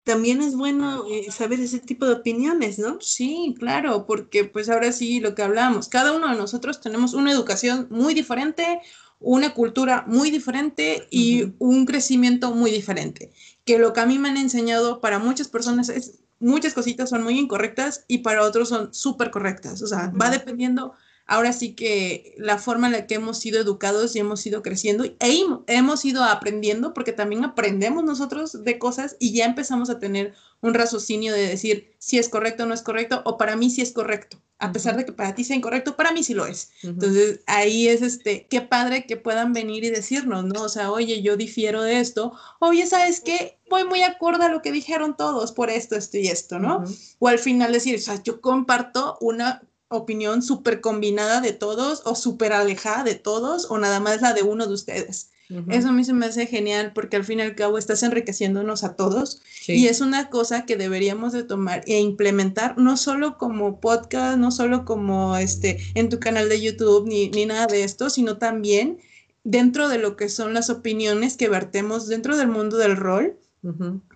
también 0.04 0.42
es 0.42 0.56
bueno 0.56 1.04
eh, 1.10 1.32
saber 1.32 1.60
ese 1.60 1.80
tipo 1.80 2.06
de 2.06 2.14
opiniones, 2.14 2.78
¿no? 2.78 3.00
sí, 3.02 3.56
claro, 3.58 4.06
porque 4.06 4.46
pues 4.46 4.70
ahora 4.70 4.92
sí 4.92 5.20
lo 5.20 5.34
que 5.34 5.42
hablamos, 5.42 5.90
cada 5.90 6.14
uno 6.14 6.30
de 6.30 6.38
nosotros 6.38 6.80
tenemos 6.80 7.14
una 7.14 7.32
educación 7.32 7.88
muy 7.90 8.14
diferente, 8.14 8.82
una 9.20 9.54
cultura 9.54 10.06
muy 10.08 10.30
diferente 10.30 11.08
y 11.10 11.54
un 11.58 11.86
crecimiento 11.86 12.52
muy 12.52 12.70
diferente. 12.70 13.32
Que 13.66 13.80
lo 13.80 13.94
que 13.94 14.02
a 14.02 14.06
mí 14.06 14.20
me 14.20 14.30
han 14.30 14.38
enseñado 14.38 15.02
para 15.02 15.18
muchas 15.18 15.48
personas 15.48 15.90
es, 15.90 16.20
muchas 16.40 16.74
cositas 16.74 17.10
son 17.10 17.24
muy 17.24 17.40
incorrectas 17.40 18.06
y 18.08 18.20
para 18.20 18.44
otros 18.44 18.70
son 18.70 18.94
súper 18.94 19.32
correctas. 19.32 19.82
O 19.82 19.88
sea, 19.88 20.14
va 20.20 20.30
dependiendo 20.30 20.94
ahora 21.26 21.54
sí 21.54 21.74
que 21.74 22.36
la 22.38 22.58
forma 22.58 22.88
en 22.88 22.94
la 22.94 23.08
que 23.08 23.16
hemos 23.16 23.40
sido 23.40 23.60
educados 23.60 24.16
y 24.16 24.20
hemos 24.20 24.46
ido 24.46 24.62
creciendo 24.62 25.06
e 25.06 25.44
hemos 25.68 26.06
ido 26.06 26.24
aprendiendo, 26.24 26.94
porque 26.94 27.14
también 27.14 27.44
aprendemos 27.44 28.04
nosotros 28.04 28.64
de 28.64 28.80
cosas 28.80 29.16
y 29.20 29.34
ya 29.34 29.46
empezamos 29.46 29.90
a 29.90 30.00
tener 30.00 30.34
un 30.62 30.74
raciocinio 30.74 31.34
de 31.34 31.48
decir 31.48 31.96
si 31.98 32.18
es 32.18 32.30
correcto 32.30 32.64
o 32.64 32.66
no 32.66 32.74
es 32.74 32.82
correcto, 32.82 33.22
o 33.26 33.38
para 33.38 33.56
mí 33.56 33.70
sí 33.70 33.82
es 33.82 33.92
correcto, 33.92 34.38
a 34.60 34.72
pesar 34.72 34.96
de 34.98 35.06
que 35.06 35.12
para 35.12 35.36
ti 35.36 35.44
sea 35.44 35.56
incorrecto, 35.56 35.96
para 35.96 36.12
mí 36.12 36.24
sí 36.24 36.34
lo 36.34 36.46
es. 36.46 36.72
Entonces 36.84 37.42
ahí 37.46 37.88
es 37.88 38.02
este, 38.02 38.48
qué 38.50 38.62
padre 38.62 39.06
que 39.06 39.18
puedan 39.18 39.54
venir 39.54 39.84
y 39.84 39.90
decirnos, 39.90 40.46
¿no? 40.46 40.64
O 40.64 40.70
sea, 40.70 40.92
oye, 40.92 41.22
yo 41.22 41.38
difiero 41.38 41.82
de 41.82 42.00
esto, 42.00 42.34
oye, 42.60 42.86
¿sabes 42.86 43.20
qué? 43.22 43.60
Voy 43.70 43.84
muy 43.84 44.04
acorde 44.04 44.46
a 44.46 44.50
lo 44.50 44.62
que 44.62 44.72
dijeron 44.72 45.18
todos 45.18 45.52
por 45.52 45.70
esto, 45.70 45.96
esto 45.96 46.18
y 46.18 46.28
esto, 46.28 46.60
¿no? 46.60 46.84
O 47.20 47.28
al 47.28 47.40
final 47.40 47.72
decir, 47.72 47.96
o 47.96 48.00
sea, 48.00 48.22
yo 48.24 48.42
comparto 48.42 49.18
una 49.22 49.64
opinión 49.98 50.42
súper 50.42 50.82
combinada 50.82 51.42
de 51.42 51.54
todos 51.54 52.02
o 52.06 52.16
súper 52.16 52.54
alejada 52.54 53.04
de 53.04 53.16
todos 53.16 53.68
o 53.70 53.78
nada 53.78 54.00
más 54.00 54.22
la 54.22 54.34
de 54.34 54.44
uno 54.44 54.68
de 54.68 54.74
ustedes. 54.74 55.32
Eso 55.70 55.90
a 55.90 55.92
mí 55.92 56.04
se 56.04 56.14
me 56.14 56.26
hace 56.26 56.48
genial 56.48 56.92
porque 56.96 57.18
al 57.18 57.24
fin 57.24 57.38
y 57.38 57.44
al 57.44 57.54
cabo 57.54 57.78
estás 57.78 58.02
enriqueciéndonos 58.02 58.84
a 58.84 58.96
todos 58.96 59.42
Sí. 59.62 59.74
y 59.74 59.88
es 59.88 60.02
una 60.02 60.32
cosa 60.32 60.66
que 60.66 60.76
deberíamos 60.76 61.34
de 61.34 61.44
tomar 61.44 61.84
e 61.86 62.00
implementar 62.00 62.80
no 62.80 62.98
solo 62.98 63.38
como 63.38 63.80
podcast, 63.80 64.40
no 64.40 64.50
solo 64.50 64.86
como 64.86 65.38
este 65.38 65.80
en 65.94 66.10
tu 66.10 66.20
canal 66.20 66.50
de 66.50 66.62
YouTube 66.62 67.08
ni, 67.08 67.30
ni 67.30 67.46
nada 67.46 67.68
de 67.68 67.84
esto, 67.84 68.10
sino 68.10 68.38
también 68.38 68.98
dentro 69.44 69.88
de 69.88 70.00
lo 70.00 70.16
que 70.16 70.30
son 70.30 70.56
las 70.56 70.72
opiniones 70.72 71.38
que 71.38 71.48
vertemos 71.48 72.08
dentro 72.08 72.38
del 72.38 72.48
mundo 72.48 72.78
del 72.78 72.98
rol, 72.98 73.38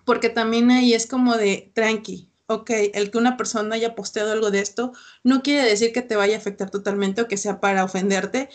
porque 0.04 0.30
también 0.30 0.70
ahí 0.72 0.94
es 0.94 1.06
como 1.06 1.36
de 1.36 1.70
tranqui. 1.74 2.28
Ok, 2.52 2.70
el 2.94 3.12
que 3.12 3.18
una 3.18 3.36
persona 3.36 3.76
haya 3.76 3.94
posteado 3.94 4.32
algo 4.32 4.50
de 4.50 4.58
esto 4.58 4.92
no 5.22 5.40
quiere 5.40 5.68
decir 5.68 5.92
que 5.92 6.02
te 6.02 6.16
vaya 6.16 6.34
a 6.34 6.38
afectar 6.38 6.68
totalmente 6.68 7.22
o 7.22 7.28
que 7.28 7.36
sea 7.36 7.60
para 7.60 7.84
ofenderte. 7.84 8.48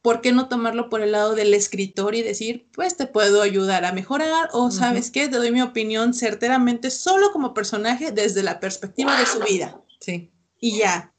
¿Por 0.00 0.22
qué 0.22 0.32
no 0.32 0.48
tomarlo 0.48 0.88
por 0.88 1.02
el 1.02 1.12
lado 1.12 1.34
del 1.34 1.52
escritor 1.52 2.14
y 2.14 2.22
decir, 2.22 2.66
pues 2.72 2.96
te 2.96 3.06
puedo 3.06 3.42
ayudar 3.42 3.84
a 3.84 3.92
mejorar 3.92 4.48
o 4.52 4.70
sabes 4.70 5.10
qué, 5.10 5.28
te 5.28 5.36
doy 5.36 5.52
mi 5.52 5.60
opinión 5.60 6.14
certeramente 6.14 6.90
solo 6.90 7.30
como 7.30 7.52
personaje 7.52 8.10
desde 8.10 8.42
la 8.42 8.58
perspectiva 8.58 9.18
de 9.18 9.26
su 9.26 9.40
vida 9.40 9.78
Sí. 10.00 10.32
y 10.58 10.78
ya, 10.78 11.12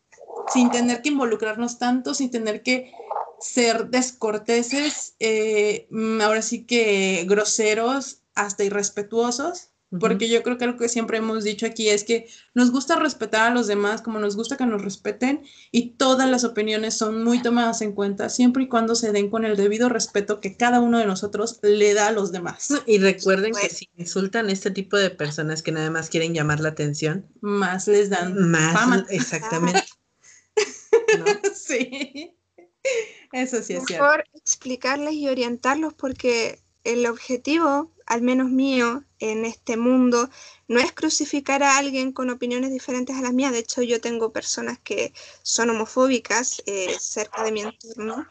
sin 0.52 0.72
tener 0.72 1.04
que 1.04 1.10
involucrarnos 1.10 1.78
tanto, 1.78 2.16
sin 2.16 2.32
tener 2.32 2.64
que 2.64 2.92
ser 3.40 3.90
descorteses, 3.90 5.14
eh, 5.20 5.86
mm, 5.92 6.22
ahora 6.22 6.42
sí 6.42 6.66
que 6.66 7.26
groseros, 7.28 8.24
hasta 8.34 8.64
irrespetuosos, 8.64 9.70
Porque 10.00 10.28
yo 10.30 10.42
creo 10.44 10.58
que 10.58 10.66
lo 10.66 10.76
que 10.78 10.90
siempre 10.90 11.18
hemos 11.20 11.44
dicho 11.44 11.66
aquí 11.66 11.90
es 11.90 12.04
que 12.04 12.28
nos 12.54 12.72
gusta 12.72 12.96
respetar 12.96 13.52
a 13.52 13.54
los 13.54 13.68
demás 13.68 14.02
como 14.02 14.20
nos 14.20 14.36
gusta 14.36 14.58
que 14.58 14.66
nos 14.66 14.82
respeten 14.82 15.44
y 15.72 15.92
todas 15.92 16.30
las 16.30 16.44
opiniones 16.44 16.98
son 16.98 17.24
muy 17.24 17.42
tomadas 17.42 17.82
en 17.82 17.92
cuenta 17.94 18.30
siempre 18.30 18.64
y 18.64 18.68
cuando 18.68 18.96
se 18.96 19.12
den 19.12 19.30
con 19.30 19.46
el 19.46 19.56
debido 19.56 19.90
respeto 19.90 20.40
que 20.40 20.58
cada 20.58 20.80
uno 20.80 20.98
de 20.98 21.06
nosotros 21.06 21.60
le 21.62 21.94
da 21.94 22.08
a 22.08 22.12
los 22.12 22.32
demás. 22.32 22.70
Y 22.88 22.98
recuerden 22.98 23.54
que 23.54 23.60
Bueno. 23.60 23.76
si 23.76 23.90
insultan 23.98 24.48
a 24.48 24.52
este 24.52 24.72
tipo 24.72 24.98
de 24.98 25.10
personas 25.12 25.62
que 25.62 25.72
nada 25.72 25.92
más 25.92 26.10
quieren 26.10 26.34
llamar 26.34 26.60
la 26.60 26.70
atención, 26.70 27.28
Más 27.42 27.88
les 27.88 28.10
dan 28.10 28.50
más 28.50 28.74
fama. 28.74 29.06
exactamente. 29.10 29.84
¿no? 31.20 31.26
Sí. 31.56 32.36
Eso 33.32 33.64
sí 33.64 33.74
es 33.74 33.86
cierto. 33.86 34.04
mejor 34.04 34.26
explicarles 34.34 35.14
y 35.14 35.28
orientarlos 35.28 35.94
porque 35.94 36.60
el 36.84 37.06
objetivo, 37.06 37.92
al 38.06 38.22
menos 38.22 38.50
mío, 38.50 39.04
en 39.32 39.46
este 39.46 39.78
mundo, 39.78 40.30
no 40.68 40.80
es 40.80 40.92
crucificar 40.92 41.64
a 41.64 41.78
alguien 41.78 42.12
con 42.12 42.30
opiniones 42.30 42.72
diferentes 42.72 43.16
a 43.16 43.22
las 43.22 43.34
mías. 43.34 43.54
De 43.54 43.60
hecho, 43.60 43.82
yo 43.82 44.02
tengo 44.02 44.34
personas 44.34 44.80
que 44.80 45.14
son 45.44 45.70
homofóbicas 45.70 46.62
eh, 46.66 46.96
cerca 47.00 47.44
de 47.44 47.52
mi 47.52 47.62
entorno, 47.62 48.28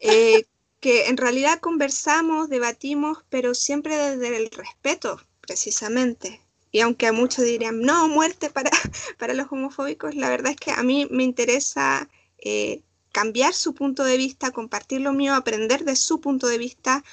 eh, 0.00 0.44
que 0.80 1.08
en 1.08 1.16
realidad 1.16 1.60
conversamos, 1.60 2.48
debatimos, 2.48 3.24
pero 3.28 3.54
siempre 3.54 3.96
desde 3.96 4.36
el 4.36 4.50
respeto, 4.50 5.20
precisamente. 5.40 6.40
Y 6.72 6.80
aunque 6.80 7.06
a 7.06 7.12
muchos 7.12 7.44
dirían, 7.44 7.80
no, 7.80 8.08
muerte 8.08 8.50
para, 8.50 8.70
para 9.18 9.34
los 9.34 9.52
homofóbicos, 9.52 10.14
la 10.14 10.30
verdad 10.30 10.52
es 10.52 10.56
que 10.56 10.72
a 10.72 10.82
mí 10.82 11.06
me 11.10 11.24
interesa 11.24 12.08
eh, 12.38 12.82
cambiar 13.12 13.54
su 13.54 13.74
punto 13.74 14.02
de 14.02 14.16
vista, 14.16 14.50
compartir 14.50 15.02
lo 15.02 15.12
mío, 15.12 15.34
aprender 15.34 15.84
de 15.84 15.94
su 15.94 16.20
punto 16.20 16.48
de 16.48 16.58
vista, 16.58 17.04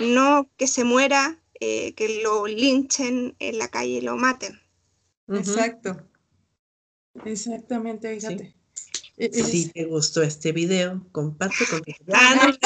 no 0.00 0.48
que 0.56 0.66
se 0.66 0.84
muera, 0.84 1.38
eh, 1.64 1.94
que 1.94 2.22
lo 2.22 2.46
linchen 2.46 3.34
en 3.38 3.58
la 3.58 3.68
calle 3.68 3.94
y 3.94 4.00
lo 4.02 4.16
maten. 4.16 4.60
Exacto. 5.28 6.06
Exactamente, 7.24 8.14
fíjate. 8.14 8.54
E- 9.16 9.32
Si 9.32 9.70
te 9.70 9.84
gustó 9.84 10.22
este 10.22 10.52
video, 10.52 11.06
comparte 11.12 11.64
con 11.66 11.82
tus 11.82 11.94
Ah, 12.12 12.52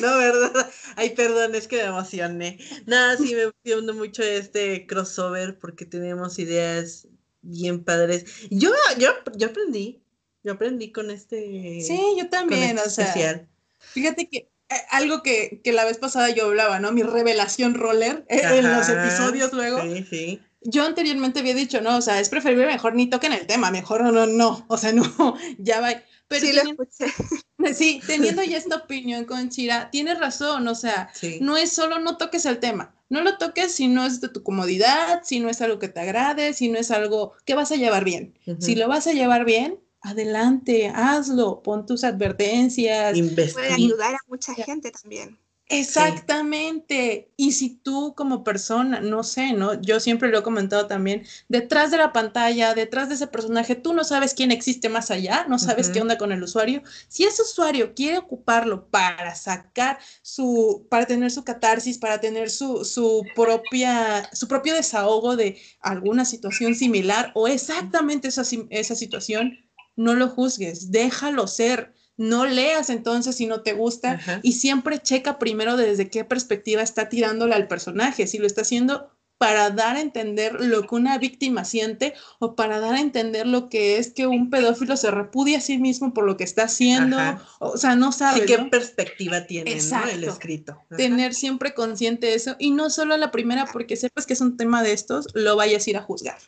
no, 0.00 0.18
¿verdad? 0.18 0.70
Ay, 0.96 1.14
perdón, 1.14 1.54
es 1.54 1.66
que 1.66 1.76
me 1.76 1.84
emocioné. 1.84 2.58
Nada, 2.86 3.16
sí, 3.16 3.34
me 3.34 3.50
emocionó 3.64 3.94
mucho 3.94 4.22
este 4.22 4.86
crossover 4.86 5.58
porque 5.58 5.86
tenemos 5.86 6.38
ideas 6.38 7.08
bien 7.40 7.82
padres. 7.82 8.26
Yo, 8.50 8.70
yo, 8.98 9.10
yo 9.36 9.48
aprendí, 9.48 10.02
yo 10.42 10.52
aprendí 10.52 10.92
con 10.92 11.10
este, 11.10 11.80
Sí, 11.80 12.00
yo 12.18 12.28
también, 12.28 12.76
este 12.76 12.88
o 12.88 12.90
sea, 12.90 13.04
especial. 13.06 13.48
fíjate 13.92 14.28
que 14.28 14.51
algo 14.90 15.22
que, 15.22 15.60
que 15.62 15.72
la 15.72 15.84
vez 15.84 15.98
pasada 15.98 16.30
yo 16.30 16.46
hablaba, 16.46 16.80
¿no? 16.80 16.92
Mi 16.92 17.02
revelación 17.02 17.74
roller 17.74 18.24
eh, 18.28 18.42
en 18.42 18.72
los 18.72 18.88
episodios 18.88 19.52
luego. 19.52 19.80
Sí, 19.82 20.06
sí. 20.08 20.40
Yo 20.64 20.84
anteriormente 20.84 21.40
había 21.40 21.54
dicho, 21.54 21.80
no, 21.80 21.96
o 21.96 22.02
sea, 22.02 22.20
es 22.20 22.28
preferible 22.28 22.66
mejor 22.66 22.94
ni 22.94 23.08
toquen 23.08 23.32
el 23.32 23.46
tema, 23.46 23.70
mejor 23.70 24.02
no, 24.04 24.12
no, 24.12 24.26
no, 24.26 24.64
o 24.68 24.76
sea, 24.76 24.92
no, 24.92 25.36
ya 25.58 25.80
va. 25.80 25.90
Pero 26.28 26.46
Sí, 26.46 26.52
teniendo, 26.52 26.82
escuché. 26.84 27.74
sí, 27.74 28.00
teniendo 28.06 28.42
ya 28.42 28.56
esta 28.56 28.76
opinión 28.76 29.24
con 29.24 29.50
Chira, 29.50 29.90
tienes 29.90 30.18
razón, 30.18 30.66
o 30.68 30.74
sea, 30.74 31.10
sí. 31.12 31.38
no 31.40 31.56
es 31.56 31.72
solo 31.72 31.98
no 31.98 32.16
toques 32.16 32.46
el 32.46 32.58
tema, 32.58 32.94
no 33.10 33.20
lo 33.20 33.36
toques 33.36 33.72
si 33.72 33.88
no 33.88 34.06
es 34.06 34.20
de 34.20 34.28
tu 34.28 34.42
comodidad, 34.42 35.20
si 35.24 35.40
no 35.40 35.50
es 35.50 35.60
algo 35.60 35.78
que 35.78 35.88
te 35.88 36.00
agrade, 36.00 36.54
si 36.54 36.70
no 36.70 36.78
es 36.78 36.90
algo 36.90 37.34
que 37.44 37.54
vas 37.54 37.70
a 37.70 37.76
llevar 37.76 38.04
bien. 38.04 38.38
Si 38.58 38.74
lo 38.74 38.88
vas 38.88 39.06
a 39.06 39.12
llevar 39.12 39.44
bien, 39.44 39.78
adelante, 40.02 40.88
hazlo, 40.88 41.62
pon 41.62 41.86
tus 41.86 42.04
advertencias. 42.04 43.12
Puede 43.12 43.18
Investiga. 43.18 43.74
ayudar 43.74 44.14
a 44.14 44.18
mucha 44.28 44.54
gente 44.54 44.90
también. 44.90 45.38
Exactamente. 45.72 47.32
Y 47.36 47.52
si 47.52 47.70
tú 47.70 48.14
como 48.14 48.44
persona, 48.44 49.00
no 49.00 49.22
sé, 49.22 49.54
¿no? 49.54 49.80
Yo 49.80 50.00
siempre 50.00 50.28
lo 50.30 50.40
he 50.40 50.42
comentado 50.42 50.86
también, 50.86 51.24
detrás 51.48 51.90
de 51.90 51.96
la 51.96 52.12
pantalla, 52.12 52.74
detrás 52.74 53.08
de 53.08 53.14
ese 53.14 53.26
personaje, 53.26 53.74
tú 53.74 53.94
no 53.94 54.04
sabes 54.04 54.34
quién 54.34 54.50
existe 54.50 54.90
más 54.90 55.10
allá, 55.10 55.46
no 55.48 55.58
sabes 55.58 55.88
qué 55.88 56.02
onda 56.02 56.18
con 56.18 56.30
el 56.30 56.42
usuario. 56.42 56.82
Si 57.08 57.24
ese 57.24 57.40
usuario 57.40 57.94
quiere 57.94 58.18
ocuparlo 58.18 58.88
para 58.90 59.34
sacar 59.34 59.98
su, 60.20 60.86
para 60.90 61.06
tener 61.06 61.30
su 61.30 61.42
catarsis, 61.42 61.96
para 61.96 62.20
tener 62.20 62.50
su, 62.50 62.84
su 62.84 63.24
propia, 63.34 64.28
su 64.34 64.48
propio 64.48 64.74
desahogo 64.74 65.36
de 65.36 65.58
alguna 65.80 66.26
situación 66.26 66.74
similar 66.74 67.32
o 67.34 67.48
exactamente 67.48 68.28
esa, 68.28 68.42
esa 68.68 68.94
situación, 68.94 69.58
no 69.96 70.14
lo 70.14 70.28
juzgues, 70.28 70.90
déjalo 70.90 71.46
ser. 71.46 71.92
No 72.18 72.44
leas 72.44 72.90
entonces 72.90 73.36
si 73.36 73.46
no 73.46 73.62
te 73.62 73.72
gusta 73.72 74.12
Ajá. 74.12 74.40
y 74.42 74.52
siempre 74.52 75.00
checa 75.00 75.38
primero 75.38 75.76
desde 75.78 76.10
qué 76.10 76.24
perspectiva 76.24 76.82
está 76.82 77.08
tirándole 77.08 77.54
al 77.54 77.68
personaje, 77.68 78.26
si 78.26 78.36
lo 78.38 78.46
está 78.46 78.60
haciendo 78.62 79.10
para 79.38 79.70
dar 79.70 79.96
a 79.96 80.00
entender 80.00 80.60
lo 80.60 80.82
que 80.86 80.94
una 80.94 81.18
víctima 81.18 81.64
siente 81.64 82.14
o 82.38 82.54
para 82.54 82.78
dar 82.78 82.94
a 82.94 83.00
entender 83.00 83.46
lo 83.46 83.68
que 83.70 83.96
es 83.98 84.12
que 84.12 84.26
un 84.28 84.50
pedófilo 84.50 84.96
se 84.96 85.10
repudia 85.10 85.58
a 85.58 85.60
sí 85.62 85.78
mismo 85.78 86.12
por 86.14 86.24
lo 86.24 86.36
que 86.36 86.44
está 86.44 86.64
haciendo, 86.64 87.18
Ajá. 87.18 87.42
o 87.58 87.76
sea, 87.76 87.96
no 87.96 88.12
Sí, 88.12 88.18
sabes, 88.20 88.42
qué 88.42 88.58
¿no? 88.58 88.70
perspectiva 88.70 89.46
tiene, 89.46 89.74
¿no? 89.74 90.06
El 90.08 90.22
escrito. 90.24 90.72
Ajá. 90.72 90.96
tener 90.96 91.34
siempre 91.34 91.74
consciente 91.74 92.34
eso 92.34 92.54
y 92.60 92.70
no 92.70 92.88
solo 92.90 93.14
a 93.14 93.18
la 93.18 93.32
primera 93.32 93.66
porque 93.72 93.96
sepas 93.96 94.26
que 94.26 94.34
es 94.34 94.40
un 94.42 94.56
tema 94.56 94.82
de 94.84 94.92
estos, 94.92 95.26
lo 95.34 95.56
vayas 95.56 95.86
a 95.86 95.90
ir 95.90 95.96
a 95.96 96.02
juzgar. 96.02 96.38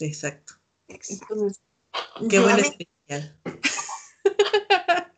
Exacto. 0.00 0.54
Exacto. 0.88 1.26
Entonces, 1.32 1.60
Qué 2.28 2.36
yo- 2.36 2.42
buen 2.42 2.56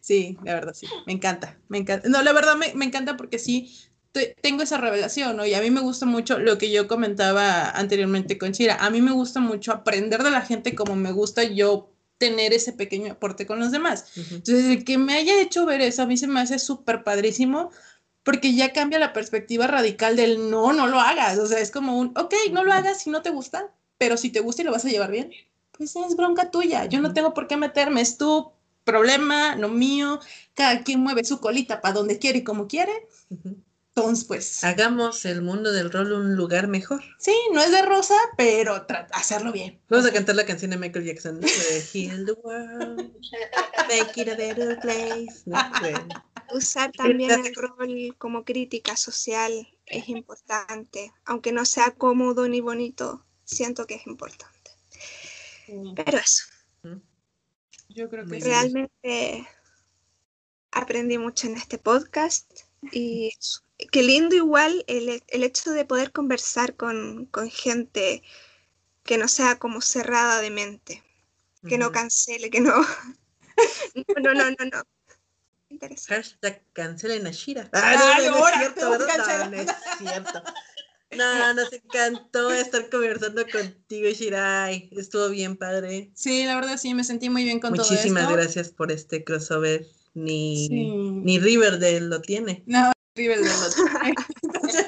Sí, 0.00 0.36
la 0.44 0.54
verdad 0.54 0.72
sí, 0.74 0.86
me 1.06 1.12
encanta, 1.12 1.58
me 1.68 1.78
encanta. 1.78 2.08
No, 2.08 2.22
la 2.22 2.32
verdad 2.32 2.56
me, 2.56 2.72
me 2.74 2.84
encanta 2.86 3.16
porque 3.16 3.38
sí, 3.38 3.76
te- 4.12 4.34
tengo 4.40 4.62
esa 4.62 4.78
revelación, 4.78 5.36
¿no? 5.36 5.46
Y 5.46 5.54
a 5.54 5.60
mí 5.60 5.70
me 5.70 5.80
gusta 5.82 6.06
mucho 6.06 6.38
lo 6.38 6.58
que 6.58 6.70
yo 6.70 6.88
comentaba 6.88 7.70
anteriormente 7.70 8.38
con 8.38 8.52
Chira, 8.52 8.76
a 8.76 8.90
mí 8.90 9.00
me 9.02 9.12
gusta 9.12 9.40
mucho 9.40 9.72
aprender 9.72 10.22
de 10.22 10.30
la 10.30 10.40
gente 10.42 10.74
como 10.74 10.96
me 10.96 11.12
gusta 11.12 11.44
yo 11.44 11.92
tener 12.18 12.52
ese 12.52 12.72
pequeño 12.72 13.12
aporte 13.12 13.46
con 13.46 13.60
los 13.60 13.70
demás. 13.70 14.12
Ujú. 14.16 14.36
Entonces, 14.36 14.64
el 14.66 14.84
que 14.84 14.98
me 14.98 15.14
haya 15.14 15.40
hecho 15.40 15.64
ver 15.66 15.80
eso, 15.80 16.02
a 16.02 16.06
mí 16.06 16.16
se 16.16 16.26
me 16.26 16.40
hace 16.40 16.58
súper 16.58 17.04
padrísimo 17.04 17.70
porque 18.22 18.54
ya 18.54 18.72
cambia 18.72 18.98
la 18.98 19.12
perspectiva 19.12 19.66
radical 19.66 20.16
del 20.16 20.50
no, 20.50 20.72
no 20.72 20.86
lo 20.86 21.00
hagas. 21.00 21.38
O 21.38 21.46
sea, 21.46 21.60
es 21.60 21.70
como 21.70 21.98
un, 21.98 22.08
ok, 22.18 22.34
no 22.52 22.64
lo 22.64 22.72
hagas 22.72 23.02
si 23.02 23.10
no 23.10 23.22
te 23.22 23.30
gusta, 23.30 23.72
pero 23.96 24.16
si 24.16 24.30
te 24.30 24.40
gusta 24.40 24.62
y 24.62 24.64
lo 24.66 24.72
vas 24.72 24.84
a 24.84 24.88
llevar 24.90 25.10
bien, 25.10 25.30
pues 25.80 25.96
es 25.96 26.14
bronca 26.14 26.50
tuya. 26.50 26.84
Yo 26.84 27.00
no 27.00 27.14
tengo 27.14 27.32
por 27.32 27.46
qué 27.46 27.56
meterme, 27.56 28.02
es 28.02 28.18
tu 28.18 28.52
problema, 28.84 29.54
no 29.54 29.70
mío. 29.70 30.20
Cada 30.52 30.82
quien 30.82 31.00
mueve 31.00 31.24
su 31.24 31.40
colita 31.40 31.80
para 31.80 31.94
donde 31.94 32.18
quiere 32.18 32.40
y 32.40 32.44
como 32.44 32.68
quiere. 32.68 32.92
Entonces, 33.96 34.26
pues, 34.26 34.62
Hagamos 34.62 35.24
el 35.24 35.40
mundo 35.40 35.72
del 35.72 35.90
rol 35.90 36.12
un 36.12 36.36
lugar 36.36 36.68
mejor. 36.68 37.02
sí, 37.18 37.34
no 37.54 37.62
es 37.62 37.70
de 37.70 37.80
rosa, 37.80 38.14
pero 38.36 38.86
hacerlo 39.12 39.52
bien. 39.52 39.80
Vamos 39.88 40.04
a 40.04 40.12
cantar 40.12 40.36
la 40.36 40.44
canción 40.44 40.70
de 40.70 40.76
Michael 40.76 41.06
Jackson. 41.06 41.40
Heal 41.94 42.26
the 42.26 42.32
world, 42.42 43.14
make 43.88 44.20
it 44.20 44.28
a 44.28 44.36
better 44.36 44.78
place. 44.80 45.44
¿no? 45.46 45.58
Bueno. 45.80 46.08
Usar 46.52 46.92
también 46.92 47.30
el 47.30 47.54
rol 47.54 48.14
como 48.18 48.44
crítica 48.44 48.96
social 48.96 49.66
es 49.86 50.10
importante, 50.10 51.10
aunque 51.24 51.52
no 51.52 51.64
sea 51.64 51.92
cómodo 51.92 52.46
ni 52.48 52.60
bonito, 52.60 53.24
siento 53.44 53.86
que 53.86 53.94
es 53.94 54.06
importante. 54.06 54.59
Pero 55.96 56.18
eso, 56.18 56.44
Yo 57.88 58.08
creo 58.08 58.26
que 58.26 58.40
realmente 58.40 59.48
aprendí 60.70 61.18
mucho 61.18 61.46
en 61.46 61.56
este 61.56 61.78
podcast 61.78 62.50
y 62.92 63.32
qué 63.90 64.02
lindo 64.02 64.36
igual 64.36 64.84
el, 64.86 65.22
el 65.26 65.42
hecho 65.42 65.70
de 65.72 65.84
poder 65.84 66.12
conversar 66.12 66.76
con, 66.76 67.26
con 67.26 67.50
gente 67.50 68.22
que 69.02 69.18
no 69.18 69.28
sea 69.28 69.58
como 69.58 69.80
cerrada 69.80 70.40
de 70.40 70.50
mente, 70.50 71.02
que 71.68 71.78
no 71.78 71.92
cancele, 71.92 72.50
que 72.50 72.60
no... 72.60 72.74
No, 74.16 74.32
no, 74.32 74.32
no, 74.32 74.50
no. 74.50 74.64
no. 74.72 74.82
Interesante. 75.68 76.14
Hashtag 76.14 76.62
cancelen 76.72 77.26
a 77.26 77.30
Shira. 77.30 77.68
Ay, 77.72 78.24
no, 78.24 78.30
no, 78.30 78.38
no 78.38 78.48
es 78.48 78.54
cierto, 78.56 78.90
¿verdad? 78.90 79.06
No, 79.06 79.14
cancela. 79.14 79.48
no 79.48 79.56
es 79.56 79.70
cierto. 79.98 80.42
No, 81.16 81.54
nos 81.54 81.72
encantó 81.72 82.52
estar 82.52 82.88
conversando 82.88 83.44
contigo, 83.50 84.08
Shirai. 84.10 84.88
Estuvo 84.92 85.28
bien 85.28 85.56
padre. 85.56 86.10
Sí, 86.14 86.44
la 86.44 86.54
verdad 86.54 86.76
sí, 86.76 86.94
me 86.94 87.02
sentí 87.04 87.28
muy 87.28 87.42
bien 87.44 87.58
con 87.60 87.72
Muchísimas 87.72 88.24
todo 88.24 88.32
esto. 88.38 88.42
gracias 88.42 88.68
por 88.70 88.92
este 88.92 89.24
crossover. 89.24 89.86
Ni, 90.14 90.66
Sí. 90.68 90.90
ni 90.90 91.38
Riverdale 91.38 92.00
lo 92.00 92.20
tiene. 92.20 92.62
No, 92.66 92.92
Riverdale 93.14 93.50
no. 93.78 94.14
Entonces, 94.42 94.86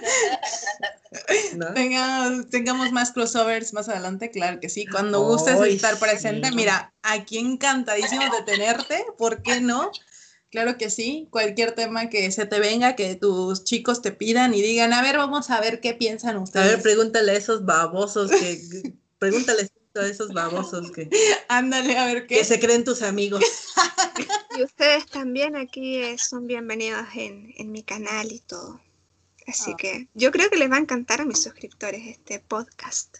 ¿no? 1.56 1.72
tengamos, 1.74 2.48
tengamos 2.50 2.92
más 2.92 3.12
crossovers 3.12 3.72
más 3.72 3.88
adelante, 3.88 4.30
claro 4.30 4.60
que 4.60 4.68
sí. 4.68 4.86
Cuando 4.86 5.22
gustes 5.22 5.60
estar 5.60 5.98
presente, 5.98 6.48
sí. 6.48 6.54
mira, 6.54 6.92
aquí 7.02 7.38
encantadísimo 7.38 8.22
de 8.22 8.42
tenerte, 8.44 9.04
¿por 9.18 9.42
qué 9.42 9.60
no? 9.60 9.90
Claro 10.52 10.76
que 10.78 10.90
sí, 10.90 11.26
cualquier 11.30 11.72
tema 11.72 12.08
que 12.10 12.30
se 12.30 12.44
te 12.46 12.60
venga, 12.60 12.94
que 12.94 13.16
tus 13.16 13.64
chicos 13.64 14.02
te 14.02 14.12
pidan 14.12 14.52
y 14.54 14.60
digan, 14.62 14.92
a 14.92 15.00
ver, 15.02 15.16
vamos 15.16 15.48
a 15.50 15.60
ver 15.60 15.80
qué 15.80 15.94
piensan 15.94 16.36
A 16.36 16.40
ustedes. 16.40 16.68
ver, 16.74 16.82
pregúntale 16.82 17.32
a 17.32 17.36
esos 17.36 17.64
babosos 17.64 18.30
que. 18.30 18.60
pregúntale 19.18 19.70
a 19.94 20.06
esos 20.06 20.28
babosos 20.32 20.90
que, 20.92 21.08
Ándale, 21.48 21.96
a 21.98 22.06
ver 22.06 22.26
que 22.26 22.36
qué. 22.36 22.44
se 22.44 22.60
creen 22.60 22.84
tus 22.84 23.02
amigos. 23.02 23.42
Y 24.54 24.62
ustedes 24.64 25.06
también 25.06 25.56
aquí 25.56 25.96
eh, 25.96 26.18
son 26.18 26.46
bienvenidos 26.46 27.06
en, 27.14 27.54
en 27.56 27.72
mi 27.72 27.82
canal 27.82 28.30
y 28.30 28.40
todo. 28.40 28.82
Así 29.46 29.70
Ah. 29.72 29.76
que 29.78 30.08
yo 30.12 30.30
creo 30.30 30.50
que 30.50 30.58
les 30.58 30.70
va 30.70 30.76
a 30.76 30.80
encantar 30.80 31.22
a 31.22 31.24
mis 31.24 31.42
suscriptores 31.42 32.06
este 32.06 32.38
podcast. 32.40 33.16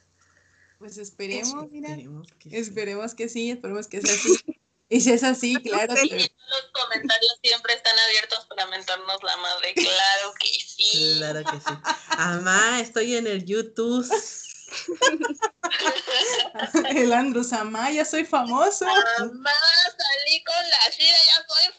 Pues 0.78 0.98
esperemos, 0.98 1.70
mira, 1.70 1.88
Esperemos 1.88 2.28
que 2.38 2.50
sí. 2.50 2.56
esperemos 2.56 3.14
que 3.14 3.28
sí, 3.30 3.50
esperemos 3.50 3.86
que 3.88 4.02
sea 4.02 4.12
así. 4.14 4.36
Y 4.93 5.01
si 5.01 5.10
es 5.10 5.24
así, 5.24 5.56
claro 5.56 5.94
que 5.94 6.02
Los 6.02 6.70
comentarios 6.74 7.39
siempre 7.43 7.73
están 7.73 7.98
abiertos 7.98 8.44
para 8.44 8.66
mentarnos 8.66 9.23
la 9.23 9.39
madre. 9.39 9.73
Claro 9.73 10.35
que 10.39 10.48
sí. 10.48 11.14
Claro 11.16 11.43
que 11.44 11.60
sí. 11.60 11.74
Amá, 12.10 12.78
estoy 12.78 13.16
en 13.16 13.27
el 13.27 13.43
YouTube. 13.43 14.06
El 16.94 17.10
Andrew 17.10 17.43
Samaya, 17.43 18.05
soy 18.05 18.27
famoso. 18.27 18.85
Mamá, 18.85 19.51
salí 19.97 20.44
con 20.44 20.69
la 20.69 20.90
Shira, 20.90 21.16
ya 21.31 21.43
soy 21.48 21.73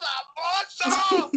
famoso. 0.81 1.29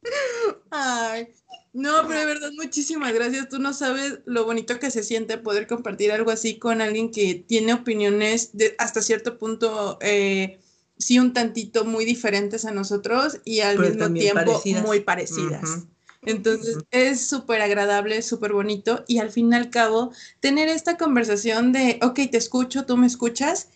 Ay, 0.70 1.34
no, 1.72 2.06
pero 2.08 2.20
de 2.20 2.26
verdad, 2.26 2.50
muchísimas 2.56 3.12
gracias. 3.12 3.48
Tú 3.48 3.58
no 3.58 3.72
sabes 3.72 4.20
lo 4.24 4.44
bonito 4.44 4.78
que 4.78 4.90
se 4.90 5.04
siente 5.04 5.38
poder 5.38 5.66
compartir 5.66 6.10
algo 6.10 6.30
así 6.30 6.58
con 6.58 6.80
alguien 6.80 7.10
que 7.10 7.34
tiene 7.34 7.74
opiniones 7.74 8.50
de, 8.54 8.74
hasta 8.78 9.02
cierto 9.02 9.38
punto, 9.38 9.98
eh, 10.00 10.58
sí, 10.98 11.18
un 11.18 11.32
tantito 11.32 11.84
muy 11.84 12.04
diferentes 12.04 12.64
a 12.64 12.72
nosotros 12.72 13.38
y 13.44 13.60
al 13.60 13.76
Pero 13.76 13.88
mismo 13.88 14.12
tiempo 14.12 14.44
parecidas. 14.44 14.82
muy 14.82 15.00
parecidas. 15.00 15.86
Entonces 16.22 16.78
es 16.90 17.26
súper 17.26 17.62
agradable, 17.62 18.20
súper 18.22 18.52
bonito 18.52 19.04
y 19.06 19.18
al 19.18 19.30
fin 19.30 19.52
y 19.52 19.56
al 19.56 19.70
cabo 19.70 20.12
tener 20.40 20.68
esta 20.68 20.98
conversación 20.98 21.72
de, 21.72 21.98
ok, 22.02 22.20
te 22.30 22.36
escucho, 22.36 22.84
tú 22.84 22.96
me 22.96 23.06
escuchas 23.06 23.68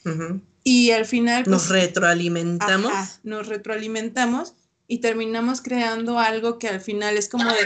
y 0.63 0.91
al 0.91 1.07
final 1.07 1.45
Nos 1.47 1.69
pues, 1.69 1.83
retroalimentamos. 1.83 2.93
Ajá, 2.93 3.21
nos 3.23 3.49
retroalimentamos 3.49 4.55
y 4.87 4.99
terminamos 4.99 5.61
creando 5.63 6.19
algo 6.19 6.59
que 6.59 6.69
al 6.69 6.81
final 6.81 7.17
es 7.17 7.29
como 7.29 7.45
de, 7.45 7.59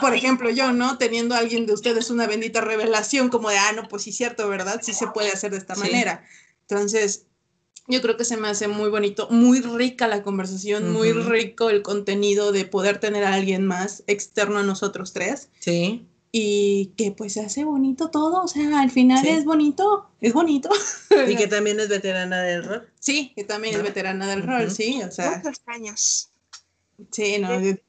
por 0.00 0.14
ejemplo, 0.14 0.50
yo, 0.50 0.72
¿no? 0.72 0.98
Teniendo 0.98 1.34
a 1.34 1.38
alguien 1.38 1.64
de 1.66 1.72
ustedes 1.74 2.10
una 2.10 2.26
bendita 2.26 2.60
revelación, 2.60 3.28
como 3.28 3.50
de, 3.50 3.58
ah, 3.58 3.72
no, 3.72 3.86
pues 3.88 4.02
sí, 4.02 4.12
cierto, 4.12 4.48
¿verdad? 4.48 4.80
Sí 4.82 4.92
se 4.92 5.06
puede 5.08 5.30
hacer 5.30 5.52
de 5.52 5.58
esta 5.58 5.74
Sí. 5.76 5.80
manera. 5.82 6.24
Entonces, 6.68 7.26
yo 7.86 8.00
creo 8.02 8.16
que 8.16 8.24
se 8.24 8.36
me 8.36 8.48
hace 8.48 8.68
muy 8.68 8.88
bonito, 8.90 9.28
muy 9.30 9.60
rica 9.60 10.06
la 10.08 10.22
conversación, 10.22 10.92
muy 10.92 11.12
rico 11.12 11.70
el 11.70 11.82
contenido 11.82 12.52
de 12.52 12.64
poder 12.64 12.98
tener 12.98 13.24
a 13.24 13.34
alguien 13.34 13.66
más 13.66 14.02
externo 14.06 14.58
a 14.58 14.62
nosotros 14.62 15.12
tres 15.12 15.48
Sí. 15.60 16.06
y 16.32 16.92
que 16.96 17.10
pues 17.10 17.32
se 17.32 17.40
hace 17.40 17.64
bonito 17.64 18.10
todo, 18.10 18.42
o 18.44 18.48
sea, 18.48 18.80
al 18.80 18.90
final 18.92 19.24
Sí. 19.24 19.30
es 19.30 19.44
bonito, 19.44 20.08
es 20.20 20.32
bonito. 20.32 20.68
Y 21.28 21.34
que 21.34 21.48
también 21.48 21.80
es 21.80 21.88
veterana 21.88 22.42
del 22.42 22.62
rol. 22.64 22.88
Sí, 23.00 23.32
que 23.34 23.42
también 23.44 23.74
¿No? 23.74 23.78
es 23.80 23.84
veterana 23.84 24.28
del 24.28 24.42
rol, 24.44 24.70
sí, 24.70 25.00
o 25.02 25.10
sea, 25.10 25.40
Muchos 25.44 25.60
años. 25.66 26.29
Sí, 27.10 27.38
no, 27.38 27.58
Sí. 27.58 27.64
de- 27.64 27.82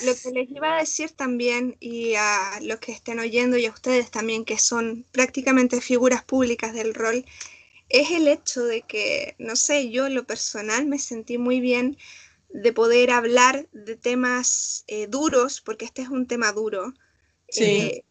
Lo 0.00 0.14
que 0.20 0.30
les 0.30 0.50
iba 0.50 0.76
a 0.76 0.80
decir 0.80 1.10
también, 1.12 1.76
y 1.80 2.14
a 2.16 2.58
los 2.62 2.78
que 2.80 2.92
estén 2.92 3.18
oyendo 3.20 3.56
y 3.56 3.66
a 3.66 3.70
ustedes 3.70 4.10
también, 4.10 4.44
que 4.44 4.58
son 4.58 5.06
prácticamente 5.12 5.80
figuras 5.80 6.24
públicas 6.24 6.74
del 6.74 6.94
rol, 6.94 7.24
es 7.88 8.10
el 8.12 8.28
hecho 8.28 8.64
de 8.64 8.82
que, 8.82 9.34
no 9.38 9.56
sé, 9.56 9.90
yo 9.90 10.06
en 10.06 10.14
lo 10.14 10.24
personal 10.24 10.86
me 10.86 10.98
sentí 10.98 11.38
muy 11.38 11.60
bien 11.60 11.96
de 12.50 12.72
poder 12.72 13.10
hablar 13.12 13.68
de 13.72 13.96
temas 13.96 14.84
eh, 14.88 15.06
duros, 15.08 15.60
porque 15.60 15.84
este 15.86 16.02
es 16.02 16.08
un 16.08 16.26
tema 16.26 16.52
duro, 16.52 16.94
Sí. 17.48 17.62
eh, 17.64 18.04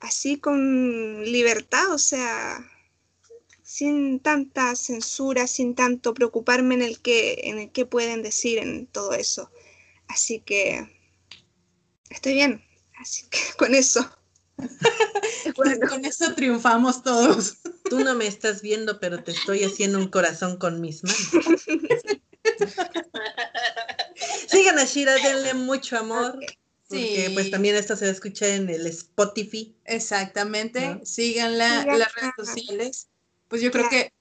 así 0.00 0.38
con 0.38 1.24
libertad, 1.24 1.92
o 1.92 1.98
sea, 1.98 2.64
sin 3.62 4.20
tanta 4.20 4.76
censura, 4.76 5.46
sin 5.46 5.74
tanto 5.74 6.14
preocuparme 6.14 6.74
en 6.76 6.82
el 6.82 7.00
que, 7.00 7.40
en 7.44 7.58
el 7.58 7.70
que 7.72 7.86
pueden 7.86 8.22
decir 8.22 8.58
en 8.58 8.86
todo 8.86 9.14
eso. 9.14 9.50
Así 10.08 10.40
que 10.40 10.86
estoy 12.10 12.34
bien. 12.34 12.64
Así 13.00 13.24
que 13.30 13.38
con 13.58 13.74
eso. 13.74 14.08
Bueno, 15.56 15.88
Con 15.88 16.04
eso 16.04 16.34
triunfamos 16.34 17.02
todos. 17.02 17.58
Tú 17.90 18.00
no 18.00 18.14
me 18.14 18.26
estás 18.26 18.62
viendo, 18.62 18.98
pero 18.98 19.22
te 19.22 19.32
estoy 19.32 19.62
haciendo 19.64 19.98
un 19.98 20.08
corazón 20.08 20.56
con 20.56 20.80
mis 20.80 21.02
manos. 21.04 21.64
Sigan 24.48 24.78
a 24.78 24.84
Shira, 24.84 25.14
denle 25.16 25.54
mucho 25.54 25.98
amor. 25.98 26.38
Porque 26.88 27.26
Sí. 27.28 27.34
pues 27.34 27.50
también 27.50 27.76
esto 27.76 27.96
se 27.96 28.08
escucha 28.08 28.46
en 28.54 28.68
el 28.70 28.86
Spotify. 28.86 29.76
Exactamente. 29.84 30.94
¿No? 30.94 31.04
Síganla 31.04 31.82
en 31.82 31.98
las 31.98 32.14
redes 32.14 32.32
sociales. 32.36 33.08
Pues 33.48 33.60
yo 33.60 33.70
creo 33.70 33.88
que 33.88 34.12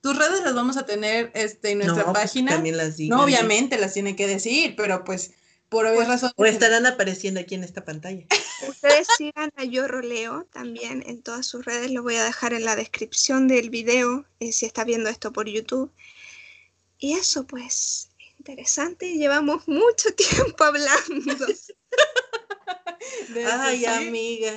tus 0.00 0.16
redes 0.16 0.42
las 0.42 0.54
vamos 0.54 0.76
a 0.76 0.86
tener 0.86 1.30
este, 1.34 1.72
en 1.72 1.78
nuestra 1.78 2.04
No, 2.04 2.12
pues, 2.12 2.24
página. 2.24 2.52
también 2.52 2.76
las 2.76 2.96
digan. 2.96 3.18
no, 3.18 3.24
obviamente 3.24 3.78
las 3.78 3.92
tiene 3.92 4.16
que 4.16 4.26
decir, 4.26 4.74
pero 4.76 5.04
pues 5.04 5.32
por 5.68 5.86
obvias 5.86 6.08
razones. 6.08 6.34
O 6.36 6.44
estarán 6.44 6.84
apareciendo 6.86 7.38
aquí 7.40 7.54
en 7.54 7.62
esta 7.64 7.84
pantalla. 7.84 8.26
ustedes 8.68 9.06
sigan 9.16 9.52
a 9.56 9.64
Yo 9.64 9.86
Roleo 9.86 10.46
también 10.52 11.04
en 11.06 11.22
todas 11.22 11.46
sus 11.46 11.64
redes. 11.64 11.90
Lo 11.92 12.02
voy 12.02 12.16
a 12.16 12.24
dejar 12.24 12.54
en 12.54 12.64
la 12.64 12.74
descripción 12.76 13.46
del 13.46 13.70
video 13.70 14.24
eh, 14.40 14.52
si 14.52 14.66
está 14.66 14.84
viendo 14.84 15.08
esto 15.08 15.32
por 15.32 15.48
YouTube. 15.48 15.92
Y 16.98 17.12
eso 17.12 17.46
pues, 17.46 18.10
interesante. 18.38 19.14
Llevamos 19.16 19.68
mucho 19.68 20.12
tiempo 20.16 20.64
hablando. 20.64 21.46
Ay, 23.60 23.78
sí. 23.80 23.86
amiga, 23.86 24.52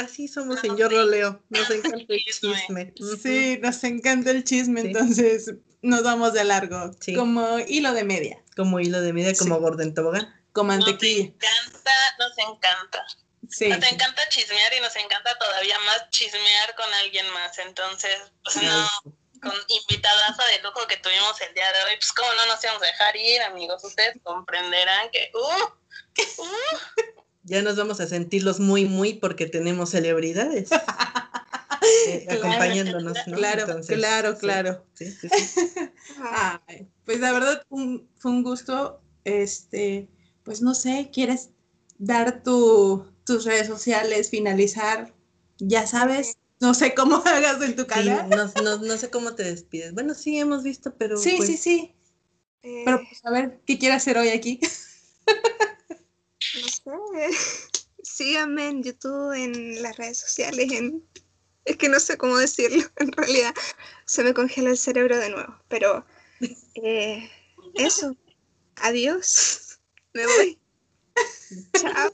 así 0.00 0.28
somos 0.28 0.62
en 0.64 0.76
Yo. 0.76 0.88
Roleo. 0.88 1.42
Nos 1.48 1.70
encanta 1.70 2.14
el 2.14 2.24
Chisme. 2.24 2.94
Sí, 3.22 3.58
nos 3.60 3.82
encanta 3.84 4.30
el 4.30 4.44
chisme, 4.44 4.82
Sí. 4.82 4.86
entonces 4.88 5.52
nos 5.82 6.02
vamos 6.02 6.32
de 6.32 6.44
largo. 6.44 6.90
Sí. 7.00 7.14
Como 7.14 7.58
hilo 7.60 7.92
de 7.92 8.04
media, 8.04 8.42
Como 8.56 8.80
hilo 8.80 9.00
de 9.00 9.12
media, 9.12 9.34
como 9.38 9.56
Sí. 9.56 9.60
gordo 9.60 9.82
en 9.82 9.94
tobogán. 9.94 10.34
como 10.52 10.72
Nos 10.74 10.84
mantequilla. 10.86 11.24
encanta, 11.26 11.92
nos 12.18 12.38
encanta. 12.38 13.06
Sí. 13.48 13.68
Nos 13.68 13.82
encanta 13.92 14.28
chismear 14.28 14.74
y 14.74 14.80
nos 14.80 14.94
encanta 14.96 15.38
todavía 15.38 15.78
más 15.80 16.10
chismear 16.10 16.74
con 16.76 16.92
alguien 16.94 17.28
más. 17.32 17.58
Entonces, 17.58 18.14
pues 18.44 18.56
no, 18.62 18.88
con 19.40 19.52
invitadaza 19.68 20.42
de 20.46 20.62
lujo 20.62 20.84
que 20.88 20.96
tuvimos 20.96 21.40
el 21.42 21.54
día 21.54 21.72
de 21.72 21.78
hoy, 21.84 21.96
pues 21.96 22.12
cómo 22.12 22.28
no 22.34 22.46
nos 22.46 22.62
íbamos 22.64 22.82
a 22.82 22.86
dejar 22.86 23.16
ir, 23.16 23.40
amigos. 23.42 23.84
Ustedes 23.84 24.16
comprenderán 24.24 25.10
que, 25.12 25.30
uh, 25.34 25.77
Ya 27.44 27.62
nos 27.62 27.76
vamos 27.76 27.98
a 28.00 28.06
sentirlos 28.06 28.60
muy, 28.60 28.84
muy 28.84 29.14
porque 29.14 29.46
tenemos 29.46 29.88
celebridades 29.90 30.68
eh, 32.06 32.24
Claro, 32.28 32.40
acompañándonos, 32.44 33.16
¿no? 33.26 33.36
Claro, 33.38 33.60
Entonces, 33.62 33.96
claro, 33.96 34.32
sí, 34.34 34.38
claro. 34.40 34.84
sí, 34.94 35.10
sí, 35.10 35.28
sí. 35.30 35.90
Ay, 36.20 36.88
pues 37.06 37.20
la 37.20 37.32
verdad 37.32 37.62
un- 37.70 38.06
fue 38.18 38.32
un 38.32 38.42
gusto. 38.42 39.00
Este, 39.24 40.08
pues 40.42 40.60
no 40.60 40.74
sé, 40.74 41.08
¿quieres 41.12 41.50
dar 41.98 42.42
tu, 42.42 43.06
tus 43.24 43.44
redes 43.46 43.66
sociales, 43.66 44.28
finalizar? 44.28 45.14
Ya 45.58 45.86
sabes, 45.86 46.36
no 46.60 46.74
sé 46.74 46.92
cómo 46.94 47.16
hagas 47.24 47.62
en 47.62 47.76
tu 47.76 47.82
Sí, 47.82 47.88
canal. 47.88 48.28
no, 48.28 48.44
no- 48.62 48.76
no 48.78 48.98
sé 48.98 49.08
cómo 49.08 49.34
te 49.34 49.44
despides. 49.44 49.94
Bueno, 49.94 50.12
sí, 50.12 50.38
hemos 50.38 50.62
visto, 50.64 50.94
pero. 50.98 51.16
Sí, 51.16 51.34
pues, 51.38 51.48
sí, 51.48 51.56
sí. 51.56 51.94
eh, 52.62 52.82
Pero 52.84 52.98
pues 53.08 53.24
a 53.24 53.30
ver, 53.30 53.60
¿qué 53.64 53.78
quieres 53.78 53.96
hacer 54.02 54.18
hoy 54.18 54.28
aquí? 54.28 54.60
No 56.86 56.98
sé. 57.12 57.36
Síganme 58.02 58.68
en 58.68 58.82
YouTube, 58.82 59.32
en 59.32 59.82
las 59.82 59.96
redes 59.96 60.18
sociales, 60.18 60.70
en... 60.72 61.04
Es 61.64 61.76
que 61.76 61.88
no 61.88 62.00
sé 62.00 62.16
cómo 62.16 62.38
decirlo, 62.38 62.82
en 62.96 63.12
realidad. 63.12 63.54
Se 64.06 64.24
me 64.24 64.32
congela 64.32 64.70
el 64.70 64.78
cerebro 64.78 65.18
de 65.18 65.30
nuevo. 65.30 65.54
Pero 65.68 66.06
eh, 66.74 67.30
eso. 67.74 68.16
Adiós. 68.76 69.78
Me 70.14 70.26
voy. 70.26 70.58
Chao. 71.74 72.10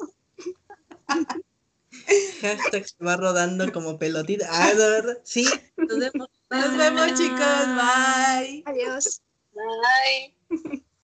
Hashtag 2.40 2.88
se 2.88 3.04
va 3.04 3.16
rodando 3.16 3.70
como 3.72 3.98
pelotita. 3.98 4.46
Ah, 4.50 4.74
de 4.74 4.90
verdad. 4.90 5.18
Sí, 5.24 5.46
nos 5.76 5.98
vemos. 5.98 6.28
Nos 6.50 6.76
vemos, 6.76 7.14
chicos. 7.14 7.66
Bye. 7.76 8.62
Adiós. 8.66 9.22
bye. 9.54 10.82